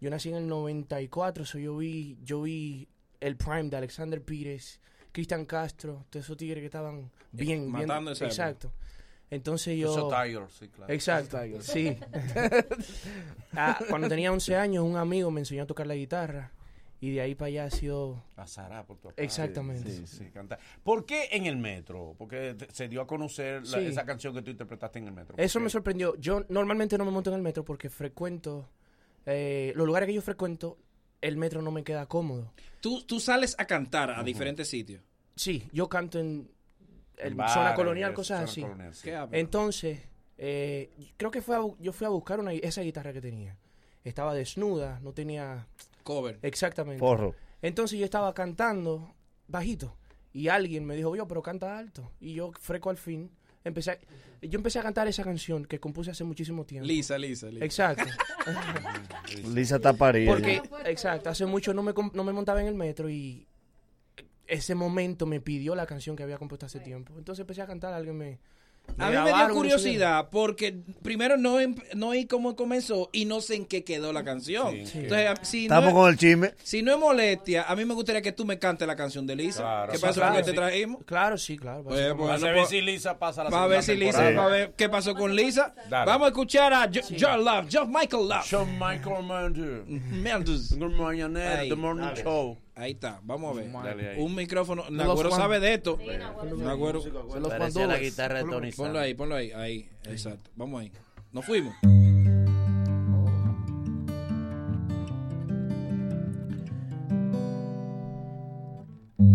Yo 0.00 0.10
nací 0.10 0.28
en 0.28 0.36
el 0.36 0.48
94, 0.48 1.46
so 1.46 1.58
yo 1.58 1.76
vi, 1.76 2.18
yo 2.22 2.42
vi 2.42 2.86
el 3.20 3.36
prime 3.36 3.70
de 3.70 3.78
Alexander 3.78 4.22
Pires, 4.22 4.78
Cristian 5.10 5.46
Castro, 5.46 6.04
todos 6.10 6.26
esos 6.26 6.36
tigres 6.36 6.60
que 6.60 6.66
estaban 6.66 7.10
bien, 7.32 7.60
bien. 7.60 7.72
matando 7.72 8.10
época. 8.10 8.26
Exacto. 8.26 8.72
Entonces 9.30 9.78
yo. 9.78 9.90
Esos 9.90 10.12
Tigers, 10.12 10.52
sí, 10.52 10.68
claro. 10.68 10.92
Exacto, 10.92 11.38
sí. 11.60 11.96
Ah, 13.58 13.78
cuando 13.88 14.06
tenía 14.06 14.30
11 14.30 14.54
años, 14.54 14.84
un 14.84 14.96
amigo 14.96 15.30
me 15.30 15.40
enseñó 15.40 15.62
a 15.62 15.66
tocar 15.66 15.86
la 15.86 15.94
guitarra. 15.94 16.52
Y 17.06 17.12
de 17.12 17.20
ahí 17.20 17.36
para 17.36 17.46
allá 17.46 17.64
ha 17.66 17.70
sido. 17.70 18.20
A 18.34 18.48
Sara, 18.48 18.84
por 18.84 18.96
tu 18.96 19.10
papá. 19.10 19.22
Exactamente. 19.22 19.88
Sí, 19.92 20.06
sí, 20.08 20.24
canta. 20.34 20.58
¿Por 20.82 21.06
qué 21.06 21.28
en 21.30 21.46
el 21.46 21.56
metro? 21.56 22.16
Porque 22.18 22.56
se 22.72 22.88
dio 22.88 23.00
a 23.00 23.06
conocer 23.06 23.64
la- 23.64 23.78
Sí. 23.78 23.86
esa 23.86 24.04
canción 24.04 24.34
que 24.34 24.42
tú 24.42 24.50
interpretaste 24.50 24.98
en 24.98 25.06
el 25.06 25.12
metro. 25.12 25.36
Eso 25.38 25.60
¿Por 25.60 25.62
me 25.62 25.70
sorprendió. 25.70 26.16
Yo 26.16 26.44
normalmente 26.48 26.98
no 26.98 27.04
me 27.04 27.12
monto 27.12 27.30
en 27.30 27.36
el 27.36 27.42
metro 27.42 27.64
porque 27.64 27.88
frecuento. 27.90 28.68
eh, 29.24 29.72
los 29.76 29.86
lugares 29.86 30.08
que 30.08 30.14
yo 30.14 30.20
frecuento, 30.22 30.78
el 31.20 31.36
metro 31.36 31.62
no 31.62 31.70
me 31.70 31.84
queda 31.84 32.06
cómodo. 32.06 32.52
Tú, 32.80 33.02
tú 33.04 33.20
sales 33.20 33.54
a 33.58 33.66
cantar 33.66 34.10
a 34.10 34.22
diferentes 34.24 34.68
sitios. 34.68 35.00
Sí, 35.36 35.68
yo 35.72 35.88
canto 35.88 36.18
en, 36.18 36.50
zona 37.48 37.74
colonial, 37.76 38.10
eso, 38.10 38.16
cosas 38.16 38.38
zona 38.38 38.50
así. 38.50 38.60
colonial, 38.62 38.94
sí. 38.94 39.10
Entonces, 39.32 40.00
eh, 40.38 40.90
creo 41.16 41.30
que 41.30 41.40
fue 41.40 41.56
a 41.56 41.60
yo 41.78 41.92
fui 41.92 42.04
a 42.06 42.10
buscar 42.10 42.40
una, 42.40 42.52
esa 42.52 42.82
guitarra 42.82 43.12
que 43.12 43.20
tenía. 43.20 43.56
Estaba 44.02 44.34
desnuda, 44.34 44.98
no 45.02 45.12
tenía... 45.12 45.66
Cover. 46.06 46.38
Exactamente. 46.42 47.00
Porro. 47.00 47.34
Entonces 47.60 47.98
yo 47.98 48.04
estaba 48.04 48.32
cantando 48.32 49.12
bajito 49.48 49.96
y 50.32 50.46
alguien 50.48 50.84
me 50.86 50.94
dijo, 50.94 51.16
yo, 51.16 51.26
pero 51.26 51.42
canta 51.42 51.76
alto. 51.76 52.12
Y 52.20 52.34
yo, 52.34 52.52
freco 52.60 52.90
al 52.90 52.96
fin, 52.96 53.30
empecé 53.64 53.90
a- 53.90 53.98
yo 54.42 54.56
empecé 54.58 54.78
a 54.78 54.82
cantar 54.82 55.08
esa 55.08 55.24
canción 55.24 55.64
que 55.64 55.80
compuse 55.80 56.12
hace 56.12 56.22
muchísimo 56.22 56.64
tiempo. 56.64 56.86
Lisa, 56.86 57.18
Lisa, 57.18 57.48
Lisa. 57.50 57.64
Exacto. 57.64 58.04
Lisa 59.54 59.76
está 59.76 59.92
parida. 59.94 60.30
Porque, 60.32 60.62
exacto, 60.84 61.30
hace 61.30 61.44
mucho 61.46 61.74
no 61.74 61.82
me, 61.82 61.92
no 62.12 62.22
me 62.24 62.32
montaba 62.32 62.60
en 62.60 62.68
el 62.68 62.74
metro 62.74 63.10
y 63.10 63.46
ese 64.46 64.74
momento 64.76 65.26
me 65.26 65.40
pidió 65.40 65.74
la 65.74 65.86
canción 65.86 66.14
que 66.14 66.22
había 66.22 66.38
compuesto 66.38 66.66
hace 66.66 66.78
tiempo. 66.78 67.14
Entonces 67.18 67.40
empecé 67.40 67.62
a 67.62 67.66
cantar, 67.66 67.92
alguien 67.92 68.16
me... 68.16 68.38
A 68.98 69.10
mí 69.10 69.16
me 69.18 69.32
dio 69.32 69.48
curiosidad 69.50 70.28
porque 70.30 70.74
primero 71.02 71.36
no, 71.36 71.60
em- 71.60 71.74
no 71.94 72.08
oí 72.08 72.24
cómo 72.26 72.56
comenzó 72.56 73.10
y 73.12 73.26
no 73.26 73.40
sé 73.42 73.56
en 73.56 73.66
qué 73.66 73.84
quedó 73.84 74.12
la 74.12 74.24
canción. 74.24 74.72
Sí. 74.86 75.00
Entonces, 75.00 75.38
si 75.42 75.62
Estamos 75.64 75.90
no, 75.92 75.94
con 76.00 76.10
el 76.10 76.16
chisme. 76.16 76.54
si 76.62 76.82
no 76.82 76.92
es 76.94 76.98
molestia, 76.98 77.64
a 77.64 77.76
mí 77.76 77.84
me 77.84 77.92
gustaría 77.94 78.22
que 78.22 78.32
tú 78.32 78.44
me 78.46 78.58
cantes 78.58 78.86
la 78.88 78.96
canción 78.96 79.26
de 79.26 79.36
Lisa. 79.36 79.60
Claro. 79.62 79.92
¿Qué 79.92 79.98
pasó 79.98 80.14
claro, 80.20 80.34
con 80.34 80.42
que 80.42 80.50
te 80.50 80.56
trajimos? 80.56 81.04
Claro, 81.04 81.36
sí, 81.36 81.58
claro. 81.58 81.84
Pues, 81.84 82.08
Vamos 82.08 82.42
a 82.42 82.46
ver 82.46 82.56
pues, 82.56 82.68
si 82.70 82.80
Lisa 82.80 83.18
pasa 83.18 83.44
la 83.44 83.50
a 83.62 83.66
ver 83.66 83.82
si 83.82 83.94
Lisa, 83.96 84.28
a 84.28 84.46
ver 84.48 84.72
qué 84.76 84.88
pasó 84.88 85.14
con 85.14 85.34
Lisa. 85.36 85.74
Dale. 85.90 86.06
Vamos 86.06 86.26
a 86.26 86.28
escuchar 86.28 86.72
a 86.72 86.86
Jo- 86.86 87.00
John 87.20 87.44
Love, 87.44 87.66
John 87.70 87.92
Michael 87.92 88.28
Love. 88.28 88.46
John 88.50 88.72
Michael. 88.78 89.84
Mendes. 90.10 90.76
Good 90.78 91.36
Ahí. 91.36 91.68
The 91.68 91.74
Morning 91.76 92.04
Dale. 92.06 92.22
Show. 92.22 92.56
Ahí 92.78 92.92
está, 92.92 93.20
vamos 93.24 93.56
a 93.56 93.60
ver. 93.62 93.72
Dale 93.72 94.10
ahí. 94.10 94.20
Un 94.20 94.34
micrófono. 94.34 94.84
Nagüero 94.90 95.30
sabe 95.30 95.60
de 95.60 95.74
esto. 95.74 95.98
Nagüero. 96.58 97.00
De 97.00 97.40
los 97.40 97.48
Parecía 97.48 97.86
la 97.86 97.98
guitarra 97.98 98.44
de 98.44 98.50
Tony 98.50 98.70
Ponlo 98.70 98.98
ahí, 98.98 99.14
ponlo 99.14 99.34
ahí. 99.34 99.50
Ahí, 99.52 99.88
exacto. 100.04 100.50
Vamos 100.56 100.82
ahí. 100.82 100.92
Nos 101.32 101.46
fuimos. 101.46 101.74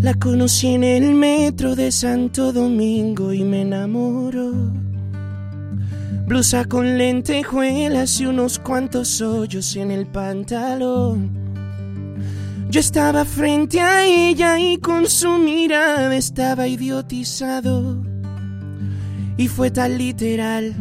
La 0.01 0.13
conocí 0.13 0.75
en 0.75 0.83
el 0.83 1.15
metro 1.15 1.75
de 1.75 1.91
Santo 1.91 2.53
Domingo 2.53 3.33
y 3.33 3.43
me 3.43 3.61
enamoró. 3.61 4.51
Blusa 6.27 6.65
con 6.65 6.95
lentejuelas 6.95 8.21
y 8.21 8.27
unos 8.27 8.59
cuantos 8.59 9.19
hoyos 9.19 9.75
en 9.75 9.89
el 9.89 10.05
pantalón. 10.05 11.40
Yo 12.71 12.79
estaba 12.79 13.25
frente 13.25 13.81
a 13.81 14.05
ella 14.05 14.57
y 14.57 14.77
con 14.77 15.05
su 15.05 15.37
mirada 15.37 16.15
estaba 16.15 16.69
idiotizado. 16.69 18.01
Y 19.35 19.49
fue 19.49 19.71
tan 19.71 19.97
literal 19.97 20.73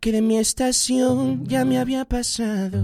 que 0.00 0.12
de 0.12 0.20
mi 0.20 0.36
estación 0.36 1.46
ya 1.46 1.64
me 1.64 1.78
había 1.78 2.04
pasado. 2.04 2.78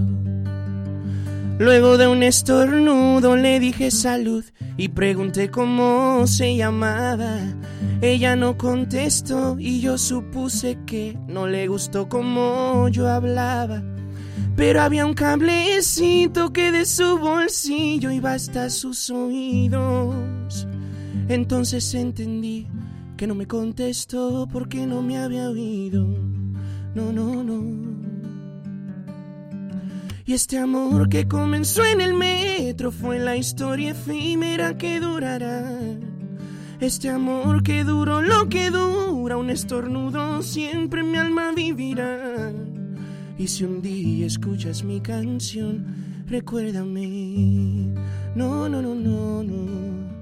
Luego 1.59 1.99
de 1.99 2.07
un 2.07 2.23
estornudo 2.23 3.35
le 3.35 3.59
dije 3.59 3.91
salud 3.91 4.43
y 4.75 4.87
pregunté 4.87 5.51
cómo 5.51 6.25
se 6.25 6.55
llamaba. 6.55 7.37
Ella 8.01 8.35
no 8.35 8.57
contestó 8.57 9.57
y 9.59 9.81
yo 9.81 9.99
supuse 9.99 10.79
que 10.87 11.15
no 11.27 11.45
le 11.45 11.67
gustó 11.67 12.09
cómo 12.09 12.87
yo 12.87 13.07
hablaba. 13.07 13.83
Pero 14.57 14.81
había 14.81 15.05
un 15.05 15.13
cablecito 15.13 16.51
que 16.51 16.71
de 16.71 16.85
su 16.85 17.19
bolsillo 17.19 18.09
iba 18.09 18.33
hasta 18.33 18.71
sus 18.71 19.11
oídos. 19.11 20.67
Entonces 21.29 21.93
entendí 21.93 22.67
que 23.15 23.27
no 23.27 23.35
me 23.35 23.45
contestó 23.45 24.47
porque 24.51 24.87
no 24.87 25.03
me 25.03 25.19
había 25.19 25.51
oído. 25.51 26.07
No, 26.95 27.13
no, 27.13 27.43
no. 27.43 27.87
Y 30.25 30.33
este 30.33 30.57
amor 30.57 31.07
que 31.07 31.27
comenzó 31.27 31.85
en 31.85 32.01
el 32.01 32.15
metro 32.15 32.91
fue 32.91 33.19
la 33.19 33.37
historia 33.37 33.91
efímera 33.91 34.75
que 34.75 34.99
durará. 34.99 35.77
Este 36.79 37.09
amor 37.09 37.61
que 37.61 37.83
duró 37.83 38.23
lo 38.23 38.49
que 38.49 38.71
dura, 38.71 39.37
un 39.37 39.51
estornudo 39.51 40.41
siempre 40.41 41.03
mi 41.03 41.17
alma 41.17 41.51
vivirá. 41.55 42.51
Y 43.37 43.47
si 43.47 43.63
un 43.63 43.81
día 43.81 44.25
escuchas 44.25 44.83
mi 44.83 44.99
canción, 44.99 45.85
recuérdame. 46.27 47.93
No, 48.35 48.67
no, 48.67 48.81
no, 48.81 48.95
no, 48.95 49.43
no. 49.43 50.17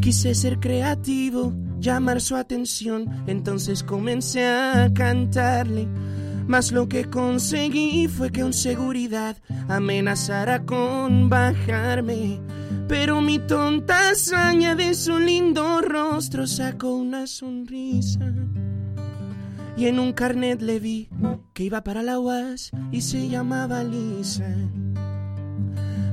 Quise 0.00 0.34
ser 0.34 0.58
creativo, 0.58 1.54
llamar 1.78 2.20
su 2.20 2.36
atención, 2.36 3.08
entonces 3.26 3.82
comencé 3.82 4.44
a 4.44 4.90
cantarle. 4.92 5.88
Mas 6.46 6.70
lo 6.72 6.88
que 6.88 7.04
conseguí 7.04 8.08
fue 8.08 8.30
que 8.30 8.44
un 8.44 8.52
seguridad 8.52 9.36
amenazara 9.68 10.66
con 10.66 11.30
bajarme. 11.30 12.40
Pero 12.88 13.20
mi 13.22 13.38
tonta 13.38 14.10
hazaña 14.10 14.74
de 14.74 14.92
su 14.94 15.18
lindo 15.18 15.80
rostro 15.80 16.46
sacó 16.46 16.96
una 16.96 17.26
sonrisa. 17.26 18.34
Y 19.76 19.86
en 19.86 19.98
un 19.98 20.12
carnet 20.12 20.60
le 20.60 20.78
vi 20.78 21.08
que 21.54 21.64
iba 21.64 21.82
para 21.82 22.02
la 22.02 22.18
UAS 22.18 22.70
y 22.90 23.00
se 23.00 23.28
llamaba 23.28 23.82
Lisa. 23.82 24.54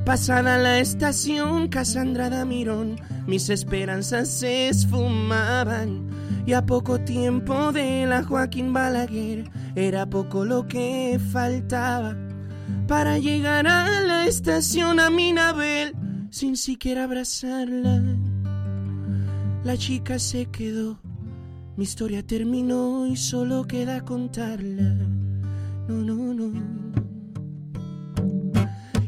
Pasada 0.04 0.58
la 0.58 0.78
estación 0.78 1.68
Casandra 1.68 2.30
Damirón, 2.30 2.96
mis 3.26 3.48
esperanzas 3.50 4.28
se 4.28 4.68
esfumaban. 4.68 6.08
Y 6.46 6.54
a 6.54 6.64
poco 6.64 6.98
tiempo 7.00 7.70
de 7.70 8.06
la 8.06 8.24
Joaquín 8.24 8.72
Balaguer, 8.72 9.50
era 9.76 10.06
poco 10.06 10.44
lo 10.44 10.66
que 10.66 11.20
faltaba 11.32 12.16
para 12.88 13.18
llegar 13.18 13.68
a 13.68 14.00
la 14.00 14.26
estación 14.26 14.98
a 14.98 15.10
Minabel 15.10 15.94
sin 16.30 16.56
siquiera 16.56 17.04
abrazarla. 17.04 18.02
La 19.62 19.76
chica 19.76 20.18
se 20.18 20.46
quedó, 20.46 20.98
mi 21.80 21.84
historia 21.84 22.22
terminó 22.22 23.06
y 23.06 23.16
solo 23.16 23.66
queda 23.66 24.04
contarla. 24.04 24.96
no, 25.88 25.94
no, 26.04 26.34
no. 26.34 26.52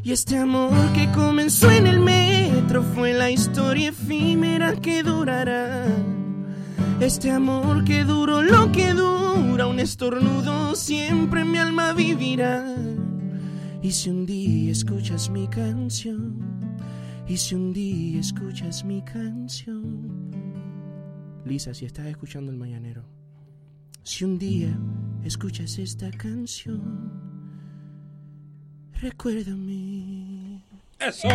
Y 0.01 0.11
este 0.11 0.39
amor 0.39 0.91
que 0.93 1.07
comenzó 1.11 1.69
en 1.69 1.85
el 1.85 1.99
metro 1.99 2.81
fue 2.81 3.13
la 3.13 3.29
historia 3.29 3.89
efímera 3.89 4.75
que 4.75 5.03
durará. 5.03 5.85
Este 6.99 7.29
amor 7.29 7.83
que 7.83 8.05
duró 8.05 8.41
lo 8.41 8.71
que 8.71 8.95
dura, 8.95 9.67
un 9.67 9.79
estornudo 9.79 10.73
siempre 10.73 11.41
en 11.41 11.51
mi 11.51 11.59
alma 11.59 11.93
vivirá. 11.93 12.65
Y 13.83 13.91
si 13.91 14.09
un 14.09 14.25
día 14.25 14.71
escuchas 14.71 15.29
mi 15.29 15.47
canción, 15.47 16.39
y 17.27 17.37
si 17.37 17.53
un 17.53 17.71
día 17.71 18.19
escuchas 18.19 18.83
mi 18.83 19.03
canción, 19.03 20.22
Lisa, 21.45 21.73
si 21.73 21.85
estás 21.85 22.05
escuchando 22.07 22.51
el 22.51 22.57
mañanero, 22.57 23.03
si 24.03 24.23
un 24.23 24.39
día 24.39 24.69
escuchas 25.23 25.77
esta 25.77 26.09
canción, 26.11 27.11
recuérdame. 29.01 30.63
Eso. 30.99 31.27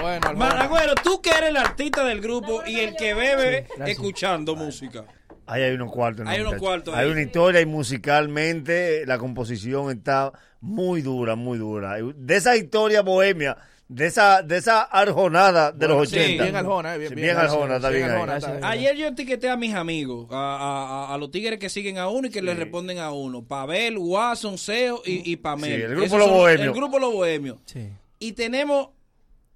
Bueno, 0.00 0.34
Maragüero, 0.34 0.94
tú 1.02 1.20
que 1.22 1.30
eres 1.30 1.50
el 1.50 1.56
artista 1.56 2.04
del 2.04 2.20
grupo 2.20 2.62
y 2.66 2.80
el 2.80 2.96
que 2.96 3.14
bebe 3.14 3.66
escuchando 3.86 4.56
música. 4.56 5.04
Ahí 5.46 5.62
hay 5.62 5.74
unos 5.74 5.92
cuartos. 5.92 6.24
¿no, 6.24 6.30
Hay 6.30 6.40
unos 6.40 6.54
cuartos 6.54 6.94
Hay 6.94 7.06
ahí. 7.06 7.12
una 7.12 7.22
historia 7.22 7.60
y 7.60 7.66
musicalmente 7.66 9.04
la 9.06 9.18
composición 9.18 9.90
está 9.90 10.32
muy 10.60 11.02
dura, 11.02 11.36
muy 11.36 11.58
dura. 11.58 11.96
De 12.16 12.36
esa 12.36 12.56
historia 12.56 13.02
bohemia, 13.02 13.56
de 13.86 14.06
esa, 14.06 14.42
de 14.42 14.56
esa 14.56 14.82
arjonada 14.82 15.70
de 15.72 15.88
los 15.88 16.08
Sí, 16.08 16.16
80. 16.16 16.42
bien 16.44 16.56
arjona, 16.56 16.94
eh, 16.94 16.98
bien- 16.98 17.08
Sí, 17.10 17.14
bien 17.16 17.26
bien 17.28 17.36
arjona, 17.36 17.76
está 17.76 17.88
bien 17.90 18.02
bien 18.02 18.10
ahí. 18.10 18.16
arjona, 18.22 18.36
está- 18.38 18.68
Ayer 18.68 18.96
yo 18.96 19.06
etiqueté 19.08 19.50
a 19.50 19.56
mis 19.56 19.74
amigos, 19.74 20.26
a, 20.30 20.34
a- 20.36 21.04
a- 21.10 21.14
a 21.14 21.18
los 21.18 21.30
tigres 21.30 21.58
que 21.58 21.68
siguen 21.68 21.98
a 21.98 22.08
uno 22.08 22.28
y 22.28 22.30
que 22.30 22.40
le 22.42 22.54
responden 22.54 22.98
a 22.98 23.12
uno. 23.12 23.42
Pavel, 23.44 23.98
Watson, 23.98 24.56
Seo 24.58 25.02
y, 25.04 25.30
y 25.30 25.36
Pamel. 25.36 25.76
Sí, 25.76 25.82
el 25.82 25.94
grupo 25.96 26.18
Los 26.18 26.30
Bohemios. 26.30 26.66
El 26.68 26.72
grupo 26.74 26.98
Los 26.98 27.12
Bohemios. 27.12 27.58
Sí. 27.66 27.88
Y 28.18 28.32
tenemos 28.32 28.88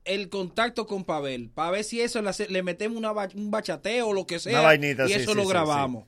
el 0.09 0.29
contacto 0.29 0.87
con 0.87 1.05
Pavel, 1.05 1.51
para 1.55 1.71
ver 1.71 1.85
si 1.85 2.01
eso 2.01 2.21
le, 2.23 2.31
hace- 2.31 2.49
le 2.49 2.63
metemos 2.63 2.97
una 2.99 3.13
un 3.13 3.51
bachateo 3.51 4.09
o 4.09 4.13
lo 4.13 4.27
que 4.27 4.39
sea. 4.39 4.53
Una 4.59 4.63
vainita, 4.69 5.05
y 5.05 5.09
sí, 5.09 5.15
eso 5.15 5.31
sí, 5.33 5.37
lo 5.37 5.43
sí, 5.45 5.49
grabamos. 5.51 6.05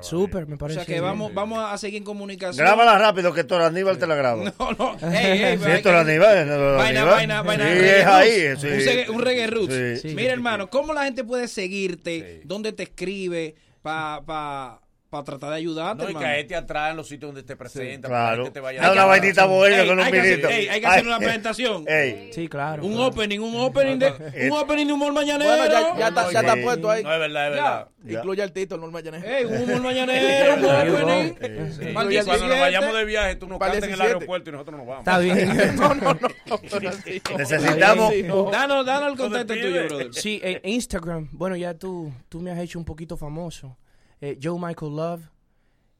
Súper, 0.00 0.46
me 0.46 0.54
O 0.56 0.58
parece. 0.58 0.80
sea 0.80 0.86
que 0.86 0.92
bien. 0.94 1.04
vamos, 1.04 1.32
vamos 1.34 1.58
a 1.64 1.76
seguir 1.78 1.98
en 1.98 2.04
comunicación. 2.04 2.64
Grábala 2.64 2.98
rápido 2.98 3.32
que 3.32 3.40
Héctor 3.40 3.62
Aníbal 3.62 3.98
te 3.98 4.06
la 4.06 4.14
graba. 4.14 4.44
No, 4.58 4.72
no. 4.72 4.96
Ey, 5.12 5.42
ey, 5.42 5.58
Sí, 5.58 5.64
hay 5.64 5.72
Héctor 5.78 5.92
que- 5.94 5.98
Aníbal, 6.10 6.38
Héctor 6.38 6.76
Vaina, 6.76 7.04
vaina, 7.04 7.42
vaina. 7.42 7.72
Es 7.72 8.06
ahí, 8.06 8.56
sí. 8.58 8.66
Un, 8.66 8.72
reggae- 8.80 9.08
un 9.10 9.22
reggae 9.22 9.46
roots. 9.46 9.74
Sí. 9.74 10.08
Sí. 10.08 10.14
Mira, 10.14 10.32
hermano, 10.32 10.68
¿cómo 10.70 10.92
la 10.92 11.04
gente 11.04 11.24
puede 11.24 11.48
seguirte? 11.48 12.42
¿Dónde 12.44 12.72
te 12.72 12.84
escribe? 12.84 13.54
Para 13.82 14.22
pa, 14.24 14.80
pa 15.14 15.22
tratar 15.22 15.50
de 15.50 15.56
ayudarte, 15.56 16.02
No, 16.04 16.10
y 16.10 16.14
caete 16.14 16.56
atrás 16.56 16.90
en 16.90 16.96
los 16.96 17.06
sitios 17.06 17.28
donde 17.28 17.42
te 17.44 17.54
presentan. 17.56 18.10
para 18.10 18.26
claro. 18.28 18.44
que 18.44 18.50
te 18.50 18.60
vaya 18.60 18.90
una 18.92 19.04
vainita 19.04 19.44
bohemia 19.46 19.82
Ey, 19.82 19.88
con 19.88 19.98
un 19.98 20.04
hay 20.04 20.10
que 20.12 20.18
hacer- 20.20 20.30
vinito. 20.36 20.48
ey, 20.48 20.68
hay 20.68 20.80
que 20.80 20.86
hacer 20.86 21.06
una 21.06 21.16
eh, 21.16 21.20
presentación. 21.20 21.84
Ey. 21.86 22.30
Sí, 22.32 22.48
claro. 22.48 22.84
Un 22.84 22.98
opening, 22.98 23.38
un 23.38 23.54
opening 23.60 23.98
de 23.98 24.50
un 24.50 24.58
opening 24.58 24.86
de 24.86 24.92
humor 24.92 25.12
mañanero. 25.12 25.50
Bueno, 25.50 25.66
ya, 25.72 25.98
ya 25.98 26.08
está, 26.08 26.32
ya 26.32 26.40
está 26.40 26.56
puesto 26.62 26.90
ahí. 26.90 27.02
No, 27.04 27.12
es 27.12 27.18
verdad, 27.20 27.46
es 27.46 27.54
verdad. 27.54 27.88
Ya. 28.04 28.18
Incluye 28.18 28.42
el 28.42 28.52
título. 28.52 28.90
Ey, 29.24 29.44
un 29.44 29.62
humor 29.62 29.82
mañanero, 29.82 30.54
un 30.56 30.64
opening. 30.64 31.34
Sí. 31.72 31.84
Para 31.92 31.92
Cuando 31.92 32.02
nos 32.02 32.08
17. 32.10 32.60
vayamos 32.60 32.94
de 32.94 33.04
viaje, 33.04 33.36
tú 33.36 33.46
nos 33.46 33.58
Para 33.58 33.72
cantas 33.72 33.88
en 33.88 33.94
el 33.94 34.00
17. 34.00 34.14
aeropuerto 34.14 34.50
y 34.50 34.52
nosotros 34.52 34.76
nos 34.78 34.86
vamos. 34.86 35.00
Está 35.00 35.18
bien. 35.18 35.76
no, 35.76 35.94
no, 35.94 36.14
no. 36.14 37.38
Necesitamos. 37.38 38.12
Danos, 38.52 38.86
danos 38.86 39.12
el 39.12 39.16
contacto 39.18 39.54
tuyo, 39.54 39.84
brother. 39.86 40.14
Sí, 40.14 40.40
en 40.42 40.60
Instagram. 40.68 41.28
Bueno, 41.32 41.56
ya 41.56 41.74
tú, 41.74 42.12
tú 42.28 42.40
me 42.40 42.50
has 42.50 42.58
hecho 42.58 42.78
un 42.78 42.84
poquito 42.84 43.16
famoso. 43.16 43.76
Eh, 44.24 44.38
Joe 44.42 44.58
Michael 44.58 44.96
Love 44.96 45.20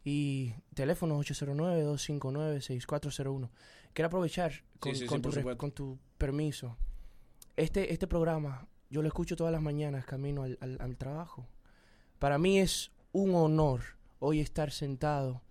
y 0.02 0.55
teléfono 0.74 1.18
809-259-6401. 1.20 3.51
Quiero 3.92 4.06
aprovechar 4.06 4.62
con, 4.78 4.92
Sí, 4.92 4.96
sí, 5.01 5.05
sí, 5.05 5.09
con 5.09 5.20
tu, 5.72 5.86
con 5.90 5.98
permiso. 6.18 6.76
Este, 7.56 7.92
este 7.92 8.06
programa 8.06 8.66
yo 8.90 9.02
lo 9.02 9.09
escucho 9.09 9.36
todas 9.36 9.52
las 9.52 9.60
mañanas 9.62 10.05
camino 10.06 10.42
al, 10.44 10.56
al- 10.62 10.78
al 10.80 10.96
trabajo. 10.96 11.46
Para 12.18 12.38
mí 12.38 12.59
es 12.59 12.90
un 13.12 13.34
honor 13.34 13.80
hoy 14.20 14.40
estar 14.40 14.70
sentado 14.70 15.42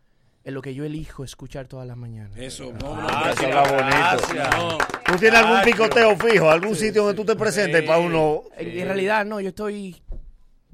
en 0.44 0.56
lo 0.56 0.62
que 0.64 0.74
yo 0.74 0.84
elijo 0.84 1.24
escuchar 1.24 1.68
todas 1.68 1.88
las 1.88 1.96
mañanas. 1.96 2.36
Eso, 2.38 2.74
no, 2.74 2.96
no, 2.96 3.08
Ah, 3.08 3.30
eso 3.32 3.44
gracias. 3.48 3.50
está 3.50 3.62
bonito. 3.62 3.88
Gracias. 4.34 4.50
No. 4.58 4.78
¿Tú 5.06 5.16
tienes 5.20 5.40
algún 5.40 5.62
picoteo 5.64 6.18
fijo? 6.18 6.50
¿Algún 6.50 6.76
sitio 6.76 7.04
donde 7.04 7.22
tú 7.22 7.26
te 7.26 7.36
presentes 7.36 7.82
Sí. 7.82 7.88
para 7.88 8.00
uno? 8.00 8.42
En, 8.58 8.68
en 8.80 8.86
realidad, 8.88 9.24
no, 9.26 9.40
yo 9.40 9.50
estoy 9.50 10.02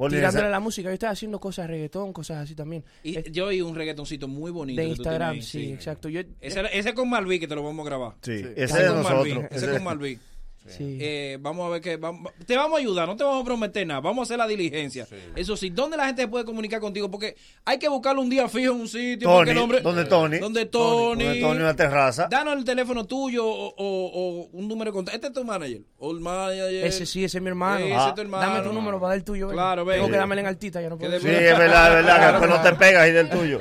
tirándole 0.07 0.39
esa- 0.39 0.47
a 0.47 0.51
la 0.51 0.59
música. 0.59 0.89
Yo 0.89 0.93
estoy 0.93 1.09
haciendo 1.09 1.39
cosas 1.39 1.67
de 1.67 1.73
reggaetón, 1.73 2.13
cosas 2.13 2.37
así 2.43 2.55
también. 2.55 2.83
Y 3.03 3.17
Es- 3.17 3.31
yo 3.31 3.47
oí 3.47 3.61
un 3.61 3.75
reggaetoncito 3.75 4.27
muy 4.27 4.51
bonito. 4.51 4.81
de 4.81 4.87
que 4.89 4.95
tú 4.95 5.03
tienes 5.03 5.07
Instagram, 5.13 5.31
ahí, 5.35 5.41
sí, 5.41 5.71
exacto. 5.73 6.09
Yo, 6.09 6.21
Ese, 6.39 6.61
ese 6.71 6.93
con 6.93 7.09
Malví 7.09 7.39
que 7.39 7.47
te 7.47 7.55
lo 7.55 7.63
vamos 7.63 7.85
a 7.85 7.89
grabar. 7.89 8.13
Sí, 8.21 8.37
Sí. 8.37 8.43
ese 8.55 8.63
Ese 8.63 8.73
es 8.77 8.83
de 8.83 8.87
con 8.87 9.03
Malví, 9.03 9.33
nosotros. 9.33 9.63
Ese 9.63 9.71
con 9.71 9.83
Malví. 9.83 10.19
Sí. 10.67 10.97
Eh, 11.01 11.37
vamos 11.39 11.65
a 11.65 11.69
ver 11.69 11.81
que 11.81 11.97
vamos, 11.97 12.31
te 12.45 12.55
vamos 12.55 12.77
a 12.77 12.79
ayudar, 12.81 13.07
no 13.07 13.15
te 13.15 13.23
vamos 13.23 13.41
a 13.41 13.45
prometer 13.45 13.85
nada, 13.87 13.99
vamos 14.01 14.19
a 14.19 14.23
hacer 14.23 14.37
la 14.37 14.47
diligencia. 14.47 15.07
Eso 15.35 15.55
sí, 15.57 15.69
¿dónde 15.69 15.97
la 15.97 16.05
gente 16.07 16.27
puede 16.27 16.45
comunicar 16.45 16.79
contigo? 16.79 17.09
Porque 17.09 17.35
hay 17.65 17.77
que 17.79 17.87
buscarlo 17.89 18.21
un 18.21 18.29
día 18.29 18.47
fijo 18.49 18.73
en 18.73 18.81
un 18.81 18.87
sitio. 18.87 19.29
porque 19.29 19.53
Tony, 19.53 19.77
el 19.77 19.83
¿dónde 19.83 20.05
Tony? 20.05 20.39
¿Dónde 20.39 20.65
Tony? 20.65 21.23
Donde 21.25 21.41
Tony 21.41 21.59
una 21.59 21.75
terraza. 21.75 22.27
Danos 22.29 22.57
el 22.57 22.63
teléfono 22.63 23.05
tuyo 23.05 23.45
o, 23.45 23.67
o- 23.69 23.73
o 23.77 24.49
un 24.53 24.67
número 24.67 24.91
de 24.91 24.95
contacto. 24.95 25.15
Este 25.15 25.27
es 25.27 25.33
tu 25.33 25.43
manager. 25.43 25.81
O 25.97 26.11
el 26.11 26.19
manager. 26.19 26.85
Ese 26.85 27.05
sí, 27.05 27.23
ese 27.23 27.37
es 27.37 27.41
mi 27.41 27.49
hermano. 27.49 27.85
Ese 27.85 27.93
Ah. 27.95 28.09
es 28.09 28.15
tu 28.15 28.21
hermano. 28.21 28.45
Dame 28.53 28.67
tu 28.67 28.73
número 28.73 28.99
para 28.99 29.09
dar 29.09 29.17
el 29.17 29.23
tuyo. 29.23 29.47
ven. 29.47 29.55
Claro, 29.55 29.85
ven. 29.85 29.97
Tengo 29.97 30.09
que 30.11 30.17
darme 30.17 30.39
en 30.39 30.45
altita, 30.47 30.81
ya 30.81 30.89
no 30.89 30.97
puedo. 30.97 31.19
Sí, 31.19 31.27
es 31.27 31.57
verdad, 31.57 31.89
es 31.89 32.05
verdad. 32.05 32.19
que 32.19 32.25
después 32.31 32.49
no 32.49 32.61
te 32.69 32.75
pegas 32.77 33.01
ahí 33.03 33.11
del 33.11 33.29
tuyo. 33.29 33.59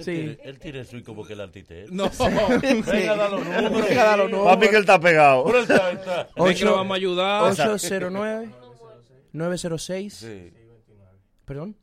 Sí. 0.00 0.36
Él 0.44 0.58
tiene 0.58 0.84
su 0.84 1.02
como 1.02 1.24
que 1.26 1.32
el 1.32 1.40
artista. 1.40 1.74
es. 1.74 1.90
No. 1.90 2.10
Venga, 2.62 3.16
da 3.16 3.28
los 3.28 3.44
números. 3.44 3.88
Venga, 3.88 4.04
da 4.04 4.16
los 4.16 4.30
números. 4.30 4.54
Papi, 4.54 4.68
que 4.68 4.76
él 4.76 4.80
está 4.82 5.00
pegado. 5.00 5.48
El 5.54 5.62
está, 5.62 5.90
está. 5.92 6.28
Que 6.36 6.64
lo 6.64 6.76
vamos 6.76 6.94
a 6.94 6.96
ayudar. 6.96 7.42
809 7.52 8.50
906 9.32 10.14
Sí. 10.14 10.52
Perdón 11.44 11.76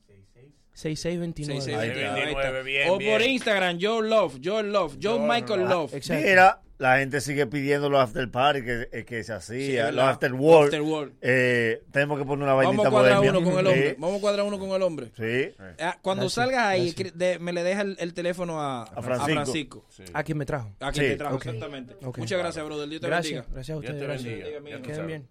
6629 0.73 1.75
Ahí 1.75 1.79
Ahí 1.79 1.89
está, 1.89 2.13
ahí 2.13 2.29
está. 2.29 2.41
está. 2.49 2.61
Bien, 2.63 2.89
o 2.89 2.97
bien. 2.97 3.11
por 3.11 3.21
Instagram, 3.21 3.77
Joe 3.79 4.07
Love, 4.09 4.39
Joe 4.43 4.63
Love, 4.63 4.97
Joe 5.01 5.19
Michael 5.19 5.61
Love. 5.69 5.93
Exacto. 5.93 6.25
Mira, 6.27 6.61
la 6.83 6.97
gente 6.97 7.21
sigue 7.21 7.47
pidiendo 7.47 7.89
los 7.89 8.01
after 8.01 8.29
party 8.29 8.61
que, 8.61 8.89
eh, 8.91 9.05
que 9.05 9.23
se 9.23 9.31
hacía, 9.33 9.57
Sí, 9.65 9.75
los 9.77 9.85
¿verdad? 9.95 10.09
after 10.09 10.33
work. 10.33 10.65
After 10.65 10.81
work. 10.81 11.13
Eh, 11.21 11.81
tenemos 11.91 12.19
que 12.19 12.25
poner 12.25 12.43
una 12.43 12.53
Vamos 12.53 12.65
vainita 12.65 12.87
a 12.87 12.91
cuadrar 12.91 13.19
uno 13.21 13.41
con 13.43 13.59
el 13.59 13.67
hombre. 13.67 13.89
Sí, 13.91 13.95
Vamos 13.97 14.17
a 14.17 14.21
cuadrar 14.21 14.45
uno 14.45 14.59
con 14.59 14.69
el 14.71 14.81
hombre. 14.81 15.11
Sí. 15.17 15.55
Ah, 15.79 15.97
Cuando 16.01 16.23
Gracias, 16.25 16.33
salgas 16.45 16.65
ahí, 16.65 16.91
de- 17.15 17.39
me 17.39 17.53
le 17.53 17.63
deja 17.63 17.81
el, 17.81 17.95
el 17.99 18.13
teléfono 18.13 18.61
a, 18.61 18.83
a 18.83 19.01
Francisco. 19.01 19.85
a 20.13 20.23
quien 20.23 20.37
me 20.37 20.45
trajo 20.45 20.75
A 20.81 20.91
quien 20.91 21.05
Sí. 21.05 21.11
te 21.11 21.17
trajo, 21.17 21.35
Ok. 21.37 21.45
exactamente. 21.45 21.95
Ok. 22.03 22.17
Muchas 22.17 22.37
gracias, 22.39 22.65
brother. 22.65 22.89
Dios 22.89 23.01
te 23.01 23.07
gracias 23.07 23.33
bendiga. 23.33 23.53
gracias 23.53 23.77
a 23.77 23.79
Dios 23.79 23.91
ustedes 23.93 23.99
te 24.01 24.05
gracias. 24.05 24.25
bendiga. 24.33 24.55
Bendiga, 24.59 24.77
Que 24.77 24.83
queden 24.91 25.07
bien 25.07 25.27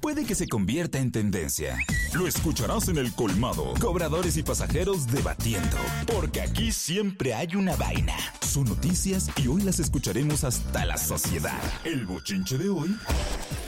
Puede 0.00 0.24
que 0.26 0.34
se 0.34 0.46
convierta 0.48 0.98
en 0.98 1.10
tendencia. 1.12 1.78
Lo 2.14 2.26
escucharás 2.26 2.88
en 2.88 2.98
el 2.98 3.12
colmado. 3.14 3.72
Cobradores 3.80 4.36
y 4.36 4.42
pasajeros 4.42 5.06
debatiendo. 5.10 5.76
Porque 6.06 6.40
aquí 6.42 6.72
siempre 6.72 7.32
hay 7.34 7.56
una 7.56 7.74
vaina. 7.76 8.14
Son 8.42 8.64
noticias 8.64 9.30
y 9.42 9.48
hoy 9.48 9.62
las 9.62 9.80
escucharemos 9.80 10.44
hasta 10.44 10.84
la 10.84 10.96
sociedad. 10.98 11.58
El 11.84 12.04
bochinche 12.06 12.58
de 12.58 12.68
hoy 12.68 12.94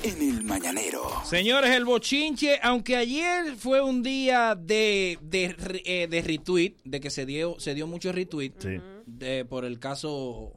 en 0.03 0.23
el 0.23 0.45
mañanero. 0.45 1.03
Señores, 1.25 1.71
el 1.71 1.85
bochinche, 1.85 2.61
aunque 2.63 2.97
ayer 2.97 3.57
fue 3.57 3.81
un 3.81 4.03
día 4.03 4.55
de, 4.55 5.19
de, 5.23 5.57
eh, 5.85 6.07
de 6.09 6.23
retweet, 6.23 6.77
de 6.85 7.01
que 7.01 7.11
se 7.11 7.27
dio, 7.27 7.59
se 7.59 7.75
dio 7.75 7.87
mucho 7.87 8.13
retweet 8.13 8.53
Sí. 8.59 8.77
de, 9.07 9.45
por 9.45 9.65
el 9.65 9.79
caso 9.81 10.53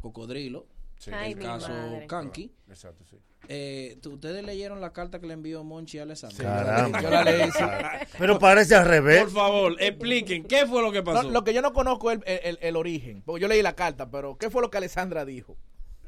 Cocodrilo, 0.00 0.66
Ay, 1.12 1.32
el 1.32 1.38
caso. 1.38 1.70
Kanki. 2.08 2.50
Exacto, 2.68 3.04
sí. 3.08 3.16
Eh, 3.48 3.98
¿tú- 4.02 4.12
¿Ustedes 4.14 4.44
leyeron 4.44 4.80
la 4.80 4.92
carta 4.92 5.18
que 5.18 5.26
le 5.26 5.34
envió 5.34 5.64
Monchi 5.64 5.98
a 5.98 6.02
Alessandro? 6.02 6.44
Caramba. 6.44 7.02
Yo 7.02 7.10
la 7.10 7.24
leí, 7.24 7.50
sí. 7.50 7.58
Pero 8.18 8.38
parece 8.38 8.74
al 8.76 8.86
revés. 8.86 9.22
Por 9.22 9.30
favor, 9.32 9.76
expliquen, 9.80 10.44
¿qué 10.44 10.66
fue 10.66 10.82
lo 10.82 10.92
que 10.92 10.98
No, 10.98 11.04
pasó? 11.04 11.30
lo 11.30 11.42
que 11.42 11.52
yo 11.52 11.62
no 11.62 11.72
conozco 11.72 12.10
es 12.12 12.20
el, 12.26 12.40
el- 12.44 12.58
el 12.60 12.76
origen. 12.76 13.22
Porque 13.22 13.42
yo 13.42 13.48
leí 13.48 13.62
la 13.62 13.74
carta, 13.74 14.10
pero 14.10 14.36
¿qué 14.38 14.50
fue 14.50 14.62
lo 14.62 14.70
que 14.70 14.78
Alessandra 14.78 15.24
dijo? 15.24 15.56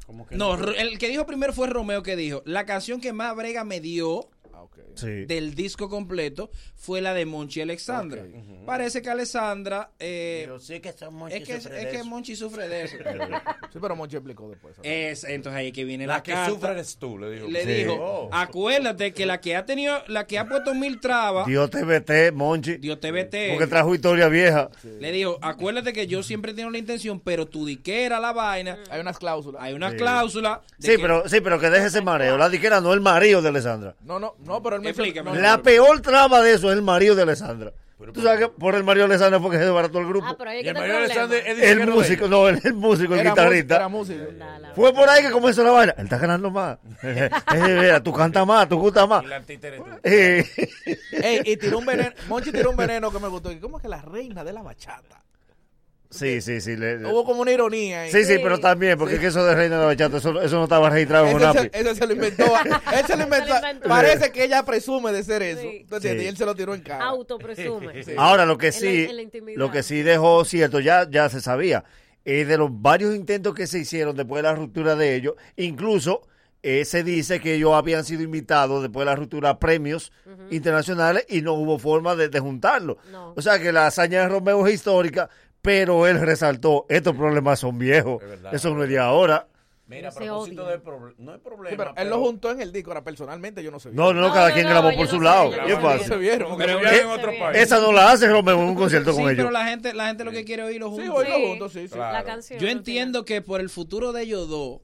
¿Cómo 0.05 0.25
que 0.27 0.35
No, 0.35 0.55
el 0.55 0.97
que 0.99 1.09
dijo 1.09 1.25
primero 1.25 1.53
fue 1.53 1.67
Romeo 1.67 2.03
que 2.03 2.15
dijo, 2.15 2.41
la 2.45 2.65
canción 2.65 3.01
que 3.01 3.13
más 3.13 3.35
brega 3.35 3.63
me 3.63 3.79
dio. 3.79 4.29
Sí. 4.95 5.25
del 5.25 5.55
disco 5.55 5.89
completo 5.89 6.49
fue 6.75 7.01
la 7.01 7.13
de 7.13 7.25
Monchi 7.25 7.61
Alexandra. 7.61 8.23
Parece 8.65 9.01
que 9.01 9.09
Alessandra... 9.09 9.91
eh, 9.99 10.41
Pero 10.45 10.59
sí 10.59 10.79
que 10.79 10.91
son 10.93 11.15
Monchi 11.15 11.37
es 11.37 11.47
que, 11.47 11.61
sufre 11.61 11.77
es 11.79 11.85
de 11.91 11.97
que. 11.97 12.03
Monchi 12.03 12.35
sufre 12.35 12.67
de 12.67 12.83
eso. 12.83 12.97
Sí, 13.73 13.79
pero 13.81 13.95
Monchi 13.95 14.15
explicó 14.17 14.47
después. 14.49 14.75
es, 14.83 15.23
entonces 15.23 15.57
ahí 15.59 15.71
que 15.71 15.83
viene 15.83 16.05
la, 16.05 16.17
La 16.17 16.23
que 16.23 16.31
carta. 16.33 16.51
sufre 16.51 16.71
eres 16.73 16.95
tú, 16.97 17.17
le 17.17 17.31
dijo. 17.31 17.47
Le 17.47 17.63
Sí. 17.63 17.73
dijo, 17.73 17.93
Oh. 17.99 18.29
acuérdate 18.31 19.13
que 19.13 19.25
la 19.25 19.41
que 19.41 19.55
ha 19.55 19.65
tenido, 19.65 20.03
la 20.07 20.27
que 20.27 20.37
ha 20.37 20.47
puesto 20.47 20.75
mil 20.75 20.99
trabas, 20.99 21.47
Dios 21.47 21.69
te 21.71 21.83
vete, 21.83 22.31
Monchi. 22.31 22.75
Dios 22.77 22.99
te 22.99 23.11
vete. 23.11 23.49
Porque 23.51 23.65
trajo 23.67 23.95
historia 23.95 24.27
vieja. 24.27 24.69
Le 24.99 25.11
dijo, 25.11 25.39
acuérdate 25.41 25.91
que 25.91 26.05
yo 26.05 26.21
siempre 26.21 26.53
tengo 26.53 26.69
la 26.69 26.77
intención, 26.77 27.19
pero 27.19 27.47
tu 27.47 27.65
diquera 27.65 28.19
la 28.19 28.31
vaina, 28.31 28.77
Hay 28.91 28.99
unas 29.01 29.17
cláusulas. 29.17 29.61
hay 29.63 29.73
una 29.73 29.89
Sí. 29.91 29.97
cláusula. 29.97 30.61
de 30.77 30.87
Sí, 30.87 30.95
que- 30.97 31.01
pero, 31.01 31.27
sí, 31.27 31.41
pero 31.41 31.59
que 31.59 31.69
deje 31.71 31.87
ese 31.87 32.01
mareo. 32.01 32.37
La 32.37 32.49
diquera 32.49 32.79
no 32.79 32.89
es 32.89 32.95
el 32.95 33.01
marido 33.01 33.41
de 33.41 33.49
Alessandra. 33.49 33.95
No, 34.03 34.19
no, 34.19 34.35
no, 34.45 34.61
pero 34.61 34.75
menciona- 34.77 34.82
la 35.33 35.61
peor 35.61 36.01
trama 36.01 36.41
de 36.41 36.53
eso 36.53 36.71
es 36.71 36.77
el 36.77 36.83
marido 36.83 37.15
de 37.15 37.23
Alessandra. 37.23 37.73
Tú 38.11 38.21
sabes 38.21 38.39
que 38.39 38.47
por 38.49 38.75
el 38.75 38.83
Mario 38.83 39.05
Alessandro 39.05 39.39
fue 39.39 39.51
que 39.51 39.57
se 39.57 39.63
desbarató 39.63 39.99
el 39.99 40.07
grupo. 40.07 40.25
Ah, 40.27 40.35
pero 40.37 40.49
hay 40.49 40.61
que 40.61 40.69
el 40.69 40.75
Mario 40.75 40.97
Alessandro 40.97 41.37
es 41.37 41.61
el 41.61 41.87
músico, 41.87 42.27
no, 42.27 42.49
el, 42.49 42.61
músico, 42.73 43.13
el 43.13 43.21
era 43.21 43.29
guitarrista. 43.29 43.89
Fue 44.75 44.93
por 44.93 45.07
ahí 45.09 45.23
que 45.23 45.31
comenzó 45.31 45.63
la 45.63 45.71
vaina. 45.71 45.95
Él 45.97 46.03
está 46.05 46.17
ganando 46.17 46.49
más. 46.49 46.77
Eh, 47.03 47.29
eh, 47.53 47.99
tú 48.03 48.11
cantas 48.11 48.45
más, 48.45 48.67
tú 48.67 48.77
gustas 48.79 49.07
más. 49.07 49.23
Y 49.23 49.27
la 49.27 49.43
eh. 50.03 50.45
Ey, 51.11 51.41
y 51.45 51.57
tiró 51.57 51.79
un 51.79 51.85
veneno, 51.85 52.11
Monchi 52.27 52.51
tiró 52.51 52.71
un 52.71 52.77
veneno 52.77 53.11
que 53.11 53.19
me 53.19 53.27
gustó. 53.27 53.49
¿Cómo 53.61 53.77
es 53.77 53.83
que 53.83 53.89
la 53.89 54.01
reina 54.01 54.43
de 54.43 54.53
la 54.53 54.61
bachata? 54.61 55.21
Eh, 56.21 56.41
sí, 56.41 56.61
sí, 56.61 56.61
sí. 56.61 56.83
Hubo 57.05 57.25
como 57.25 57.41
una 57.41 57.51
ironía. 57.51 58.01
Ahí. 58.01 58.11
Sí, 58.11 58.23
sí, 58.25 58.35
pero 58.41 58.59
también, 58.59 58.97
porque 58.97 59.15
es 59.15 59.19
que 59.19 59.27
eso 59.27 59.43
de 59.43 59.55
Reina 59.55 59.79
de 59.79 59.85
Bachata, 59.85 60.17
eso, 60.17 60.41
eso 60.41 60.57
no 60.57 60.63
estaba 60.63 60.89
registrado 60.89 61.27
en 61.27 61.35
un. 61.35 61.69
Eso 61.71 61.95
se 61.95 62.07
lo 62.07 62.13
inventó. 62.13 62.43
él 62.93 63.05
se 63.07 63.17
lo 63.17 63.23
inventó. 63.23 63.53
Parece 63.87 64.31
que 64.31 64.43
ella 64.43 64.63
presume 64.63 65.11
de 65.11 65.23
ser 65.23 65.41
eso. 65.41 65.61
Sí. 65.61 65.77
Entonces. 65.81 66.21
Y 66.21 66.27
él 66.27 66.37
se 66.37 66.45
lo 66.45 66.55
tiró 66.55 66.73
en 66.73 66.81
cara. 66.81 67.05
Auto 67.05 67.37
presume. 67.37 68.03
Ahora, 68.17 68.45
lo 68.45 68.57
que 68.57 68.71
sí, 68.71 69.07
lo 69.55 69.71
que 69.71 69.83
sí 69.83 70.01
dejó 70.01 70.45
cierto, 70.45 70.79
ya, 70.79 71.09
ya 71.09 71.29
se 71.29 71.41
sabía, 71.41 71.83
es 72.23 72.47
de 72.47 72.57
los 72.57 72.69
varios 72.71 73.15
intentos 73.15 73.55
que 73.55 73.67
se 73.67 73.79
hicieron 73.79 74.15
después 74.15 74.43
de 74.43 74.49
la 74.49 74.55
ruptura 74.55 74.95
de 74.95 75.15
ellos, 75.15 75.35
incluso... 75.55 76.27
Eh, 76.65 76.85
se 76.85 77.03
dice 77.03 77.41
que 77.41 77.55
ellos 77.55 77.73
habían 77.73 78.05
sido 78.05 78.23
invitados 78.23 78.81
después 78.81 79.01
de 79.01 79.11
la 79.11 79.17
ruptura 79.17 79.49
a 79.49 79.59
premios 79.59 80.13
internacionales 80.49 81.25
y 81.27 81.41
no 81.41 81.55
hubo 81.55 81.77
forma 81.77 82.15
de, 82.15 82.29
de 82.29 82.39
juntarlo. 82.39 82.97
O 83.35 83.41
sea 83.41 83.59
que 83.59 83.73
la 83.73 83.87
hazaña 83.87 84.21
de 84.21 84.29
Romeo 84.29 84.65
es 84.65 84.75
histórica, 84.75 85.29
pero 85.63 86.07
él 86.07 86.19
resaltó, 86.19 86.85
estos 86.89 87.15
problemas 87.15 87.57
son 87.57 87.79
viejos, 87.79 88.21
eso 88.51 88.75
no 88.75 88.83
es 88.83 88.89
de 88.89 88.99
ahora. 88.99 89.47
Mira, 89.87 90.09
no 90.09 90.09
a 90.09 90.13
propósito 90.13 90.65
del 90.65 90.81
problema, 90.81 91.15
no 91.17 91.31
hay 91.31 91.39
problema. 91.39 91.93
Él 91.95 92.09
lo 92.09 92.19
juntó 92.19 92.51
en 92.51 92.61
el 92.61 92.73
disco, 92.73 92.91
ahora 92.91 93.03
personalmente 93.03 93.63
yo 93.63 93.71
no 93.71 93.79
sé. 93.79 93.91
No, 93.91 94.13
no, 94.13 94.19
no, 94.19 94.33
cada 94.33 94.49
no, 94.49 94.55
quien 94.55 94.67
grabó 94.67 94.93
por 94.93 95.07
su 95.07 95.21
lado. 95.21 95.51
¿Qué 95.65 95.75
pasa? 95.77 96.03
Se 96.03 96.17
vieron. 96.17 96.61
Esa 97.53 97.79
no 97.79 97.93
la 97.93 98.11
hace 98.11 98.27
Romeo 98.27 98.61
en 98.61 98.69
un 98.69 98.75
concierto 98.75 99.13
con 99.13 99.23
ellos. 99.23 99.37
pero 99.37 99.51
la 99.51 99.65
gente, 99.65 99.93
la 99.93 100.07
gente 100.07 100.25
lo 100.25 100.31
que 100.31 100.43
quiere 100.43 100.63
oírlo 100.63 100.89
juntos. 100.89 101.05
Sí, 101.05 101.11
oírlo 101.11 101.47
juntos, 101.47 101.71
sí, 101.71 101.87
sí. 101.87 101.97
La 101.97 102.23
canción, 102.25 102.59
yo 102.59 102.67
entiendo 102.67 103.23
que 103.23 103.41
por 103.41 103.61
el 103.61 103.69
futuro 103.69 104.11
de 104.11 104.23
ellos 104.23 104.49
dos, 104.49 104.81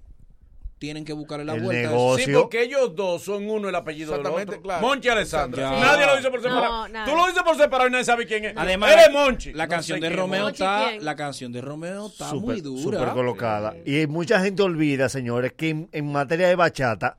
tienen 0.79 1.03
que 1.05 1.13
buscarle 1.13 1.45
la 1.45 1.55
el 1.55 1.61
vuelta. 1.61 1.89
Negocio. 1.89 2.25
Sí, 2.25 2.31
porque 2.33 2.63
ellos 2.63 2.95
dos 2.95 3.21
son 3.21 3.49
uno 3.49 3.69
el 3.69 3.75
apellido 3.75 4.15
Exactamente, 4.15 4.51
del 4.51 4.59
otro. 4.59 4.61
Claro. 4.63 4.87
Monchi 4.87 5.09
Alessandra. 5.09 5.71
Nadie 5.71 6.05
lo 6.05 6.15
dice 6.15 6.31
por 6.31 6.41
separado. 6.41 6.87
No, 6.87 7.05
Tú 7.05 7.15
lo 7.15 7.27
dices 7.27 7.43
por 7.43 7.57
separado 7.57 7.89
y 7.89 7.91
nadie 7.91 8.05
sabe 8.05 8.25
quién 8.25 8.45
es. 8.45 8.53
Además, 8.55 8.91
eres 8.93 9.11
Monchi. 9.11 9.53
La 9.53 9.67
canción 9.67 9.99
de 9.99 10.09
Romeo 10.09 10.49
está, 10.49 10.91
la 10.99 11.15
canción 11.15 11.51
de 11.51 11.61
Romeo 11.61 12.07
está 12.07 12.33
muy 12.33 12.61
dura. 12.61 12.81
Súper 12.81 13.09
colocada. 13.09 13.75
Y 13.85 14.07
mucha 14.07 14.39
gente 14.41 14.63
olvida, 14.63 15.09
señores, 15.09 15.53
que 15.53 15.87
en 15.91 16.11
materia 16.11 16.47
de 16.47 16.55
bachata 16.55 17.17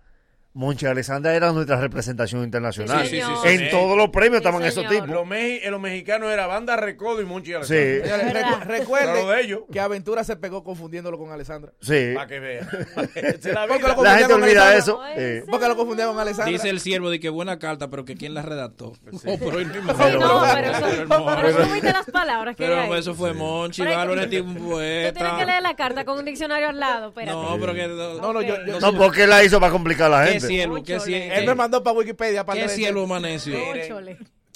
Monche 0.52 0.88
Alessandra 0.88 1.32
era 1.36 1.52
nuestra 1.52 1.80
representación 1.80 2.42
internacional. 2.42 3.06
Sí, 3.06 3.20
sí, 3.20 3.26
sí, 3.42 3.48
en 3.48 3.70
todos 3.70 3.96
los 3.96 4.08
premios 4.08 4.38
estaban 4.38 4.60
esos 4.64 4.84
tipos. 4.88 5.08
Los, 5.08 5.24
me 5.24 5.58
eh, 5.58 5.70
los 5.70 5.80
mexicanos 5.80 6.28
era 6.32 6.48
Banda 6.48 6.76
Recodo 6.76 7.20
y 7.20 7.24
Monche 7.24 7.54
Alessandra. 7.54 8.64
Recuerden 8.64 9.26
claro 9.26 9.66
que 9.70 9.78
Aventura 9.78 10.24
se 10.24 10.34
pegó 10.34 10.64
confundiéndolo 10.64 11.18
con 11.18 11.30
Alessandra. 11.30 11.72
Sí. 11.80 12.12
Para 12.16 12.26
que 12.26 12.40
vean. 12.40 12.68
la, 13.44 13.66
la, 14.02 14.18
gente 14.18 14.34
olvida 14.34 14.76
eso. 14.76 15.00
Eh. 15.14 15.44
Porque 15.48 15.68
lo 15.68 15.76
confundía 15.76 16.08
con 16.08 16.18
Alessandra. 16.18 16.50
Dice 16.50 16.68
el 16.68 16.80
siervo 16.80 17.10
de 17.10 17.20
que 17.20 17.28
buena 17.28 17.60
carta, 17.60 17.88
pero 17.88 18.04
que 18.04 18.16
quién 18.16 18.34
la 18.34 18.42
redactó. 18.42 18.92
Oh, 19.30 19.36
pero, 19.38 19.60
él 19.60 19.66
mismo. 19.66 19.92
no, 19.92 19.98
pero, 19.98 20.72
pero, 21.06 21.26
pero 21.26 21.48
eso, 21.48 21.66
fuiste 21.66 21.92
las 21.92 22.06
palabras 22.06 22.56
que 22.56 22.64
Pero 22.64 22.96
eso 22.96 23.14
fue 23.14 23.34
Monchi, 23.34 23.82
Bárbara, 23.82 24.22
es. 24.24 24.30
Tú 24.30 24.38
tienes 24.38 25.32
que 25.38 25.46
leer 25.46 25.62
la 25.62 25.76
carta 25.76 26.04
con 26.04 26.18
un 26.18 26.24
diccionario 26.24 26.68
al 26.68 26.80
lado, 26.80 27.08
espérate. 27.08 27.32
No, 27.32 27.56
pero 27.60 27.74
que... 27.74 27.86
No, 27.86 28.32
no, 28.32 28.42
yo... 28.42 28.56
No, 28.80 28.94
porque 28.94 29.26
la 29.26 29.44
hizo 29.44 29.60
para 29.60 29.70
complicar 29.70 30.10
la 30.10 30.26
gente 30.26 30.40
cielo? 30.50 30.82
¿Qué 30.82 31.00
cielo? 31.00 31.34
Él 31.34 31.46
me 31.46 31.54
mandó 31.54 31.82
para 31.82 31.96
Wikipedia. 31.98 32.44
Para 32.44 32.62
¿Qué 32.62 32.68
cielo 32.68 33.04
amaneció? 33.04 33.56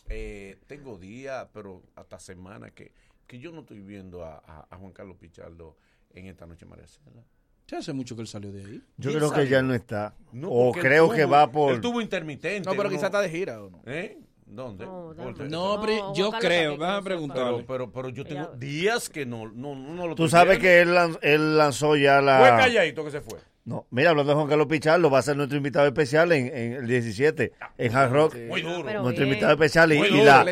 Eh, 0.08 0.58
tengo 0.66 0.98
días, 0.98 1.48
pero 1.52 1.82
hasta 1.96 2.18
semanas 2.18 2.72
que, 2.72 2.92
que 3.26 3.38
yo 3.38 3.52
no 3.52 3.60
estoy 3.60 3.80
viendo 3.80 4.24
a, 4.24 4.66
Juan 4.78 4.92
Carlos 4.92 5.16
Pichardo 5.16 5.76
en 6.12 6.26
esta 6.26 6.46
noche 6.46 6.66
María 6.66 6.86
Cela. 6.86 7.24
Ya 7.66 7.78
hace 7.78 7.94
mucho 7.94 8.14
que 8.14 8.22
él 8.22 8.28
salió 8.28 8.52
de 8.52 8.62
ahí. 8.62 8.82
Yo 8.98 9.12
creo 9.14 9.32
que 9.32 9.48
ya 9.48 9.62
no 9.62 9.74
está. 9.74 10.14
O 10.42 10.72
creo 10.72 11.10
que 11.10 11.24
va 11.24 11.50
por. 11.50 11.72
Él 11.72 11.80
tuvo 11.80 12.00
intermitente. 12.00 12.68
No, 12.68 12.76
pero 12.76 12.90
quizás 12.90 13.04
está 13.04 13.20
de 13.20 13.30
gira 13.30 13.62
o 13.62 13.70
no. 13.70 13.82
¿Eh? 13.86 14.18
¿Dónde? 14.46 14.84
No, 14.84 15.80
pero 15.80 16.14
yo 16.14 16.30
creo, 16.32 16.76
vas 16.76 17.00
a 17.00 17.02
preguntar. 17.02 17.44
Pero, 17.44 17.66
pero, 17.66 17.92
pero, 17.92 18.08
yo 18.10 18.24
tengo 18.24 18.48
días 18.56 19.08
que 19.08 19.24
no, 19.24 19.48
no, 19.48 19.74
no 19.74 20.06
lo 20.06 20.14
Tú 20.14 20.28
sabes 20.28 20.58
que 20.58 20.82
él, 20.82 21.56
lanzó 21.56 21.96
ya 21.96 22.20
la. 22.20 22.38
Fue 22.38 22.48
calladito 22.50 23.04
que 23.04 23.10
se 23.10 23.20
fue. 23.20 23.38
No, 23.64 23.86
mira, 23.90 24.10
hablando 24.10 24.32
de 24.32 24.36
Juan 24.36 24.48
Carlos 24.48 24.66
Pichardo, 24.66 25.08
va 25.08 25.20
a 25.20 25.22
ser 25.22 25.36
nuestro 25.36 25.56
invitado 25.56 25.86
especial 25.86 26.32
en, 26.32 26.54
el 26.54 26.86
17, 26.86 27.52
ah, 27.60 27.72
en 27.78 27.96
Hard 27.96 28.12
Rock. 28.12 28.36
Muy 28.46 28.60
duro. 28.60 29.02
Nuestro 29.02 29.24
invitado 29.24 29.52
especial 29.52 29.90
y, 29.92 30.22
la, 30.22 30.44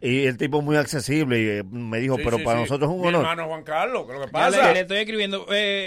y 0.00 0.26
el 0.26 0.36
tipo 0.36 0.58
es 0.58 0.64
muy 0.64 0.76
accesible. 0.76 1.40
Y 1.40 1.48
eh, 1.48 1.64
me 1.64 1.98
dijo, 1.98 2.16
pero 2.16 2.38
para 2.44 2.60
nosotros 2.60 2.88
es 2.88 2.96
un 2.96 3.06
honor. 3.06 3.22
hermano 3.22 3.48
Juan 3.48 3.64
Carlos, 3.64 4.06
¿qué 4.06 4.12
lo 4.12 4.20
que 4.20 4.28
pasa? 4.28 4.68
le, 4.68 4.74
le 4.74 4.80
estoy 4.80 4.98
escribiendo. 4.98 5.46
eh, 5.50 5.86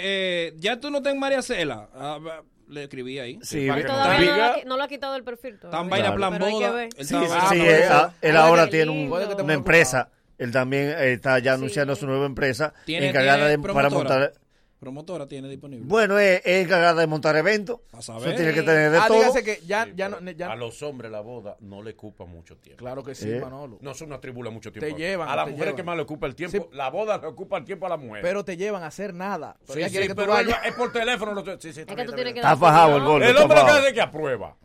eh, 0.52 0.54
ya 0.58 0.78
tú 0.78 0.90
no 0.90 0.98
estás 0.98 1.14
en 1.14 1.20
María 1.20 1.40
Cela. 1.40 1.88
Ah, 1.94 2.18
le 2.68 2.84
escribí 2.84 3.18
ahí. 3.18 3.38
Sí, 3.42 3.66
no 3.66 3.76
no 3.76 4.76
lo, 4.76 4.82
ha, 4.82 4.88
quitado 4.88 5.14
del 5.14 5.24
perfil. 5.24 5.58
Tan 5.58 5.88
vaina 5.88 6.14
plan 6.14 6.38
Sí, 7.00 7.16
él 8.20 8.36
ahora 8.36 8.68
tiene 8.68 8.90
una 8.90 9.54
empresa. 9.54 10.10
Él 10.36 10.50
también 10.50 10.90
eh, 10.90 11.12
está 11.12 11.38
ya 11.38 11.54
anunciando 11.54 11.94
su 11.94 12.06
nueva 12.06 12.26
empresa 12.26 12.74
Tiene- 12.84 13.10
encargada 13.10 13.48
tiene 13.48 13.62
para 13.72 13.88
montar 13.88 14.32
promotora 14.84 15.26
tiene 15.26 15.48
disponible? 15.48 15.86
Bueno, 15.88 16.18
es, 16.18 16.42
es 16.44 16.64
encargada 16.66 17.00
de 17.00 17.06
montar 17.06 17.34
eventos. 17.36 17.80
A. 17.92 17.98
Eso 17.98 18.18
tiene 18.20 18.52
que 18.52 18.62
tener 18.62 18.90
de 18.90 18.98
ah, 18.98 19.06
todo. 19.08 20.50
A 20.50 20.56
los 20.56 20.82
hombres 20.82 21.10
la 21.10 21.20
boda 21.20 21.56
no 21.60 21.82
le 21.82 21.92
ocupa 21.92 22.26
mucho 22.26 22.58
tiempo. 22.58 22.78
Claro 22.78 23.02
que 23.02 23.14
sí, 23.14 23.30
eh. 23.30 23.40
Manolo. 23.40 23.78
No 23.80 23.94
se 23.94 24.04
una 24.04 24.20
tribula 24.20 24.50
mucho 24.50 24.70
tiempo. 24.70 24.86
Te 24.86 25.00
llevan. 25.00 25.28
A 25.28 25.36
las 25.36 25.50
mujeres 25.50 25.74
que 25.74 25.82
más 25.82 25.96
le 25.96 26.02
ocupa 26.02 26.26
el 26.26 26.34
tiempo. 26.34 26.68
La 26.72 26.90
boda 26.90 27.18
le 27.18 27.26
ocupa 27.26 27.56
el 27.56 27.64
tiempo 27.64 27.86
a 27.86 27.88
la 27.88 27.96
mujer. 27.96 28.20
Pero 28.22 28.44
te 28.44 28.56
llevan 28.56 28.82
a 28.82 28.88
hacer 28.88 29.14
nada. 29.14 29.56
Pero. 29.66 29.80
Es 29.80 30.74
por 30.76 30.92
teléfono. 30.92 31.42
Está 31.42 32.56
fajado 32.56 32.96
el 32.98 33.04
gol. 33.04 33.22
El 33.22 33.36
hombre 33.36 33.60
que 33.64 33.70
hace 33.70 33.94
que 33.94 34.00
aprueba. 34.02 34.56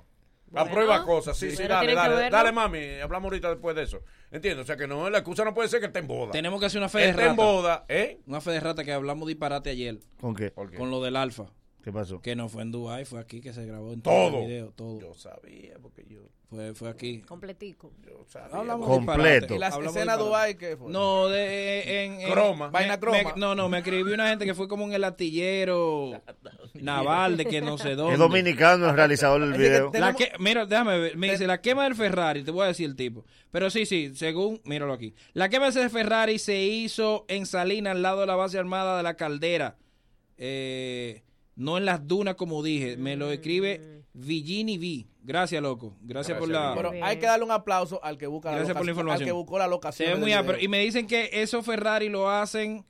Bueno, 0.52 0.70
aprueba 0.70 1.06
cosas, 1.06 1.38
sí, 1.38 1.52
sí, 1.52 1.64
dale, 1.64 1.94
dale, 1.94 2.30
dale, 2.30 2.52
mami, 2.52 3.00
hablamos 3.02 3.26
ahorita 3.26 3.50
después 3.50 3.76
de 3.76 3.84
eso. 3.84 4.02
Entiendo, 4.32 4.64
o 4.64 4.66
sea 4.66 4.78
que 4.78 4.88
no, 4.88 5.10
la 5.10 5.20
excusa 5.20 5.44
no 5.44 5.54
puede 5.54 5.70
ser 5.70 5.80
que 5.80 5.88
esté 5.88 6.00
en 6.00 6.08
boda. 6.08 6.32
Tenemos 6.32 6.60
que 6.60 6.66
hacer 6.66 6.80
una 6.80 6.90
fe 6.90 7.00
de 7.00 7.14
rata. 7.14 7.30
en 7.30 7.36
boda, 7.36 7.86
¿eh? 7.88 8.20
Una 8.26 8.42
fe 8.42 8.52
de 8.52 8.60
rata 8.60 8.84
que 8.84 8.92
hablamos 8.92 9.28
disparate 9.28 9.70
ayer. 9.70 10.00
¿Con 10.20 10.36
qué? 10.36 10.52
Con 10.52 10.90
lo 10.90 11.02
del 11.02 11.16
alfa. 11.16 11.52
¿Qué 11.84 11.94
pasó? 11.94 12.22
Que 12.22 12.36
no 12.36 12.50
fue 12.50 12.64
en 12.64 12.72
Dubai, 12.72 13.06
fue 13.06 13.20
aquí 13.22 13.40
que 13.40 13.54
se 13.54 13.66
grabó 13.66 13.94
en 13.94 14.02
todo, 14.02 14.30
todo 14.30 14.42
el 14.42 14.48
video, 14.48 14.72
todo. 14.72 15.00
Yo 15.00 15.14
sabía 15.14 15.76
porque 15.82 16.06
yo 16.10 16.20
fue, 16.50 16.74
fue 16.74 16.90
aquí. 16.90 17.22
Completico. 17.22 17.94
Yo 18.06 18.26
sabía. 18.28 18.58
Hablamos 18.58 18.86
completo. 18.86 19.56
¿Y 19.56 19.60
la 19.60 19.70
escena 19.70 20.18
Dubai 20.18 20.58
qué 20.58 20.76
fue? 20.76 20.92
No, 20.92 21.30
de 21.30 22.04
en, 22.04 22.30
croma, 22.30 22.68
vaina 22.70 23.00
croma. 23.00 23.20
No, 23.38 23.56
no, 23.56 23.70
me 23.70 23.78
escribió 23.78 24.14
una 24.14 24.28
gente 24.28 24.46
que 24.46 24.54
fue 24.54 24.68
como 24.68 24.86
en 24.86 24.94
el 24.94 25.02
latillero 25.02 26.22
naval 26.74 27.38
de 27.38 27.46
que 27.46 27.62
no 27.62 27.78
sé 27.78 27.96
dónde. 27.96 28.14
Es 28.14 28.20
dominicano 28.20 28.90
el 28.90 28.96
realizador 28.96 29.40
del 29.40 29.54
video. 29.54 29.92
Mira, 30.40 30.66
déjame 30.66 31.00
ver, 31.00 31.18
me 31.18 31.32
dice 31.32 31.48
la 31.48 31.62
quema 31.62 31.86
del 31.86 31.96
Ferrari, 31.96 32.44
te 32.44 32.52
voy 32.52 32.66
a 32.66 32.68
decir 32.68 32.88
el 32.88 32.98
tipo. 32.98 33.24
Pero 33.52 33.70
sí, 33.70 33.86
sí, 33.86 34.12
según, 34.16 34.60
míralo 34.66 34.92
aquí. 34.92 35.16
La 35.32 35.48
quema 35.48 35.72
del 35.72 35.90
Ferrari 35.90 36.40
se 36.40 36.62
hizo 36.62 37.24
en 37.30 37.46
Salinas 37.46 37.92
al 37.92 38.02
lado 38.02 38.20
de 38.22 38.28
la 38.28 38.36
base 38.36 38.60
armada 38.60 38.98
de 38.98 39.04
la 39.04 39.14
Caldera. 39.14 39.78
Eh 40.38 41.24
no 41.60 41.78
en 41.78 41.84
las 41.86 42.08
dunas 42.08 42.36
como 42.36 42.64
dije. 42.64 42.96
Me 42.96 43.18
lo 43.18 43.32
escribe 43.32 43.80
mm. 43.80 44.20
Villini 44.26 44.78
V. 44.78 45.08
Gracias, 45.22 45.62
loco. 45.62 45.94
Gracias, 46.02 46.38
por 46.38 46.48
la. 46.48 46.74
Pero 46.74 46.92
hay 47.04 47.18
que 47.18 47.26
darle 47.26 47.44
un 47.44 47.52
aplauso 47.52 48.04
al 48.04 48.18
que 48.18 48.28
busca 48.28 48.50
Gracias 48.50 48.70
la 48.70 48.74
locación. 48.74 48.78
Por 48.78 48.86
la 48.86 48.92
información. 48.92 49.22
Al 49.22 49.28
que 49.28 49.32
buscó 49.34 49.60
la 49.60 49.68
locación. 49.68 50.10
Se 50.10 50.16
muy 50.16 50.34
y 50.62 50.68
me 50.70 50.80
dicen 50.80 51.06
que 51.06 51.30
eso 51.34 51.62
Ferrari 51.62 52.08
lo 52.08 52.30
hacen. 52.30 52.86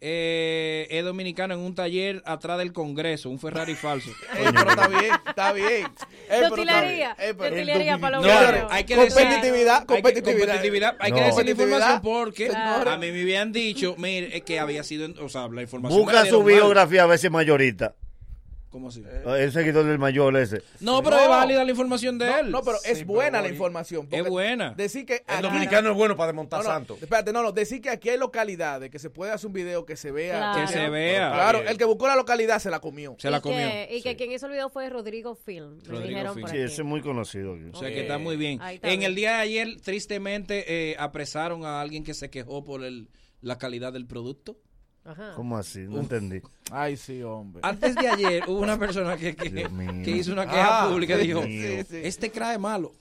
Eh, 0.00 0.86
es 0.90 1.04
dominicano 1.04 1.54
en 1.54 1.60
un 1.60 1.74
taller 1.74 2.22
atrás 2.24 2.56
del 2.58 2.72
Congreso, 2.72 3.30
un 3.30 3.38
Ferrari 3.38 3.74
falso. 3.74 4.10
Pero 4.32 4.70
está 4.70 4.88
bien, 4.88 5.14
está 5.26 5.52
bien 5.52 5.86
lo 6.28 6.54
tilaría. 6.54 7.16
Lo 7.36 7.50
tilaría 7.50 7.98
para 7.98 8.20
los 8.20 8.26
hay 8.70 8.84
que 8.84 8.96
Competitividad, 8.96 9.84
competitividad. 9.86 10.96
Hay 10.98 11.12
que 11.12 11.20
decir 11.20 11.44
la 11.44 11.50
información 11.50 12.00
porque 12.02 12.50
a 12.54 12.96
mí 12.96 13.10
me 13.12 13.22
habían 13.22 13.52
dicho, 13.52 13.94
mire, 13.98 14.40
que 14.42 14.58
había 14.58 14.82
sido, 14.82 15.08
o 15.24 15.28
sea, 15.28 15.48
la 15.48 15.62
información. 15.62 16.00
Busca 16.00 16.26
su 16.26 16.42
biografía 16.42 17.04
a 17.04 17.06
veces 17.06 17.30
mayorita. 17.30 17.94
¿Cómo 18.70 18.88
así? 18.88 19.02
Eh, 19.06 19.22
ah, 19.26 19.38
él 19.38 19.50
se 19.50 19.64
quitó 19.64 19.82
del 19.82 19.98
mayor 19.98 20.36
ese. 20.36 20.62
No, 20.80 21.02
pero 21.02 21.16
no. 21.16 21.22
es 21.22 21.28
válida 21.28 21.64
la 21.64 21.70
información 21.70 22.18
de 22.18 22.40
él. 22.40 22.50
No, 22.50 22.62
pero 22.62 22.76
es 22.84 23.06
buena 23.06 23.40
la 23.40 23.48
información. 23.48 24.06
Es 24.10 24.28
buena. 24.28 24.74
Decir 24.76 25.06
que 25.06 25.24
el 25.26 25.42
dominicano 25.42 25.90
es 25.90 25.96
bueno 25.96 26.16
para 26.16 26.28
desmontar 26.28 26.64
no. 26.64 26.94
Espérate, 26.96 27.32
no, 27.32 27.42
no. 27.42 27.52
Decir 27.52 27.80
que 27.80 27.88
aquí 27.88 28.10
hay 28.10 28.18
localidades 28.18 28.90
que 28.90 28.98
se 28.98 29.08
puede 29.08 29.32
hacer 29.32 29.46
un 29.46 29.54
video 29.54 29.86
que 29.86 29.96
se 29.96 30.10
vea. 30.10 30.52
Que 30.54 30.66
se 30.72 30.88
vea. 30.90 31.32
Claro, 31.32 31.60
el 31.60 31.78
que 31.78 31.84
buscó 31.84 32.06
la 32.06 32.16
localidad 32.16 32.58
se 32.58 32.70
la 32.70 32.80
comió. 32.80 33.16
Se 33.18 33.30
la 33.30 33.40
comió. 33.40 33.66
Y 33.90 34.02
que 34.02 34.16
quien 34.16 34.32
hizo 34.32 34.46
el 34.46 34.52
video 34.52 34.68
fue 34.68 34.88
Rodrigo 34.90 35.34
Film. 35.34 35.80
Rodrigo 35.86 36.34
Film. 36.34 36.48
Sí, 36.48 36.56
ese 36.58 36.82
es 36.82 36.84
muy 36.84 37.00
conocido. 37.00 37.56
O 37.72 37.78
sea 37.78 37.88
que 37.88 38.02
está 38.02 38.18
muy 38.18 38.36
bien. 38.36 38.60
En 38.82 39.02
el 39.02 39.14
día 39.14 39.36
de 39.36 39.36
ayer, 39.36 39.80
tristemente, 39.80 40.90
eh, 40.90 40.96
apresaron 40.98 41.64
a 41.64 41.80
alguien 41.80 42.04
que 42.04 42.14
se 42.14 42.28
quejó 42.30 42.64
por 42.64 42.84
el, 42.84 43.08
la 43.40 43.56
calidad 43.58 43.92
del 43.92 44.06
producto. 44.06 44.58
Ajá. 45.04 45.32
¿Cómo 45.36 45.56
así? 45.56 45.80
No 45.80 46.00
entendí. 46.00 46.42
Ay, 46.70 46.98
sí, 46.98 47.22
hombre. 47.22 47.60
Antes 47.64 47.94
de 47.94 48.06
ayer 48.08 48.44
hubo 48.46 48.58
una 48.60 48.78
persona 48.78 49.16
que, 49.16 49.34
que, 49.34 50.10
hizo 50.10 50.32
una 50.32 50.44
queja 50.44 50.84
Ah, 50.84 50.88
pública 50.90 51.14
y 51.18 51.26
dijo, 51.26 51.42
este 51.42 52.30
crae 52.30 52.58
malo. 52.58 52.92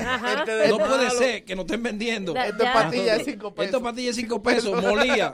Ajá. 0.00 0.44
Este 0.44 0.68
No 0.68 0.78
puede 0.78 1.06
malo. 1.08 1.18
ser 1.18 1.44
que 1.44 1.56
no 1.56 1.62
estén 1.62 1.82
vendiendo. 1.82 2.34
Da- 2.34 2.46
Esto 2.46 2.64
patilla 2.72 3.18
de 3.18 3.24
5 3.24 3.52
pesos. 3.52 3.64
Esto 3.66 3.82
patilla 3.82 4.08
de 4.10 4.14
5 4.14 4.42
pesos, 4.44 4.80
molía. 4.80 5.32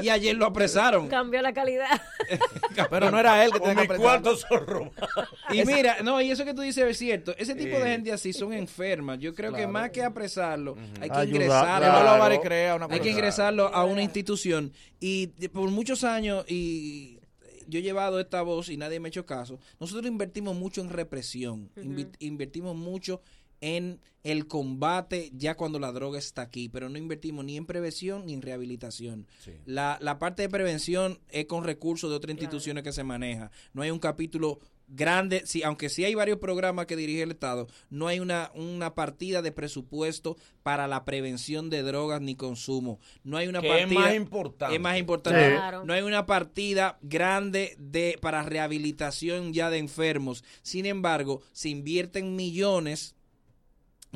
Y 0.00 0.08
ayer 0.08 0.34
lo 0.36 0.46
apresaron. 0.46 1.08
Cambió 1.08 1.42
la 1.42 1.52
calidad. 1.52 2.00
Pero 2.90 3.10
no 3.10 3.18
era 3.20 3.44
él 3.44 3.52
que 3.52 3.60
tenía 3.60 3.86
que 3.86 3.96
cuartos 3.96 4.40
son 4.48 4.66
robados. 4.66 4.94
Y 5.52 5.64
mira, 5.66 5.98
no, 6.02 6.18
y 6.22 6.30
eso 6.30 6.46
que 6.46 6.54
tú 6.54 6.62
dices 6.62 6.82
es 6.88 6.96
cierto. 6.96 7.34
Ese 7.36 7.54
tipo 7.54 7.78
de 7.78 7.90
gente 7.90 8.10
así 8.10 8.32
son 8.32 8.54
enfermas. 8.54 9.18
Yo 9.18 9.34
creo 9.34 9.52
que 9.52 9.66
más 9.66 9.90
que 9.90 10.02
apresarlo, 10.02 10.76
hay 10.98 11.10
que 11.10 11.16
Ayudar, 11.18 11.26
ingresarlo. 11.28 12.40
claro. 12.40 12.88
Hay 12.90 13.00
que 13.00 13.10
ingresarlo 13.10 13.66
a 13.74 13.84
una 13.84 14.00
institución. 14.02 14.72
Y 15.00 15.26
por 15.48 15.70
muchos 15.70 16.04
años, 16.04 16.44
y 16.48 17.18
yo 17.68 17.78
he 17.78 17.82
llevado 17.82 18.20
esta 18.20 18.42
voz 18.42 18.68
y 18.68 18.76
nadie 18.76 19.00
me 19.00 19.08
ha 19.08 19.10
hecho 19.10 19.26
caso, 19.26 19.58
nosotros 19.80 20.06
invertimos 20.06 20.56
mucho 20.56 20.80
en 20.80 20.90
represión. 20.90 21.70
Invi- 21.76 22.14
invertimos 22.20 22.76
mucho 22.76 23.20
en 23.60 24.00
el 24.22 24.46
combate 24.46 25.30
ya 25.34 25.56
cuando 25.56 25.78
la 25.78 25.90
droga 25.92 26.18
está 26.18 26.42
aquí, 26.42 26.68
pero 26.68 26.88
no 26.88 26.98
invertimos 26.98 27.44
ni 27.44 27.56
en 27.56 27.64
prevención 27.64 28.26
ni 28.26 28.34
en 28.34 28.42
rehabilitación. 28.42 29.26
La, 29.66 29.98
la 30.02 30.18
parte 30.18 30.42
de 30.42 30.48
prevención 30.48 31.18
es 31.30 31.46
con 31.46 31.64
recursos 31.64 32.10
de 32.10 32.16
otras 32.16 32.32
instituciones 32.32 32.82
que 32.84 32.92
se 32.92 33.02
maneja. 33.04 33.50
No 33.72 33.82
hay 33.82 33.90
un 33.90 33.98
capítulo 33.98 34.58
grande, 34.88 35.42
sí, 35.46 35.62
aunque 35.62 35.88
sí 35.88 36.04
hay 36.04 36.14
varios 36.14 36.38
programas 36.38 36.86
que 36.86 36.96
dirige 36.96 37.22
el 37.22 37.32
Estado, 37.32 37.66
no 37.90 38.06
hay 38.06 38.20
una, 38.20 38.50
una 38.54 38.94
partida 38.94 39.42
de 39.42 39.52
presupuesto 39.52 40.36
para 40.62 40.86
la 40.86 41.04
prevención 41.04 41.70
de 41.70 41.82
drogas 41.82 42.20
ni 42.20 42.36
consumo. 42.36 43.00
No 43.24 43.36
hay 43.36 43.48
una 43.48 43.60
Que 43.60 43.68
es 43.68 43.80
partida 43.82 44.00
más 44.00 44.14
importante. 44.14 44.74
es 44.76 44.80
más 44.80 44.98
importante. 44.98 45.50
Claro. 45.50 45.84
No 45.84 45.92
hay 45.92 46.02
una 46.02 46.26
partida 46.26 46.98
grande 47.02 47.74
de 47.78 48.18
para 48.20 48.42
rehabilitación 48.42 49.52
ya 49.52 49.70
de 49.70 49.78
enfermos. 49.78 50.44
Sin 50.62 50.86
embargo, 50.86 51.42
se 51.52 51.68
invierten 51.68 52.36
millones 52.36 53.15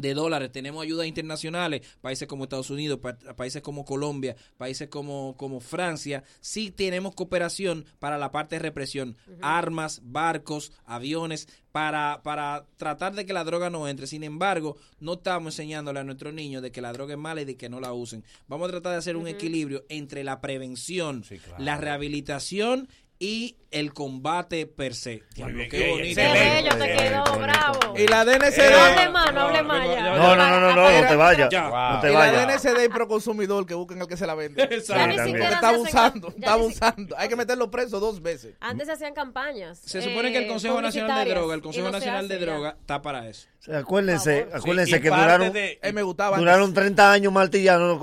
de 0.00 0.14
dólares. 0.14 0.50
Tenemos 0.52 0.82
ayudas 0.82 1.06
internacionales, 1.06 1.82
países 2.00 2.26
como 2.28 2.44
Estados 2.44 2.70
Unidos, 2.70 2.98
pa- 3.00 3.16
países 3.36 3.62
como 3.62 3.84
Colombia, 3.84 4.36
países 4.56 4.88
como, 4.88 5.36
como 5.36 5.60
Francia. 5.60 6.24
Sí 6.40 6.70
tenemos 6.70 7.14
cooperación 7.14 7.84
para 7.98 8.18
la 8.18 8.32
parte 8.32 8.56
de 8.56 8.60
represión. 8.60 9.16
Armas, 9.42 10.00
barcos, 10.04 10.72
aviones, 10.84 11.48
para, 11.72 12.20
para 12.24 12.66
tratar 12.76 13.14
de 13.14 13.24
que 13.24 13.32
la 13.32 13.44
droga 13.44 13.70
no 13.70 13.86
entre. 13.86 14.08
Sin 14.08 14.24
embargo, 14.24 14.76
no 14.98 15.12
estamos 15.14 15.54
enseñándole 15.54 16.00
a 16.00 16.04
nuestros 16.04 16.34
niños 16.34 16.62
de 16.62 16.72
que 16.72 16.80
la 16.80 16.92
droga 16.92 17.14
es 17.14 17.18
mala 17.20 17.42
y 17.42 17.44
de 17.44 17.56
que 17.56 17.68
no 17.68 17.78
la 17.80 17.92
usen. 17.92 18.24
Vamos 18.48 18.66
a 18.68 18.70
tratar 18.72 18.92
de 18.92 18.98
hacer 18.98 19.16
un 19.16 19.28
equilibrio 19.28 19.84
entre 19.88 20.24
la 20.24 20.40
prevención, 20.40 21.22
la 21.58 21.76
rehabilitación 21.76 22.88
y 23.22 23.58
el 23.70 23.92
combate 23.92 24.66
per 24.66 24.94
se. 24.94 25.22
Diablo, 25.34 25.62
qué 25.70 25.90
bonito. 25.90 26.20
Bello 26.20 26.70
te 26.76 26.96
quedó, 26.96 27.38
bravo. 27.38 27.94
Y 27.96 28.08
la 28.08 28.24
No 28.24 28.30
hable 28.32 28.50
DNCD. 28.50 29.10
más, 29.12 29.34
no 29.34 29.40
hable 29.42 29.62
más 29.62 29.86
ya. 29.86 30.16
No, 30.16 30.34
no, 30.34 30.36
no, 30.36 30.60
no, 30.60 30.74
no, 30.74 31.02
no 31.02 31.06
te 31.08 31.16
vayas. 31.16 31.50
Ya. 31.50 31.68
No 31.68 32.00
te 32.00 32.08
Y 32.08 32.12
la 32.14 32.18
vayas. 32.18 32.62
DNCD 32.64 32.84
y 32.86 32.88
Proconsumidor 32.88 33.66
que 33.66 33.74
busquen 33.74 34.00
al 34.00 34.08
que 34.08 34.16
se 34.16 34.26
la 34.26 34.34
vende. 34.34 34.66
Se 34.80 34.94
está 34.94 35.68
abusando, 35.68 36.28
está 36.28 36.54
abusando. 36.54 37.14
Hay 37.18 37.28
que 37.28 37.36
meterlo 37.36 37.70
preso 37.70 38.00
dos 38.00 38.22
veces. 38.22 38.54
Antes 38.58 38.86
se 38.86 38.94
hacían 38.94 39.12
campañas. 39.12 39.80
Se 39.84 40.00
supone 40.00 40.32
que 40.32 40.38
el 40.38 40.44
eh, 40.44 40.48
Consejo 40.48 40.80
Nacional 40.80 41.24
de 41.24 41.30
Droga, 41.30 41.54
el 41.54 41.60
y 41.60 41.62
Consejo 41.62 41.90
Nacional 41.90 42.26
de. 42.26 42.38
Droga, 42.38 42.76
está 42.80 43.02
para 43.02 43.28
eso. 43.28 43.46
Acuérdense, 43.70 44.48
acuérdense 44.54 44.96
y 44.96 45.00
que 45.00 45.10
duraron, 45.10 45.52
de- 45.52 45.78
me 45.92 46.02
gustaba. 46.02 46.38
duraron 46.38 46.70
antes. 46.70 46.82
30 46.82 47.12
años 47.12 47.30
martillando 47.30 47.98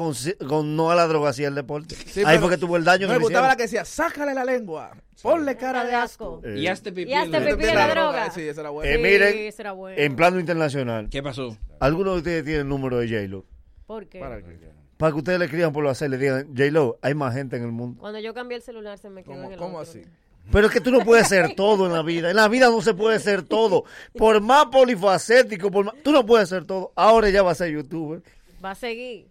con, 0.48 0.76
no 0.76 0.91
a 0.91 0.95
la 0.95 1.07
droga 1.07 1.31
hacia 1.31 1.48
el 1.48 1.56
deporte. 1.56 1.95
Ahí 2.23 2.38
fue 2.38 2.52
que 2.52 2.57
tuvo 2.57 2.77
el 2.77 2.84
daño. 2.84 3.07
Me 3.07 3.18
gustaba 3.18 3.48
la 3.48 3.56
que 3.56 3.64
decía, 3.64 3.84
sácale 3.84 4.35
la 4.35 4.45
lengua, 4.45 4.91
ponle 5.22 5.57
cara 5.57 5.84
de 5.85 5.95
asco. 5.95 6.41
Eh, 6.44 6.56
Y 6.60 6.68
hazte 6.68 6.91
pipí. 6.91 7.11
Y 7.11 7.14
hazte 7.14 7.38
en 7.38 7.45
la- 7.45 7.52
pipí 7.52 7.65
en 7.65 7.76
la 7.76 7.88
droga. 7.89 8.31
Sí, 8.31 8.41
esa 8.41 8.61
era 8.61 8.69
buena. 8.69 8.91
Eh, 8.91 8.95
Sí, 8.95 9.02
miren, 9.02 9.38
ese 9.48 9.61
era 9.61 9.72
bueno. 9.73 9.98
en 10.02 10.15
plano 10.15 10.39
internacional, 10.39 11.10
¿Qué 11.10 11.22
pasó? 11.23 11.57
¿alguno 11.80 12.11
de 12.14 12.18
ustedes 12.18 12.44
tiene 12.44 12.60
el 12.61 12.68
número 12.68 12.98
de 12.99 13.07
J-Lo? 13.07 13.45
¿Por 13.85 14.07
qué? 14.07 14.19
Para 14.19 14.41
que- 14.41 14.77
Para 14.98 15.11
que 15.11 15.18
ustedes 15.19 15.38
le 15.39 15.45
escriban 15.45 15.72
por 15.72 15.85
WhatsApp 15.85 16.07
y 16.07 16.11
le 16.11 16.18
digan, 16.18 16.48
J-Lo, 16.56 16.98
hay 17.03 17.14
más 17.14 17.34
gente 17.35 17.56
en 17.57 17.64
el 17.64 17.72
mundo. 17.72 17.99
Cuando 17.99 18.19
yo 18.19 18.34
cambié 18.34 18.57
el 18.57 18.64
celular 18.64 18.98
se 18.98 19.10
me 19.11 19.23
quedó 19.23 19.34
en 19.34 19.39
¿Cómo, 19.41 19.52
el 19.53 19.57
cómo 19.60 19.77
otro. 19.77 19.91
así? 19.91 20.02
Pero 20.52 20.68
es 20.68 20.73
que 20.73 20.80
tú 20.81 20.91
no 20.91 21.02
puedes 21.02 21.27
ser 21.27 21.56
todo 21.56 21.85
en 21.88 21.94
la 21.94 22.02
vida. 22.02 22.30
En 22.30 22.35
la 22.38 22.48
vida 22.48 22.69
no 22.69 22.81
se 22.81 22.94
puede 22.94 23.19
ser 23.19 23.44
todo. 23.44 23.84
Por 24.18 24.39
más 24.41 24.68
polifacético, 24.68 25.69
por 25.69 25.85
más- 25.85 25.95
tú 26.03 26.11
no 26.14 26.26
puedes 26.26 26.48
ser 26.49 26.65
todo. 26.65 26.94
Ahora 26.95 27.30
ya 27.30 27.44
va 27.44 27.52
a 27.52 27.56
ser 27.56 27.69
youtuber. 27.72 28.22
Va 28.64 28.72
a 28.72 28.76
seguir. 28.76 29.27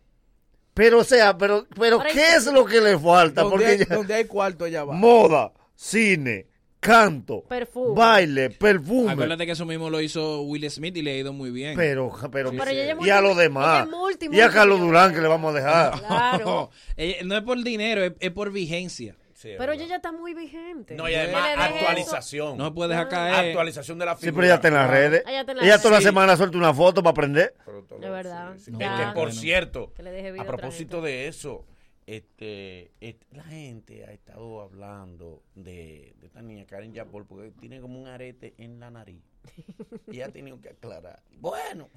Pero, 0.74 0.98
o 0.98 1.04
sea, 1.04 1.36
pero, 1.38 1.66
pero 1.74 1.96
Ahora 1.96 2.10
¿qué 2.12 2.20
hay- 2.20 2.36
es 2.36 2.46
lo 2.52 2.64
que 2.66 2.80
le 2.82 2.98
falta? 2.98 3.40
Donde 3.42 3.50
Porque 3.56 3.66
hay, 3.66 3.78
ya- 3.78 3.94
donde 3.96 4.14
hay 4.14 4.24
cuarto, 4.26 4.66
ella 4.66 4.84
va. 4.84 4.92
moda, 4.94 5.52
cine, 5.76 6.46
canto, 6.80 7.42
Perfume. 7.48 7.94
baile, 7.94 8.50
perfume. 8.50 9.12
Acuérdate 9.12 9.46
que 9.46 9.52
eso 9.52 9.64
mismo 9.66 9.90
lo 9.90 10.00
hizo 10.00 10.42
Will 10.42 10.68
Smith 10.70 10.96
y 10.96 11.02
le 11.02 11.12
ha 11.12 11.16
ido 11.18 11.32
muy 11.32 11.50
bien. 11.50 11.76
Pero, 11.76 12.12
pero, 12.32 12.50
Pero 12.50 12.64
ella 12.64 12.82
es 12.82 12.88
y 12.88 12.90
a 12.90 12.94
multi- 13.20 13.22
los 13.28 13.36
demás. 13.36 13.84
es 13.86 13.90
multi- 13.92 14.28
y 14.32 14.40
a 14.40 14.50
Carlos 14.50 14.78
multi- 14.78 14.86
Durán 14.88 15.14
que 15.14 15.20
le 15.20 15.28
vamos 15.28 15.54
a 15.54 15.56
dejar. 15.58 15.92
Claro. 16.06 16.70
No, 16.96 17.26
no 17.26 17.36
es 17.36 17.42
por 17.42 17.62
dinero, 17.62 18.02
es, 18.04 18.12
es 18.20 18.30
por 18.30 18.50
vigencia. 18.50 19.14
Sí, 19.34 19.50
Pero 19.58 19.72
ella 19.72 19.84
ya 19.84 19.96
está 19.96 20.12
muy 20.12 20.32
vigente. 20.32 20.94
No, 20.94 21.06
y 21.10 21.14
además 21.14 21.50
actualización. 21.58 22.56
No 22.56 22.64
se 22.68 22.70
puede 22.70 22.88
dejar 22.90 23.08
caer. 23.10 23.48
Actualización 23.50 23.98
de 23.98 24.06
la 24.06 24.14
Sí, 24.16 24.20
figura. 24.26 24.34
pero 24.36 24.44
ella 24.46 24.54
está 24.54 24.68
en 24.68 24.74
las 24.74 24.90
redes. 24.90 25.22
Ella 25.26 25.40
está 25.40 25.52
en 25.52 25.58
las 25.58 25.66
Ella 25.66 25.78
toda 25.78 25.90
la 25.96 26.00
semana 26.00 26.36
suelta 26.38 26.56
una 26.56 26.72
foto 26.72 27.02
para 27.02 27.10
aprender. 27.10 27.54
Pero 27.66 27.84
De 28.00 28.08
verdad. 28.08 28.54
sí, 28.56 28.64
sí. 28.64 28.70
No. 28.70 28.80
Es 28.80 28.88
que, 28.90 28.96
Ya. 28.98 29.12
por 29.12 29.24
Bueno. 29.26 29.38
cierto, 29.40 29.92
Que 29.94 30.02
le 30.02 30.10
deje 30.10 30.32
vida 30.32 30.42
a 30.42 30.46
propósito 30.46 31.02
de 31.02 31.28
eso, 31.28 31.66
este, 32.06 32.92
et- 33.00 33.24
la 33.32 33.42
gente 33.44 34.04
ha 34.04 34.12
estado 34.12 34.60
hablando 34.60 35.42
de, 35.54 36.14
de 36.20 36.26
esta 36.26 36.40
niña 36.42 36.64
Karen 36.66 36.92
Yapol 36.92 37.26
porque 37.26 37.50
tiene 37.58 37.80
como 37.80 38.00
un 38.00 38.06
arete 38.06 38.54
en 38.58 38.78
la 38.80 38.90
nariz. 38.90 39.22
Y 40.12 40.20
ha 40.20 40.28
tenido 40.30 40.60
que 40.60 40.68
aclarar. 40.70 41.22
Bueno, 41.38 41.88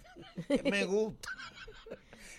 que 0.48 0.64
me 0.72 0.86
gusta. 0.86 1.30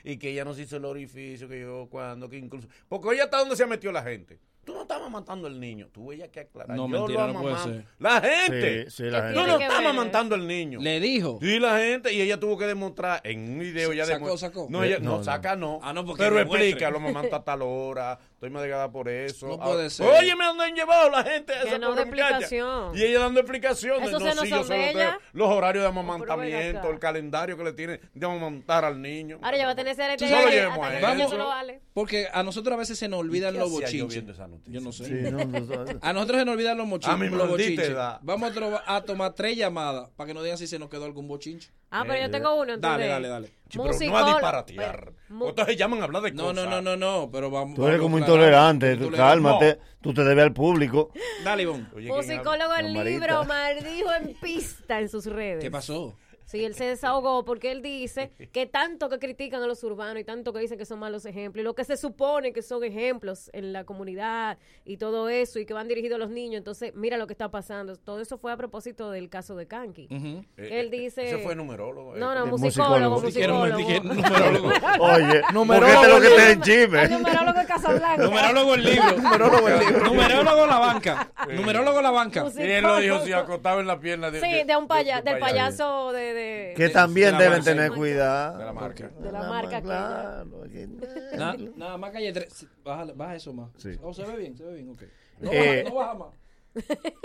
y 0.05 0.17
que 0.19 0.31
ella 0.31 0.45
no 0.45 0.53
se 0.55 0.63
hizo 0.63 0.77
el 0.77 0.85
orificio 0.85 1.49
que 1.49 1.61
yo 1.61 1.89
cuando, 1.91 2.29
que 2.29 2.37
incluso. 2.39 2.69
Porque 2.89 3.15
ella 3.15 3.25
está 3.25 3.39
donde 3.39 3.57
se 3.57 3.67
metió 3.67 3.93
la 3.93 4.03
gente. 4.03 4.39
Tú 4.65 4.75
no 4.75 4.83
estabas 4.83 5.11
matando 5.11 5.47
al 5.47 5.59
niño, 5.59 5.89
tú 5.91 6.13
ella 6.13 6.29
que 6.29 6.41
aclarar. 6.41 6.77
No, 6.77 6.85
Yo 6.85 6.89
mentira, 6.89 7.27
lo 7.27 7.33
no 7.33 7.41
puede 7.43 7.59
ser. 7.59 7.85
La 7.99 8.21
gente. 8.21 8.85
Sí, 8.85 8.91
sí, 8.91 9.03
la 9.05 9.23
¿Qué 9.23 9.27
gente. 9.29 9.41
Tú 9.41 9.47
no 9.47 9.53
estabas 9.55 9.79
ver? 9.79 9.87
amamantando 9.87 10.35
al 10.35 10.47
niño. 10.47 10.81
Le 10.81 11.01
dijo. 11.01 11.39
Sí, 11.41 11.59
la 11.59 11.79
gente, 11.79 12.13
y 12.13 12.21
ella 12.21 12.39
tuvo 12.39 12.59
que 12.59 12.67
demostrar 12.67 13.21
en 13.25 13.41
un 13.53 13.59
video. 13.61 13.93
Ya 13.95 14.05
Sacó, 14.05 14.27
demu- 14.35 14.37
sacó. 14.37 14.67
No, 14.69 14.85
ella, 14.85 14.97
Eh, 14.97 15.01
no, 15.01 15.13
no, 15.13 15.17
no. 15.19 15.25
saca 15.25 15.57
no. 15.57 15.81
Ah, 15.83 15.93
no, 15.95 16.05
porque 16.05 16.23
Pero 16.25 16.39
explica, 16.39 16.91
lo 16.91 16.99
amamanta 16.99 17.37
a 17.37 17.43
tal 17.45 17.63
hora, 17.63 18.19
estoy 18.41 18.49
madegada 18.49 18.91
por 18.91 19.07
eso. 19.07 19.49
No 19.49 19.59
Ah, 19.61 19.67
puede 19.67 19.91
ser. 19.91 20.09
Óyeme, 20.09 20.47
¿dónde 20.47 20.65
han 20.65 20.75
llevado 20.75 21.11
la 21.11 21.23
gente? 21.23 21.53
esa 21.53 21.77
no 21.77 21.91
muchacha? 21.91 22.09
explicación. 22.09 22.97
Y 22.97 23.03
ella 23.03 23.19
dando 23.21 23.41
explicaciones. 23.41 24.09
Eso 24.09 24.19
no, 24.19 24.31
sí, 24.43 24.49
yo 24.49 24.57
son 24.57 24.65
solo 24.67 24.81
de 24.81 24.87
tengo 24.87 24.99
ella. 25.01 25.19
los 25.35 25.49
horarios 25.51 25.83
de 25.85 25.89
amamantamiento, 25.91 26.89
el 26.91 26.99
calendario 26.99 27.59
que 27.59 27.65
le 27.65 27.73
tiene 27.75 28.01
de 28.15 28.27
amamantar 28.27 28.87
al 28.87 29.03
niño. 29.03 29.39
Ahora 29.43 29.59
ya 29.59 29.67
va 29.67 29.73
a 29.73 29.77
tener 29.77 29.93
ese 29.93 30.03
no 30.31 30.41
lo 30.43 30.49
llevemos 30.49 30.79
a 30.79 31.45
vale. 31.45 31.83
Porque 31.93 32.29
a 32.33 32.43
nosotros 32.43 32.73
a 32.75 32.79
veces 32.79 32.99
se 32.99 33.09
nos 33.09 33.21
olvidan 33.21 33.51
¿Y 33.51 33.59
qué 33.59 33.61
los 33.61 33.71
bochinches. 33.71 34.25
Yo 34.65 34.81
no 34.81 34.93
sé. 34.93 35.05
Sí, 35.05 35.13
no, 35.31 35.45
no, 35.45 35.61
no. 35.61 35.85
A 36.01 36.13
nosotros 36.15 36.39
se 36.39 36.45
nos 36.47 36.55
olvidan 36.55 36.79
los, 36.79 36.87
mochi- 36.87 37.09
A 37.13 37.17
los 37.19 37.49
bochinches. 37.51 37.89
edad. 37.91 38.21
Vamos 38.23 38.53
a 38.87 39.03
tomar 39.03 39.35
tres 39.35 39.55
llamadas 39.57 40.09
para 40.17 40.29
que 40.29 40.33
nos 40.35 40.43
digan 40.45 40.57
si 40.57 40.67
se 40.67 40.79
nos 40.79 40.89
quedó 40.89 41.05
algún 41.05 41.29
bochinche. 41.29 41.71
Ah, 41.93 42.05
pero 42.07 42.21
yo 42.23 42.31
tengo 42.31 42.55
uno. 42.55 42.77
Dale, 42.79 43.05
entonces. 43.05 43.09
dale, 43.11 43.29
dale. 43.29 43.47
Sí, 43.69 43.79
pero 43.79 43.85
no 44.11 44.17
a 44.19 44.25
disparatear. 44.25 45.13
Mu- 45.29 45.49
Entonces 45.49 45.77
llaman 45.77 46.01
a 46.01 46.05
hablar 46.05 46.23
de 46.23 46.33
No, 46.33 46.45
cosas. 46.45 46.65
no, 46.65 46.71
no, 46.71 46.81
no, 46.83 46.97
no, 46.97 47.31
pero 47.33 47.51
vamos. 47.51 47.75
Tú 47.75 47.83
eres 47.87 47.99
vamos 47.99 48.05
como 48.13 48.19
intolerante, 48.19 48.97
tú 48.97 49.05
Intolerante. 49.05 49.17
cálmate, 49.19 49.79
tú 50.01 50.15
te 50.15 50.25
debes 50.25 50.45
al 50.45 50.53
público. 50.53 51.11
Dale, 51.45 51.63
Ivonne. 51.65 51.87
Oye, 51.95 52.07
¿quién 52.07 52.17
Musicólogo 52.17 52.73
No, 52.77 52.95
Marita. 52.95 53.05
libro 53.05 53.45
maldijo 53.45 54.13
en 54.15 54.35
pista 54.41 55.01
en 55.01 55.09
sus 55.09 55.27
redes. 55.27 55.63
¿Qué 55.63 55.71
pasó? 55.71 56.17
Sí, 56.51 56.65
él 56.65 56.75
se 56.75 56.85
desahogó 56.85 57.45
porque 57.45 57.71
él 57.71 57.81
dice 57.81 58.33
que 58.53 58.67
tanto 58.67 59.09
que 59.09 59.21
critican 59.21 59.63
a 59.63 59.67
los 59.69 59.85
urbanos 59.85 60.19
y 60.21 60.25
tanto 60.25 60.53
que 60.53 60.59
dicen 60.59 60.79
que 60.79 60.85
son 60.85 60.99
malos 60.99 61.25
ejemplos 61.25 61.61
y 61.63 61.65
lo 61.65 61.75
que 61.75 61.85
se 61.85 61.97
supone 61.97 62.53
que 62.53 62.61
son 62.63 62.83
ejemplos 62.83 63.51
en 63.53 63.73
la 63.73 63.85
comunidad 63.85 64.59
y 64.85 64.97
todo 64.97 65.29
eso 65.29 65.61
y 65.61 65.67
que 65.67 65.75
van 65.75 65.87
dirigidos 65.87 66.17
a 66.17 66.19
los 66.19 66.31
niños. 66.31 66.59
Entonces, 66.59 66.93
mira 66.97 67.17
lo 67.19 67.29
que 67.29 67.35
está 67.35 67.51
pasando. 67.53 67.95
Todo 67.95 68.21
eso 68.21 68.37
fue 68.37 68.51
a 68.51 68.57
propósito 68.57 69.13
del 69.13 69.29
caso 69.29 69.55
de 69.55 69.67
Kanki. 69.69 70.09
Eh, 70.11 70.43
Él 70.57 70.87
eh, 70.87 70.91
dice... 70.91 71.29
Ese 71.29 71.39
fue 71.39 71.55
numerólogo. 71.55 72.17
eh. 72.17 72.19
No, 72.19 72.35
no, 72.35 72.47
musicólogo, 72.47 73.21
musicólogo. 73.21 73.79
musicólogo. 73.79 74.15
Numerólogo. 74.15 74.69
Oye, 74.99 75.43
Numerólogo, 75.53 75.93
este 75.93 76.07
es 76.07 76.13
lo 76.15 76.21
que 76.21 76.51
el 76.53 76.61
te 76.61 77.09
numerólogo 77.11 77.59
de 77.61 77.67
Casablanca. 77.67 78.23
Numerólogo 78.25 78.75
el 78.75 78.83
libro. 78.91 79.17
Numerólogo 79.17 79.69
el 79.69 79.79
libro. 79.79 80.05
Numerólogo 80.05 80.67
la 80.67 80.79
banca. 80.79 81.33
Numerólogo 81.49 82.03
la 82.03 82.11
banca. 82.11 82.47
Y 82.59 82.63
él 82.63 82.83
lo 82.83 82.97
dijo, 82.97 83.21
si 83.25 83.33
acostaba 83.33 83.81
en 83.81 83.87
la 83.87 84.01
pierna 84.01 84.33
de, 84.33 84.41
Sí, 84.41 84.65
de 84.67 84.77
un 84.77 84.89
paya, 84.89 85.23
del 85.23 85.39
payaso. 85.39 86.11
payaso 86.11 86.13
de... 86.13 86.40
de 86.41 86.75
Que 86.77 86.83
de 86.85 86.91
también 86.91 87.33
la 87.33 87.39
deben 87.39 87.53
marca. 87.59 87.65
tener 87.71 87.91
De 87.91 87.97
cuidado. 87.97 88.59
la 88.59 88.73
marca. 88.73 89.09
de 89.09 89.33
la 89.33 89.43
marca 89.49 89.83
Claro, 89.83 90.67
Nada 91.77 91.97
más 91.97 92.11
calle 92.11 92.33
tres. 92.33 92.67
Baja, 92.85 93.05
baja 93.15 93.37
eso 93.37 93.53
más. 93.53 93.71
Sí. 93.77 93.91
Oh, 94.03 94.13
se 94.13 94.25
ve 94.25 94.37
bien, 94.37 94.57
se 94.57 94.65
ve 94.65 94.75
bien, 94.75 94.91
ok. 94.91 95.03
No, 95.41 95.53
Eh, 95.53 95.83
baja, 95.85 95.91
no 95.91 95.95
baja 95.97 96.15
más. 96.15 96.29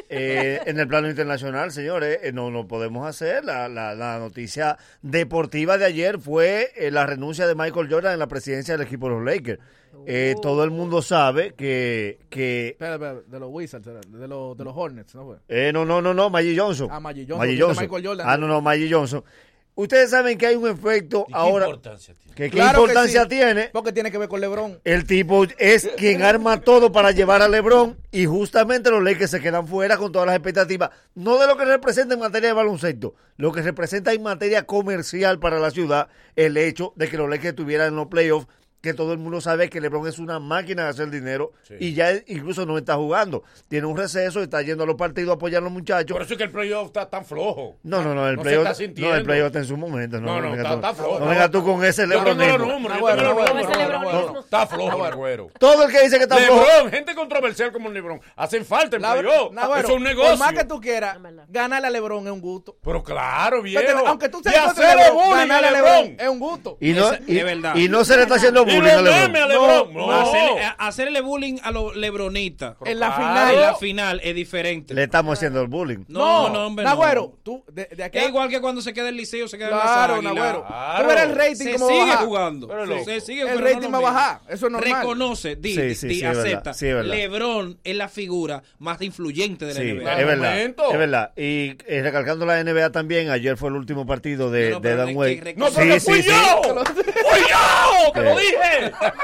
Eh, 0.09 0.59
en 0.65 0.79
el 0.79 0.87
plano 0.87 1.09
internacional, 1.09 1.71
señores, 1.71 2.19
eh, 2.23 2.31
no, 2.31 2.51
no 2.51 2.67
podemos 2.67 3.07
hacer. 3.07 3.43
La, 3.43 3.67
la- 3.67 3.95
la 3.95 4.19
noticia 4.19 4.77
deportiva 5.01 5.77
de 5.77 5.85
ayer 5.85 6.19
fue 6.19 6.71
eh, 6.75 6.91
la 6.91 7.05
renuncia 7.05 7.47
de 7.47 7.55
Michael 7.55 7.87
Jordan 7.89 8.13
en 8.13 8.19
la 8.19 8.27
presidencia 8.27 8.77
del 8.77 8.85
equipo 8.87 9.07
de 9.09 9.15
los 9.15 9.23
Lakers. 9.25 9.59
Eh, 10.07 10.35
todo 10.41 10.63
el 10.65 10.71
mundo 10.71 11.01
sabe 11.01 11.53
que... 11.53 12.19
que 12.29 12.69
Espera, 12.69 12.95
espera, 12.95 13.15
de 13.25 13.39
los 13.39 13.49
Wizards, 13.51 13.85
de 13.85 14.27
los, 14.27 14.57
de 14.57 14.63
los 14.63 14.73
Hornets, 14.75 15.15
¿no 15.15 15.25
fue? 15.47 15.71
no, 15.71 15.85
no, 15.85 16.01
no, 16.01 16.13
no, 16.13 16.29
Magic 16.29 16.59
Johnson. 16.59 16.89
Ah, 16.91 16.99
Magic 16.99 17.23
Johnson, 17.29 17.37
Magic 17.39 17.51
dijiste 17.51 17.65
Johnson. 17.65 17.83
Michael 17.85 18.05
Jordan. 18.07 18.27
Ah, 18.29 18.37
no, 18.37 18.47
no, 18.47 18.61
Magic 18.61 18.91
Johnson. 18.93 19.23
Ustedes 19.75 20.09
saben 20.09 20.37
que 20.37 20.47
hay 20.47 20.55
un 20.55 20.67
efecto 20.67 21.27
ahora... 21.31 21.65
importancia 21.65 22.13
que 22.13 22.25
¿Qué 22.35 22.49
Claro 22.49 22.79
que 22.79 22.91
importancia 22.91 23.23
sí, 23.23 23.29
tiene? 23.29 23.69
Porque 23.71 23.93
tiene 23.93 24.11
que 24.11 24.17
ver 24.17 24.27
con 24.27 24.41
LeBron. 24.41 24.79
El 24.83 25.05
tipo 25.05 25.45
es 25.57 25.89
quien 25.97 26.21
arma 26.21 26.59
todo 26.59 26.91
para 26.91 27.11
llevar 27.11 27.41
a 27.41 27.47
LeBron 27.47 27.97
y 28.11 28.25
justamente 28.25 28.91
los 28.91 29.01
Lakers 29.01 29.31
se 29.31 29.39
quedan 29.39 29.67
fuera 29.67 29.97
con 29.97 30.11
todas 30.11 30.27
las 30.27 30.35
expectativas, 30.35 30.91
no 31.15 31.37
de 31.37 31.47
lo 31.47 31.55
que 31.55 31.63
representa 31.63 32.13
en 32.13 32.19
materia 32.19 32.49
de 32.49 32.53
baloncesto, 32.53 33.15
lo 33.37 33.53
que 33.53 33.61
representa 33.61 34.11
en 34.11 34.21
materia 34.21 34.65
comercial 34.65 35.39
para 35.39 35.59
la 35.59 35.71
ciudad, 35.71 36.09
el 36.35 36.57
hecho 36.57 36.91
de 36.97 37.09
que 37.09 37.17
los 37.17 37.29
Lakers 37.29 37.49
estuvieran 37.49 37.87
en 37.87 37.95
los 37.95 38.07
playoffs, 38.07 38.47
que 38.85 38.93
todo 38.93 39.11
el 39.11 39.17
mundo 39.17 39.41
sabe 39.41 39.69
que 39.69 39.81
LeBron 39.81 40.07
es 40.07 40.19
una 40.19 40.39
máquina 40.39 40.83
de 40.83 40.89
hacer 40.89 41.09
dinero 41.09 41.51
y 41.79 41.93
ya 41.93 42.11
incluso 42.27 42.65
no 42.65 42.77
está 42.77 42.95
jugando, 42.95 43.43
tiene 43.67 43.87
un 43.87 43.97
receso, 43.97 44.41
está 44.41 44.61
yendo 44.61 44.83
a 44.83 44.87
los 44.87 44.95
partidos 44.95 45.31
a 45.31 45.33
apoyar 45.35 45.61
a 45.61 45.63
los 45.63 45.73
muchachos. 45.73 46.13
Por 46.13 46.21
eso 46.21 46.33
es 46.33 46.37
que 46.37 46.43
el 46.45 46.51
playoff 46.51 46.87
está 46.87 47.09
tan 47.09 47.25
flojo. 47.25 47.75
No, 47.83 48.01
no, 48.03 48.13
no, 48.15 48.29
el 48.29 48.35
No 48.37 48.43
playoff 48.43 48.59
está 48.61 48.69
no, 48.69 48.75
sintiendo. 48.75 49.15
el 49.15 49.23
playoff 49.25 49.47
está 49.47 49.59
en 49.59 49.65
su 49.65 49.75
momento. 49.75 50.21
No, 50.21 50.27
No, 50.35 50.41
no, 50.41 50.51
venga 50.51 50.55
está- 50.63 50.69
tú- 50.69 50.75
está 50.75 50.93
flojo. 50.93 51.19
no 51.19 51.25
venga 51.27 51.49
tú 51.51 51.63
con 51.63 51.83
ese 51.83 52.03
Yo 52.03 52.09
tengo 52.09 52.23
los 52.25 52.37
lebronismo. 52.37 52.73
números, 52.73 52.97
yo 52.97 53.01
Bueno, 53.01 53.17
tengo 53.17 53.27
los 53.27 53.35
bueno, 53.35 53.49
números. 53.53 53.75
bueno, 53.77 53.99
bueno, 53.99 54.19
No, 54.19 54.25
bueno. 54.27 54.39
Está 54.41 54.67
flojo 54.67 55.07
el 55.07 55.15
güero. 55.15 55.47
Todo 55.59 55.83
el 55.85 55.91
que 55.91 56.01
dice 56.03 56.17
que 56.17 56.23
está 56.23 56.37
flojo. 56.37 56.61
Lebron, 56.63 56.91
gente 56.91 57.15
controversial 57.15 57.71
como 57.71 57.87
el 57.89 57.93
Lebron, 57.95 58.21
hacen 58.35 58.63
falta 58.65 58.95
en 58.97 59.01
La- 59.01 59.13
playoff. 59.13 59.51
Eso 59.51 59.75
es 59.77 59.83
un 59.85 59.89
Por 59.93 60.01
negocio. 60.01 60.37
más 60.37 60.53
que 60.53 60.63
tú 60.63 60.79
quieras, 60.79 61.17
ganarle 61.49 61.87
a 61.87 61.89
LeBron 61.89 62.25
es 62.27 62.31
un 62.33 62.41
gusto. 62.41 62.77
Pero 62.83 63.03
claro, 63.03 63.61
viejo. 63.61 63.81
Aunque 64.05 64.29
tú 64.29 64.41
Y 64.45 64.49
seas 64.49 64.65
contra 64.67 64.95
LeBron, 64.95 65.33
a 65.33 65.37
ganarle 65.37 65.67
a 65.67 65.71
LeBron. 65.71 65.91
LeBron 66.03 66.15
es 66.19 66.29
un 66.29 66.39
gusto. 66.39 66.77
Y 66.79 66.93
no, 66.93 67.09
y, 67.27 67.39
y 67.85 67.89
no 67.89 68.03
se 68.05 68.15
le 68.17 68.23
está 68.23 68.35
haciendo 68.35 68.63
Y 68.67 68.74
bullying 68.75 68.91
a 68.93 69.01
LeBron. 69.01 69.31
memes 69.31 69.41
a 69.41 69.47
LeBron. 69.47 69.93
No. 69.93 70.55
Hacerle, 70.77 71.21
bullying 71.21 71.57
a 71.63 71.71
los 71.71 71.95
lebronistas. 71.95 72.75
En 72.85 72.99
la 72.99 73.07
En 73.07 73.13
final. 73.13 73.61
la 73.61 73.75
final 73.75 74.21
es 74.23 74.35
diferente. 74.35 74.93
Le 74.93 75.03
estamos 75.03 75.37
haciendo 75.37 75.61
el 75.61 75.67
bullying. 75.67 76.05
No, 76.07 76.49
no, 76.49 76.67
hombre. 76.67 76.83
no. 76.85 76.89
Nagüero, 76.91 77.37
tú, 77.43 77.63
de, 77.71 77.85
de 77.95 78.03
aquí 78.03 78.17
a- 78.17 78.21
Es 78.23 78.27
igual 78.29 78.49
que 78.49 78.61
cuando 78.61 78.81
se 78.81 78.93
queda 78.93 79.09
el 79.09 79.15
liceo, 79.17 79.47
se 79.47 79.57
queda 79.57 79.69
Claro, 79.69 80.17
en 80.19 80.27
águilas. 80.27 80.35
Nagüero. 80.35 80.65
Tú 81.01 81.07
verás 81.07 81.23
el 81.23 81.35
rating 81.35 81.55
Se 81.55 81.77
sigue 81.77 82.15
jugando. 82.19 82.67
Pero 82.67 83.03
se 83.03 83.21
sigue, 83.21 83.41
El 83.41 83.47
pero 83.49 83.61
rating 83.61 83.89
no 83.89 83.91
va 83.91 83.99
lo 84.01 84.07
a 84.07 84.11
bajar. 84.11 84.39
Eso 84.49 84.65
es 84.67 84.71
normal. 84.71 84.93
Reconoce, 85.01 85.55
di, 85.55 85.95
Sí, 85.95 86.07
di- 86.07 86.23
acepta. 86.23 86.73
sí, 86.73 86.87
es 86.87 86.95
verdad. 86.95 87.13
LeBron 87.13 87.79
es 87.83 87.95
la 87.95 88.09
figura 88.09 88.63
más 88.79 89.01
influyente 89.01 89.65
de 89.65 89.73
la 89.73 89.79
Sí, 89.79 89.87
NBA. 89.91 90.19
es 90.19 90.25
verdad. 90.25 90.59
Es 90.59 90.97
verdad. 90.97 91.31
Y 91.35 91.77
eh, 91.87 92.01
recalcando 92.01 92.45
la 92.45 92.59
NBA 92.63 92.91
también, 92.91 93.29
ayer 93.29 93.57
fue 93.57 93.69
el 93.69 93.75
último 93.75 94.05
partido 94.05 94.51
de, 94.51 94.77
pero 94.81 94.97
Dan 94.97 95.07
de 95.07 95.13
Wade. 95.13 95.39
que 95.41 95.53
No, 95.55 95.67
sí, 95.69 95.81
fui 95.99 96.21
sí. 96.21 96.29
yo. 96.29 96.61
¡Fui 96.85 97.39
yo! 97.49 98.11
¡Te 98.13 98.21
lo 98.21 98.37
Sí. 98.37 98.45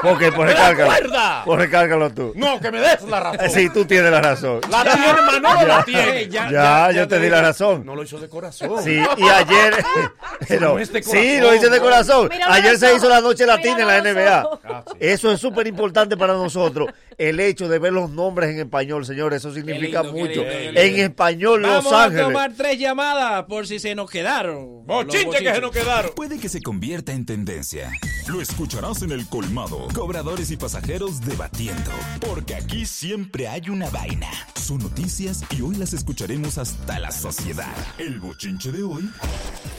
Porque, 0.02 0.32
pues 0.32 0.48
¿Te 0.54 0.60
das 0.60 0.70
recárgalo. 0.76 1.44
Pues 1.44 1.58
recárgalo 1.58 2.10
tú. 2.10 2.32
No, 2.36 2.60
que 2.60 2.70
me 2.70 2.80
des 2.80 3.02
la 3.02 3.20
razón. 3.20 3.40
Eh, 3.46 3.50
Sí, 3.50 3.68
tú 3.70 3.84
tienes 3.84 4.10
la 4.10 4.20
razón. 4.20 4.60
La 4.70 4.82
tiene, 4.84 5.12
Manolo 5.22 5.66
la 5.66 5.78
Ya. 5.78 5.84
tiene. 5.84 6.28
Ya, 6.28 6.90
yo 6.92 7.08
te 7.08 7.18
di 7.20 7.28
la 7.28 7.42
razón. 7.42 7.84
No 7.84 7.94
lo 7.94 8.02
hizo 8.02 8.18
de 8.18 8.28
corazón. 8.28 8.82
Sí, 8.82 9.00
y 9.16 9.28
ayer. 9.28 9.74
Eso 10.48 10.60
No, 10.60 10.72
no 10.74 10.78
es 10.78 10.92
de 10.92 11.02
sí, 11.02 11.10
corazón, 11.10 11.40
lo 11.40 11.54
hice 11.54 11.70
de 11.70 11.80
corazón. 11.80 12.30
Ayer 12.48 12.72
los 12.72 12.80
se 12.80 12.94
hizo 12.94 13.08
la 13.08 13.20
noche 13.20 13.46
latina 13.46 13.80
en 13.80 13.86
la 13.86 13.98
los 13.98 14.14
NBA. 14.14 14.48
Ah, 14.64 14.84
sí. 14.86 14.96
Eso 15.00 15.30
es 15.32 15.40
súper 15.40 15.66
importante 15.66 16.16
para 16.16 16.32
nosotros. 16.34 16.88
El 17.18 17.38
hecho 17.40 17.68
de 17.68 17.78
ver 17.78 17.92
los 17.92 18.10
nombres 18.10 18.50
en 18.50 18.58
español, 18.60 19.04
señores, 19.04 19.38
eso 19.38 19.52
significa 19.52 20.02
lindo, 20.02 20.18
mucho. 20.18 20.40
lindo, 20.40 20.44
qué 20.44 20.60
lindo. 20.64 20.80
En 20.80 20.98
español, 21.00 21.62
Los 21.62 21.70
Vamos 21.84 21.92
Ángeles. 21.92 22.24
a 22.24 22.28
tomar 22.28 22.52
tres 22.56 22.78
llamadas 22.78 23.44
por 23.44 23.66
si 23.66 23.78
se 23.78 23.94
nos 23.94 24.10
quedaron. 24.10 24.84
Bochinche 24.86 25.24
Los 25.26 25.36
que 25.36 25.54
se 25.54 25.60
nos 25.60 25.70
quedaron. 25.70 26.12
Puede 26.16 26.38
que 26.40 26.48
se 26.48 26.60
convierta 26.62 27.12
en 27.12 27.26
tendencia. 27.26 27.90
Lo 28.28 28.40
escucharás 28.40 29.02
en 29.02 29.10
el 29.12 29.26
colmado. 29.28 29.88
Cobradores 29.94 30.50
y 30.52 30.56
pasajeros 30.56 31.20
debatiendo. 31.22 31.90
Porque 32.20 32.54
aquí 32.54 32.86
siempre 32.86 33.48
hay 33.48 33.68
una 33.68 33.90
vaina. 33.90 34.30
Son 34.54 34.78
noticias 34.78 35.42
y 35.50 35.60
hoy 35.60 35.74
las 35.74 35.92
escucharemos 35.92 36.56
hasta 36.56 37.00
la 37.00 37.10
sociedad. 37.10 37.74
El 37.98 38.20
bochinche 38.20 38.70
de 38.70 38.84
hoy 38.84 39.10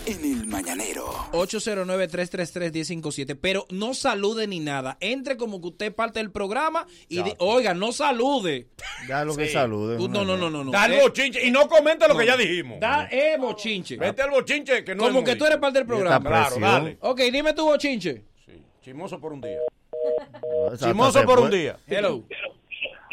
en 0.05 0.25
el 0.25 0.45
mañanero. 0.47 1.05
809-333-1057. 1.31 3.37
Pero 3.39 3.65
no 3.69 3.93
salude 3.93 4.45
ni 4.47 4.59
nada. 4.59 4.97
Entre 4.99 5.37
como 5.37 5.61
que 5.61 5.67
usted 5.67 5.85
es 5.87 5.93
parte 5.93 6.19
del 6.19 6.31
programa 6.31 6.85
y 7.07 7.21
oiga, 7.39 7.73
no 7.73 7.93
salude. 7.93 8.67
Ya 9.07 9.23
lo 9.23 9.37
que 9.37 9.47
salude. 9.47 9.95
No, 9.97 10.25
no, 10.25 10.35
no, 10.37 10.49
no. 10.49 10.65
no. 10.65 10.71
Da 10.71 10.87
el 10.87 10.93
Eh, 10.93 11.01
bochinche 11.01 11.47
y 11.47 11.51
no 11.51 11.69
comente 11.69 12.07
lo 12.09 12.17
que 12.17 12.25
ya 12.25 12.35
dijimos. 12.35 12.79
Da 12.81 13.07
eh, 13.09 13.37
bochinche. 13.39 13.95
Vete 13.97 14.21
al 14.21 14.31
bochinche 14.31 14.83
que 14.83 14.93
no 14.95 15.03
como 15.03 15.23
que 15.23 15.37
tú 15.37 15.45
eres 15.45 15.59
parte 15.59 15.79
del 15.79 15.87
programa. 15.87 16.27
Claro, 16.29 16.57
dale. 16.59 16.97
Ok, 16.99 17.21
dime 17.31 17.53
tu 17.53 17.63
bochinche. 17.63 18.25
Chimoso 18.83 19.19
por 19.19 19.33
un 19.33 19.41
día. 19.41 19.59
Chimoso 20.77 21.23
por 21.23 21.39
un 21.39 21.49
día. 21.49 21.77
Hello. 21.87 22.21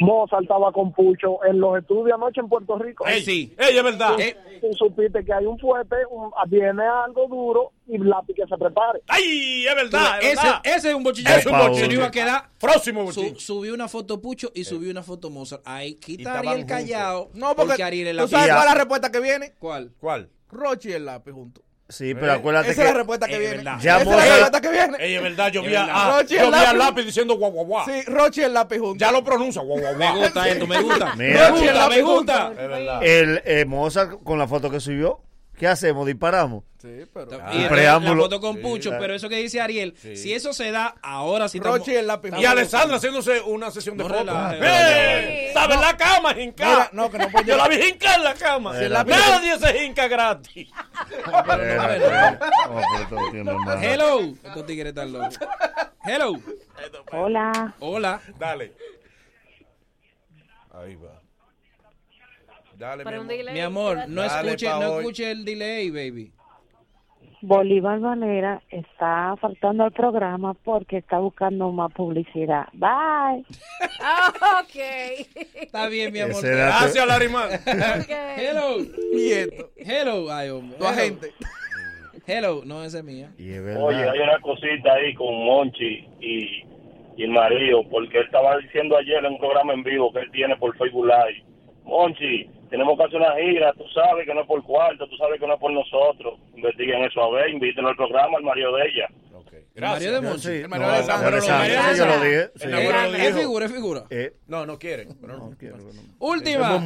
Mozart 0.00 0.42
estaba 0.42 0.72
con 0.72 0.92
Pucho 0.92 1.44
en 1.44 1.60
los 1.60 1.78
estudios 1.78 2.14
anoche 2.14 2.40
en 2.40 2.48
Puerto 2.48 2.78
Rico. 2.78 3.06
Ey, 3.06 3.22
sí. 3.22 3.54
Ey, 3.58 3.76
es 3.76 3.84
verdad. 3.84 4.18
Eh, 4.18 4.34
Tú 4.62 4.72
supiste 4.74 5.22
que 5.24 5.32
hay 5.32 5.44
un 5.44 5.58
fuerte, 5.58 5.94
un- 6.10 6.30
viene 6.48 6.82
algo 6.86 7.28
duro 7.28 7.72
y 7.86 7.98
lápiz 7.98 8.32
que 8.34 8.46
se 8.46 8.56
prepare. 8.56 9.00
¡Ay! 9.08 9.66
Es 9.66 9.74
verdad, 9.74 10.18
es 10.20 10.32
ese, 10.32 10.42
verdad. 10.42 10.60
ese 10.64 10.88
es 10.88 10.94
un 10.94 11.02
bochinche. 11.02 11.34
Es 11.38 11.46
un 11.46 11.92
iba 11.92 12.06
a 12.06 12.10
quedar. 12.10 12.48
Próximo 12.58 13.12
Su- 13.12 13.34
subió 13.38 13.74
una 13.74 13.88
foto 13.88 14.20
Pucho 14.22 14.50
y 14.54 14.64
subió 14.64 14.90
una 14.90 15.02
foto 15.02 15.28
Mozart. 15.30 15.62
Ahí 15.66 15.94
quita 15.94 16.38
Ariel 16.38 16.64
callado. 16.66 17.30
No, 17.34 17.54
porque, 17.54 17.82
Ariel 17.82 18.08
es 18.08 18.16
¿tú 18.24 18.28
sabes 18.28 18.48
cuál 18.48 18.58
es 18.60 18.64
la 18.64 18.74
respuesta 18.74 19.12
que 19.12 19.20
viene? 19.20 19.52
¿Cuál? 19.58 19.92
¿Cuál? 20.00 20.30
Rochi 20.50 20.88
y 20.88 20.92
el 20.92 21.04
lápiz 21.04 21.32
juntos. 21.32 21.62
Sí, 21.90 22.14
pero 22.14 22.32
acuérdate 22.32 22.70
Esa 22.70 22.80
es 22.82 22.86
la 22.86 22.92
que. 22.92 22.98
respuesta 22.98 23.26
que 23.26 23.38
viene. 23.38 23.56
verdad. 23.58 23.78
Ya 23.80 23.98
Esa 24.00 24.10
es 24.10 24.16
la 24.16 24.24
respuesta 24.24 24.60
que 24.60 24.70
viene. 24.70 24.96
Ey, 25.00 25.14
es 25.16 25.22
verdad, 25.22 25.52
yo 25.52 25.62
vi 25.62 25.74
a, 25.74 25.80
verdad. 25.86 25.94
ah, 25.96 26.70
al 26.70 26.78
lápiz. 26.78 27.04
diciendo 27.04 27.34
guau, 27.34 27.50
guau, 27.50 27.66
guau. 27.66 27.84
Sí, 27.86 28.02
Rochi 28.06 28.40
y 28.40 28.44
el 28.44 28.54
lápiz 28.54 28.78
juntos. 28.78 28.98
Ya 28.98 29.12
lo 29.12 29.22
pronuncia, 29.24 29.60
guau, 29.62 29.78
guau, 29.80 29.94
Me 29.96 30.06
guau. 30.10 30.22
gusta 30.22 30.48
esto, 30.48 30.66
me 30.66 30.80
gusta. 30.80 31.14
Me 31.16 31.32
Rochi, 31.48 31.66
el 31.66 31.74
lápiz 31.74 31.96
me 31.96 32.02
gusta. 32.02 32.50
Es 32.52 32.68
verdad. 32.68 33.02
El 33.02 33.42
eh, 33.44 33.64
Mozart 33.66 34.22
con 34.22 34.38
la 34.38 34.46
foto 34.48 34.70
que 34.70 34.80
subió. 34.80 35.20
¿Qué 35.60 35.68
hacemos? 35.68 36.06
¿Disparamos? 36.06 36.64
Sí, 36.80 37.04
pero. 37.12 37.28
Y 37.52 37.56
Un 37.56 37.62
el- 37.64 37.68
preámbulo. 37.68 38.14
la 38.16 38.22
foto 38.22 38.40
con 38.40 38.56
Sí. 38.56 38.62
Pucho, 38.62 38.90
pero 38.98 39.14
eso 39.14 39.28
que 39.28 39.36
dice 39.36 39.60
Ariel, 39.60 39.94
si 39.96 40.32
eso 40.32 40.54
se 40.54 40.70
da, 40.70 40.94
ahora 41.02 41.48
sí 41.50 41.58
estamos- 41.58 41.86
y 41.86 41.94
el 41.94 42.06
lápiz 42.06 42.32
Y. 42.38 42.44
Alessandra 42.46 42.96
haciéndose 42.96 43.40
una 43.42 43.70
sesión 43.70 43.98
de 43.98 44.04
No 44.04 44.08
fotos. 44.08 44.34
¡Eh! 44.58 45.50
¿Sabes 45.52 45.78
la 45.78 45.94
cama, 45.96 46.32
Jinca? 46.34 46.64
Mira, 46.66 46.88
no, 46.92 47.10
que 47.10 47.18
no 47.18 47.28
puede 47.28 47.44
Yo 47.44 47.56
la 47.58 47.68
vi 47.68 47.76
hincar 47.76 48.16
en 48.18 48.24
la 48.24 48.34
cama. 48.34 48.76
Sí, 48.78 48.84
el 48.84 48.92
lápiz- 48.94 49.10
Nadie 49.10 49.58
se 49.58 49.84
hinca 49.84 50.08
gratis. 50.08 50.68
Hello. 53.82 54.20
Estos 54.42 54.66
tigres 54.66 54.88
están 54.88 55.12
locos. 55.12 55.38
Hello. 56.04 56.32
Hola. 57.12 57.74
Hola. 57.80 58.20
Dale. 58.38 58.72
Ahí 60.72 60.94
va. 60.96 61.19
Dale, 62.80 63.04
Para 63.04 63.18
mi 63.18 63.24
un 63.24 63.26
amor. 63.30 63.36
delay. 63.36 63.54
Mi 63.54 63.60
amor, 63.60 63.98
no 64.08 64.22
Dale 64.22 64.48
escuche, 64.48 64.68
no 64.70 64.78
hoy. 64.92 64.98
escuche 65.00 65.30
el 65.30 65.44
delay, 65.44 65.90
baby. 65.90 66.32
Bolívar 67.42 68.00
Valera 68.00 68.62
está 68.70 69.34
faltando 69.40 69.84
al 69.84 69.92
programa 69.92 70.54
porque 70.54 70.96
está 70.98 71.18
buscando 71.18 71.70
más 71.72 71.92
publicidad. 71.92 72.68
Bye. 72.72 73.44
Ok. 74.62 74.76
Está 75.54 75.88
bien, 75.88 76.10
mi 76.12 76.20
amor. 76.20 76.42
Gracias, 76.42 77.06
Larimar. 77.06 77.48
Ok. 78.00 78.10
Hello. 78.38 78.76
Y 79.12 79.30
esto. 79.32 79.70
Hello. 79.76 80.32
Ay, 80.32 80.48
hombre. 80.48 80.78
Tu 80.78 80.84
Hello. 80.84 80.88
agente. 80.90 81.32
Hello. 82.26 82.62
No, 82.64 82.82
esa 82.82 82.98
es 82.98 83.04
mía. 83.04 83.30
Y 83.38 83.50
es 83.52 83.62
verdad. 83.62 83.82
Oye, 83.82 84.08
hay 84.08 84.18
una 84.20 84.38
cosita 84.40 84.92
ahí 84.94 85.12
con 85.14 85.34
Monchi 85.44 86.06
y, 86.20 86.64
y 87.16 87.24
el 87.24 87.30
marido, 87.30 87.82
porque 87.90 88.18
él 88.18 88.24
estaba 88.24 88.56
diciendo 88.58 88.96
ayer 88.96 89.18
en 89.24 89.32
un 89.32 89.38
programa 89.38 89.74
en 89.74 89.82
vivo 89.82 90.10
que 90.12 90.20
él 90.20 90.30
tiene 90.32 90.56
por 90.56 90.74
Facebook 90.78 91.06
Live. 91.06 91.44
Monchi, 91.84 92.48
tenemos 92.70 92.96
que 92.96 93.04
hacer 93.04 93.16
una 93.20 93.34
gira, 93.36 93.72
tú 93.74 93.84
sabes 93.92 94.24
que 94.26 94.34
no 94.34 94.40
es 94.42 94.46
por 94.46 94.62
cuarto, 94.64 95.06
tú 95.08 95.16
sabes 95.16 95.40
que 95.40 95.46
no 95.46 95.54
es 95.54 95.60
por 95.60 95.72
nosotros. 95.72 96.38
Investiguen 96.54 97.02
eso 97.04 97.22
a 97.22 97.30
ver, 97.30 97.50
invítenlo 97.50 97.90
al 97.90 97.96
programa, 97.96 98.38
al 98.38 98.44
marido 98.44 98.74
de 98.76 98.82
ella. 98.86 99.08
El 99.74 99.82
marido 99.82 100.14
de 100.14 100.20
Monchi. 100.20 100.42
Sí, 100.42 100.48
El 100.56 100.62
no, 100.64 100.68
marido 100.68 100.90
de 100.90 101.30
lo 101.30 101.40
sí, 101.40 101.98
yo 101.98 102.06
lo 102.06 102.20
dije. 102.24 102.50
sí. 102.56 102.68
Es 103.26 103.36
figura, 103.36 103.66
es 103.66 103.72
figura. 103.72 104.04
Eh, 104.10 104.32
No, 104.48 104.66
no 104.66 104.78
quieren. 104.78 105.16
pero 105.20 105.38
no. 105.38 105.50
no 105.50 105.56
quiero, 105.56 105.76
no. 105.78 105.84
Última. 106.18 106.80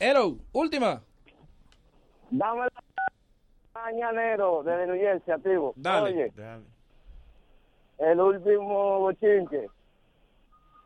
Hello. 0.00 0.36
Última. 0.52 1.02
Dame 2.30 2.60
la 2.62 2.70
mañanero 3.74 4.62
desde 4.64 4.86
New 4.86 4.96
Jersey, 4.96 5.34
activo. 5.34 5.72
Dale. 5.76 6.12
Oye, 6.12 6.32
Dale. 6.34 6.64
el 7.98 8.20
último 8.20 9.00
bochinche. 9.00 9.68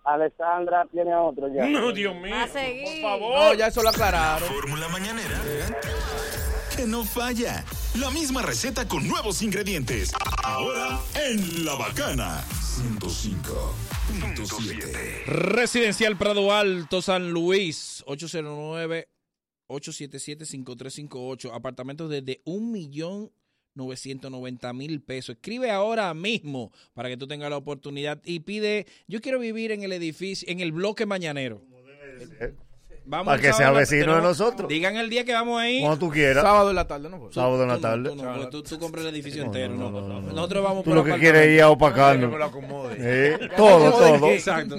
Alessandra 0.07 0.87
tiene 0.93 1.13
a 1.13 1.21
otro 1.21 1.49
ya. 1.53 1.67
No, 1.67 1.93
Dios 1.93 2.15
mío. 2.15 2.35
A 2.35 2.47
seguir. 2.49 3.03
Por 3.03 3.11
favor. 3.11 3.39
No, 3.39 3.55
ya 3.55 3.67
eso 3.67 3.83
lo 3.83 3.89
aclararon. 3.89 4.49
Fórmula 4.49 4.89
mañanera. 4.89 5.41
Que 6.77 6.87
no 6.87 7.05
falla. 7.05 7.65
La 7.99 8.11
misma 8.11 8.43
receta 8.43 8.87
con 8.87 9.09
nuevos 9.09 9.43
ingredientes. 9.43 10.13
Ahora 10.45 11.01
en 11.15 11.65
La 11.65 11.75
Bacana. 11.75 12.45
105.7. 12.51 15.25
Residencial 15.27 16.17
Prado 16.17 16.53
Alto, 16.53 17.03
San 17.03 17.31
Luis, 17.31 18.05
809-877-5358. 19.69 21.53
Apartamentos 21.53 22.11
desde 22.11 22.43
un 22.45 22.71
millón 22.71 23.33
990 23.77 24.73
mil 24.73 25.01
pesos. 25.01 25.37
Escribe 25.37 25.71
ahora 25.71 26.13
mismo 26.15 26.73
para 26.95 27.09
que 27.09 27.17
tú 27.17 27.27
tengas 27.27 27.51
la 27.51 27.57
oportunidad 27.57 28.21
y 28.25 28.41
pide, 28.41 28.87
yo 29.07 29.21
quiero 29.21 29.39
vivir 29.39 29.71
en 29.73 29.83
el 29.83 29.93
edificio, 29.93 30.49
en 30.51 30.61
el 30.61 30.73
bloque 30.73 31.07
mañanero. 31.07 31.63
Vamos 33.09 33.27
Para 33.27 33.41
que 33.41 33.53
sea 33.53 33.71
vecino 33.71 34.17
de 34.17 34.23
nosotros. 34.23 34.69
Digan 34.69 34.97
el 34.97 35.09
día 35.09 35.25
que 35.25 35.33
vamos 35.33 35.61
ahí. 35.61 35.81
Cuando 35.81 35.99
tú 35.99 36.11
quieras. 36.11 36.43
Sábado 36.43 36.71
en 36.71 36.77
la 36.77 36.87
tarde, 36.89 37.09
¿no? 37.09 37.31
Sábado 37.31 37.63
en 37.63 37.69
la 37.69 37.79
tarde. 37.79 38.11
tú 38.11 38.17
no, 38.17 38.25
porque 38.25 38.47
tú, 38.47 38.63
tú 38.65 38.79
compras 38.79 39.05
el 39.05 39.11
edificio 39.15 39.45
entero. 39.45 39.75
no, 39.75 39.91
No, 39.91 40.01
no, 40.01 40.21
no, 40.21 40.33
Nosotros 40.33 40.65
vamos 40.65 40.83
Tú 40.85 40.91
por 40.91 40.97
lo 40.99 41.05
que 41.05 41.15
quieres 41.21 41.47
es 41.47 41.53
ir 41.55 41.63
a 41.63 41.71
opacando. 41.71 42.27
Que 42.27 42.33
me 42.33 42.39
lo 42.39 42.45
acomode. 42.45 42.97
Sí, 42.97 43.37
todo, 43.57 43.91
todo. 43.93 44.27
Exacto. 44.31 44.77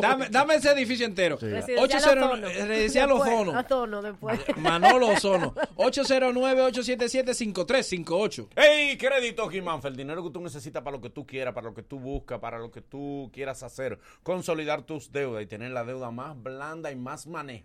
Dame, 0.00 0.28
dame 0.30 0.54
ese 0.54 0.70
edificio 0.70 1.04
entero. 1.04 1.36
Residencial 1.40 1.78
80 1.84 2.08
Ozono. 2.08 2.36
Residencial 2.36 3.08
Después, 3.08 3.32
Ozono. 3.32 3.60
Ozono, 3.60 4.02
después. 4.02 4.40
Manolo 4.56 5.08
Ozono. 5.08 5.54
809-877-5358. 5.76 8.46
¡Hey, 8.56 8.96
crédito, 8.98 9.48
Gimanfa! 9.48 9.88
El 9.88 9.96
dinero 9.96 10.24
que 10.24 10.30
tú 10.30 10.40
necesitas 10.40 10.82
para 10.82 10.96
lo 10.96 11.02
que 11.02 11.10
tú 11.10 11.26
quieras, 11.26 11.54
para 11.54 11.68
lo 11.68 11.74
que 11.74 11.82
tú 11.82 11.98
buscas, 11.98 12.38
para 12.38 12.58
lo 12.58 12.70
que 12.70 12.80
tú 12.80 13.30
quieras 13.32 13.62
hacer. 13.62 13.98
Consolidar 14.22 14.82
tus 14.82 15.12
deudas 15.12 15.42
y 15.42 15.46
tener 15.46 15.70
la 15.72 15.84
deuda 15.84 16.10
más 16.10 16.40
blanda 16.42 16.90
y 16.90 16.96
más 16.96 17.26
manejable, 17.26 17.57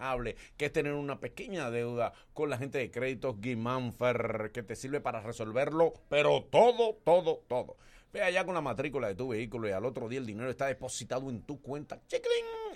que 0.57 0.65
es 0.65 0.73
tener 0.73 0.93
una 0.93 1.19
pequeña 1.19 1.71
deuda 1.71 2.13
con 2.33 2.49
la 2.49 2.57
gente 2.57 2.77
de 2.77 2.91
créditos 2.91 3.35
Gimanfer, 3.41 4.51
que 4.53 4.63
te 4.63 4.75
sirve 4.75 5.01
para 5.01 5.21
resolverlo, 5.21 5.93
pero 6.09 6.43
todo, 6.43 6.95
todo, 7.03 7.43
todo. 7.47 7.77
Ve 8.11 8.21
allá 8.21 8.45
con 8.45 8.53
la 8.53 8.61
matrícula 8.61 9.07
de 9.07 9.15
tu 9.15 9.29
vehículo 9.29 9.67
y 9.67 9.71
al 9.71 9.85
otro 9.85 10.07
día 10.07 10.19
el 10.19 10.25
dinero 10.25 10.49
está 10.49 10.67
depositado 10.67 11.29
en 11.29 11.41
tu 11.41 11.61
cuenta. 11.61 11.99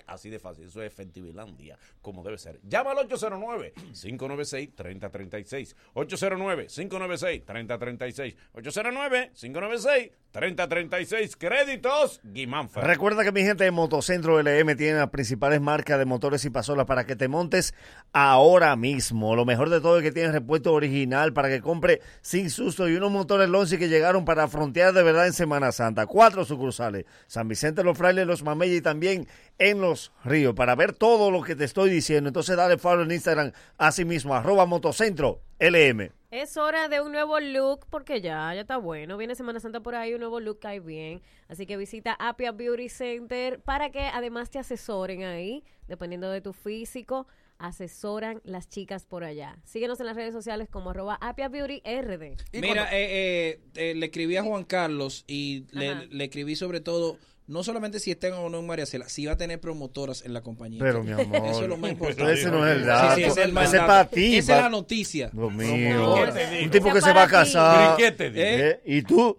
Así 0.08 0.30
de 0.30 0.38
fácil. 0.38 0.66
Eso 0.66 0.80
es 0.82 0.90
Efectivilandia, 0.90 1.78
como 2.00 2.24
debe 2.24 2.38
ser. 2.38 2.58
Llama 2.62 2.92
al 2.92 3.06
809-596-3036. 3.08 5.74
809-596-3036. 5.94 8.34
809-596-3036. 8.54 11.36
Créditos 11.38 12.22
Guimánfer. 12.24 12.84
Recuerda 12.84 13.22
que 13.22 13.32
mi 13.32 13.42
gente 13.42 13.64
de 13.64 13.70
Motocentro 13.70 14.42
LM 14.42 14.74
tiene 14.76 14.98
las 14.98 15.10
principales 15.10 15.60
marcas 15.60 15.98
de 15.98 16.06
motores 16.06 16.42
y 16.46 16.50
pasolas 16.50 16.86
para 16.86 17.04
que 17.04 17.14
te 17.14 17.28
montes 17.28 17.74
ahora 18.14 18.74
mismo. 18.76 19.36
Lo 19.36 19.44
mejor 19.44 19.68
de 19.68 19.82
todo 19.82 19.98
es 19.98 20.02
que 20.02 20.12
tienen 20.12 20.32
repuesto 20.32 20.72
original 20.72 21.34
para 21.34 21.50
que 21.50 21.60
compre 21.60 22.00
sin 22.22 22.48
susto 22.48 22.88
y 22.88 22.96
unos 22.96 23.10
motores 23.10 23.50
Lonzi 23.50 23.76
que 23.76 23.90
llegaron 23.90 24.24
para 24.24 24.48
frontear 24.48 24.94
de 24.94 25.02
verdad 25.02 25.26
en 25.26 25.34
Semana 25.34 25.70
Santa. 25.70 26.06
Cuatro 26.06 26.46
sucursales. 26.46 27.04
San 27.26 27.46
Vicente, 27.46 27.84
Los 27.84 27.98
Frailes, 27.98 28.26
Los 28.26 28.42
Mameyes 28.42 28.78
y 28.78 28.80
también 28.80 29.28
en 29.58 29.82
Los 29.82 29.97
Ríos. 30.24 30.54
Para 30.54 30.74
ver 30.74 30.92
todo 30.92 31.30
lo 31.30 31.42
que 31.42 31.56
te 31.56 31.64
estoy 31.64 31.90
diciendo, 31.90 32.28
entonces 32.28 32.56
dale 32.56 32.78
follow 32.78 33.04
en 33.04 33.12
Instagram 33.12 33.52
así 33.76 34.04
mismo, 34.04 34.34
arroba 34.34 34.66
Motocentro 34.66 35.40
LM. 35.58 36.10
Es 36.30 36.58
hora 36.58 36.88
de 36.88 37.00
un 37.00 37.12
nuevo 37.12 37.40
look 37.40 37.86
porque 37.88 38.20
ya, 38.20 38.54
ya 38.54 38.60
está 38.60 38.76
bueno. 38.76 39.16
Viene 39.16 39.34
Semana 39.34 39.60
Santa 39.60 39.80
por 39.80 39.94
ahí, 39.94 40.12
un 40.12 40.20
nuevo 40.20 40.40
look 40.40 40.58
cae 40.60 40.78
bien. 40.78 41.22
Así 41.48 41.64
que 41.64 41.78
visita 41.78 42.14
Apia 42.18 42.52
Beauty 42.52 42.90
Center 42.90 43.60
para 43.60 43.90
que 43.90 44.00
además 44.00 44.50
te 44.50 44.58
asesoren 44.58 45.24
ahí, 45.24 45.64
dependiendo 45.86 46.30
de 46.30 46.42
tu 46.42 46.52
físico. 46.52 47.26
Asesoran 47.56 48.40
las 48.44 48.68
chicas 48.68 49.06
por 49.06 49.24
allá. 49.24 49.58
Síguenos 49.64 49.98
en 50.00 50.06
las 50.06 50.16
redes 50.16 50.34
sociales 50.34 50.68
como 50.70 50.90
arroba 50.90 51.18
Apia 51.20 51.48
Beauty 51.48 51.80
RD. 51.82 52.36
Mira, 52.52 52.84
eh, 52.92 53.08
eh, 53.10 53.60
eh, 53.74 53.94
le 53.96 54.06
escribí 54.06 54.36
a 54.36 54.42
Juan 54.42 54.64
Carlos 54.64 55.24
y 55.26 55.64
le 55.72 56.24
escribí 56.24 56.56
sobre 56.56 56.80
todo, 56.80 57.18
no 57.48 57.64
solamente 57.64 57.98
si 57.98 58.10
estén 58.10 58.34
o 58.34 58.48
no 58.50 58.58
en 58.60 58.66
María 58.66 58.84
Cela, 58.86 59.08
si 59.08 59.24
va 59.26 59.32
a 59.32 59.36
tener 59.36 59.58
promotoras 59.58 60.22
en 60.24 60.34
la 60.34 60.42
compañía. 60.42 60.80
Pero, 60.80 61.02
mi 61.02 61.12
amor, 61.12 61.48
Eso 61.48 61.62
es 61.62 61.68
lo 61.68 61.78
más 61.78 61.90
importante. 61.92 62.32
ese 62.32 62.50
no 62.50 62.66
es 62.66 62.76
el 62.76 62.86
dato. 62.86 63.14
sí, 63.16 63.22
ese 63.24 63.40
es 63.40 63.46
el 63.48 63.58
Ese 63.58 63.76
es 63.76 63.82
para 63.82 64.04
ti, 64.08 64.36
Esa 64.36 64.56
es 64.56 64.62
la 64.62 64.68
noticia. 64.68 65.30
Dios 65.32 65.52
mío. 65.52 66.14
Un 66.62 66.70
tipo 66.70 66.92
que 66.92 67.00
se 67.00 67.12
va 67.12 67.22
a 67.24 67.28
casar. 67.28 67.96
¿Qué 67.96 68.12
te? 68.12 68.30
¿Eh? 68.34 68.80
¿Y 68.84 69.02
tú? 69.02 69.36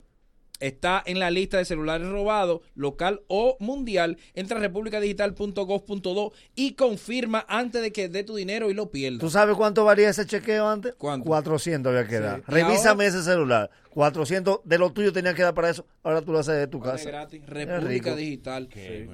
está 0.60 1.02
en 1.06 1.20
la 1.20 1.32
lista 1.32 1.58
de 1.58 1.66
celulares 1.66 2.08
robados, 2.08 2.62
local 2.76 3.22
o 3.28 3.58
mundial, 3.60 4.18
entra 4.34 4.58
a 4.58 4.62
republicadigital.gov.do 4.62 6.34
y 6.56 6.74
confirma 6.74 7.46
antes 7.48 7.82
de 7.82 7.92
que 7.92 8.10
dé 8.10 8.24
tu 8.24 8.36
dinero 8.36 8.70
y 8.70 8.74
lo 8.74 8.90
pierdas. 8.92 9.20
¿Tú 9.20 9.30
sabes 9.30 9.56
cuánto 9.56 9.86
valía 9.86 10.10
ese 10.10 10.26
chequeo 10.26 10.68
antes? 10.68 10.94
¿Cuánto? 10.98 11.26
400 11.26 11.90
había 11.90 12.08
que 12.08 12.20
dar. 12.20 12.40
¿Y 12.48 12.52
Revísame 12.52 13.06
ahora? 13.06 13.18
ese 13.18 13.24
celular. 13.24 13.70
400 13.92 14.60
de 14.64 14.78
lo 14.78 14.92
tuyo 14.92 15.12
tenía 15.12 15.34
que 15.34 15.42
dar 15.44 15.54
para 15.54 15.70
eso. 15.70 15.86
Ahora 16.04 16.22
tú 16.22 16.32
lo 16.32 16.40
haces 16.40 16.56
de 16.56 16.68
tu 16.68 16.80
Vale, 16.80 16.92
casa. 16.94 17.10
gratis. 17.10 17.46
República. 17.46 18.16
Digital. 18.16 18.70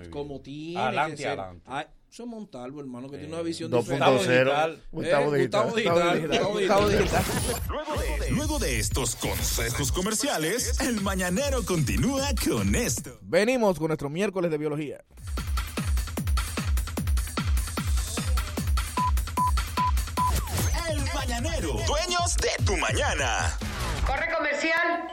Como 0.09 0.41
tiene 0.41 0.79
Adelante, 0.79 1.15
que 1.15 1.21
ser. 1.23 1.27
adelante. 1.39 1.61
Ay, 1.65 1.85
eso 2.15 2.23
es 2.23 2.29
Montalvo, 2.29 2.79
hermano, 2.79 3.09
que 3.09 3.17
tiene 3.17 3.33
una 3.33 3.41
visión 3.43 3.69
2.0. 3.69 4.19
diferente. 4.19 4.81
Gustavo 4.89 5.35
Eh, 5.35 5.37
Digital. 5.39 5.69
Gustavo 5.69 5.75
Digital. 5.75 6.21
Gustavo 6.21 6.53
Gustavo 6.53 6.87
Digital. 6.87 7.23
Digital. 7.25 8.29
Luego 8.29 8.57
de 8.57 8.79
estos 8.79 9.17
consejos 9.17 9.91
comerciales, 9.91 10.79
el 10.79 11.01
mañanero 11.01 11.65
continúa 11.65 12.29
con 12.47 12.73
esto. 12.73 13.19
Venimos 13.21 13.77
con 13.79 13.87
nuestro 13.87 14.09
miércoles 14.09 14.49
de 14.49 14.57
biología. 14.57 15.03
El 20.89 21.03
mañanero, 21.13 21.73
dueños 21.85 22.35
de 22.37 22.63
tu 22.65 22.77
mañana. 22.77 23.57
Corre 24.07 24.33
comercial. 24.33 25.09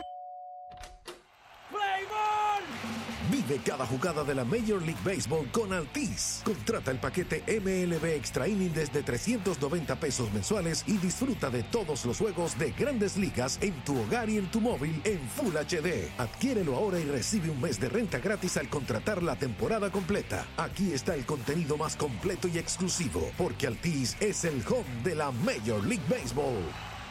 Vive 3.32 3.62
cada 3.64 3.86
jugada 3.86 4.24
de 4.24 4.34
la 4.34 4.44
Major 4.44 4.82
League 4.82 5.00
Baseball 5.02 5.50
con 5.50 5.72
Altis. 5.72 6.42
Contrata 6.44 6.90
el 6.90 6.98
paquete 6.98 7.42
MLB 7.46 8.04
Extra 8.14 8.46
Inning 8.46 8.74
desde 8.74 9.02
390 9.02 9.96
pesos 9.96 10.30
mensuales 10.34 10.84
y 10.86 10.98
disfruta 10.98 11.48
de 11.48 11.62
todos 11.62 12.04
los 12.04 12.18
juegos 12.18 12.58
de 12.58 12.72
grandes 12.72 13.16
ligas 13.16 13.58
en 13.62 13.72
tu 13.84 13.98
hogar 13.98 14.28
y 14.28 14.36
en 14.36 14.50
tu 14.50 14.60
móvil 14.60 15.00
en 15.04 15.18
Full 15.30 15.54
HD. 15.54 16.10
Adquiérelo 16.18 16.76
ahora 16.76 17.00
y 17.00 17.04
recibe 17.04 17.48
un 17.48 17.58
mes 17.58 17.80
de 17.80 17.88
renta 17.88 18.18
gratis 18.18 18.58
al 18.58 18.68
contratar 18.68 19.22
la 19.22 19.36
temporada 19.36 19.90
completa. 19.90 20.46
Aquí 20.58 20.92
está 20.92 21.14
el 21.14 21.24
contenido 21.24 21.78
más 21.78 21.96
completo 21.96 22.48
y 22.48 22.58
exclusivo, 22.58 23.30
porque 23.38 23.66
Altis 23.66 24.14
es 24.20 24.44
el 24.44 24.62
home 24.68 24.84
de 25.04 25.14
la 25.14 25.30
Major 25.30 25.82
League 25.86 26.04
Baseball. 26.10 26.62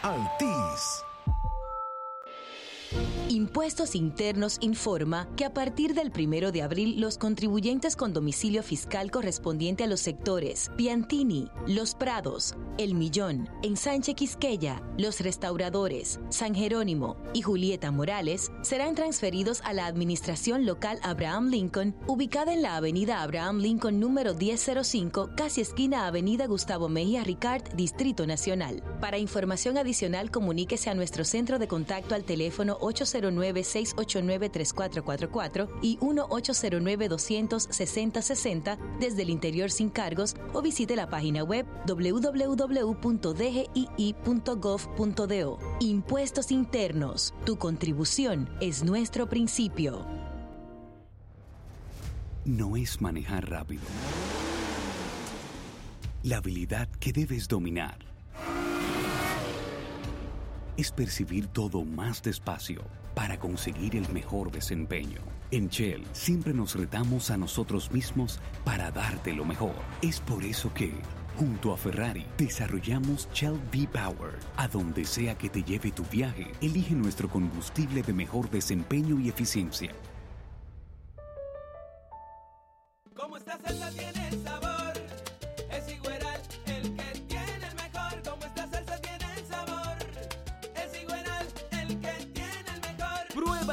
Altis. 0.03 1.10
Impuestos 3.29 3.95
Internos 3.95 4.57
informa 4.59 5.29
que 5.37 5.45
a 5.45 5.53
partir 5.53 5.93
del 5.93 6.11
primero 6.11 6.51
de 6.51 6.61
abril 6.61 6.99
los 6.99 7.17
contribuyentes 7.17 7.95
con 7.95 8.13
domicilio 8.13 8.61
fiscal 8.63 9.09
correspondiente 9.09 9.85
a 9.85 9.87
los 9.87 10.01
sectores 10.01 10.69
Piantini, 10.75 11.49
Los 11.67 11.95
Prados, 11.95 12.55
El 12.77 12.95
Millón, 12.95 13.49
Ensanche 13.63 14.13
Quisqueya, 14.15 14.81
Los 14.97 15.21
Restauradores, 15.21 16.19
San 16.29 16.53
Jerónimo 16.53 17.15
y 17.33 17.41
Julieta 17.41 17.91
Morales 17.91 18.51
serán 18.63 18.95
transferidos 18.95 19.61
a 19.63 19.73
la 19.73 19.85
Administración 19.85 20.65
Local 20.65 20.99
Abraham 21.03 21.49
Lincoln, 21.49 21.95
ubicada 22.07 22.53
en 22.53 22.61
la 22.61 22.75
Avenida 22.75 23.21
Abraham 23.21 23.59
Lincoln 23.59 23.99
número 23.99 24.33
1005, 24.33 25.31
casi 25.37 25.61
esquina 25.61 26.07
Avenida 26.07 26.47
Gustavo 26.47 26.89
Mejía 26.89 27.23
Ricard, 27.23 27.63
Distrito 27.75 28.27
Nacional. 28.27 28.83
Para 28.99 29.17
información 29.17 29.77
adicional, 29.77 30.31
comuníquese 30.31 30.89
a 30.89 30.95
nuestro 30.95 31.23
centro 31.23 31.59
de 31.59 31.67
contacto 31.67 32.15
al 32.15 32.25
teléfono 32.25 32.77
809-689-3444 32.81 35.69
y 35.81 35.97
1-809-260-60 35.99 38.77
desde 38.99 39.21
el 39.21 39.29
interior 39.29 39.71
sin 39.71 39.89
cargos 39.89 40.35
o 40.53 40.61
visite 40.61 40.95
la 40.95 41.09
página 41.09 41.43
web 41.43 41.65
www.dgii.gov.do. 41.87 42.39
Impuestos 45.79 46.51
internos. 46.51 47.33
Tu 47.45 47.57
contribución 47.57 48.49
es 48.59 48.83
nuestro 48.83 49.29
principio. 49.29 50.05
No 52.43 52.75
es 52.75 52.99
manejar 53.01 53.47
rápido. 53.49 53.83
La 56.23 56.37
habilidad 56.37 56.89
que 56.99 57.13
debes 57.13 57.47
dominar 57.47 58.10
es 60.77 60.91
percibir 60.91 61.47
todo 61.47 61.83
más 61.83 62.21
despacio 62.21 62.83
para 63.15 63.39
conseguir 63.39 63.95
el 63.95 64.07
mejor 64.09 64.51
desempeño. 64.51 65.19
En 65.51 65.67
Shell 65.67 66.03
siempre 66.13 66.53
nos 66.53 66.75
retamos 66.75 67.29
a 67.29 67.37
nosotros 67.37 67.91
mismos 67.91 68.39
para 68.63 68.91
darte 68.91 69.33
lo 69.33 69.45
mejor. 69.45 69.75
Es 70.01 70.19
por 70.21 70.43
eso 70.43 70.73
que, 70.73 70.93
junto 71.37 71.73
a 71.73 71.77
Ferrari, 71.77 72.25
desarrollamos 72.37 73.27
Shell 73.33 73.59
V-Power. 73.73 74.39
A 74.57 74.67
donde 74.67 75.05
sea 75.05 75.37
que 75.37 75.49
te 75.49 75.63
lleve 75.63 75.91
tu 75.91 76.03
viaje, 76.05 76.51
elige 76.61 76.95
nuestro 76.95 77.29
combustible 77.29 78.01
de 78.01 78.13
mejor 78.13 78.49
desempeño 78.49 79.19
y 79.19 79.29
eficiencia. 79.29 79.91
Tiene 83.93 84.29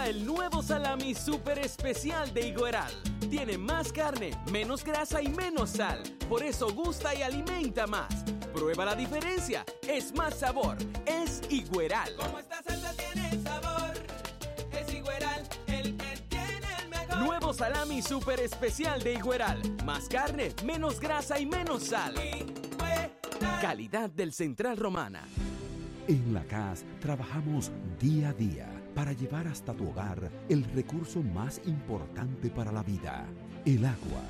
el 0.08 0.24
nuevo 0.24 0.62
salami 0.62 1.14
super 1.14 1.58
especial 1.58 2.32
de 2.32 2.48
Igueral. 2.48 2.90
Tiene 3.28 3.58
más 3.58 3.92
carne, 3.92 4.30
menos 4.50 4.82
grasa 4.82 5.20
y 5.20 5.28
menos 5.28 5.70
sal. 5.70 6.02
Por 6.30 6.42
eso 6.42 6.72
gusta 6.72 7.14
y 7.14 7.20
alimenta 7.20 7.86
más. 7.86 8.24
Prueba 8.54 8.86
la 8.86 8.94
diferencia. 8.94 9.66
Es 9.86 10.14
más 10.14 10.38
sabor. 10.38 10.78
Es 11.04 11.42
Igueral. 11.50 12.14
Como 12.16 12.38
esta 12.38 12.62
salsa 12.62 12.94
tiene 12.94 13.42
sabor, 13.42 13.92
es 14.72 14.94
Igueral 14.94 15.46
el 15.66 15.96
que 15.98 16.16
tiene 16.30 16.66
el 16.82 16.88
mejor. 16.88 17.18
Nuevo 17.18 17.52
salami 17.52 18.00
super 18.00 18.40
especial 18.40 19.02
de 19.02 19.12
Igueral. 19.12 19.60
Más 19.84 20.08
carne, 20.08 20.54
menos 20.64 21.00
grasa 21.00 21.38
y 21.38 21.44
menos 21.44 21.82
sal. 21.82 22.14
Calidad 23.60 24.08
del 24.08 24.32
Central 24.32 24.78
Romana. 24.78 25.22
En 26.06 26.32
la 26.32 26.44
CAS 26.44 26.84
trabajamos 26.98 27.70
día 28.00 28.30
a 28.30 28.32
día 28.32 28.77
para 28.98 29.12
llevar 29.12 29.46
hasta 29.46 29.72
tu 29.74 29.88
hogar 29.90 30.28
el 30.48 30.64
recurso 30.74 31.22
más 31.22 31.60
importante 31.66 32.50
para 32.50 32.72
la 32.72 32.82
vida, 32.82 33.26
el 33.64 33.84
agua. 33.84 34.24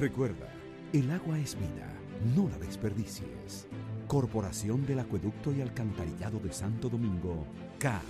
Recuerda, 0.00 0.48
el 0.94 1.10
agua 1.10 1.38
es 1.38 1.54
vida, 1.54 1.90
no 2.34 2.48
la 2.48 2.56
desperdicies. 2.56 3.66
Corporación 4.08 4.86
del 4.86 5.00
Acueducto 5.00 5.52
y 5.52 5.60
Alcantarillado 5.60 6.38
de 6.38 6.54
Santo 6.54 6.88
Domingo, 6.88 7.44
CAS. 7.78 8.00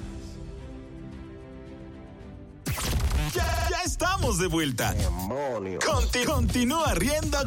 Ya, 3.35 3.69
ya 3.71 3.83
estamos 3.85 4.39
de 4.39 4.47
vuelta. 4.47 4.95
Conti- 5.85 6.25
continúa 6.25 6.95
riendo 6.95 7.39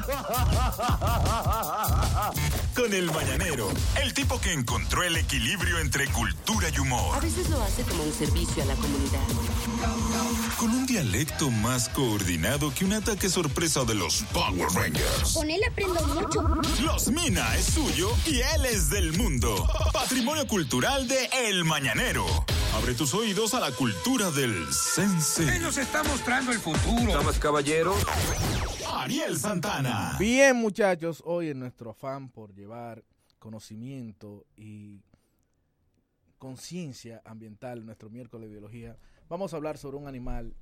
con 2.76 2.94
el 2.94 3.12
mañanero, 3.12 3.70
el 4.02 4.14
tipo 4.14 4.40
que 4.40 4.54
encontró 4.54 5.04
el 5.04 5.18
equilibrio 5.18 5.80
entre 5.80 6.08
cultura 6.12 6.70
y 6.76 6.80
humor, 6.80 7.16
A 7.18 7.20
veces 7.20 7.50
lo 7.50 7.62
hace 7.64 7.82
como 7.84 8.04
un 8.04 8.14
servicio 8.14 8.62
a 8.64 8.66
la 8.68 8.76
comunidad. 8.76 9.20
con 10.58 10.70
un 10.70 10.86
dialecto 10.86 11.50
más 11.50 11.90
coordinado 11.90 12.74
que 12.74 12.86
un 12.86 12.94
ataque 12.94 13.30
sorpresa 13.30 13.84
de 13.84 13.96
los 13.96 14.24
Power 14.34 14.70
Rangers. 14.74 15.34
Con 15.34 15.50
él 15.50 15.62
aprendo 15.70 16.06
mucho. 16.08 16.42
Los 16.84 17.08
Mina 17.10 17.56
es 17.56 17.66
suyo 17.66 18.12
y 18.26 18.42
él 18.42 18.66
es 18.66 18.90
del 18.90 19.14
mundo. 19.18 19.68
Patrimonio 19.94 20.48
cultural 20.48 21.08
de 21.08 21.30
El 21.48 21.64
Mañanero. 21.66 22.26
Abre 22.76 22.94
tus 22.94 23.14
oídos 23.16 23.54
a 23.56 23.60
la 23.60 23.72
cultura 23.72 24.30
del 24.30 24.72
sense. 24.72 25.57
Nos 25.62 25.78
está 25.78 26.02
mostrando 26.04 26.52
el 26.52 26.60
futuro. 26.60 27.12
Damas, 27.12 27.40
caballeros. 27.40 27.98
Ariel 28.94 29.38
Santana. 29.38 30.16
Bien, 30.18 30.56
muchachos, 30.56 31.22
hoy 31.26 31.50
en 31.50 31.60
nuestro 31.60 31.90
afán 31.92 32.30
por 32.30 32.54
llevar 32.54 33.04
conocimiento 33.40 34.46
y 34.56 35.02
conciencia 36.38 37.22
ambiental, 37.26 37.86
nuestro 37.86 38.10
miércoles 38.10 38.50
de 38.50 38.54
biología, 38.54 38.98
vamos 39.28 39.54
a 39.54 39.58
hablar 39.58 39.78
sobre 39.78 39.98
un 39.98 40.08
animal 40.08 40.56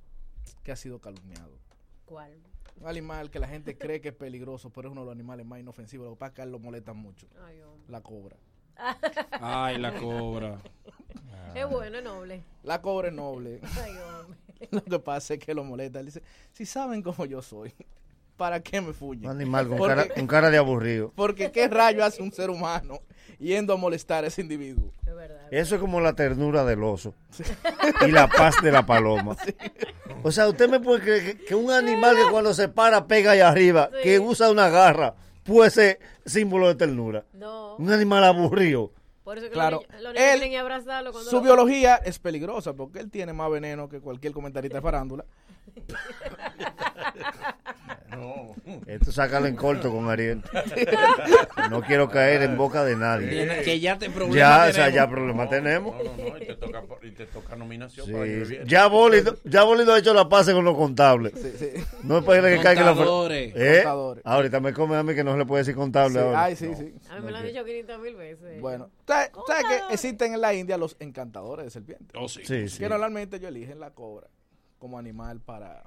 que 0.62 0.72
ha 0.72 0.76
sido 0.76 1.00
calumniado. 1.00 1.58
¿Cuál? 2.04 2.42
Un 2.80 2.88
animal 2.88 3.30
que 3.30 3.38
la 3.38 3.48
gente 3.48 3.78
cree 3.78 4.00
que 4.00 4.08
es 4.08 4.14
peligroso, 4.14 4.70
pero 4.70 4.88
es 4.88 4.92
uno 4.92 5.02
de 5.02 5.06
los 5.06 5.12
animales 5.12 5.46
más 5.46 5.60
inofensivos. 5.60 6.06
Lo 6.06 6.14
que 6.14 6.18
pasa 6.18 6.30
es 6.30 6.36
que 6.36 6.46
lo 6.46 6.58
molestan 6.58 6.96
mucho. 6.96 7.28
Ay. 7.44 7.60
La 7.88 8.02
cobra. 8.02 8.36
Ay, 9.40 9.78
la 9.78 9.94
cobra. 9.94 10.58
Es 11.54 11.68
bueno, 11.68 11.98
es 11.98 12.04
noble. 12.04 12.42
La 12.62 12.80
cobra 12.82 13.08
es 13.08 13.14
noble. 13.14 13.60
Ay, 13.82 13.92
hombre. 14.20 14.38
Lo 14.70 14.82
que 14.82 14.98
pasa 14.98 15.34
es 15.34 15.40
que 15.40 15.54
lo 15.54 15.64
molesta. 15.64 16.00
Él 16.00 16.06
dice, 16.06 16.22
si 16.52 16.64
saben 16.66 17.02
cómo 17.02 17.24
yo 17.26 17.42
soy, 17.42 17.74
¿para 18.36 18.60
qué 18.60 18.80
me 18.80 18.92
fuyen? 18.92 19.26
Un 19.30 19.36
animal 19.36 19.68
con 19.68 19.76
Porque- 19.78 19.94
cara, 19.94 20.14
con 20.14 20.26
cara 20.26 20.50
de 20.50 20.58
aburrido. 20.58 21.12
Porque 21.14 21.50
qué 21.52 21.68
rayo 21.68 22.04
hace 22.04 22.22
un 22.22 22.32
ser 22.32 22.50
humano 22.50 23.00
yendo 23.38 23.74
a 23.74 23.76
molestar 23.76 24.24
a 24.24 24.28
ese 24.28 24.40
individuo. 24.42 24.92
Eso 25.50 25.74
es 25.76 25.80
como 25.80 26.00
la 26.00 26.14
ternura 26.14 26.64
del 26.64 26.82
oso 26.82 27.14
y 28.06 28.10
la 28.10 28.28
paz 28.28 28.56
de 28.62 28.72
la 28.72 28.84
paloma. 28.84 29.36
O 30.22 30.30
sea, 30.32 30.48
usted 30.48 30.68
me 30.68 30.80
puede 30.80 31.00
creer 31.02 31.36
que, 31.38 31.44
que 31.44 31.54
un 31.54 31.70
animal 31.70 32.16
que 32.16 32.30
cuando 32.30 32.52
se 32.54 32.68
para 32.68 33.06
pega 33.06 33.32
allá 33.32 33.48
arriba, 33.48 33.90
Sí. 33.92 33.98
que 34.02 34.18
usa 34.18 34.50
una 34.50 34.68
garra, 34.68 35.14
puede 35.44 35.70
ser 35.70 36.00
símbolo 36.26 36.68
de 36.68 36.74
ternura. 36.74 37.24
No. 37.32 37.76
Un 37.76 37.90
animal 37.92 38.24
aburrido. 38.24 38.92
Por 39.24 39.38
eso 39.38 39.46
que 39.46 39.52
Claro, 39.52 39.78
los 39.80 39.88
niños, 39.88 40.02
los 40.02 40.12
niños 40.14 40.26
él- 40.28 40.38
tienen 40.40 40.50
que 40.50 40.58
abrazarlo 40.58 41.10
cuando 41.12 41.30
Su 41.30 41.36
lo- 41.36 41.42
biología 41.42 41.96
es 41.96 42.18
peligrosa 42.18 42.74
porque 42.74 43.00
él 43.00 43.10
tiene 43.10 43.32
más 43.32 43.50
veneno 43.50 43.88
que 43.88 44.00
cualquier 44.00 44.32
comentarista 44.32 44.78
de 44.78 44.82
farándula. 44.82 45.24
Esto 48.86 49.12
sácalo 49.12 49.46
en 49.46 49.56
corto 49.56 49.90
con 49.92 50.08
Ariel. 50.10 50.42
No 51.70 51.82
quiero 51.82 52.08
caer 52.08 52.42
en 52.42 52.56
boca 52.56 52.84
de 52.84 52.96
nadie. 52.96 53.62
Que 53.64 53.78
ya 53.80 53.98
te 53.98 54.10
problema 54.10 54.34
Ya, 54.36 54.66
o 54.70 54.72
sea, 54.72 54.86
tenemos. 54.86 54.94
ya 54.94 55.10
problema 55.10 55.48
tenemos. 55.48 55.94
No, 55.96 56.02
no, 56.04 56.30
no, 56.30 56.36
y 56.38 56.46
te 56.46 56.54
toca, 56.54 56.82
y 57.02 57.10
te 57.10 57.26
toca 57.26 57.56
nominación 57.56 58.06
Sí, 58.06 58.12
para 58.12 58.24
que. 58.24 58.62
Ya 58.66 58.86
Boli, 58.86 59.22
ya 59.44 59.62
Boli 59.64 59.84
no 59.84 59.92
ha 59.92 59.98
hecho 59.98 60.14
la 60.14 60.28
pase 60.28 60.52
con 60.52 60.64
los 60.64 60.76
contables. 60.76 61.32
No 62.02 62.18
es 62.18 62.24
para 62.24 62.42
que 62.48 62.60
caiga 62.62 62.82
la 62.84 62.94
Contadores. 62.94 63.52
¿Eh? 63.56 63.74
Contadores. 63.82 64.22
Ahorita 64.26 64.60
me 64.60 64.72
come 64.72 64.96
a 64.96 65.02
mí 65.02 65.14
que 65.14 65.24
no 65.24 65.32
se 65.32 65.38
le 65.38 65.46
puede 65.46 65.62
decir 65.62 65.74
contable 65.74 66.14
Sí, 66.20 66.24
ahora. 66.26 66.44
ay, 66.44 66.56
sí, 66.56 66.70
sí. 66.76 66.94
A 67.10 67.16
mí 67.16 67.24
me 67.26 67.30
lo 67.32 67.36
han 67.38 67.46
dicho 67.46 67.64
500 67.64 67.98
mil 68.00 68.16
veces. 68.16 68.60
Bueno, 68.60 68.90
¿sabes 69.06 69.30
que 69.68 69.94
existen 69.94 70.34
en 70.34 70.40
la 70.40 70.54
India 70.54 70.76
los 70.78 70.96
encantadores 71.00 71.64
de 71.66 71.70
serpientes? 71.70 72.08
Oh, 72.18 72.28
sí. 72.28 72.40
Sí, 72.44 72.68
sí. 72.68 72.78
Que 72.78 72.88
normalmente 72.88 73.36
ellos 73.36 73.48
eligen 73.48 73.78
la 73.80 73.90
cobra 73.90 74.28
como 74.78 74.98
animal 74.98 75.40
para, 75.40 75.84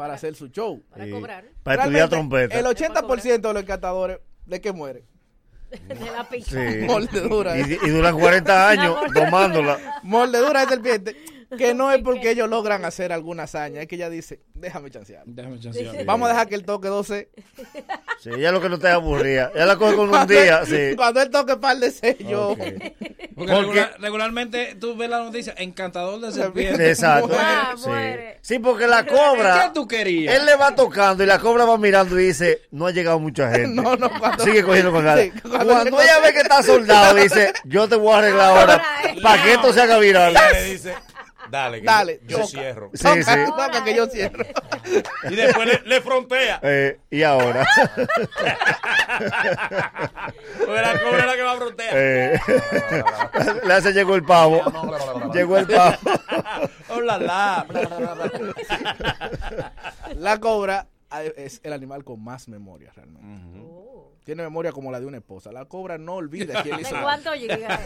para 0.00 0.14
hacer 0.14 0.34
su 0.34 0.48
show. 0.48 0.82
Para 0.88 1.04
Sí. 1.04 1.10
cobrar. 1.10 1.44
Para 1.62 1.82
estudiar 1.82 2.08
trompeta. 2.08 2.58
El 2.58 2.64
80% 2.64 3.48
de 3.48 3.52
los 3.52 3.62
encantadores, 3.64 4.18
¿de 4.46 4.58
qué 4.58 4.72
mueren? 4.72 5.04
De 5.70 5.94
la 6.10 6.26
pica. 6.26 6.46
Sí. 6.46 6.56
Mordedura. 6.86 7.58
Y, 7.58 7.60
y 7.82 7.88
duran 7.90 8.18
40 8.18 8.68
años 8.70 8.96
domándola. 9.14 10.00
Mordedura 10.02 10.60
de 10.62 10.68
serpiente. 10.68 11.16
Que 11.58 11.74
no 11.74 11.90
es 11.90 12.00
porque 12.02 12.30
ellos 12.30 12.48
logran 12.48 12.84
hacer 12.84 13.12
alguna 13.12 13.42
hazaña, 13.44 13.80
es 13.82 13.88
que 13.88 13.96
ella 13.96 14.08
dice, 14.08 14.40
déjame 14.54 14.90
chancear. 14.90 15.22
Déjame 15.26 15.58
chancear. 15.58 16.04
Vamos 16.04 16.26
a 16.26 16.32
dejar 16.32 16.48
que 16.48 16.54
él 16.54 16.64
toque 16.64 16.88
12. 16.88 17.28
Sí, 18.22 18.30
ella 18.36 18.52
lo 18.52 18.60
que 18.60 18.68
no 18.68 18.78
te 18.78 18.88
aburría. 18.88 19.50
Ella 19.54 19.66
la 19.66 19.76
coge 19.76 19.96
con 19.96 20.14
un 20.14 20.26
día, 20.26 20.64
sí. 20.64 20.94
Cuando 20.96 21.20
él 21.22 21.30
toque 21.30 21.56
par 21.56 21.76
de 21.78 21.90
sellos. 21.90 22.56
Porque 22.56 22.92
Porque- 23.34 23.52
regular- 23.54 23.94
regularmente 23.98 24.76
tú 24.78 24.94
ves 24.96 25.08
la 25.08 25.18
noticia, 25.20 25.54
encantador 25.56 26.20
de 26.20 26.30
serpiente. 26.30 26.90
Exacto. 26.90 27.30
Ah, 27.38 27.74
Sí. 27.76 27.88
muere. 27.88 28.38
Sí, 28.42 28.58
porque 28.58 28.86
la 28.86 29.06
cobra. 29.06 29.62
¿Qué 29.64 29.70
tú 29.74 29.88
querías? 29.88 30.34
Él 30.36 30.44
le 30.46 30.54
va 30.56 30.74
tocando 30.74 31.22
y 31.24 31.26
la 31.26 31.38
cobra 31.38 31.64
va 31.64 31.78
mirando 31.78 32.20
y 32.20 32.26
dice, 32.26 32.62
no 32.70 32.86
ha 32.86 32.90
llegado 32.90 33.18
mucha 33.18 33.50
gente. 33.52 33.68
No, 33.82 33.96
no, 33.96 34.10
cuando- 34.20 34.44
Sigue 34.44 34.62
cogiendo 34.62 34.92
con. 34.92 35.02
Sí, 35.18 35.32
cuando 35.42 35.72
cuando- 35.72 36.00
ella 36.00 36.20
ve 36.22 36.32
que 36.34 36.40
está 36.40 36.62
soldado, 36.62 37.14
dice, 37.14 37.52
yo 37.64 37.88
te 37.88 37.96
voy 37.96 38.12
a 38.12 38.18
arreglar 38.18 38.50
ahora 38.58 38.84
para 39.22 39.42
que 39.42 39.52
esto 39.54 39.72
se 39.72 39.80
haga 39.80 39.98
viral. 39.98 40.32
Ella 40.32 40.50
le 40.52 40.64
dice, 40.64 40.94
dale, 41.50 41.80
que 41.80 41.86
Dale, 41.86 42.20
yo, 42.26 42.46
cierro. 42.46 42.90
Sí, 42.94 43.02
Toca, 43.02 43.22
sí. 43.22 43.44
toca 43.46 43.84
que 43.84 43.94
yo 43.94 44.06
cierro. 44.06 44.44
Y 45.28 45.34
después 45.34 45.66
le, 45.66 45.88
le 45.88 46.00
frontea. 46.00 46.60
Eh, 46.72 47.00
y 47.10 47.22
ahora. 47.22 47.66
Cobra 50.58 50.92
es 50.92 51.26
la 51.26 51.36
que 51.36 51.42
va 51.42 51.52
a 51.52 51.56
frontear. 51.56 51.92
Eh, 51.94 52.40
le 53.66 53.72
hace 53.74 53.92
llegó 53.92 54.14
el 54.14 54.24
pavo. 54.24 54.62
llegó 55.32 55.58
el 55.58 55.66
pavo. 55.66 55.96
Hola, 56.90 57.18
la. 57.18 57.66
La 60.16 60.38
cobra 60.38 60.86
eh, 61.18 61.34
es 61.36 61.60
el 61.62 61.72
animal 61.72 62.04
con 62.04 62.22
más 62.22 62.48
memoria 62.48 62.92
realmente. 62.94 63.60
Tiene 64.24 64.42
memoria 64.42 64.70
como 64.72 64.92
la 64.92 65.00
de 65.00 65.06
una 65.06 65.16
esposa. 65.16 65.50
La 65.50 65.64
cobra 65.64 65.96
no 65.98 66.14
olvida 66.14 66.62
quién 66.62 66.76
le 66.76 66.82
¿De 66.82 66.88
hizo. 66.88 67.02
cuánto 67.02 67.34
llega? 67.34 67.80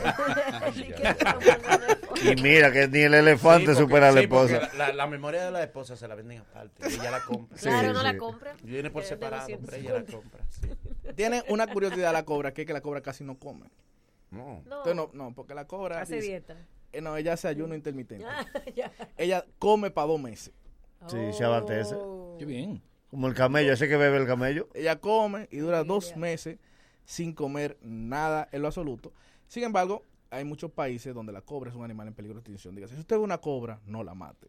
Y 2.23 2.43
mira 2.43 2.73
que 2.73 2.89
ni 2.89 3.01
el 3.01 3.15
elefante 3.15 3.61
Sí, 3.61 3.67
porque- 3.67 3.81
supera 3.83 4.09
a 4.09 4.13
la 4.13 4.19
sí, 4.21 4.25
esposa. 4.25 4.71
La, 4.77 4.93
la 4.93 5.07
memoria 5.07 5.45
de 5.45 5.51
la 5.51 5.63
esposa 5.63 5.97
se 5.97 6.09
la 6.09 6.15
venden 6.15 6.39
aparte. 6.39 6.87
Ella 6.89 7.11
la 7.11 7.21
compra. 7.25 7.57
Claro, 7.59 7.93
no 7.93 7.99
sí. 8.01 8.05
la 8.05 8.17
compra. 8.19 8.55
Viene 8.63 8.91
por 8.91 9.03
de 9.03 9.09
separado, 9.09 9.49
250. 9.49 9.71
pero 9.71 9.83
ella 9.83 10.05
la 10.07 10.13
compra. 10.19 10.45
Sí. 10.51 11.13
Tiene 11.15 11.43
una 11.49 11.67
curiosidad 11.67 12.13
la 12.13 12.25
cobra, 12.25 12.53
que 12.53 12.63
es 12.63 12.67
que 12.67 12.73
la 12.73 12.81
cobra 12.81 13.01
casi 13.01 13.25
no 13.25 13.39
come. 13.39 13.69
No. 14.31 14.63
No, 14.67 14.79
Entonces, 14.85 14.95
no, 14.97 15.11
no, 15.13 15.35
porque 15.35 15.55
la 15.55 15.67
cobra. 15.67 16.01
hace 16.01 16.17
dice- 16.17 16.27
dieta. 16.29 16.57
eh, 16.93 17.01
no, 17.01 17.17
ella 17.17 17.35
hace 17.35 17.49
ayuno 17.49 17.75
intermitente. 17.75 18.25
Ah. 18.29 18.45
Ella 19.17 19.45
come 19.59 19.91
para 19.91 20.09
dos 20.09 20.21
meses. 20.21 20.53
Sí, 21.09 21.19
se 21.33 21.45
abastece. 21.45 21.95
Oh. 21.97 22.37
Qué 22.39 22.45
bien. 22.47 22.83
Como 23.15 23.29
el 23.29 23.35
camello, 23.35 23.73
ese 23.73 23.87
que 23.87 23.97
bebe 23.97 24.17
el 24.17 24.27
camello. 24.27 24.69
Ella 24.75 24.99
come 24.99 25.47
y 25.53 25.59
dura 25.59 25.85
dos 25.85 26.17
meses 26.17 26.59
sin 27.05 27.33
comer 27.33 27.79
nada 27.81 28.49
en 28.51 28.61
lo 28.61 28.67
absoluto. 28.67 29.13
Sin 29.47 29.63
embargo, 29.63 30.03
hay 30.31 30.43
muchos 30.43 30.73
países 30.73 31.15
donde 31.15 31.33
la 31.33 31.41
cobra 31.41 31.71
es 31.71 31.77
un 31.77 31.85
animal 31.85 32.09
en 32.09 32.15
peligro 32.15 32.35
de 32.35 32.41
extinción. 32.41 32.75
Diga, 32.75 32.89
si 32.89 32.97
usted 32.97 33.15
ve 33.15 33.23
una 33.23 33.39
cobra, 33.39 33.79
no 33.87 34.03
la 34.03 34.15
mate. 34.15 34.49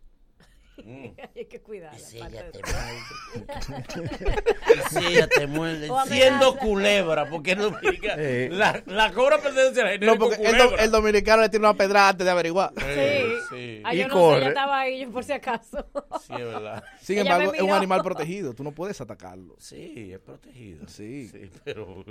Hay 1.36 1.46
que 1.46 1.62
cuidarla. 1.62 2.00
Si 2.10 2.18
ella 2.18 2.50
te 2.50 2.62
muerde. 2.62 4.90
Si 4.90 4.98
ella 5.06 5.28
te 5.28 5.48
muerde. 5.48 5.90
Siendo 6.08 6.58
culebra, 6.58 7.30
porque 7.30 7.56
no 7.56 7.70
diga. 7.82 8.16
Eh. 8.18 8.50
La, 8.52 8.82
la 8.86 9.12
cobra 9.14 9.38
pertenece 9.40 9.82
a 9.82 9.86
la 9.86 9.90
gente. 9.92 10.06
No, 10.06 10.18
porque 10.18 10.36
el, 10.44 10.58
do- 10.58 10.78
el 10.78 10.92
dominicano 10.92 11.42
le 11.42 11.50
tiene 11.50 11.66
una 11.68 11.78
pedrada 11.78 12.10
antes 12.10 12.26
de 12.26 12.32
averiguar. 12.32 12.72
Sí. 12.78 13.34
sí. 13.50 13.82
Ah, 13.84 13.94
Y 13.94 14.00
yo 14.00 14.08
no 14.08 14.40
sé, 14.40 14.48
estaba 14.48 14.80
ahí, 14.80 15.02
yo 15.02 15.12
por 15.12 15.24
si 15.24 15.34
acaso. 15.34 15.86
Sí, 16.28 16.34
es 16.34 16.46
verdad. 16.46 16.84
Sin 17.02 17.20
Ella 17.20 17.32
embargo, 17.34 17.54
es 17.54 17.62
un 17.62 17.72
animal 17.72 18.02
protegido. 18.04 18.54
Tú 18.54 18.64
no 18.64 18.72
puedes 18.72 19.00
atacarlo. 19.02 19.56
Sí, 19.60 20.12
es 20.14 20.20
protegido. 20.20 20.88
Sí. 20.88 21.28
Sí, 21.30 21.50
pero. 21.64 22.04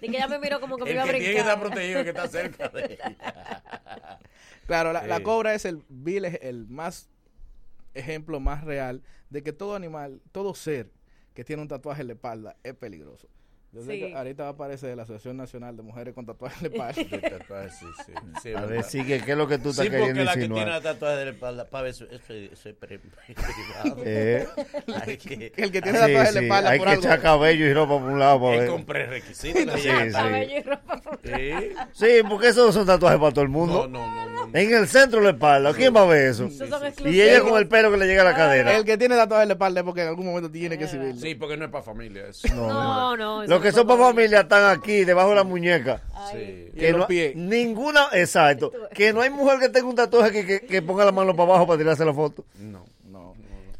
Y 0.00 0.10
que 0.10 0.16
ella 0.16 0.28
me 0.28 0.38
miró 0.38 0.60
como 0.60 0.76
que 0.76 0.84
me 0.84 0.90
El 0.90 0.96
iba 0.96 1.02
a 1.02 1.06
brincar. 1.06 1.20
tiene 1.24 1.34
que 1.34 1.40
estar 1.40 1.60
protegido 1.60 2.02
que 2.04 2.10
está 2.10 2.28
cerca 2.28 2.68
de 2.68 2.84
ella. 2.94 3.16
Claro, 4.66 4.92
la, 4.92 5.06
la 5.06 5.20
cobra 5.20 5.54
es 5.54 5.64
el 5.64 5.82
vil, 5.88 6.24
el 6.24 6.66
más 6.68 7.08
ejemplo 7.96 8.40
más 8.40 8.64
real 8.64 9.02
de 9.30 9.42
que 9.42 9.52
todo 9.52 9.74
animal, 9.74 10.22
todo 10.32 10.54
ser 10.54 10.92
que 11.34 11.44
tiene 11.44 11.62
un 11.62 11.68
tatuaje 11.68 12.02
en 12.02 12.08
la 12.08 12.12
espalda 12.14 12.56
es 12.62 12.74
peligroso. 12.74 13.28
Yo 13.76 13.82
sé 13.82 13.92
Sí. 13.92 13.98
que 14.00 14.14
ahorita 14.16 14.42
va 14.44 14.48
a 14.48 14.52
aparecer 14.52 14.96
la 14.96 15.02
Asociación 15.02 15.36
Nacional 15.36 15.76
de 15.76 15.82
Mujeres 15.82 16.14
con 16.14 16.24
Tatuajes 16.24 16.62
en 16.72 16.78
la 16.78 16.90
espalda. 16.90 17.10
De 17.20 17.30
tatuaje, 17.30 17.70
sí, 17.70 17.86
sí. 18.06 18.12
sí, 18.42 18.54
A 18.54 18.60
ver, 18.62 18.68
verdad. 18.70 18.88
sigue, 18.88 19.20
¿qué 19.20 19.32
es 19.32 19.36
lo 19.38 19.46
que 19.46 19.58
tú 19.58 19.68
estás 19.70 19.84
Sí, 19.84 19.90
porque 19.90 19.98
queriendo 20.06 20.24
la 20.24 20.32
que 20.32 20.38
tiene 20.40 20.54
insinuar? 20.54 20.82
la 20.82 20.92
tatuaje 20.92 21.16
de 21.18 21.24
la 21.26 21.30
espalda, 21.32 21.64
para 21.68 21.82
ver, 21.82 21.90
eso, 21.90 22.04
eso, 22.10 22.32
eso 22.32 22.68
es 22.70 22.74
pre- 22.74 22.98
privado. 23.26 24.02
Eh. 24.04 24.46
Hay 25.06 25.16
que, 25.18 25.52
el 25.56 25.70
que 25.70 25.82
tiene 25.82 25.98
Sí, 25.98 26.04
tatuaje 26.06 26.08
en 26.28 26.34
la 26.34 26.40
sí, 26.40 26.44
espalda 26.46 26.70
hay 26.70 26.78
por 26.78 26.86
que 26.86 26.92
algo. 26.94 27.04
echar 27.04 27.20
cabello 27.20 27.66
y 27.66 27.74
ropa 27.74 27.98
por 27.98 28.02
un 28.10 28.18
lado 28.18 28.40
para 28.40 28.54
Es 28.54 28.60
ver. 28.60 28.70
con 28.70 28.84
prerequisitos. 28.86 29.80
Sí, 29.80 29.88
que 29.90 30.06
sí. 30.06 30.12
Cabello 30.12 30.56
y 30.58 30.62
ropa 30.62 30.96
por 31.02 31.18
Sí. 31.22 31.50
Sí, 31.92 32.06
porque 32.28 32.48
esos 32.48 32.66
no 32.66 32.72
son 32.72 32.86
tatuajes 32.86 33.18
para 33.20 33.32
todo 33.32 33.44
el 33.44 33.52
No, 33.52 33.58
mundo. 33.58 33.88
no, 33.88 34.06
no, 34.08 34.30
no. 34.30 34.46
no. 34.46 34.58
En 34.58 34.72
el 34.74 34.86
centro 34.88 35.18
de 35.18 35.24
la 35.26 35.30
espalda, 35.32 35.74
¿quién 35.74 35.94
va 35.94 36.02
a 36.02 36.06
ver 36.06 36.28
eso? 36.30 36.48
Y 37.04 37.20
ella 37.20 37.40
con 37.42 37.58
el 37.58 37.68
pelo 37.68 37.90
que 37.90 37.96
le 37.98 38.06
llega 38.06 38.22
a 38.22 38.24
la 38.24 38.34
cadera. 38.34 38.76
El 38.76 38.84
que 38.84 38.96
tiene 38.96 39.16
tatuaje 39.16 39.42
en 39.42 39.48
la 39.48 39.54
espalda 39.54 39.80
es 39.80 39.84
porque 39.84 40.02
en 40.02 40.08
algún 40.08 40.24
momento 40.26 40.50
tiene 40.50 40.78
que 40.78 40.84
exhibirlo. 40.84 41.20
Sí, 41.20 41.34
porque 41.34 41.56
no 41.56 41.64
es 41.66 41.70
para 41.70 41.82
familia 41.82 42.26
eso. 42.28 42.46
No, 42.54 43.16
no. 43.16 43.42
eso 43.42 43.50
Los 43.50 43.60
que 43.72 43.76
no 43.76 43.84
son 43.84 43.88
ser. 43.88 43.98
familia 43.98 44.40
están 44.40 44.76
aquí, 44.78 45.04
debajo 45.04 45.30
de 45.30 45.34
la 45.36 45.44
muñeca. 45.44 46.02
Sí. 46.32 46.70
Y 46.74 46.78
Que 46.78 46.88
en 46.88 46.92
los 46.92 47.00
no, 47.00 47.06
pies. 47.06 47.36
ninguna, 47.36 48.08
exacto. 48.12 48.72
Que 48.94 49.12
no 49.12 49.20
hay 49.20 49.30
mujer 49.30 49.58
que 49.60 49.68
tenga 49.68 49.88
un 49.88 49.94
tatuaje 49.94 50.32
que, 50.32 50.46
que, 50.60 50.66
que 50.66 50.82
ponga 50.82 51.04
la 51.04 51.12
mano 51.12 51.34
para 51.34 51.50
abajo 51.50 51.66
para 51.66 51.78
tirarse 51.78 52.04
la 52.04 52.14
foto. 52.14 52.44
No. 52.58 52.84
No. 53.04 53.34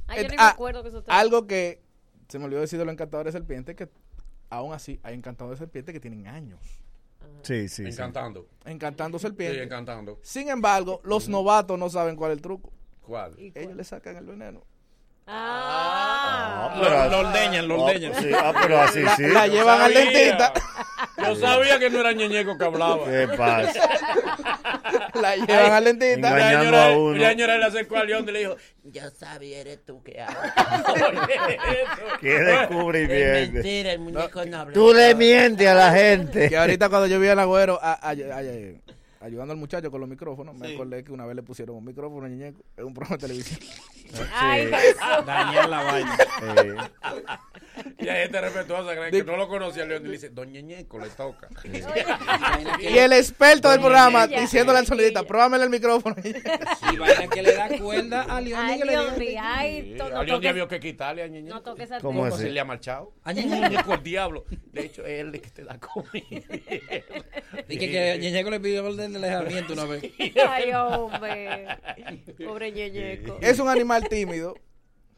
Ay, 0.06 0.22
yo 0.22 0.28
ni 0.30 0.36
me 0.36 0.42
ah, 0.42 0.50
acuerdo 0.50 0.82
que 0.82 0.88
eso. 0.90 1.02
Algo 1.08 1.46
que 1.46 1.80
se 2.28 2.38
me 2.38 2.44
olvidó 2.46 2.60
decir 2.60 2.78
de 2.78 2.84
los 2.84 2.92
encantadores 2.92 3.32
de 3.34 3.40
serpientes, 3.40 3.74
que 3.76 3.88
aún 4.50 4.72
así 4.72 5.00
hay 5.02 5.14
encantadores 5.14 5.58
de 5.58 5.66
serpientes 5.66 5.92
que 5.92 6.00
tienen 6.00 6.26
años 6.28 6.60
Sí, 7.42 7.68
sí, 7.68 7.84
sí. 7.84 7.88
Encantando. 7.88 8.48
encantando 8.64 9.18
Sí, 9.18 9.22
serpientes. 9.26 9.62
encantando. 9.62 10.18
Sin 10.22 10.48
embargo, 10.48 11.00
los 11.04 11.28
novatos 11.28 11.78
no 11.78 11.88
saben 11.90 12.16
cuál 12.16 12.32
es 12.32 12.36
el 12.38 12.42
truco. 12.42 12.72
¿Cuál? 13.02 13.34
Ellos 13.38 13.76
le 13.76 13.84
sacan 13.84 14.16
el 14.16 14.26
veneno. 14.26 14.64
Ah. 15.28 16.78
pero- 16.80 16.90
Lo, 17.04 17.10
lo 17.22 17.28
ordeñan, 17.28 17.68
lo 17.68 17.74
Ah, 17.74 17.84
ordeñan. 17.90 18.14
sí, 18.14 18.30
ah, 18.34 18.52
pero 18.62 18.80
así 18.80 19.00
La, 19.02 19.16
sí. 19.16 19.22
la 19.26 19.46
Yo 19.46 19.52
llevan 19.54 19.80
al 19.82 19.92
sabía. 19.92 20.10
dentista. 20.10 20.52
Yo 21.18 21.34
sabía 21.36 21.78
que 21.78 21.90
no 21.90 22.00
era 22.00 22.12
ñeñeco 22.12 22.56
que 22.58 22.64
hablaba. 22.64 23.04
¿Qué 23.06 23.28
pasa? 23.36 23.88
La 25.20 25.36
llevan 25.36 25.72
al 25.72 25.84
dentista. 25.84 26.30
La 26.36 26.50
señora, 26.60 26.86
a 26.86 26.90
uno. 26.90 27.16
la 27.18 27.28
señora 27.30 27.58
le 27.58 27.64
acercó 27.64 27.96
a 27.96 28.04
León 28.04 28.24
y 28.28 28.32
le 28.32 28.38
dijo, 28.40 28.56
Yo 28.84 29.02
sabía, 29.10 29.58
eres 29.60 29.84
tú 29.84 30.02
que 30.02 30.20
hablas. 30.20 30.52
Qué 32.20 32.36
Es 32.36 32.46
descubrimiento. 32.46 33.52
mentira, 33.54 33.92
el 33.92 33.98
muñeco 33.98 34.44
no 34.44 34.58
habla. 34.58 34.74
Tú 34.74 34.92
le 34.94 35.14
mientes 35.14 35.66
a 35.66 35.74
la 35.74 35.90
gente. 35.92 36.48
Que 36.48 36.56
ahorita 36.56 36.88
cuando 36.88 37.06
yo 37.08 37.18
vi 37.18 37.28
al 37.28 37.38
agüero 37.40 37.78
a- 37.82 37.94
a- 37.94 38.10
a- 38.10 38.14
ayudando 39.20 39.52
al 39.52 39.58
muchacho 39.58 39.90
con 39.90 40.00
los 40.00 40.08
micrófonos, 40.08 40.54
me 40.54 40.74
acordé 40.74 41.04
que 41.04 41.12
una 41.12 41.26
vez 41.26 41.36
le 41.36 41.42
pusieron 41.42 41.76
un 41.76 41.84
micrófono 41.84 42.26
a 42.26 42.28
Ñeñeco 42.28 42.62
en 42.76 42.84
un 42.86 42.94
programa 42.94 43.16
de 43.16 43.20
televisión. 43.20 43.60
Ay, 44.34 44.66
Jesús. 44.66 45.26
Dañar 45.26 45.68
la 45.68 45.82
vaina. 45.82 46.16
Eh, 46.42 46.76
Y 47.98 48.08
hay 48.08 48.22
gente 48.22 48.40
respetuosa 48.40 48.94
creen 48.94 49.10
que 49.10 49.24
no 49.24 49.36
lo 49.36 49.48
conocía 49.48 49.84
León 49.84 50.02
y 50.04 50.06
le 50.06 50.12
dice, 50.12 50.30
Don 50.30 50.50
Ñeñeco 50.50 50.98
le 50.98 51.08
toca. 51.10 51.48
Y 52.80 52.98
el 52.98 53.12
experto 53.12 53.70
del 53.70 53.80
programa 53.80 54.26
diciéndole 54.26 54.78
al 54.78 54.86
sonidista, 54.86 55.22
pruébame 55.24 55.62
el 55.62 55.70
micrófono. 55.70 56.16
Y 56.22 56.96
vaina 56.96 57.26
que 57.28 57.42
le 57.42 57.54
da 57.54 57.68
cuerda 57.78 58.22
a 58.22 58.40
León 58.40 58.60
Ay, 58.60 58.76
que 59.96 60.02
a 60.02 60.22
León 60.22 60.40
ya 60.40 60.52
vio 60.52 60.68
que 60.68 60.80
quitarle 60.80 61.22
a 61.22 61.26
Ñeñeco. 61.26 61.54
no 61.54 61.62
toques 61.62 61.90
a 61.92 62.00
¿Cómo 62.00 62.24
así? 62.24 62.48
Le 62.48 62.60
ha 62.60 62.64
marchado. 62.64 63.12
A. 63.24 63.32
Ñeñeco 63.32 63.94
el 63.94 64.02
diablo. 64.02 64.44
De 64.72 64.86
hecho, 64.86 65.04
es 65.04 65.20
él 65.20 65.34
el 65.34 65.40
que 65.40 65.50
te 65.50 65.64
da 65.64 65.78
comida. 65.78 66.46
Dije 67.68 67.90
que 67.90 68.18
Ñeñeco 68.20 68.50
le 68.50 68.60
pidió 68.60 68.84
orden 68.84 69.12
de 69.12 69.18
alejamiento 69.18 69.72
una 69.72 69.84
vez. 69.84 70.04
Ay, 70.48 70.72
hombre. 70.72 71.68
Pobre 72.44 72.72
ñeñeco. 72.72 73.38
Es 73.40 73.58
un 73.58 73.68
animal 73.68 74.08
tímido. 74.08 74.54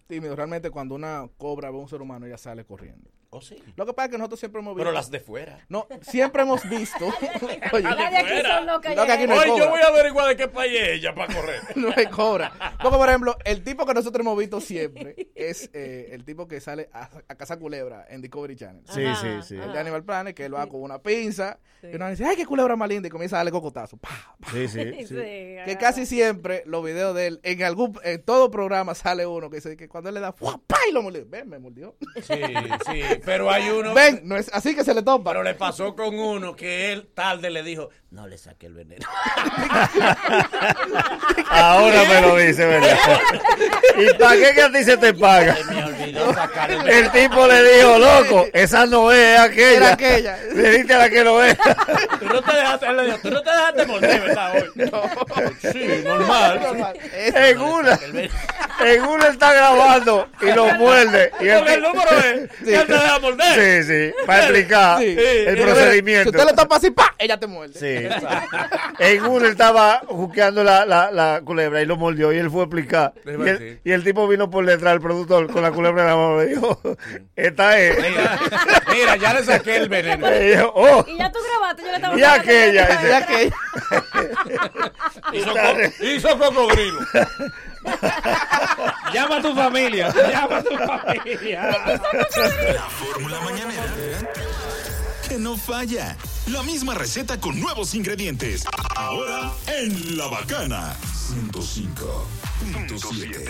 Tímido. 0.08 0.34
Realmente 0.34 0.70
cuando 0.70 0.94
una 0.94 1.28
cobra 1.36 1.70
ve 1.70 1.76
a 1.76 1.80
un 1.80 1.88
ser 1.88 2.00
humano, 2.00 2.24
ella 2.24 2.38
sale 2.38 2.64
corriendo. 2.64 3.10
Oh, 3.30 3.42
sí. 3.42 3.62
Lo 3.76 3.84
que 3.84 3.92
pasa 3.92 4.06
es 4.06 4.12
que 4.12 4.18
nosotros 4.18 4.40
siempre 4.40 4.60
hemos 4.62 4.74
visto... 4.74 4.84
Pero 4.84 4.92
las 4.92 5.10
de 5.10 5.20
fuera. 5.20 5.58
No, 5.68 5.86
siempre 6.00 6.42
hemos 6.42 6.66
visto... 6.66 7.06
Oye, 7.72 7.82
Las 7.82 8.10
de 8.10 8.16
aquí 8.16 8.46
son 8.46 8.66
locas. 8.66 8.96
Lo 8.96 9.04
que 9.04 9.12
aquí 9.12 9.26
no 9.26 9.38
hay 9.38 9.50
Hoy 9.50 9.58
yo 9.58 9.68
voy 9.68 9.80
a 9.82 9.88
averiguar 9.88 10.28
de 10.28 10.36
qué 10.36 10.48
país 10.48 10.72
es 10.80 10.88
ella 10.88 11.14
para 11.14 11.34
correr. 11.34 11.60
no 11.76 11.92
hay 11.94 12.06
cobra. 12.06 12.52
Porque, 12.82 12.96
por 12.96 13.08
ejemplo, 13.08 13.36
el 13.44 13.62
tipo 13.62 13.84
que 13.84 13.92
nosotros 13.92 14.20
hemos 14.24 14.38
visto 14.38 14.62
siempre 14.62 15.14
es 15.34 15.68
eh, 15.74 16.08
el 16.12 16.24
tipo 16.24 16.48
que 16.48 16.58
sale 16.60 16.88
a, 16.92 17.10
a 17.28 17.34
cazar 17.34 17.58
culebra 17.58 18.06
en 18.08 18.22
Discovery 18.22 18.56
Channel. 18.56 18.82
Sí, 18.88 19.04
Ajá, 19.04 19.42
sí, 19.42 19.48
sí. 19.48 19.60
El 19.62 19.72
de 19.72 19.78
Animal 19.78 20.04
Planet, 20.04 20.34
que 20.34 20.46
él 20.46 20.54
va 20.54 20.66
con 20.66 20.80
una 20.82 20.98
pinza. 21.02 21.58
Y 21.82 21.94
uno 21.94 22.08
dice, 22.08 22.24
ay, 22.24 22.34
qué 22.34 22.46
culebra 22.46 22.76
más 22.76 22.88
linda. 22.88 23.08
Y 23.08 23.10
comienza 23.10 23.36
a 23.36 23.40
darle 23.40 23.52
cocotazo. 23.52 23.98
Pa, 23.98 24.08
pa. 24.40 24.50
Sí, 24.52 24.68
sí, 24.68 24.78
Sí, 24.98 25.06
sí. 25.06 25.14
Que 25.14 25.76
casi 25.78 26.06
siempre 26.06 26.62
los 26.64 26.82
videos 26.82 27.14
de 27.14 27.26
él, 27.26 27.40
en 27.42 27.62
algún, 27.62 27.98
en 28.04 28.22
todo 28.22 28.50
programa 28.50 28.94
sale 28.94 29.26
uno 29.26 29.50
que 29.50 29.56
dice 29.56 29.76
que 29.76 29.86
cuando 29.86 30.08
él 30.08 30.14
le 30.14 30.20
da, 30.20 30.32
¡fua! 30.32 30.58
¡pa! 30.66 30.78
y 30.88 30.92
lo 30.92 31.02
mordió. 31.02 31.24
Ven, 31.28 31.48
me 31.48 31.58
mordió. 31.58 31.94
Sí, 32.16 32.34
sí. 32.86 33.17
Pero 33.24 33.50
hay 33.50 33.68
uno. 33.68 33.94
Ven, 33.94 34.20
no 34.24 34.36
es 34.36 34.50
así 34.52 34.74
que 34.74 34.84
se 34.84 34.94
le 34.94 35.02
topa. 35.02 35.30
Pero 35.30 35.42
le 35.42 35.54
pasó 35.54 35.94
con 35.94 36.18
uno 36.18 36.56
que 36.56 36.92
él 36.92 37.08
tarde 37.14 37.50
le 37.50 37.62
dijo, 37.62 37.90
no 38.10 38.26
le 38.26 38.38
saque 38.38 38.66
el 38.66 38.74
veneno. 38.74 39.06
Ahora 41.50 42.04
me 42.04 42.20
lo 42.22 42.36
dice, 42.36 42.66
¿verdad? 42.66 42.96
¿Y 43.96 44.14
para 44.18 44.34
qué 44.36 44.52
que 44.54 44.62
a 44.62 44.72
ti 44.72 44.84
se 44.84 44.96
te 44.96 45.12
paga? 45.14 45.56
Se 45.56 45.64
me 45.64 45.84
olvidó 45.84 46.32
sacar 46.34 46.70
el 46.70 46.88
El 46.88 47.10
tipo 47.12 47.46
le 47.46 47.76
dijo, 47.76 47.98
loco, 47.98 48.46
esa 48.52 48.86
no 48.86 49.10
es 49.12 49.18
es 49.18 49.38
aquella. 49.40 49.76
Era 49.76 49.92
aquella. 49.92 50.38
Le 50.54 50.70
diste 50.70 50.94
a 50.94 50.98
la 50.98 51.10
que 51.10 51.24
no 51.24 51.42
es. 51.42 51.56
Tú 52.20 52.26
no 52.26 52.40
te 52.42 52.56
dejaste, 52.56 52.86
él 52.86 52.96
le 52.96 53.04
dijo, 53.04 53.18
tú 53.18 53.30
no 53.30 53.42
te 53.42 53.50
dejaste 53.50 53.86
morder, 53.86 54.20
¿verdad? 54.20 54.52
Hoy. 54.54 54.70
Sí, 55.72 56.02
normal. 56.04 56.94
Es- 57.14 57.34
En 57.34 57.60
una. 57.60 57.98
El 58.80 58.88
en 58.96 59.02
uno 59.04 59.26
está 59.26 59.52
grabando 59.52 60.28
y 60.40 60.46
lo 60.52 60.66
muerde. 60.74 61.32
Y 61.40 61.48
Porque 61.48 61.74
el 61.74 61.82
número 61.82 62.10
es 62.18 62.50
que 62.64 62.74
él 62.76 62.86
te 62.86 62.92
deja 62.92 63.18
morder. 63.18 63.82
Sí, 63.84 63.92
sí, 63.92 64.14
para 64.26 64.38
explicar 64.44 64.98
Sí. 64.98 65.16
el 65.18 65.56
Sí. 65.56 65.62
procedimiento. 65.62 66.30
Si 66.30 66.36
usted 66.36 66.50
lo 66.50 66.54
tapa 66.54 66.76
así, 66.76 66.90
¡pa! 66.90 67.14
Ella 67.18 67.38
te 67.38 67.46
muerde. 67.46 67.74
Sí. 67.78 68.08
En 69.00 69.24
uno 69.24 69.44
él 69.46 69.50
estaba 69.52 70.02
juqueando 70.06 70.62
la, 70.64 70.84
la, 70.86 71.10
la 71.10 71.40
culebra 71.44 71.82
y 71.82 71.86
lo 71.86 71.96
mordió 71.96 72.32
y 72.32 72.38
él 72.38 72.50
fue 72.50 72.60
a 72.60 72.64
explicar. 72.64 73.12
Y 73.24 73.30
el, 73.30 73.80
y 73.84 73.92
el 73.92 74.04
tipo 74.04 74.26
vino 74.28 74.48
por 74.50 74.64
detrás, 74.64 74.94
el 74.94 75.00
productor, 75.00 75.50
con 75.52 75.62
la 75.62 75.72
culebra 75.72 76.02
en 76.02 76.08
la 76.08 76.16
mano. 76.16 76.38
Le 76.38 76.46
dijo, 76.46 76.80
esta 77.36 77.78
es. 77.78 77.96
Mira, 78.00 78.38
mira, 78.92 79.16
ya 79.16 79.34
le 79.34 79.44
saqué 79.44 79.76
el 79.76 79.88
veneno. 79.88 80.28
Le 80.30 80.50
dijo, 80.56 80.72
oh, 80.74 81.04
Y 81.08 81.16
ya 81.18 81.30
tú 81.32 81.38
grabaste, 81.48 81.82
yo 81.82 81.88
le 81.88 81.96
estaba 81.96 82.18
y 82.18 82.22
aquella. 82.22 82.88
la- 82.88 83.08
y 83.08 83.12
aquella. 83.12 83.56
Hizo, 85.32 85.52
co- 85.52 86.04
hizo 86.04 86.38
cocodrilo. 86.38 87.00
Llama 89.14 89.36
a 89.36 89.42
tu 89.42 89.54
familia. 89.54 90.12
Llama 90.12 90.58
a 90.58 90.62
tu 90.62 90.76
familia. 90.76 91.62
La 92.74 92.90
fórmula 92.90 93.40
mañanera 93.40 93.88
que 95.28 95.38
no 95.38 95.56
falla. 95.56 96.16
La 96.50 96.62
misma 96.62 96.94
receta 96.94 97.38
con 97.38 97.60
nuevos 97.60 97.94
ingredientes. 97.94 98.64
Ahora 98.96 99.52
en 99.66 100.16
La 100.16 100.28
Bacana 100.28 100.96
105.7. 101.02 103.44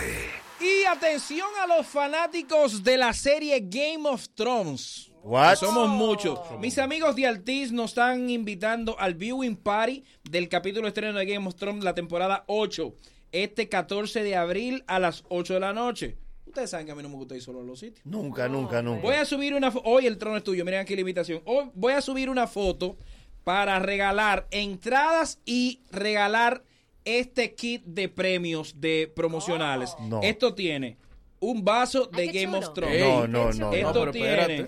Y 0.59 0.83
atención 0.85 1.47
a 1.63 1.67
los 1.67 1.87
fanáticos 1.87 2.83
de 2.83 2.97
la 2.97 3.13
serie 3.13 3.61
Game 3.61 4.09
of 4.09 4.27
Thrones. 4.35 5.09
What? 5.23 5.55
Somos 5.55 5.87
muchos. 5.87 6.37
Mis 6.59 6.77
amigos 6.77 7.15
de 7.15 7.27
Altiz 7.27 7.71
nos 7.71 7.91
están 7.91 8.29
invitando 8.29 8.99
al 8.99 9.13
viewing 9.13 9.55
party 9.55 10.03
del 10.23 10.49
capítulo 10.49 10.89
estreno 10.89 11.17
de 11.17 11.25
Game 11.25 11.47
of 11.47 11.55
Thrones, 11.55 11.85
la 11.85 11.95
temporada 11.95 12.43
8, 12.47 12.93
este 13.31 13.69
14 13.69 14.23
de 14.23 14.35
abril 14.35 14.83
a 14.87 14.99
las 14.99 15.23
8 15.29 15.53
de 15.55 15.59
la 15.59 15.73
noche. 15.73 16.15
Ustedes 16.45 16.71
saben 16.71 16.85
que 16.87 16.91
a 16.93 16.95
mí 16.95 17.03
no 17.03 17.09
me 17.09 17.15
gusta 17.15 17.35
ir 17.35 17.41
solo 17.43 17.59
a 17.61 17.63
los 17.63 17.79
sitios. 17.79 18.03
Nunca, 18.05 18.47
nunca, 18.47 18.81
nunca. 18.81 19.01
Voy 19.03 19.15
a 19.15 19.25
subir 19.25 19.53
una 19.53 19.69
foto. 19.71 19.87
Hoy 19.87 20.07
el 20.07 20.17
trono 20.17 20.37
es 20.37 20.43
tuyo. 20.43 20.65
Miren 20.65 20.79
aquí 20.79 20.95
la 20.95 21.01
invitación. 21.01 21.41
Hoy 21.45 21.69
voy 21.75 21.93
a 21.93 22.01
subir 22.01 22.29
una 22.29 22.47
foto 22.47 22.97
para 23.43 23.77
regalar 23.79 24.47
entradas 24.49 25.39
y 25.45 25.81
regalar 25.91 26.63
este 27.05 27.53
kit 27.53 27.83
de 27.85 28.09
premios 28.09 28.81
de 28.81 29.11
promocionales. 29.15 29.95
No. 30.01 30.21
Esto 30.23 30.55
tiene 30.55 30.97
un 31.39 31.63
vaso 31.63 32.07
de 32.07 32.23
Ay, 32.23 32.29
Game 32.29 32.57
of. 32.57 32.73
Thrones. 32.73 32.99
No, 32.99 33.27
no, 33.27 33.51
no. 33.53 33.71
Esto 33.73 34.05
No, 34.07 34.11
tiene 34.11 34.67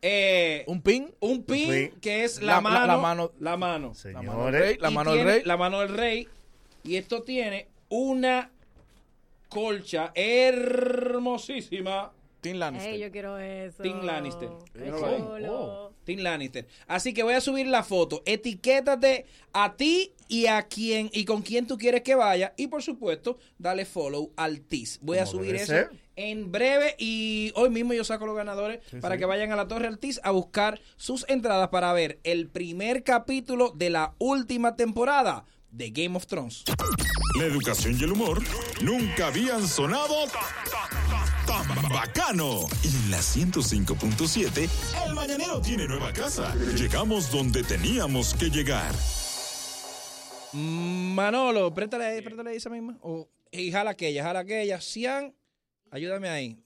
eh, 0.00 0.64
Un 0.66 0.82
pin. 0.82 1.12
un 1.20 1.42
pin 1.44 1.92
que 2.00 2.24
es 2.24 2.40
la, 2.40 2.54
La- 2.54 2.60
mano, 2.60 2.78
la- 2.80 2.86
la 2.86 2.96
mano- 2.98 3.32
la 3.40 3.56
mano. 3.56 3.92
La 4.04 4.22
mano 4.22 4.44
del 4.46 4.54
rey. 4.54 4.76
La 4.80 4.90
mano 4.90 5.12
del 5.14 5.24
rey. 5.24 5.42
La 5.44 5.56
mano 5.56 5.80
del 5.80 5.88
rey. 5.90 6.28
Y 6.84 6.96
esto 6.96 7.22
tiene 7.22 7.68
una 7.92 8.50
colcha 9.50 10.12
hermosísima. 10.14 12.10
Tim 12.40 12.56
Lannister. 12.56 12.94
Ey, 12.94 13.00
yo 13.00 13.10
quiero 13.12 13.38
eso. 13.38 13.82
Tim 13.82 14.00
Lannister. 14.00 14.48
Chulo. 14.74 15.92
Tim 16.04 16.20
Lannister. 16.20 16.66
Así 16.88 17.12
que 17.12 17.22
voy 17.22 17.34
a 17.34 17.42
subir 17.42 17.66
la 17.66 17.84
foto. 17.84 18.22
Etiquétate 18.24 19.26
a 19.52 19.76
ti 19.76 20.14
y 20.26 20.46
a 20.46 20.62
quien 20.62 21.10
y 21.12 21.26
con 21.26 21.42
quién 21.42 21.66
tú 21.66 21.76
quieres 21.76 22.00
que 22.00 22.14
vaya. 22.14 22.54
Y 22.56 22.68
por 22.68 22.82
supuesto, 22.82 23.38
dale 23.58 23.84
follow 23.84 24.32
al 24.36 24.62
TIS. 24.62 24.98
Voy 25.02 25.18
a 25.18 25.26
subir 25.26 25.54
eso 25.54 25.66
ser. 25.66 25.90
en 26.16 26.50
breve. 26.50 26.96
Y 26.98 27.52
hoy 27.54 27.68
mismo 27.68 27.92
yo 27.92 28.04
saco 28.04 28.24
los 28.24 28.34
ganadores 28.34 28.80
para 29.02 29.18
que 29.18 29.26
vayan 29.26 29.52
a 29.52 29.56
la 29.56 29.68
Torre 29.68 29.86
Altiz 29.86 30.18
a 30.24 30.30
buscar 30.30 30.80
sus 30.96 31.26
entradas 31.28 31.68
para 31.68 31.92
ver 31.92 32.20
el 32.24 32.48
primer 32.48 33.04
capítulo 33.04 33.70
de 33.76 33.90
la 33.90 34.14
última 34.18 34.76
temporada 34.76 35.44
de 35.72 35.90
Game 35.90 36.16
of 36.16 36.26
Thrones. 36.26 36.64
La 37.38 37.46
educación 37.46 37.96
y 37.98 38.04
el 38.04 38.12
humor 38.12 38.42
nunca 38.82 39.28
habían 39.28 39.66
sonado 39.66 40.26
tan 41.46 41.90
bacano. 41.90 42.66
Y 42.82 42.88
en 42.88 43.10
la 43.10 43.18
105.7, 43.18 44.68
el 45.06 45.14
mañanero 45.14 45.60
tiene 45.60 45.86
nueva 45.88 46.12
casa. 46.12 46.54
Llegamos 46.76 47.32
donde 47.32 47.62
teníamos 47.62 48.34
que 48.34 48.50
llegar. 48.50 48.94
Manolo, 50.52 51.72
préstale 51.72 52.04
ahí, 52.04 52.22
préstale 52.22 52.50
ahí 52.50 52.56
esa 52.56 52.68
misma. 52.68 52.98
O, 53.00 53.28
y 53.50 53.72
jala 53.72 53.92
aquella, 53.92 54.22
jala 54.22 54.40
aquella. 54.40 54.80
Cian, 54.80 55.34
ayúdame 55.90 56.28
ahí. 56.28 56.58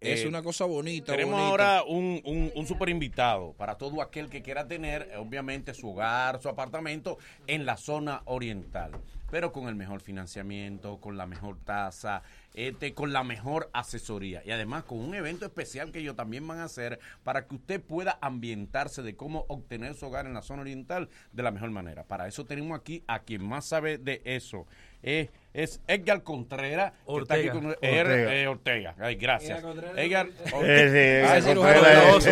Es 0.00 0.24
Eh, 0.24 0.28
una 0.28 0.42
cosa 0.42 0.64
bonita. 0.64 1.12
Tenemos 1.12 1.34
bonita. 1.34 1.50
ahora 1.50 1.82
un, 1.84 2.22
un, 2.24 2.50
un 2.54 2.66
super 2.66 2.88
invitado 2.88 3.52
para 3.52 3.76
todo 3.76 4.00
aquel 4.00 4.30
que 4.30 4.40
quiera 4.42 4.66
tener, 4.66 5.10
eh, 5.12 5.16
obviamente, 5.18 5.74
su 5.74 5.90
hogar, 5.90 6.40
su 6.40 6.48
apartamento 6.48 7.18
en 7.46 7.66
la 7.66 7.76
zona 7.76 8.22
oriental, 8.24 8.92
pero 9.30 9.52
con 9.52 9.68
el 9.68 9.74
mejor 9.74 10.00
financiamiento, 10.00 10.98
con 11.00 11.18
la 11.18 11.26
mejor 11.26 11.58
tasa, 11.64 12.22
este, 12.54 12.94
con 12.94 13.12
la 13.12 13.22
mejor 13.24 13.68
asesoría 13.74 14.42
y 14.44 14.50
además 14.50 14.84
con 14.84 14.98
un 15.00 15.14
evento 15.14 15.44
especial 15.44 15.92
que 15.92 15.98
ellos 16.00 16.16
también 16.16 16.48
van 16.48 16.58
a 16.60 16.64
hacer 16.64 16.98
para 17.22 17.46
que 17.46 17.54
usted 17.56 17.80
pueda 17.80 18.18
ambientarse 18.22 19.02
de 19.02 19.14
cómo 19.16 19.44
obtener 19.48 19.94
su 19.94 20.06
hogar 20.06 20.24
en 20.26 20.32
la 20.34 20.42
zona 20.42 20.62
oriental 20.62 21.10
de 21.32 21.42
la 21.42 21.50
mejor 21.50 21.70
manera. 21.70 22.04
Para 22.04 22.26
eso 22.26 22.44
tenemos 22.46 22.78
aquí 22.78 23.04
a 23.06 23.20
quien 23.20 23.44
más 23.44 23.66
sabe 23.66 23.98
de 23.98 24.22
eso. 24.24 24.66
Eh, 25.02 25.28
es 25.52 25.80
Edgar 25.88 26.22
Contreras, 26.22 26.92
que 27.06 27.18
está 27.22 27.34
aquí 27.34 27.48
Ortega. 27.48 27.52
con 27.52 27.66
Ortega. 27.66 28.00
Er- 28.02 28.32
eh, 28.32 28.46
Ortega. 28.46 28.94
Ay, 28.98 29.16
gracias. 29.16 29.62
Edgar 29.96 30.28
Eh, 30.62 31.24
Ah, 31.26 31.40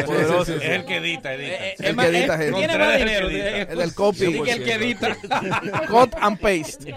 poderoso, 0.05 0.55
es- 0.57 0.63
el 0.63 0.85
que 0.85 0.97
edita, 0.97 1.35
edita. 1.35 1.53
Eh, 1.67 1.69
eh, 1.71 1.75
El 1.79 1.97
que 1.97 2.07
edita 2.07 2.43
eh, 2.43 2.49
es 2.49 2.55
tiene 2.55 2.79
más 2.79 2.95
es 2.95 3.01
el 3.01 3.07
dinero. 3.09 3.29
que 3.29 3.35
edita. 3.35 3.59
eh, 3.59 3.67
Es 3.71 3.79
del 3.79 3.95
copy. 3.95 4.19
sí, 4.19 4.43
que 4.43 4.53
el 4.53 4.65
que 4.65 4.73
edita. 4.75 5.17
Cut 5.89 6.15
and 6.21 6.39
paste. 6.41 6.95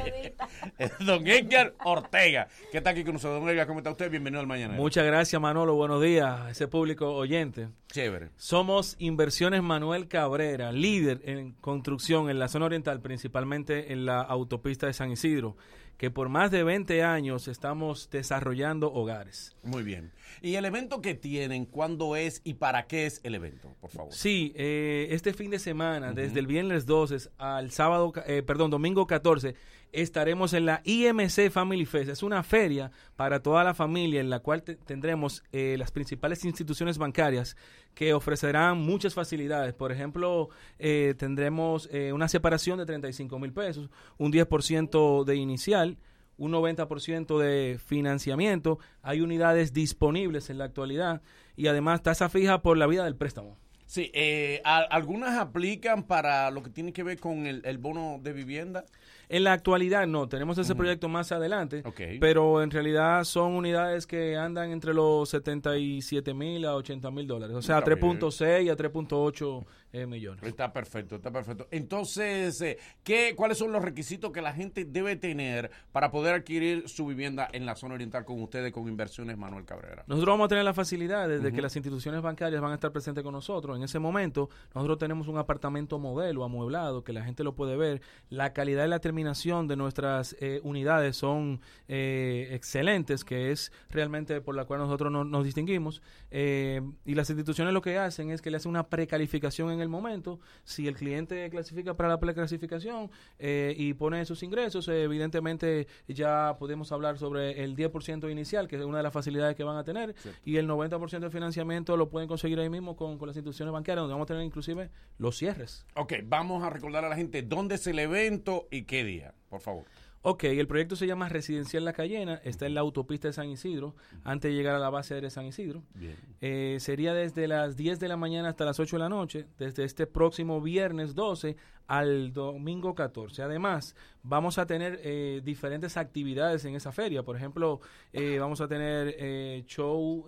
Don 0.99 1.27
Edgar 1.27 1.73
Ortega, 1.84 2.48
que 2.72 2.77
está 2.77 2.91
aquí 2.91 3.03
con 3.03 3.14
nosotros. 3.14 3.39
Don 3.41 3.49
Edgar, 3.49 3.68
¿cómo 3.68 3.80
está 3.80 3.91
usted? 3.91 4.10
Bienvenido 4.10 4.39
al 4.41 4.48
Mañana. 4.48 4.73
Muchas 4.76 5.06
gracias, 5.06 5.41
Manolo. 5.41 5.76
Buenos 5.76 6.02
días 6.02 6.39
a 6.41 6.49
ese 6.52 6.68
público 6.68 7.14
oyente. 7.15 7.69
Chévere. 7.91 8.30
Somos 8.38 8.95
Inversiones 8.99 9.61
Manuel 9.61 10.07
Cabrera, 10.07 10.72
líder 10.72 11.22
en 11.26 11.52
construcción 11.53 12.30
en 12.30 12.39
la 12.39 12.48
zona 12.48 12.65
oriental, 12.68 13.02
principalmente 13.02 13.91
en 13.91 14.06
la 14.06 14.22
autopista 14.22 14.88
de 14.88 14.93
San 14.93 15.11
Isidro, 15.11 15.57
que 16.02 16.10
por 16.10 16.30
más 16.30 16.49
de 16.49 16.64
20 16.64 17.03
años 17.03 17.48
estamos 17.48 18.10
desarrollando 18.10 18.91
hogares. 18.91 19.56
Muy 19.61 19.84
bien. 19.84 20.11
¿Y 20.41 20.56
el 20.56 20.65
evento 20.65 20.99
que 20.99 21.14
tienen? 21.14 21.65
¿Cuándo 21.65 22.15
es 22.15 22.41
y 22.44 22.56
para 22.56 22.88
qué 22.88 23.06
es 23.06 23.22
el 23.23 23.36
evento? 23.36 23.76
Por 23.80 23.91
favor. 23.91 24.11
Sí, 24.11 24.52
eh, 24.56 25.10
este 25.11 25.32
fin 25.32 25.52
de 25.52 25.60
semana, 25.60 26.11
desde 26.11 26.40
el 26.40 26.48
viernes 26.48 26.88
12 26.88 27.30
al 27.38 27.69
sábado, 27.69 28.14
eh, 28.26 28.41
perdón, 28.41 28.72
domingo 28.72 29.06
14, 29.06 29.53
estaremos 29.91 30.53
en 30.53 30.65
la 30.65 30.81
IMC 30.84 31.49
Family 31.51 31.85
Fest. 31.85 32.09
Es 32.09 32.23
una 32.23 32.43
feria 32.43 32.91
para 33.15 33.41
toda 33.41 33.63
la 33.63 33.73
familia 33.73 34.22
en 34.22 34.30
la 34.30 34.39
cual 34.39 34.63
te- 34.63 34.76
tendremos 34.76 35.43
eh, 35.51 35.76
las 35.77 35.91
principales 35.91 36.45
instituciones 36.45 36.97
bancarias 36.97 37.55
que 37.93 38.13
ofrecerán 38.13 38.77
muchas 38.80 39.13
facilidades. 39.13 39.73
Por 39.73 39.91
ejemplo, 39.91 40.49
eh, 40.80 41.13
tendremos 41.18 41.89
eh, 41.91 42.13
una 42.13 42.27
separación 42.27 42.77
de 42.80 42.85
35 42.85 43.38
mil 43.39 43.53
pesos, 43.53 43.89
un 44.18 44.31
10% 44.31 45.23
de 45.26 45.35
inicial, 45.35 45.97
un 46.38 46.51
90% 46.53 47.38
de 47.38 47.77
financiamiento, 47.85 48.80
hay 49.03 49.22
unidades 49.22 49.73
disponibles 49.73 50.49
en 50.49 50.57
la 50.57 50.65
actualidad 50.65 51.22
y 51.55 51.68
además 51.68 52.01
tasa 52.01 52.30
fija 52.30 52.61
por 52.61 52.77
la 52.77 52.88
vida 52.88 53.03
del 53.03 53.15
préstamo. 53.15 53.57
Sí, 53.85 54.09
eh, 54.13 54.61
algunas 54.63 55.38
aplican 55.38 56.03
para 56.03 56.49
lo 56.49 56.63
que 56.63 56.69
tiene 56.69 56.93
que 56.93 57.03
ver 57.03 57.19
con 57.19 57.45
el 57.45 57.77
bono 57.77 58.19
de 58.23 58.31
vivienda. 58.31 58.85
En 59.32 59.45
la 59.45 59.53
actualidad 59.53 60.06
no, 60.08 60.28
tenemos 60.28 60.58
ese 60.58 60.76
proyecto 60.76 61.08
más 61.08 61.32
adelante, 61.32 61.84
pero 62.20 62.62
en 62.62 62.70
realidad 62.70 63.24
son 63.24 63.53
unidades 63.53 64.06
que 64.06 64.36
andan 64.36 64.72
entre 64.72 64.94
los 64.94 65.30
77 65.30 66.34
mil 66.34 66.66
a 66.66 66.76
80 66.76 67.10
mil 67.12 67.26
dólares, 67.26 67.56
o 67.56 67.62
sea, 67.62 67.80
Está 67.80 67.95
bien. 67.95 68.20
3.6 68.20 68.70
a 68.70 68.76
3.8 68.76 69.66
eh, 69.94 70.06
millones. 70.06 70.44
Está 70.44 70.74
perfecto, 70.74 71.16
está 71.16 71.32
perfecto. 71.32 71.66
Entonces, 71.72 72.60
eh, 72.62 72.78
¿qué, 73.06 73.34
¿cuáles 73.34 73.58
son 73.58 73.72
los 73.72 73.82
requisitos 73.82 74.34
que 74.34 74.41
la 74.41 74.52
gente 74.52 74.84
debe 74.84 75.16
tener 75.16 75.72
para 75.94 76.12
poder 76.12 76.36
adquirir 76.36 76.90
su 76.90 77.06
vivienda 77.06 77.48
en 77.53 77.66
la 77.66 77.76
zona 77.76 77.94
oriental 77.94 78.26
con 78.26 78.41
ustedes, 78.41 78.74
con 78.74 78.86
Inversiones 78.90 79.38
Manuel 79.38 79.64
Cabrera? 79.64 80.03
Nosotros 80.08 80.34
vamos 80.34 80.45
a 80.45 80.49
tener 80.49 80.66
la 80.66 80.74
facilidad 80.74 81.30
de 81.30 81.53
que 81.53 81.62
las 81.62 81.74
instituciones 81.78 82.22
bancarias 82.22 82.62
van 82.62 82.72
a 82.72 82.76
estar 82.76 82.91
presentes 82.91 83.24
con 83.24 83.32
nosotros. 83.32 83.78
En 83.78 83.84
ese 83.84 83.98
momento, 83.98 84.49
nosotros 84.76 84.98
tenemos 84.98 85.30
un 85.30 85.38
apartamento 85.38 85.99
modelo 85.99 86.44
amueblado 86.44 87.06
que 87.06 87.14
la 87.14 87.24
gente 87.24 87.45
lo 87.45 87.56
puede 87.56 87.78
ver. 87.78 88.02
La 88.30 88.52
calidad 88.52 88.86
y 88.86 88.90
la 88.90 88.99
terminación 89.22 89.68
de 89.68 89.76
nuestras 89.76 90.35
eh, 90.39 90.60
unidades 90.64 91.15
son 91.15 91.61
eh, 91.88 92.49
excelentes, 92.53 93.23
que 93.23 93.52
es 93.52 93.72
realmente 93.91 94.41
por 94.41 94.56
la 94.56 94.65
cual 94.65 94.80
nosotros 94.80 95.11
no- 95.11 95.23
nos 95.23 95.45
distinguimos. 95.45 96.02
Eh, 96.31 96.81
y 97.06 97.14
las 97.14 97.30
instituciones 97.30 97.72
lo 97.73 97.81
que 97.84 97.99
hacen 97.99 98.31
es 98.31 98.41
que 98.41 98.49
le 98.49 98.57
hacen 98.57 98.72
una 98.72 98.88
precalificación 98.89 99.69
en 99.72 99.80
el 99.80 99.89
momento. 99.89 100.39
Si 100.64 100.88
el 100.88 100.95
cliente 100.95 101.48
clasifica 101.52 101.93
para 101.95 102.10
la 102.10 102.19
preclasificación 102.19 103.11
eh, 103.38 103.76
y 103.77 103.93
pone 103.93 104.26
sus 104.26 104.41
ingresos, 104.41 104.88
evidentemente 104.88 105.85
ya 106.07 106.56
podemos 106.57 106.91
hablar 106.91 107.19
sobre 107.19 107.64
el 107.64 107.76
10% 107.76 108.31
inicial, 108.31 108.68
que 108.68 108.77
es 108.77 108.81
una 108.84 108.98
de 108.98 109.03
las 109.03 109.14
facilidades 109.14 109.56
que 109.56 109.64
van 109.64 109.77
a 109.77 109.84
tener, 109.84 110.15
y 110.43 110.57
el 110.57 110.68
90% 110.68 111.19
de 111.19 111.30
financiamiento 111.30 111.95
lo 111.95 112.10
pueden 112.10 112.27
conseguir 112.27 112.60
ahí 112.60 112.69
mismo 112.69 112.95
con, 112.95 113.19
con 113.19 113.27
las 113.27 113.35
instituciones 113.38 113.72
bancarias, 113.72 114.02
donde 114.02 114.14
vamos 114.14 114.26
a 114.26 114.34
tener 114.34 114.43
inclusive 114.43 114.89
los 115.19 115.38
cierres. 115.38 115.85
Ok, 115.95 116.14
vamos 116.26 116.64
a 116.64 116.69
recordar 116.72 117.06
a 117.06 117.10
la 117.10 117.15
gente 117.15 117.43
dónde 117.43 117.76
es 117.76 117.85
el 117.85 117.99
evento 117.99 118.68
y 118.72 118.84
qué 118.84 119.03
día, 119.03 119.10
por 119.49 119.61
favor. 119.61 119.85
Ok, 120.23 120.43
el 120.43 120.67
proyecto 120.67 120.95
se 120.95 121.07
llama 121.07 121.29
Residencial 121.29 121.83
La 121.83 121.93
Cayena, 121.93 122.35
está 122.43 122.67
en 122.67 122.75
la 122.75 122.81
autopista 122.81 123.27
de 123.27 123.33
San 123.33 123.49
Isidro, 123.49 123.95
antes 124.23 124.51
de 124.51 124.55
llegar 124.55 124.75
a 124.75 124.79
la 124.79 124.91
base 124.91 125.19
de 125.19 125.31
San 125.31 125.47
Isidro. 125.47 125.81
Bien. 125.95 126.15
Eh, 126.41 126.77
sería 126.79 127.15
desde 127.15 127.47
las 127.47 127.75
10 127.75 127.99
de 127.99 128.07
la 128.07 128.17
mañana 128.17 128.49
hasta 128.49 128.63
las 128.63 128.79
8 128.79 128.97
de 128.97 128.99
la 128.99 129.09
noche, 129.09 129.47
desde 129.57 129.83
este 129.83 130.05
próximo 130.05 130.61
viernes 130.61 131.15
12 131.15 131.57
al 131.88 132.33
domingo 132.33 132.93
14. 132.93 133.41
Además, 133.41 133.95
vamos 134.21 134.59
a 134.59 134.67
tener 134.67 134.99
eh, 135.03 135.41
diferentes 135.43 135.97
actividades 135.97 136.65
en 136.65 136.75
esa 136.75 136.91
feria. 136.91 137.23
Por 137.23 137.35
ejemplo, 137.35 137.81
eh, 138.13 138.38
vamos 138.39 138.61
a 138.61 138.67
tener 138.67 139.65
show 139.65 140.27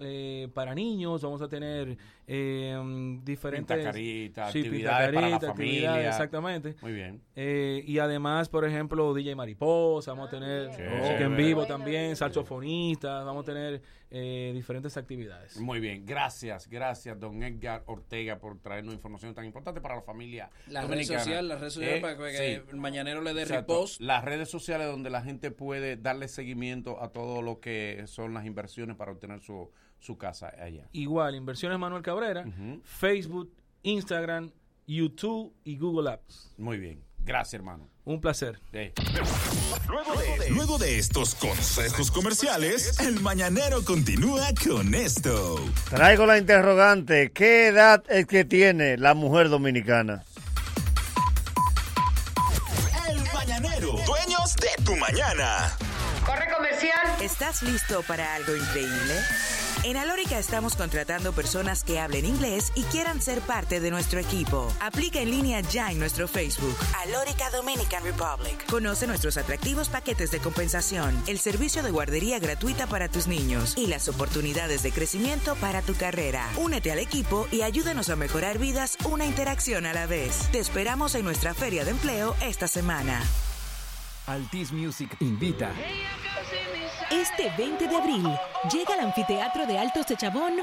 para 0.55 0.73
niños, 0.73 1.21
vamos 1.21 1.43
a 1.43 1.47
tener 1.47 1.99
eh, 2.27 3.19
diferentes... 3.23 3.75
Pintacarita, 3.77 4.51
Sí, 4.51 4.59
actividades 4.59 5.13
para 5.13 5.29
la 5.29 5.39
pintacarita, 5.39 5.51
actividades, 5.51 5.89
familia. 5.89 6.09
Exactamente. 6.09 6.75
Muy 6.81 6.93
bien. 6.93 7.21
Eh, 7.35 7.83
y 7.85 7.99
además, 7.99 8.49
por 8.49 8.65
ejemplo, 8.65 9.13
DJ 9.13 9.35
Mariposa, 9.35 10.11
vamos 10.11 10.27
a 10.27 10.31
tener 10.31 10.67
música 10.69 11.19
en 11.21 11.35
vivo 11.35 11.65
también, 11.65 12.15
saxofonistas, 12.15 13.25
vamos 13.25 13.43
a 13.43 13.45
tener 13.45 13.81
eh, 14.15 14.51
diferentes 14.53 14.95
actividades. 14.95 15.57
Muy 15.59 15.79
bien, 15.79 16.05
gracias, 16.05 16.67
gracias, 16.69 17.19
don 17.19 17.41
Edgar 17.41 17.83
Ortega, 17.87 18.37
por 18.37 18.59
traernos 18.59 18.93
información 18.93 19.33
tan 19.33 19.45
importante 19.45 19.81
para 19.81 19.95
la 19.95 20.01
familia. 20.01 20.49
Las 20.67 20.87
redes 20.87 21.07
sociales, 21.07 21.43
las 21.45 21.59
redes 21.59 21.73
sociales 21.73 21.97
Eh, 21.97 22.01
para 22.01 22.15
que 22.17 22.37
sí. 22.37 22.69
el 22.71 22.77
mañanero 22.77 23.21
le 23.21 23.33
dé 23.33 23.45
repost. 23.45 23.99
Las 24.01 24.23
redes 24.23 24.49
sociales 24.49 24.87
donde 24.87 25.09
la 25.09 25.21
gente 25.23 25.51
puede 25.51 25.97
darle 25.97 26.27
seguimiento 26.27 27.01
a 27.01 27.09
todo 27.09 27.41
lo 27.41 27.59
que 27.59 28.03
son 28.05 28.33
las 28.33 28.45
inversiones 28.45 28.95
para 28.95 29.11
obtener 29.11 29.41
su, 29.41 29.71
su 30.03 30.17
casa 30.17 30.51
allá. 30.61 30.87
Igual, 30.91 31.35
Inversiones 31.35 31.79
Manuel 31.79 32.03
Cabrera, 32.03 32.45
Facebook, 32.83 33.53
Instagram, 33.83 34.51
YouTube 34.85 35.53
y 35.63 35.77
Google 35.77 36.11
Apps. 36.11 36.53
Muy 36.57 36.77
bien, 36.77 37.01
gracias 37.19 37.53
hermano. 37.53 37.89
Un 38.03 38.19
placer. 38.19 38.59
Luego 39.87 40.15
de, 40.15 40.49
luego 40.49 40.77
de 40.77 40.99
estos 40.99 41.35
consejos 41.35 42.11
comerciales, 42.11 42.99
el 42.99 43.21
mañanero 43.21 43.85
continúa 43.85 44.47
con 44.67 44.93
esto. 44.93 45.63
Traigo 45.89 46.25
la 46.25 46.37
interrogante, 46.37 47.31
¿qué 47.31 47.67
edad 47.67 48.03
es 48.09 48.27
que 48.27 48.43
tiene 48.43 48.97
la 48.97 49.13
mujer 49.13 49.47
dominicana? 49.47 50.25
El 53.07 53.23
mañanero, 53.33 53.93
dueños 54.05 54.53
de 54.57 54.83
tu 54.83 54.97
mañana. 54.97 55.77
Corre 56.25 56.53
comercial. 56.53 57.21
¿Estás 57.21 57.63
listo 57.63 58.01
para 58.03 58.35
algo 58.35 58.53
increíble? 58.53 59.15
En 59.83 59.97
Alórica 59.97 60.39
estamos 60.39 60.75
contratando 60.75 61.33
personas 61.33 61.83
que 61.83 61.99
hablen 61.99 62.25
inglés 62.25 62.71
y 62.75 62.83
quieran 62.83 63.21
ser 63.21 63.41
parte 63.41 63.79
de 63.79 63.91
nuestro 63.91 64.19
equipo. 64.19 64.71
Aplica 64.79 65.19
en 65.19 65.31
línea 65.31 65.59
ya 65.61 65.91
en 65.91 65.99
nuestro 65.99 66.27
Facebook. 66.27 66.75
Alórica 67.05 67.49
Dominican 67.49 68.03
Republic. 68.03 68.65
Conoce 68.69 69.07
nuestros 69.07 69.35
atractivos 69.37 69.89
paquetes 69.89 70.31
de 70.31 70.39
compensación, 70.39 71.21
el 71.27 71.37
servicio 71.37 71.83
de 71.83 71.91
guardería 71.91 72.39
gratuita 72.39 72.87
para 72.87 73.09
tus 73.09 73.27
niños 73.27 73.73
y 73.77 73.87
las 73.87 74.07
oportunidades 74.07 74.83
de 74.83 74.91
crecimiento 74.91 75.55
para 75.55 75.81
tu 75.81 75.95
carrera. 75.95 76.49
Únete 76.57 76.91
al 76.91 76.99
equipo 76.99 77.47
y 77.51 77.63
ayúdanos 77.63 78.09
a 78.09 78.15
mejorar 78.15 78.59
vidas 78.59 78.97
una 79.03 79.25
interacción 79.25 79.85
a 79.85 79.93
la 79.93 80.05
vez. 80.05 80.49
Te 80.51 80.59
esperamos 80.59 81.15
en 81.15 81.25
nuestra 81.25 81.53
feria 81.53 81.83
de 81.83 81.91
empleo 81.91 82.35
esta 82.41 82.67
semana. 82.67 83.21
Altis 84.27 84.71
Music 84.71 85.17
invita. 85.19 85.73
Este 87.13 87.51
20 87.55 87.87
de 87.87 87.95
abril 87.95 88.23
llega 88.71 88.95
al 88.95 89.01
anfiteatro 89.01 89.67
de 89.67 89.77
Altos 89.77 90.07
de 90.07 90.17
Chabón 90.17 90.53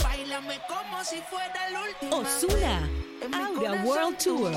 Osuna 2.11 2.91
Aura 3.33 3.85
World 3.85 4.19
Tour. 4.19 4.53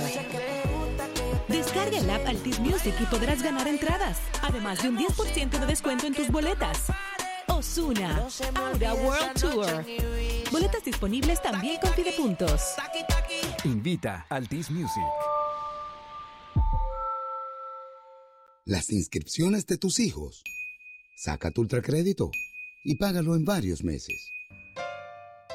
Descarga 1.47 1.99
el 1.99 2.09
app 2.09 2.27
Altis 2.27 2.59
Music 2.59 2.95
y 2.99 3.05
podrás 3.05 3.43
ganar 3.43 3.67
entradas, 3.67 4.17
además 4.41 4.81
de 4.81 4.89
un 4.89 4.97
10% 4.97 5.59
de 5.59 5.65
descuento 5.67 6.07
en 6.07 6.15
tus 6.15 6.29
boletas. 6.29 6.87
Osuna 7.47 8.27
Aura 8.55 8.93
World 8.95 9.39
Tour. 9.39 9.85
Boletas 10.51 10.83
disponibles 10.83 11.43
también 11.43 11.79
con 11.79 11.93
Fidepuntos. 11.93 12.73
Invita 13.65 14.25
Altis 14.29 14.71
Music. 14.71 15.03
Las 18.65 18.89
inscripciones 18.89 19.67
de 19.67 19.77
tus 19.77 19.99
hijos. 19.99 20.43
Saca 21.23 21.51
tu 21.51 21.61
ultracrédito 21.61 22.31
y 22.83 22.95
págalo 22.95 23.37
en 23.37 23.45
varios 23.45 23.81
meses. 23.81 24.33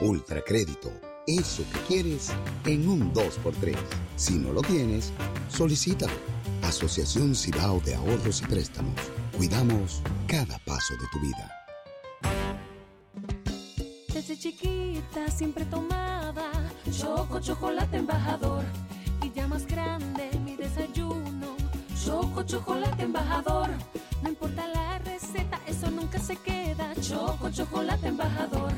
Ultracrédito, 0.01 0.91
eso 1.27 1.63
que 1.71 1.81
quieres 1.81 2.31
en 2.65 2.89
un 2.89 3.13
2x3. 3.13 3.77
Si 4.17 4.39
no 4.39 4.55
lo 4.55 4.63
tienes, 4.63 5.13
solicítalo. 5.51 6.15
Asociación 6.63 7.35
Cibao 7.35 7.81
de 7.81 7.97
Ahorros 7.97 8.41
y 8.41 8.47
Préstamos. 8.47 8.95
Cuidamos 9.37 10.03
cada 10.27 10.59
paso 10.61 10.95
de 10.95 11.07
tu 11.13 11.21
vida. 11.21 11.53
Desde 14.15 14.39
chiquita 14.39 15.31
siempre 15.31 15.67
tomaba 15.67 16.51
choco 16.91 17.41
chocolate 17.41 17.99
embajador 17.99 18.65
y 19.23 19.31
ya 19.33 19.47
más 19.47 19.67
grande 19.67 20.31
mi 20.43 20.57
desayuno 20.57 21.55
choco 22.03 22.43
chocolate 22.45 23.03
embajador 23.03 23.69
no 24.23 24.29
importa 24.29 24.67
la 24.67 24.99
receta 24.99 25.61
eso 25.67 25.91
nunca 25.91 26.19
se 26.19 26.37
queda. 26.37 26.95
Choco 27.01 27.51
chocolate 27.51 28.09
embajador. 28.09 28.73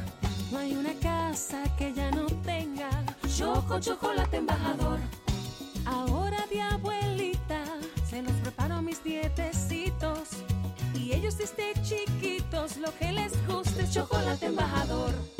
No 0.50 0.58
hay 0.58 0.74
una 0.74 0.92
casa 0.94 1.62
que 1.76 1.92
ya 1.92 2.10
no 2.10 2.26
tenga. 2.44 2.90
Choco 3.36 3.78
chocolate 3.80 4.36
embajador. 4.36 4.98
Ahora 5.86 6.46
de 6.50 6.60
abuelita 6.60 7.64
se 8.08 8.22
los 8.22 8.32
preparo 8.42 8.74
a 8.74 8.82
mis 8.82 9.02
dietecitos. 9.02 10.28
Y 10.94 11.12
ellos 11.12 11.38
desde 11.38 11.72
chiquitos 11.82 12.76
lo 12.76 12.92
que 12.98 13.12
les 13.12 13.32
gusta 13.46 13.82
es 13.82 13.92
chocolate 13.92 14.46
embajador 14.46 15.39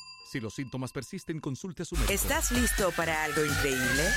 Si 0.31 0.39
los 0.39 0.53
síntomas 0.53 0.93
persisten, 0.93 1.41
consulte 1.41 1.83
a 1.83 1.85
su 1.85 1.95
médico. 1.95 2.13
¿Estás 2.13 2.51
listo 2.53 2.93
para 2.95 3.25
algo 3.25 3.43
increíble? 3.43 4.09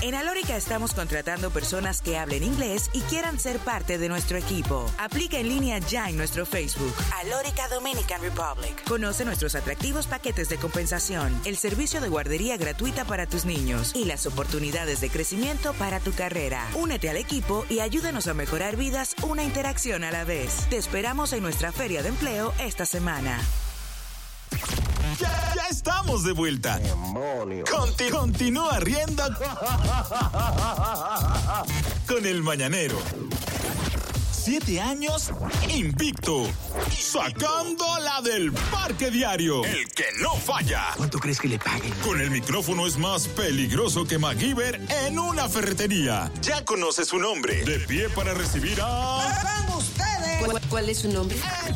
En 0.00 0.14
Alórica 0.14 0.56
estamos 0.56 0.94
contratando 0.94 1.50
personas 1.50 2.00
que 2.00 2.16
hablen 2.16 2.42
inglés 2.42 2.88
y 2.94 3.02
quieran 3.02 3.38
ser 3.38 3.58
parte 3.58 3.98
de 3.98 4.08
nuestro 4.08 4.38
equipo. 4.38 4.90
Aplica 4.96 5.38
en 5.38 5.50
línea 5.50 5.78
ya 5.78 6.08
en 6.08 6.16
nuestro 6.16 6.46
Facebook. 6.46 6.94
Alórica 7.22 7.68
Dominican 7.68 8.22
Republic. 8.22 8.82
Conoce 8.88 9.26
nuestros 9.26 9.54
atractivos 9.54 10.06
paquetes 10.06 10.48
de 10.48 10.56
compensación, 10.56 11.38
el 11.44 11.58
servicio 11.58 12.00
de 12.00 12.08
guardería 12.08 12.56
gratuita 12.56 13.04
para 13.04 13.26
tus 13.26 13.44
niños 13.44 13.92
y 13.94 14.06
las 14.06 14.24
oportunidades 14.24 15.02
de 15.02 15.10
crecimiento 15.10 15.74
para 15.74 16.00
tu 16.00 16.12
carrera. 16.12 16.66
Únete 16.74 17.10
al 17.10 17.18
equipo 17.18 17.66
y 17.68 17.80
ayúdanos 17.80 18.28
a 18.28 18.32
mejorar 18.32 18.76
vidas 18.76 19.14
una 19.24 19.44
interacción 19.44 20.04
a 20.04 20.10
la 20.10 20.24
vez. 20.24 20.66
Te 20.70 20.78
esperamos 20.78 21.34
en 21.34 21.42
nuestra 21.42 21.70
feria 21.70 22.02
de 22.02 22.08
empleo 22.08 22.54
esta 22.58 22.86
semana. 22.86 23.38
Ya, 25.18 25.52
ya 25.54 25.62
estamos 25.70 26.24
de 26.24 26.32
vuelta. 26.32 26.80
Conti- 27.70 28.10
continúa 28.10 28.78
riendo 28.80 29.22
con 32.06 32.26
el 32.26 32.42
mañanero. 32.42 32.98
Siete 34.32 34.80
años 34.80 35.30
invicto. 35.68 36.48
Sacando 36.98 37.84
la 38.00 38.22
del 38.22 38.52
parque 38.52 39.10
diario. 39.10 39.64
El 39.64 39.86
que 39.90 40.06
no 40.20 40.34
falla. 40.34 40.86
¿Cuánto 40.96 41.18
crees 41.18 41.38
que 41.38 41.48
le 41.48 41.58
paguen? 41.58 41.92
Con 42.04 42.20
el 42.20 42.30
micrófono 42.30 42.86
es 42.86 42.96
más 42.96 43.28
peligroso 43.28 44.06
que 44.06 44.18
MacGyver 44.18 44.80
en 45.06 45.18
una 45.18 45.48
ferretería. 45.48 46.32
Ya 46.42 46.64
conoce 46.64 47.04
su 47.04 47.18
nombre. 47.18 47.62
De 47.64 47.80
pie 47.80 48.08
para 48.08 48.32
recibir 48.34 48.78
a. 48.82 49.20
¿Cuál, 50.44 50.60
cuál 50.68 50.88
es 50.88 50.98
su 51.00 51.12
nombre? 51.12 51.36
El 51.36 51.74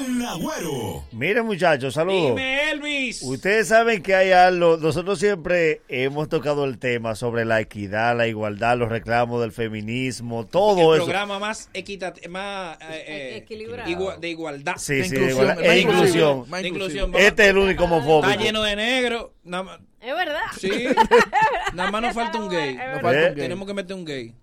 Nagüero. 0.00 1.04
Miren 1.12 1.46
muchachos, 1.46 1.94
saludos. 1.94 2.30
Dime, 2.36 2.70
Elvis. 2.70 3.22
Ustedes 3.22 3.68
saben 3.68 4.02
que 4.02 4.14
hay 4.14 4.32
algo, 4.32 4.76
nosotros 4.76 5.18
siempre 5.18 5.80
hemos 5.88 6.28
tocado 6.28 6.64
el 6.64 6.78
tema 6.78 7.14
sobre 7.14 7.44
la 7.44 7.60
equidad, 7.60 8.16
la 8.16 8.26
igualdad, 8.26 8.76
los 8.76 8.88
reclamos 8.88 9.40
del 9.40 9.52
feminismo, 9.52 10.44
todo 10.46 10.94
el 10.94 10.98
eso. 10.98 11.04
programa 11.06 11.38
más 11.38 11.68
equitativo, 11.74 12.32
más 12.32 12.76
eh, 12.82 13.04
eh, 13.06 13.36
Equilibrado. 13.38 13.90
igua- 13.90 14.16
de 14.18 14.28
igualdad. 14.28 14.74
Sí, 14.78 15.04
sí, 15.04 15.16
de 15.16 15.30
igualdad. 15.30 15.62
E 15.64 15.80
inclusión. 15.80 16.50
De 16.50 16.68
inclusión. 16.68 17.12
Este 17.14 17.44
es 17.44 17.48
el 17.50 17.58
único 17.58 17.84
homofóbico. 17.84 18.30
Está 18.30 18.42
lleno 18.42 18.62
de 18.62 18.76
negro. 18.76 19.34
Nada 19.44 19.62
más, 19.62 19.78
Es 20.00 20.14
verdad. 20.14 20.40
sí. 20.58 20.70
Nada 21.74 21.90
más 21.90 22.02
nos 22.02 22.14
falta 22.14 22.38
un 22.38 22.48
gay. 22.48 22.70
Es 22.70 23.02
verdad. 23.02 23.34
Tenemos 23.34 23.66
que 23.66 23.74
meter 23.74 23.96
un 23.96 24.04
gay. 24.04 24.34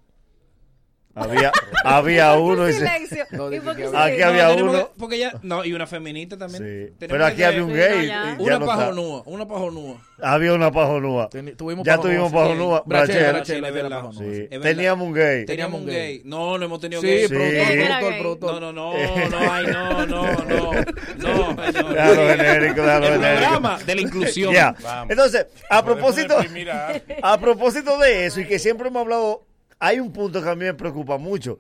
Había, 1.13 1.51
había 1.83 2.33
uno. 2.35 2.69
y 2.69 2.73
se- 2.73 2.79
Silencio. 2.79 3.25
¿Y 3.51 3.59
por 3.59 3.75
qué 3.75 3.83
Aquí 3.83 3.91
silencio? 3.91 4.27
había 4.27 4.43
No, 4.43 4.49
tenemos 4.51 4.73
uno. 4.75 4.85
que- 4.87 4.91
porque 4.97 5.19
ya, 5.19 5.33
no, 5.43 5.65
y 5.65 5.73
una 5.73 5.85
feminista 5.87 6.37
también. 6.37 6.63
Tenemos 6.63 6.97
Pero 6.99 7.25
aquí 7.25 7.37
que 7.37 7.45
había 7.45 7.63
un 7.63 7.73
gay. 7.73 7.91
Sí, 7.91 7.95
no, 7.97 8.03
ya. 8.03 8.05
y 8.05 8.05
ya 8.05 8.35
Una 8.43 8.59
no 8.59 8.65
está. 8.65 8.77
pajonúa, 8.77 9.23
una 9.25 9.47
pajonúa. 9.47 10.01
Había 10.23 10.53
una 10.53 10.71
pajonúa. 10.71 11.29
Teni- 11.29 11.55
tuvimos 11.57 11.85
ya 11.85 11.97
pajonúa, 11.97 12.11
tuvimos 12.13 12.29
sí. 12.29 12.35
pajonúa. 12.35 12.83
Brachel, 12.85 13.33
Brachel. 13.33 13.65
Es 13.65 13.71
pajonúa. 13.89 14.13
Sí. 14.13 14.19
Es 14.43 14.49
verdad. 14.51 14.63
Teníamos 14.63 15.07
un 15.07 15.13
gay. 15.13 15.45
Teníamos 15.45 15.79
un 15.81 15.85
gay. 15.87 16.21
No, 16.25 16.57
no 16.57 16.65
hemos 16.65 16.79
tenido 16.79 17.01
Sí, 17.01 17.07
gay. 17.07 17.27
productor, 17.27 17.65
Sí. 17.67 17.73
productor, 17.75 18.17
productor. 18.19 18.61
No, 18.61 18.71
no, 18.71 18.93
no, 18.93 19.29
no, 19.29 19.51
ay, 19.51 19.65
no, 19.67 20.05
no, 20.05 20.23
no, 20.45 20.73
no. 21.17 21.55
no. 21.55 21.61
Déjalo 21.91 22.27
genérico, 22.27 22.81
déjalo 22.83 23.07
El 23.07 23.13
genérico. 23.13 23.39
programa 23.41 23.79
de 23.85 23.95
la 23.95 24.01
inclusión. 24.01 24.53
Ya. 24.53 24.75
Vamos. 24.81 25.11
Entonces, 25.11 25.47
a 25.69 25.83
propósito, 25.83 26.35
a 27.23 27.37
propósito 27.39 27.97
de 27.99 28.25
eso 28.27 28.39
y 28.41 28.45
que 28.47 28.59
siempre 28.59 28.87
hemos 28.87 29.01
hablado, 29.01 29.43
hay 29.81 29.99
un 29.99 30.13
punto 30.13 30.43
que 30.43 30.49
a 30.49 30.55
mí 30.55 30.63
me 30.63 30.75
preocupa 30.75 31.17
mucho. 31.17 31.59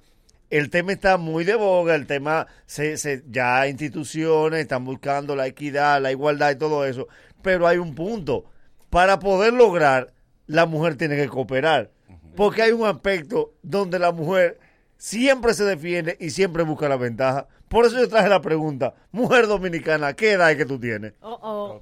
El 0.51 0.69
tema 0.69 0.91
está 0.91 1.17
muy 1.17 1.43
de 1.43 1.55
boga, 1.55 1.95
el 1.95 2.05
tema, 2.05 2.45
se, 2.67 2.95
se, 2.97 3.23
ya 3.27 3.67
instituciones 3.67 4.59
están 4.61 4.85
buscando 4.85 5.35
la 5.35 5.47
equidad, 5.47 5.99
la 5.99 6.11
igualdad 6.11 6.51
y 6.51 6.55
todo 6.55 6.85
eso, 6.85 7.07
pero 7.41 7.67
hay 7.67 7.79
un 7.79 7.95
punto. 7.95 8.45
Para 8.91 9.17
poder 9.17 9.53
lograr, 9.53 10.13
la 10.45 10.67
mujer 10.67 10.97
tiene 10.97 11.15
que 11.15 11.29
cooperar, 11.29 11.89
porque 12.35 12.61
hay 12.61 12.73
un 12.73 12.85
aspecto 12.85 13.53
donde 13.63 13.97
la 13.97 14.11
mujer 14.11 14.59
siempre 14.97 15.55
se 15.55 15.63
defiende 15.63 16.15
y 16.19 16.29
siempre 16.29 16.61
busca 16.61 16.87
la 16.87 16.97
ventaja. 16.97 17.47
Por 17.69 17.85
eso 17.85 17.97
yo 17.97 18.07
traje 18.07 18.29
la 18.29 18.41
pregunta, 18.41 18.93
mujer 19.11 19.47
dominicana, 19.47 20.13
¿qué 20.13 20.33
edad 20.33 20.51
es 20.51 20.57
que 20.57 20.65
tú 20.65 20.79
tienes? 20.79 21.13
Oh, 21.21 21.39
oh. 21.41 21.81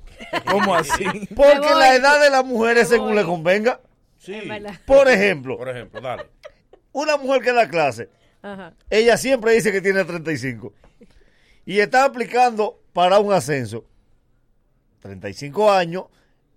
¿Cómo 0.49 0.73
así? 0.73 1.03
Porque 1.35 1.69
la 1.69 1.95
edad 1.95 2.21
de 2.21 2.29
la 2.29 2.43
mujer 2.43 2.77
es 2.77 2.87
según 2.87 3.15
le 3.15 3.25
convenga. 3.25 3.81
Sí. 4.19 4.39
Por 4.85 5.07
ejemplo, 5.09 5.57
Por 5.57 5.69
ejemplo, 5.69 5.99
dale. 6.01 6.27
una 6.91 7.17
mujer 7.17 7.41
que 7.41 7.51
da 7.53 7.67
clase, 7.67 8.09
Ajá. 8.41 8.73
ella 8.89 9.17
siempre 9.17 9.53
dice 9.53 9.71
que 9.71 9.81
tiene 9.81 10.03
35 10.05 10.73
y 11.65 11.79
está 11.79 12.03
aplicando 12.03 12.79
para 12.93 13.17
un 13.19 13.31
ascenso. 13.33 13.85
35 15.01 15.71
años, 15.71 16.05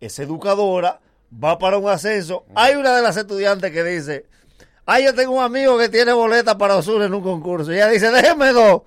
es 0.00 0.18
educadora, 0.18 1.00
va 1.32 1.58
para 1.58 1.78
un 1.78 1.88
ascenso. 1.88 2.44
Hay 2.54 2.74
una 2.74 2.96
de 2.96 3.02
las 3.02 3.16
estudiantes 3.16 3.70
que 3.70 3.84
dice, 3.84 4.26
ay, 4.84 5.04
yo 5.04 5.14
tengo 5.14 5.32
un 5.36 5.42
amigo 5.44 5.78
que 5.78 5.88
tiene 5.88 6.12
boleta 6.12 6.58
para 6.58 6.76
Osuna 6.76 7.04
en 7.04 7.14
un 7.14 7.22
concurso. 7.22 7.70
Y 7.72 7.76
ella 7.76 7.88
dice, 7.88 8.10
déjeme 8.10 8.48
dos. 8.52 8.82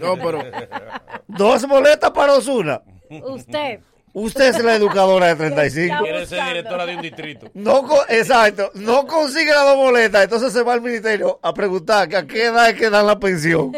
No, 0.00 0.16
pero 0.16 0.42
Dos 1.28 1.66
boletas 1.68 2.10
para 2.10 2.34
Osuna. 2.34 2.82
Usted. 3.22 3.80
Usted 4.18 4.56
es 4.56 4.64
la 4.64 4.76
educadora 4.76 5.26
de 5.26 5.36
35. 5.36 6.02
Quiere 6.02 6.24
ser 6.24 6.42
directora 6.46 6.86
de 6.86 6.96
un 6.96 7.02
distrito. 7.02 7.50
No, 7.52 7.84
exacto, 8.08 8.70
no 8.72 9.06
consigue 9.06 9.50
las 9.50 9.66
dos 9.66 9.76
boletas, 9.76 10.24
entonces 10.24 10.54
se 10.54 10.62
va 10.62 10.72
al 10.72 10.80
ministerio 10.80 11.38
a 11.42 11.52
preguntar 11.52 12.08
que 12.08 12.16
a 12.16 12.26
qué 12.26 12.46
edad 12.46 12.70
es 12.70 12.76
que 12.76 12.88
dan 12.88 13.06
la 13.06 13.18
pensión 13.18 13.72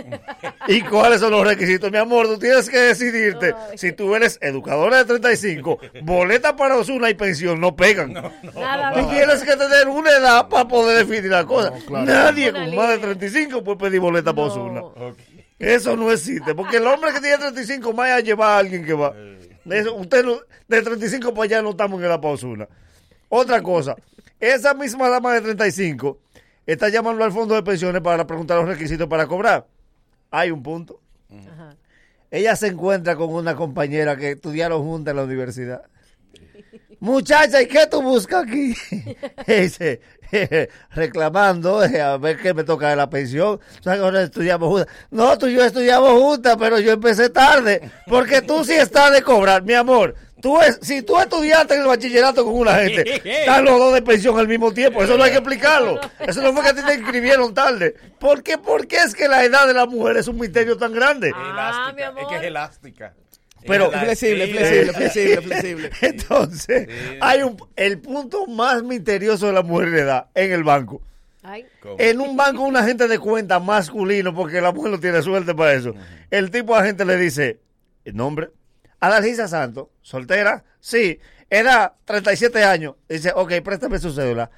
y 0.69 0.81
cuáles 0.83 1.19
son 1.19 1.33
los 1.33 1.45
requisitos. 1.45 1.91
Mi 1.91 1.99
amor, 1.99 2.29
tú 2.29 2.39
tienes 2.39 2.71
que 2.71 2.79
decidirte 2.79 3.53
si 3.75 3.91
tú 3.91 4.15
eres 4.15 4.39
educadora 4.41 4.99
de 4.99 5.07
35, 5.07 5.81
boleta 6.03 6.55
para 6.55 6.77
Osuna 6.77 7.11
y 7.11 7.15
pensión 7.15 7.61
no 7.61 7.75
pegan. 7.75 8.13
Nada 8.13 8.93
Tú 8.93 9.09
tienes 9.09 9.43
que 9.43 9.57
tener 9.57 9.89
una 9.89 10.13
edad 10.13 10.49
para 10.49 10.69
poder 10.69 11.05
definir 11.05 11.33
la 11.33 11.45
cosa. 11.45 11.73
claro. 11.85 12.05
Nadie 12.07 12.53
con 12.53 12.77
más 12.77 12.91
de 12.91 12.95
línea. 12.95 13.01
35 13.01 13.65
puede 13.65 13.79
pedir 13.79 13.99
boleta 13.99 14.33
para 14.33 14.47
Osuna. 14.47 14.83
No. 14.83 15.17
Eso 15.59 15.97
no 15.97 16.13
existe, 16.13 16.55
porque 16.55 16.77
el 16.77 16.87
hombre 16.87 17.13
que 17.13 17.21
tiene 17.21 17.39
35 17.39 17.93
más 17.93 18.11
a 18.11 18.21
llevar 18.21 18.51
a 18.51 18.59
alguien 18.59 18.87
que 18.87 18.93
va. 18.93 19.13
Eso, 19.71 19.95
usted 19.95 20.25
no- 20.25 20.41
de 20.69 20.83
35 20.83 21.33
para 21.35 21.45
allá 21.45 21.63
no 21.63 21.71
estamos 21.71 22.01
en 22.03 22.09
para 22.21 22.35
Osuna. 22.35 22.69
Otra 23.29 23.63
cosa, 23.63 23.95
esa 24.41 24.75
misma 24.75 25.09
dama 25.09 25.35
de 25.35 25.41
35 25.43 26.19
está 26.67 26.89
llamando 26.89 27.25
al 27.25 27.33
fondo 27.33 27.55
de 27.55 27.63
pensiones 27.63 28.01
para 28.03 28.27
preguntar 28.27 28.59
los 28.59 28.69
requisitos 28.69 29.07
para 29.09 29.27
cobrar. 29.27 29.67
Hay 30.31 30.51
un 30.51 30.63
punto. 30.63 31.01
Ajá. 31.31 31.75
Ella 32.31 32.55
se 32.57 32.67
encuentra 32.69 33.17
con 33.17 33.31
una 33.33 33.55
compañera 33.57 34.17
que 34.17 34.33
estudiaron 34.33 34.83
juntas 34.83 35.13
en 35.13 35.17
la 35.17 35.25
universidad. 35.25 35.83
Muchacha, 37.01 37.63
¿y 37.63 37.67
qué 37.69 37.87
tú 37.87 38.03
buscas 38.03 38.45
aquí? 38.45 38.75
Dice, 39.47 40.01
reclamando, 40.91 41.85
eh, 41.85 42.01
a 42.01 42.17
ver 42.17 42.39
qué 42.39 42.55
me 42.55 42.65
toca 42.65 42.91
de 42.91 42.97
la 42.97 43.09
pensión. 43.09 43.61
O 43.81 43.83
sea, 43.83 43.95
que 43.95 44.01
ahora 44.01 44.23
estudiamos 44.23 44.69
juntas. 44.69 44.95
No, 45.11 45.37
tú 45.39 45.47
y 45.47 45.55
yo 45.55 45.65
estudiamos 45.65 46.13
juntas, 46.13 46.57
pero 46.59 46.79
yo 46.81 46.93
empecé 46.93 47.31
tarde. 47.31 47.91
Porque 48.07 48.43
tú 48.43 48.65
sí 48.65 48.75
estás 48.75 49.13
de 49.13 49.23
cobrar, 49.23 49.63
mi 49.63 49.75
amor. 49.75 50.15
Tú 50.41 50.61
es, 50.61 50.79
si 50.83 51.03
tú 51.03 51.19
estudiaste 51.19 51.75
en 51.75 51.81
el 51.81 51.89
bachillerato 51.89 52.45
con 52.45 52.55
una 52.55 52.75
gente, 52.75 53.21
están 53.41 53.65
los 53.65 53.79
dos 53.79 53.93
de 53.93 54.03
pensión 54.03 54.39
al 54.39 54.47
mismo 54.47 54.73
tiempo. 54.73 55.03
Eso 55.03 55.17
no 55.17 55.25
hay 55.25 55.33
que 55.33 55.39
explicarlo. 55.39 55.99
Eso 56.21 56.43
no 56.43 56.53
fue 56.53 56.63
que 56.63 56.69
a 56.69 56.75
ti 56.75 56.83
te 56.87 56.95
inscribieron 56.95 57.53
tarde. 57.55 57.95
¿Por 58.21 58.43
qué? 58.43 58.57
¿Por 58.57 58.87
qué 58.87 58.99
es 58.99 59.15
que 59.15 59.27
la 59.27 59.45
edad 59.45 59.67
de 59.67 59.75
la 59.75 59.87
mujer 59.87 60.17
es 60.17 60.29
un 60.29 60.39
misterio 60.39 60.77
tan 60.77 60.93
grande? 60.93 61.33
Ah, 61.35 61.93
mi 61.95 62.03
amor. 62.03 62.23
Es 62.23 62.29
que 62.29 62.37
es 62.37 62.43
elástica. 62.43 63.15
Pero- 63.69 63.93
Es 63.93 64.01
flexible, 64.01 64.47
flexible, 64.49 64.93
flexible, 64.93 65.43
flexible. 65.43 65.91
Entonces, 66.03 66.89
Sí. 66.89 67.19
hay 67.21 67.43
un, 67.43 67.57
el 67.77 67.99
punto 67.99 68.47
más 68.47 68.83
misterioso 68.83 69.47
de 69.47 69.53
la 69.53 69.63
mujer 69.63 69.91
de 69.91 70.01
edad 70.01 70.27
en 70.35 70.53
el 70.53 70.65
banco. 70.65 71.03
En 71.99 72.21
un 72.21 72.37
banco, 72.37 72.63
un 72.65 72.77
agente 72.77 73.09
de 73.09 73.19
cuenta 73.19 73.59
masculino, 73.61 74.35
porque 74.35 74.61
la 74.61 74.73
mujer 74.73 74.91
no 74.93 75.01
tiene 75.01 75.23
suerte 75.23 75.55
para 75.55 75.73
eso. 75.73 75.95
El 76.31 76.51
tipo 76.51 76.75
de 76.75 76.81
agente 76.83 77.05
le 77.07 77.17
dice: 77.17 77.61
¿el 78.05 78.17
nombre? 78.17 78.51
Adalgisa 79.01 79.49
Santos, 79.49 79.89
soltera, 80.03 80.65
sí, 80.81 81.19
edad 81.49 81.93
37 82.05 82.65
años. 82.65 82.97
Dice: 83.09 83.33
Ok, 83.35 83.53
préstame 83.65 83.99
su 83.99 84.13
cédula. 84.13 84.51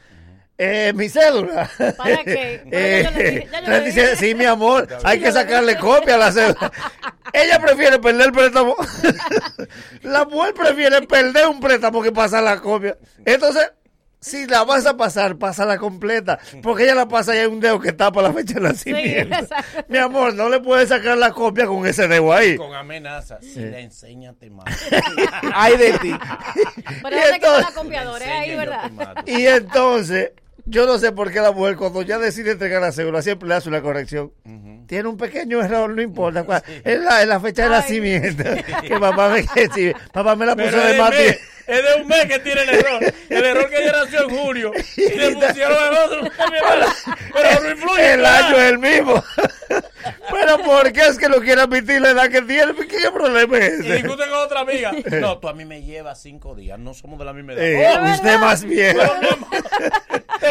Eh, 0.62 0.92
mi 0.94 1.08
cédula. 1.08 1.70
¿Para 1.96 2.22
qué? 2.22 2.62
Eh, 2.70 3.02
yo 3.04 3.10
le 3.18 3.30
dije, 3.30 3.48
ya 3.50 3.60
yo 3.60 3.66
le 3.70 3.80
37, 3.80 4.10
dije. 4.10 4.16
sí, 4.16 4.34
mi 4.34 4.44
amor, 4.44 4.86
hay 5.04 5.18
que 5.18 5.32
sacarle 5.32 5.76
copia 5.78 6.16
a 6.16 6.18
la 6.18 6.32
cédula. 6.32 6.70
Ella 7.32 7.58
prefiere 7.60 7.98
perder 7.98 8.26
el 8.26 8.32
préstamo. 8.32 8.76
la 10.02 10.24
mujer 10.26 10.52
prefiere 10.52 11.00
perder 11.06 11.46
un 11.46 11.60
préstamo 11.60 12.02
que 12.02 12.12
pasar 12.12 12.42
la 12.42 12.60
copia. 12.60 12.98
Entonces, 13.24 13.72
si 14.22 14.46
la 14.46 14.64
vas 14.64 14.84
a 14.84 14.98
pasar, 14.98 15.36
pásala 15.38 15.78
completa. 15.78 16.38
Porque 16.62 16.82
ella 16.84 16.94
la 16.94 17.08
pasa 17.08 17.34
y 17.34 17.38
hay 17.38 17.46
un 17.46 17.58
dedo 17.58 17.80
que 17.80 17.92
tapa 17.92 18.20
la 18.20 18.30
fecha 18.34 18.52
de 18.54 18.60
nacimiento. 18.60 19.34
exacto. 19.38 19.84
mi 19.88 19.96
amor, 19.96 20.34
no 20.34 20.50
le 20.50 20.60
puedes 20.60 20.90
sacar 20.90 21.16
la 21.16 21.30
copia 21.32 21.66
con 21.66 21.86
ese 21.86 22.06
dedo 22.06 22.32
ahí. 22.34 22.56
Con 22.56 22.74
amenaza. 22.74 23.38
Si 23.40 23.60
la 23.60 23.78
enseña, 23.80 24.34
te 24.34 24.50
mato. 24.50 24.70
Ay 25.54 25.74
de 25.78 25.92
ti. 26.00 26.14
Pero 27.02 27.16
Y 27.16 27.20
¿dónde 27.20 27.38
queda 27.38 27.50
la 27.52 27.58
entonces- 27.60 27.74
copiadora? 27.74 28.38
Ahí, 28.40 28.56
¿verdad? 28.56 28.90
Y 29.24 29.46
entonces, 29.46 30.32
yo 30.66 30.86
no 30.86 30.98
sé 30.98 31.12
por 31.12 31.30
qué 31.32 31.40
la 31.40 31.52
mujer 31.52 31.76
cuando 31.76 32.02
ya 32.02 32.18
decide 32.18 32.52
entregar 32.52 32.80
la 32.82 32.92
cédula 32.92 33.22
siempre 33.22 33.48
le 33.48 33.54
hace 33.54 33.68
una 33.68 33.82
corrección. 33.82 34.32
Tiene 34.86 35.08
un 35.08 35.16
pequeño 35.16 35.60
error, 35.62 35.90
no 35.90 36.02
importa. 36.02 36.42
cuál. 36.44 36.62
Es, 36.84 36.98
la, 37.00 37.22
es 37.22 37.28
la 37.28 37.38
fecha 37.40 37.64
de 37.64 37.68
nacimiento. 37.70 38.42
que 38.82 38.98
papá 38.98 39.28
me, 39.28 39.46
que 39.46 39.94
papá 40.12 40.34
me 40.36 40.46
la 40.46 40.56
puso 40.56 40.68
Pero 40.70 40.82
de 40.82 40.92
tiempo. 40.94 41.40
es 41.68 41.82
de 41.84 42.02
un 42.02 42.08
mes 42.08 42.26
que 42.26 42.38
tiene 42.40 42.62
el 42.62 42.68
error. 42.70 43.14
El 43.28 43.44
error 43.44 43.70
que 43.70 43.82
ella 43.82 43.92
nació 43.92 44.28
en 44.28 44.36
julio. 44.36 44.72
Y 44.96 45.14
le 45.16 45.30
pusieron 45.30 45.76
el 45.88 45.96
otro. 45.98 46.30
Pero 47.32 47.60
no 47.62 47.70
influye. 47.70 48.14
El 48.14 48.22
nada. 48.22 48.48
año 48.48 48.56
es 48.56 48.70
el 48.70 48.78
mismo. 48.78 49.24
Pero 50.32 50.58
¿por 50.58 50.92
qué 50.92 51.00
es 51.08 51.18
que 51.18 51.28
no 51.28 51.36
quiere 51.40 51.60
admitir 51.60 52.00
la 52.00 52.10
edad 52.10 52.28
que 52.30 52.40
tiene? 52.42 52.72
¿Qué 52.74 53.10
problema 53.12 53.58
es 53.58 53.84
Y 53.84 53.86
ese? 53.86 53.94
discute 53.96 54.24
con 54.28 54.38
otra 54.38 54.60
amiga. 54.60 54.92
No, 55.20 55.38
tú 55.38 55.48
a 55.48 55.52
mí 55.52 55.64
me 55.64 55.82
llevas 55.82 56.20
cinco 56.22 56.54
días. 56.54 56.78
No 56.78 56.94
somos 56.94 57.18
de 57.18 57.24
la 57.26 57.32
misma 57.32 57.52
edad. 57.52 57.64
Eh, 57.64 57.86
Oh, 58.00 58.12
usted 58.14 58.38
más 58.38 58.64
viejo. 58.64 59.00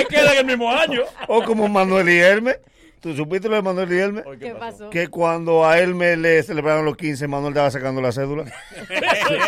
Queda 0.05 0.33
en 0.33 0.39
el 0.39 0.45
mismo 0.45 0.71
año. 0.71 1.01
O 1.27 1.43
como 1.43 1.67
Manuel 1.67 2.09
y 2.09 2.17
Hermes. 2.17 2.59
¿Tú 2.99 3.15
supiste 3.15 3.47
lo 3.47 3.55
de 3.55 3.61
Manuel 3.61 3.93
y 3.93 3.97
Hermes? 3.97 4.25
¿Qué 4.39 4.53
pasó? 4.55 4.89
Que 4.89 5.07
cuando 5.07 5.65
a 5.65 5.79
Hermes 5.79 6.17
le 6.17 6.43
celebraron 6.43 6.83
los 6.83 6.97
15, 6.97 7.27
Manuel 7.29 7.53
estaba 7.53 7.71
sacando 7.71 8.01
la 8.01 8.11
cédula. 8.11 8.43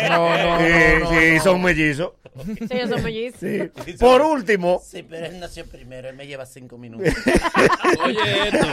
No, 0.08 0.30
no, 0.30 0.58
sí, 0.58 0.72
no, 0.72 1.00
no, 1.00 1.10
sí, 1.10 1.34
no. 1.36 1.42
son 1.42 1.62
mellizos. 1.62 2.12
Sí, 2.44 2.66
ellos 2.70 2.88
son 2.90 3.02
mellizos. 3.02 3.40
Sí. 3.40 3.92
Por 3.98 4.22
último, 4.22 4.80
Sí, 4.82 5.02
pero 5.02 5.26
él 5.26 5.38
nació 5.38 5.66
primero, 5.66 6.08
él 6.08 6.16
me 6.16 6.26
lleva 6.26 6.46
cinco 6.46 6.78
minutos. 6.78 7.08
Oye, 8.04 8.18
esto. 8.48 8.66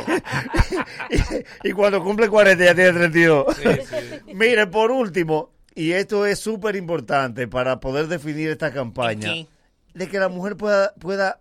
y, 1.63 1.69
y 1.69 1.71
cuando 1.73 2.01
cumple 2.01 2.29
40 2.29 2.63
ya 2.63 2.75
tiene 2.75 2.93
32. 2.93 3.57
Mire, 4.33 4.67
por 4.67 4.91
último, 4.91 5.51
y 5.75 5.91
esto 5.91 6.25
es 6.25 6.39
súper 6.39 6.75
importante 6.77 7.47
para 7.47 7.79
poder 7.79 8.07
definir 8.07 8.49
esta 8.49 8.71
campaña, 8.71 9.33
¿Qué? 9.33 9.47
de 9.93 10.07
que 10.07 10.19
la 10.19 10.29
mujer 10.29 10.55
pueda, 10.55 10.93
pueda 10.99 11.39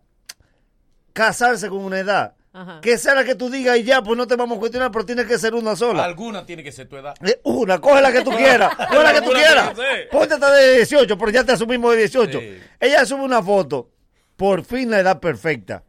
casarse 1.19 1.69
con 1.69 1.78
una 1.81 1.99
edad. 1.99 2.35
Ajá. 2.53 2.81
Que 2.81 2.97
sea 2.97 3.15
la 3.15 3.24
que 3.24 3.35
tú 3.35 3.51
digas 3.51 3.77
y 3.77 3.82
ya, 3.82 4.03
pues 4.03 4.16
no 4.16 4.27
te 4.27 4.36
vamos 4.36 4.57
a 4.57 4.61
cuestionar, 4.61 4.90
pero 4.90 5.05
tiene 5.05 5.27
que 5.27 5.39
ser 5.39 5.55
una 5.55 5.74
sola. 5.77 6.05
Alguna 6.05 6.47
tiene 6.47 6.62
que 6.62 6.73
ser 6.73 6.89
tu 6.89 6.97
edad. 6.97 7.15
Eh, 7.23 7.40
Una, 7.45 7.81
coge 7.81 8.01
la 8.01 8.11
que 8.12 8.23
tú 8.23 8.31
quieras, 8.36 8.74
coge 8.74 9.03
la 9.03 9.12
que 9.12 9.20
tú 9.23 9.32
quieras. 9.32 9.73
Ponte 10.11 10.35
hasta 10.35 10.53
de 10.55 10.77
18, 10.77 11.19
pero 11.19 11.31
ya 11.31 11.45
te 11.45 11.53
asumimos 11.53 11.93
de 11.93 11.99
18. 11.99 12.39
Sí. 12.40 12.59
Ella 12.81 13.05
sube 13.05 13.23
una 13.23 13.43
foto, 13.43 13.90
por 14.36 14.65
fin 14.65 14.90
la 14.90 15.01
edad 15.01 15.20
perfecta. 15.20 15.82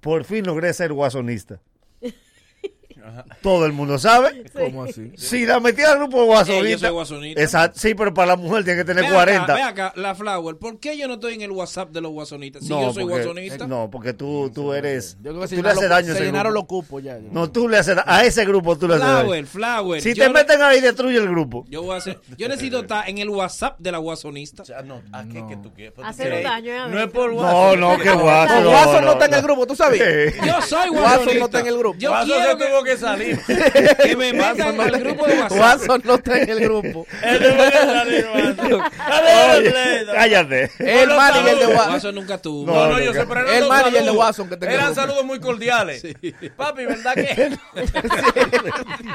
Por 0.00 0.24
fin 0.24 0.46
logré 0.46 0.72
ser 0.72 0.92
guasonista. 0.92 1.60
Todo 3.42 3.66
el 3.66 3.72
mundo 3.72 3.98
sabe. 3.98 4.44
¿Cómo 4.52 4.84
así? 4.84 5.12
Si 5.16 5.44
la 5.46 5.60
metía 5.60 5.92
al 5.92 5.98
grupo 5.98 6.20
de 6.20 6.26
guasonita. 6.26 6.66
Eh, 6.66 6.70
yo 6.72 6.78
soy 6.78 6.90
guasonita. 6.90 7.40
Exacto. 7.42 7.78
Sí, 7.80 7.94
pero 7.94 8.12
para 8.14 8.28
la 8.28 8.36
mujer 8.36 8.64
tiene 8.64 8.80
que 8.80 8.84
tener 8.84 9.04
Ve 9.04 9.10
40. 9.12 9.42
Acá, 9.44 9.54
ve 9.54 9.62
acá, 9.62 9.92
la 9.96 10.14
Flower, 10.14 10.56
¿por 10.56 10.78
qué 10.80 10.96
yo 10.98 11.08
no 11.08 11.14
estoy 11.14 11.34
en 11.34 11.42
el 11.42 11.50
WhatsApp 11.50 11.90
de 11.90 12.00
los 12.00 12.12
guasonitas? 12.12 12.62
Si 12.62 12.68
yo 12.68 12.92
soy 12.92 13.04
porque, 13.04 13.18
guasonista. 13.22 13.66
No, 13.66 13.90
porque 13.90 14.12
tú, 14.12 14.50
tú 14.54 14.72
eres. 14.72 15.16
Yo 15.22 15.32
creo 15.34 15.48
que 15.48 15.56
tú 15.56 15.62
le 15.62 15.68
haces 15.70 15.88
daño 15.88 16.12
a 16.12 16.16
se 16.16 16.24
llenaron 16.24 16.54
los 16.54 16.64
cupos 16.64 17.02
ya. 17.02 17.18
No, 17.30 17.50
tú 17.50 17.68
le 17.68 17.78
haces 17.78 17.96
da- 17.96 18.04
a 18.06 18.24
ese 18.24 18.44
grupo 18.44 18.76
tú 18.76 18.88
le 18.88 18.94
haces 18.94 19.06
daño. 19.06 19.20
Flower, 19.20 19.46
Flower. 19.46 20.02
Si 20.02 20.14
te 20.14 20.26
no- 20.26 20.32
meten 20.34 20.62
ahí, 20.62 20.80
destruye 20.80 21.18
el 21.18 21.28
grupo. 21.28 21.64
Yo 21.68 21.82
voy 21.82 21.94
a 21.94 21.98
hacer. 21.98 22.20
Yo 22.36 22.48
necesito 22.48 22.78
estar 22.82 23.08
en 23.08 23.18
el 23.18 23.28
WhatsApp 23.30 23.78
de 23.78 23.92
la 23.92 23.98
guasonista. 23.98 24.62
no, 24.84 25.02
¿a 25.12 25.24
qué 25.24 25.44
que 25.46 25.56
tú 25.56 25.72
quieres? 25.72 25.94
Hacer 26.04 26.32
un 26.32 26.42
daño. 26.42 26.88
No 26.88 27.00
es 27.02 27.10
por 27.10 27.32
No, 27.32 27.76
no, 27.76 27.98
que 27.98 28.10
guaso. 28.10 28.60
No, 28.60 28.70
Watson 28.70 29.04
no 29.04 29.12
está 29.12 29.26
en 29.26 29.34
el 29.34 29.42
grupo, 29.42 29.66
¿tú 29.66 29.76
sabes? 29.76 30.34
Yo 30.44 30.60
soy 30.62 30.88
guasonista. 30.90 31.38
no 31.38 31.44
está 31.46 31.60
en 31.60 31.66
el 31.68 31.78
grupo. 31.78 31.98
Yo 31.98 32.12
quiero 32.24 32.58
que 32.84 32.96
salir. 32.98 33.38
que 34.02 34.16
me 34.16 34.32
metan 34.32 34.76
no 34.76 34.82
al 34.82 35.00
grupo 35.00 35.26
de 35.26 35.40
WhatsApp. 35.40 35.60
Watson 35.60 36.02
no 36.04 36.14
está 36.14 36.38
en 36.38 36.48
el 36.50 36.60
grupo. 36.60 37.06
Oye, 39.56 40.06
cállate. 40.14 40.70
El 40.78 41.08
manager 41.08 41.58
de 41.58 41.66
Watson. 41.66 41.92
Watson 41.92 42.14
nunca 42.14 42.38
tuvo. 42.38 42.66
No, 42.66 42.74
No, 42.74 42.86
no, 42.86 42.92
no, 42.92 43.00
yo 43.00 43.12
sé, 43.12 43.26
pero 43.26 43.50
El 43.50 43.68
manager 43.68 44.04
de. 44.04 44.10
Watson 44.10 44.48
que 44.48 44.56
tengo 44.56 44.72
Eran 44.72 44.94
saludos 44.94 45.24
muy 45.24 45.40
cordiales. 45.40 46.02
Papi, 46.56 46.86
¿verdad 46.86 47.14
que? 47.14 47.58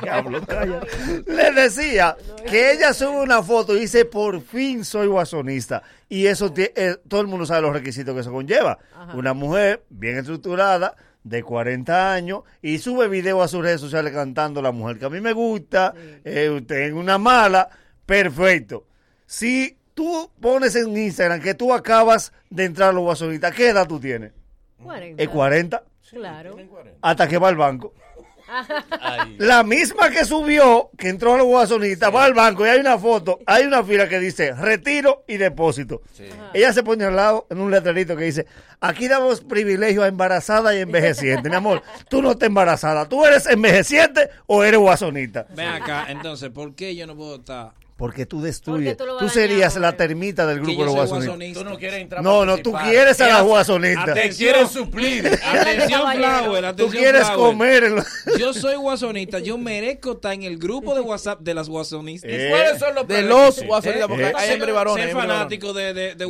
Diablo, 0.01 0.41
cállate. 0.45 0.87
Le 1.27 1.51
decía 1.51 2.15
que 2.49 2.71
ella 2.73 2.93
sube 2.93 3.21
una 3.21 3.43
foto 3.43 3.75
y 3.75 3.81
dice, 3.81 4.05
por 4.05 4.41
fin 4.41 4.85
soy 4.85 5.07
guasonista. 5.07 5.83
Y 6.09 6.27
eso, 6.27 6.53
eh, 6.55 6.97
todo 7.07 7.21
el 7.21 7.27
mundo 7.27 7.45
sabe 7.45 7.61
los 7.61 7.73
requisitos 7.73 8.13
que 8.13 8.21
eso 8.21 8.31
conlleva. 8.31 8.77
Una 9.13 9.33
mujer 9.33 9.83
bien 9.89 10.17
estructurada, 10.17 10.95
de 11.23 11.43
40 11.43 12.13
años, 12.13 12.43
y 12.61 12.79
sube 12.79 13.07
video 13.07 13.41
a 13.41 13.47
sus 13.47 13.61
redes 13.61 13.81
sociales 13.81 14.13
cantando 14.13 14.61
la 14.61 14.71
mujer 14.71 14.99
que 14.99 15.05
a 15.05 15.09
mí 15.09 15.21
me 15.21 15.33
gusta, 15.33 15.93
eh, 16.23 16.49
usted 16.49 16.87
en 16.87 16.95
una 16.95 17.17
mala, 17.17 17.69
perfecto. 18.05 18.85
Si 19.25 19.77
tú 19.93 20.29
pones 20.39 20.75
en 20.75 20.95
Instagram 20.95 21.41
que 21.41 21.53
tú 21.53 21.73
acabas 21.73 22.33
de 22.49 22.65
entrar 22.65 22.89
a 22.89 22.93
los 22.93 23.03
guasonistas, 23.03 23.53
¿qué 23.55 23.69
edad 23.69 23.87
tú 23.87 23.99
tienes? 23.99 24.31
40. 24.83 25.23
¿Es 25.23 25.29
40? 25.29 25.83
Claro. 26.09 26.55
Hasta 27.01 27.27
que 27.27 27.37
va 27.37 27.47
al 27.47 27.55
banco. 27.55 27.93
Ay. 29.01 29.35
La 29.39 29.63
misma 29.63 30.09
que 30.09 30.25
subió, 30.25 30.89
que 30.97 31.09
entró 31.09 31.33
a 31.35 31.37
los 31.37 31.47
guasonitas, 31.47 32.13
va 32.13 32.25
al 32.25 32.33
banco 32.33 32.65
y 32.65 32.69
hay 32.69 32.79
una 32.79 32.97
foto, 32.97 33.39
hay 33.45 33.65
una 33.65 33.83
fila 33.83 34.07
que 34.07 34.19
dice 34.19 34.53
retiro 34.53 35.23
y 35.27 35.37
depósito. 35.37 36.01
Ella 36.53 36.73
se 36.73 36.83
pone 36.83 37.05
al 37.05 37.15
lado 37.15 37.47
en 37.49 37.59
un 37.59 37.71
letrerito 37.71 38.15
que 38.15 38.25
dice, 38.25 38.45
aquí 38.79 39.07
damos 39.07 39.41
privilegio 39.41 40.03
a 40.03 40.07
embarazada 40.07 40.75
y 40.75 40.79
envejeciente. 40.79 41.49
Mi 41.49 41.55
amor, 41.55 41.81
tú 42.09 42.21
no 42.21 42.31
estás 42.31 42.47
embarazada, 42.47 43.07
tú 43.07 43.25
eres 43.25 43.45
envejeciente 43.47 44.29
o 44.45 44.63
eres 44.63 44.79
guasonita. 44.79 45.47
Ven 45.55 45.67
acá, 45.67 46.05
entonces, 46.09 46.49
¿por 46.49 46.75
qué 46.75 46.95
yo 46.95 47.07
no 47.07 47.15
puedo 47.15 47.35
estar? 47.35 47.71
Porque 47.95 48.25
tú 48.25 48.41
destruyes. 48.41 48.95
Porque 48.95 49.11
tú 49.11 49.17
tú 49.19 49.25
a 49.25 49.29
serías 49.29 49.75
dañar, 49.75 49.91
la 49.91 49.97
termita 49.97 50.45
del 50.47 50.57
grupo 50.61 50.71
yo 50.71 50.79
de 50.79 50.85
los 50.85 50.93
soy 50.93 50.99
guasonitas. 50.99 51.27
guasonista. 51.27 51.59
Tú 51.63 51.69
no 51.69 51.77
quieres 51.77 52.01
entrar 52.01 52.23
No, 52.23 52.45
no, 52.45 52.57
tú 52.57 52.73
quieres 52.73 53.21
a 53.21 53.25
las 53.27 53.33
Ellas 53.35 53.43
guasonitas. 53.43 54.13
Te 54.15 54.29
quieren 54.31 54.67
suplir. 54.67 55.27
Atención. 55.43 56.01
Flower, 56.13 56.61
Tú 56.61 56.67
atención, 56.67 56.89
quieres 56.91 57.21
Flower. 57.27 57.35
comer. 57.37 57.93
Yo 58.39 58.53
soy 58.53 58.75
guasonista, 58.75 59.39
yo 59.39 59.57
merezco 59.57 60.13
estar 60.13 60.33
en 60.33 60.43
el 60.43 60.57
grupo 60.57 60.95
de 60.95 61.01
WhatsApp 61.01 61.39
de 61.41 61.53
las 61.53 61.69
guasonistas. 61.69 62.29
Eh, 62.31 62.47
¿Cuáles 62.49 62.79
son 62.79 62.95
los 62.95 63.07
De 63.07 63.21
los 63.21 63.61
guasonistas, 63.63 64.07
porque 64.07 64.23
Eh, 64.27 64.33
hay 64.35 64.51
hembra 64.53 64.69
y 64.69 64.73
varones. 64.73 65.05
Ser 65.05 65.13
fanático 65.15 65.73
de, 65.73 65.93
de, 65.93 66.15
de 66.15 66.23
el 66.23 66.29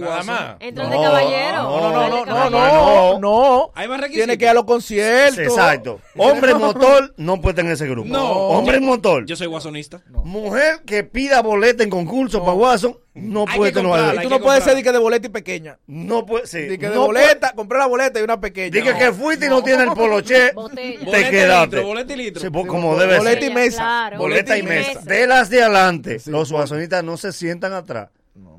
No, 0.76 0.90
de 0.90 0.96
caballero. 0.98 1.64
no, 1.64 1.80
No, 1.80 1.92
no, 1.92 2.26
no, 2.26 2.26
no, 2.26 2.50
no, 2.50 3.20
no. 3.20 3.72
Hay 3.76 3.88
más 3.88 4.00
requisitos. 4.02 4.26
Tiene 4.26 4.38
que 4.38 4.46
ir 4.46 4.50
a 4.50 4.54
los 4.54 4.66
conciertos. 4.66 5.40
Exacto. 5.40 6.00
Hombre 6.18 6.52
en 6.52 6.58
motor 6.60 7.14
no 7.18 7.40
puede 7.42 7.52
estar 7.54 7.66
en 7.66 7.72
ese 7.72 7.88
grupo. 7.88 8.10
No. 8.10 8.32
Hombre 8.32 8.78
en 8.78 8.86
motor. 8.86 9.26
Yo 9.26 9.36
soy 9.36 9.48
guasonista. 9.48 10.02
Mujer 10.24 10.82
que 10.86 11.04
pida 11.04 11.42
boleta 11.64 11.84
en 11.84 11.90
concurso 11.90 12.40
para 12.42 12.54
Watson 12.54 12.98
no 13.16 13.46
puede 13.46 13.72
que 13.72 13.80
tener 13.82 14.16
Y 14.16 14.24
tú 14.24 14.30
no 14.30 14.40
puedes 14.40 14.60
comprar. 14.60 14.62
ser 14.64 14.76
de 14.76 14.84
que 14.84 14.92
de 14.92 14.98
boleta 14.98 15.28
y 15.28 15.30
pequeña. 15.30 15.78
No 15.88 16.26
puede, 16.26 16.48
sí. 16.48 16.62
De 16.62 16.78
que 16.80 16.90
de 16.90 16.96
no 16.96 17.06
boleta, 17.06 17.54
compré 17.56 17.78
la 17.80 17.86
boleta 17.86 18.20
y 18.20 18.24
una 18.24 18.40
pequeña. 18.42 18.70
puede- 18.72 18.82
Dice 18.82 18.94
No. 18.94 19.00
que 19.00 19.12
fuiste 19.14 19.46
y 19.46 19.50
no 19.50 19.64
tiene 19.64 19.84
el 19.84 19.90
poloche. 19.92 20.52
Botella. 20.56 21.00
Te 21.00 21.06
Boleta 21.06 21.28
y 21.28 21.32
quedaste. 21.32 21.80
boleta 21.80 22.14
y 22.14 22.18
litro. 22.18 22.42
Sí, 22.42 22.50
pues, 22.50 22.66
como 22.68 22.98
debe 22.98 23.18
boleta 23.20 23.40
ser. 23.42 23.52
y 23.52 23.54
mesa. 23.54 23.78
Claro. 23.78 24.18
Boleta 24.18 24.58
y 24.58 24.64
mesa. 24.64 25.00
De 25.02 25.28
las 25.28 25.50
de 25.50 25.62
adelante, 25.64 26.18
los 26.26 26.52
guasonitas 26.52 27.04
no 27.04 27.18
se 27.18 27.32
sientan 27.32 27.74
atrás. 27.74 28.10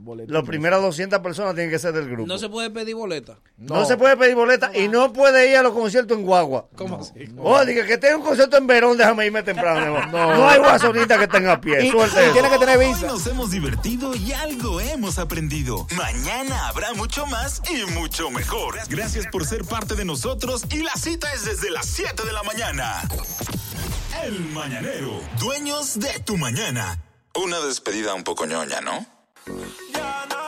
No, 0.04 0.10
boleta 0.10 0.30
y 0.30 0.32
Las 0.32 0.42
mesa. 0.42 0.50
primeras 0.50 0.82
200 0.82 1.18
personas 1.20 1.54
tienen 1.54 1.70
que 1.70 1.78
ser 1.78 1.92
del 1.94 2.08
grupo. 2.08 2.26
No 2.26 2.38
se 2.38 2.48
puede 2.48 2.70
pedir 2.70 2.94
boleta. 2.94 3.38
No 3.56 3.84
se 3.84 3.96
puede 3.96 4.16
pedir 4.16 4.34
boleta 4.34 4.70
y 4.76 4.88
no 4.88 5.12
puede 5.12 5.50
ir 5.50 5.56
a 5.56 5.62
los 5.62 5.72
conciertos 5.72 6.16
en 6.18 6.24
Guagua. 6.24 6.68
¿Cómo 6.76 7.00
así? 7.00 7.12
Oh, 7.38 7.64
diga 7.64 7.86
que 7.86 7.96
tenga 7.98 8.16
un 8.16 8.22
concierto 8.22 8.56
en 8.56 8.66
Verón, 8.66 8.96
déjame 8.96 9.26
irme 9.26 9.42
temprano. 9.42 10.06
No, 10.08 10.48
hay 10.48 10.58
guasonita 10.58 11.18
que 11.18 11.26
tenga 11.28 11.60
pie. 11.60 11.86
Y, 11.86 11.90
Suerte 11.90 12.30
tiene 12.32 12.50
que 12.50 12.58
tener 12.58 12.78
Hoy 12.78 12.86
visa. 12.88 13.06
nos 13.06 13.26
hemos 13.26 13.50
divertido 13.50 14.14
y 14.14 14.32
algo 14.32 14.80
hemos 14.80 15.18
aprendido. 15.18 15.86
Mañana 15.96 16.68
habrá 16.68 16.92
mucho 16.94 17.26
más 17.26 17.62
y 17.70 17.90
mucho 17.92 18.30
mejor. 18.30 18.76
Gracias 18.88 19.26
por 19.28 19.46
ser 19.46 19.64
parte 19.64 19.94
de 19.94 20.04
nosotros 20.04 20.64
y 20.70 20.82
la 20.82 20.92
cita 20.94 21.32
es 21.32 21.44
desde 21.44 21.70
las 21.70 21.86
7 21.86 22.24
de 22.26 22.32
la 22.32 22.42
mañana. 22.42 23.02
El 24.24 24.40
Mañanero, 24.52 25.20
dueños 25.38 25.98
de 25.98 26.18
tu 26.20 26.36
mañana. 26.36 27.00
Una 27.34 27.58
despedida 27.60 28.14
un 28.14 28.22
poco 28.24 28.46
ñoña, 28.46 28.80
¿no? 28.80 29.04
Yo 29.46 29.52
no 30.30 30.43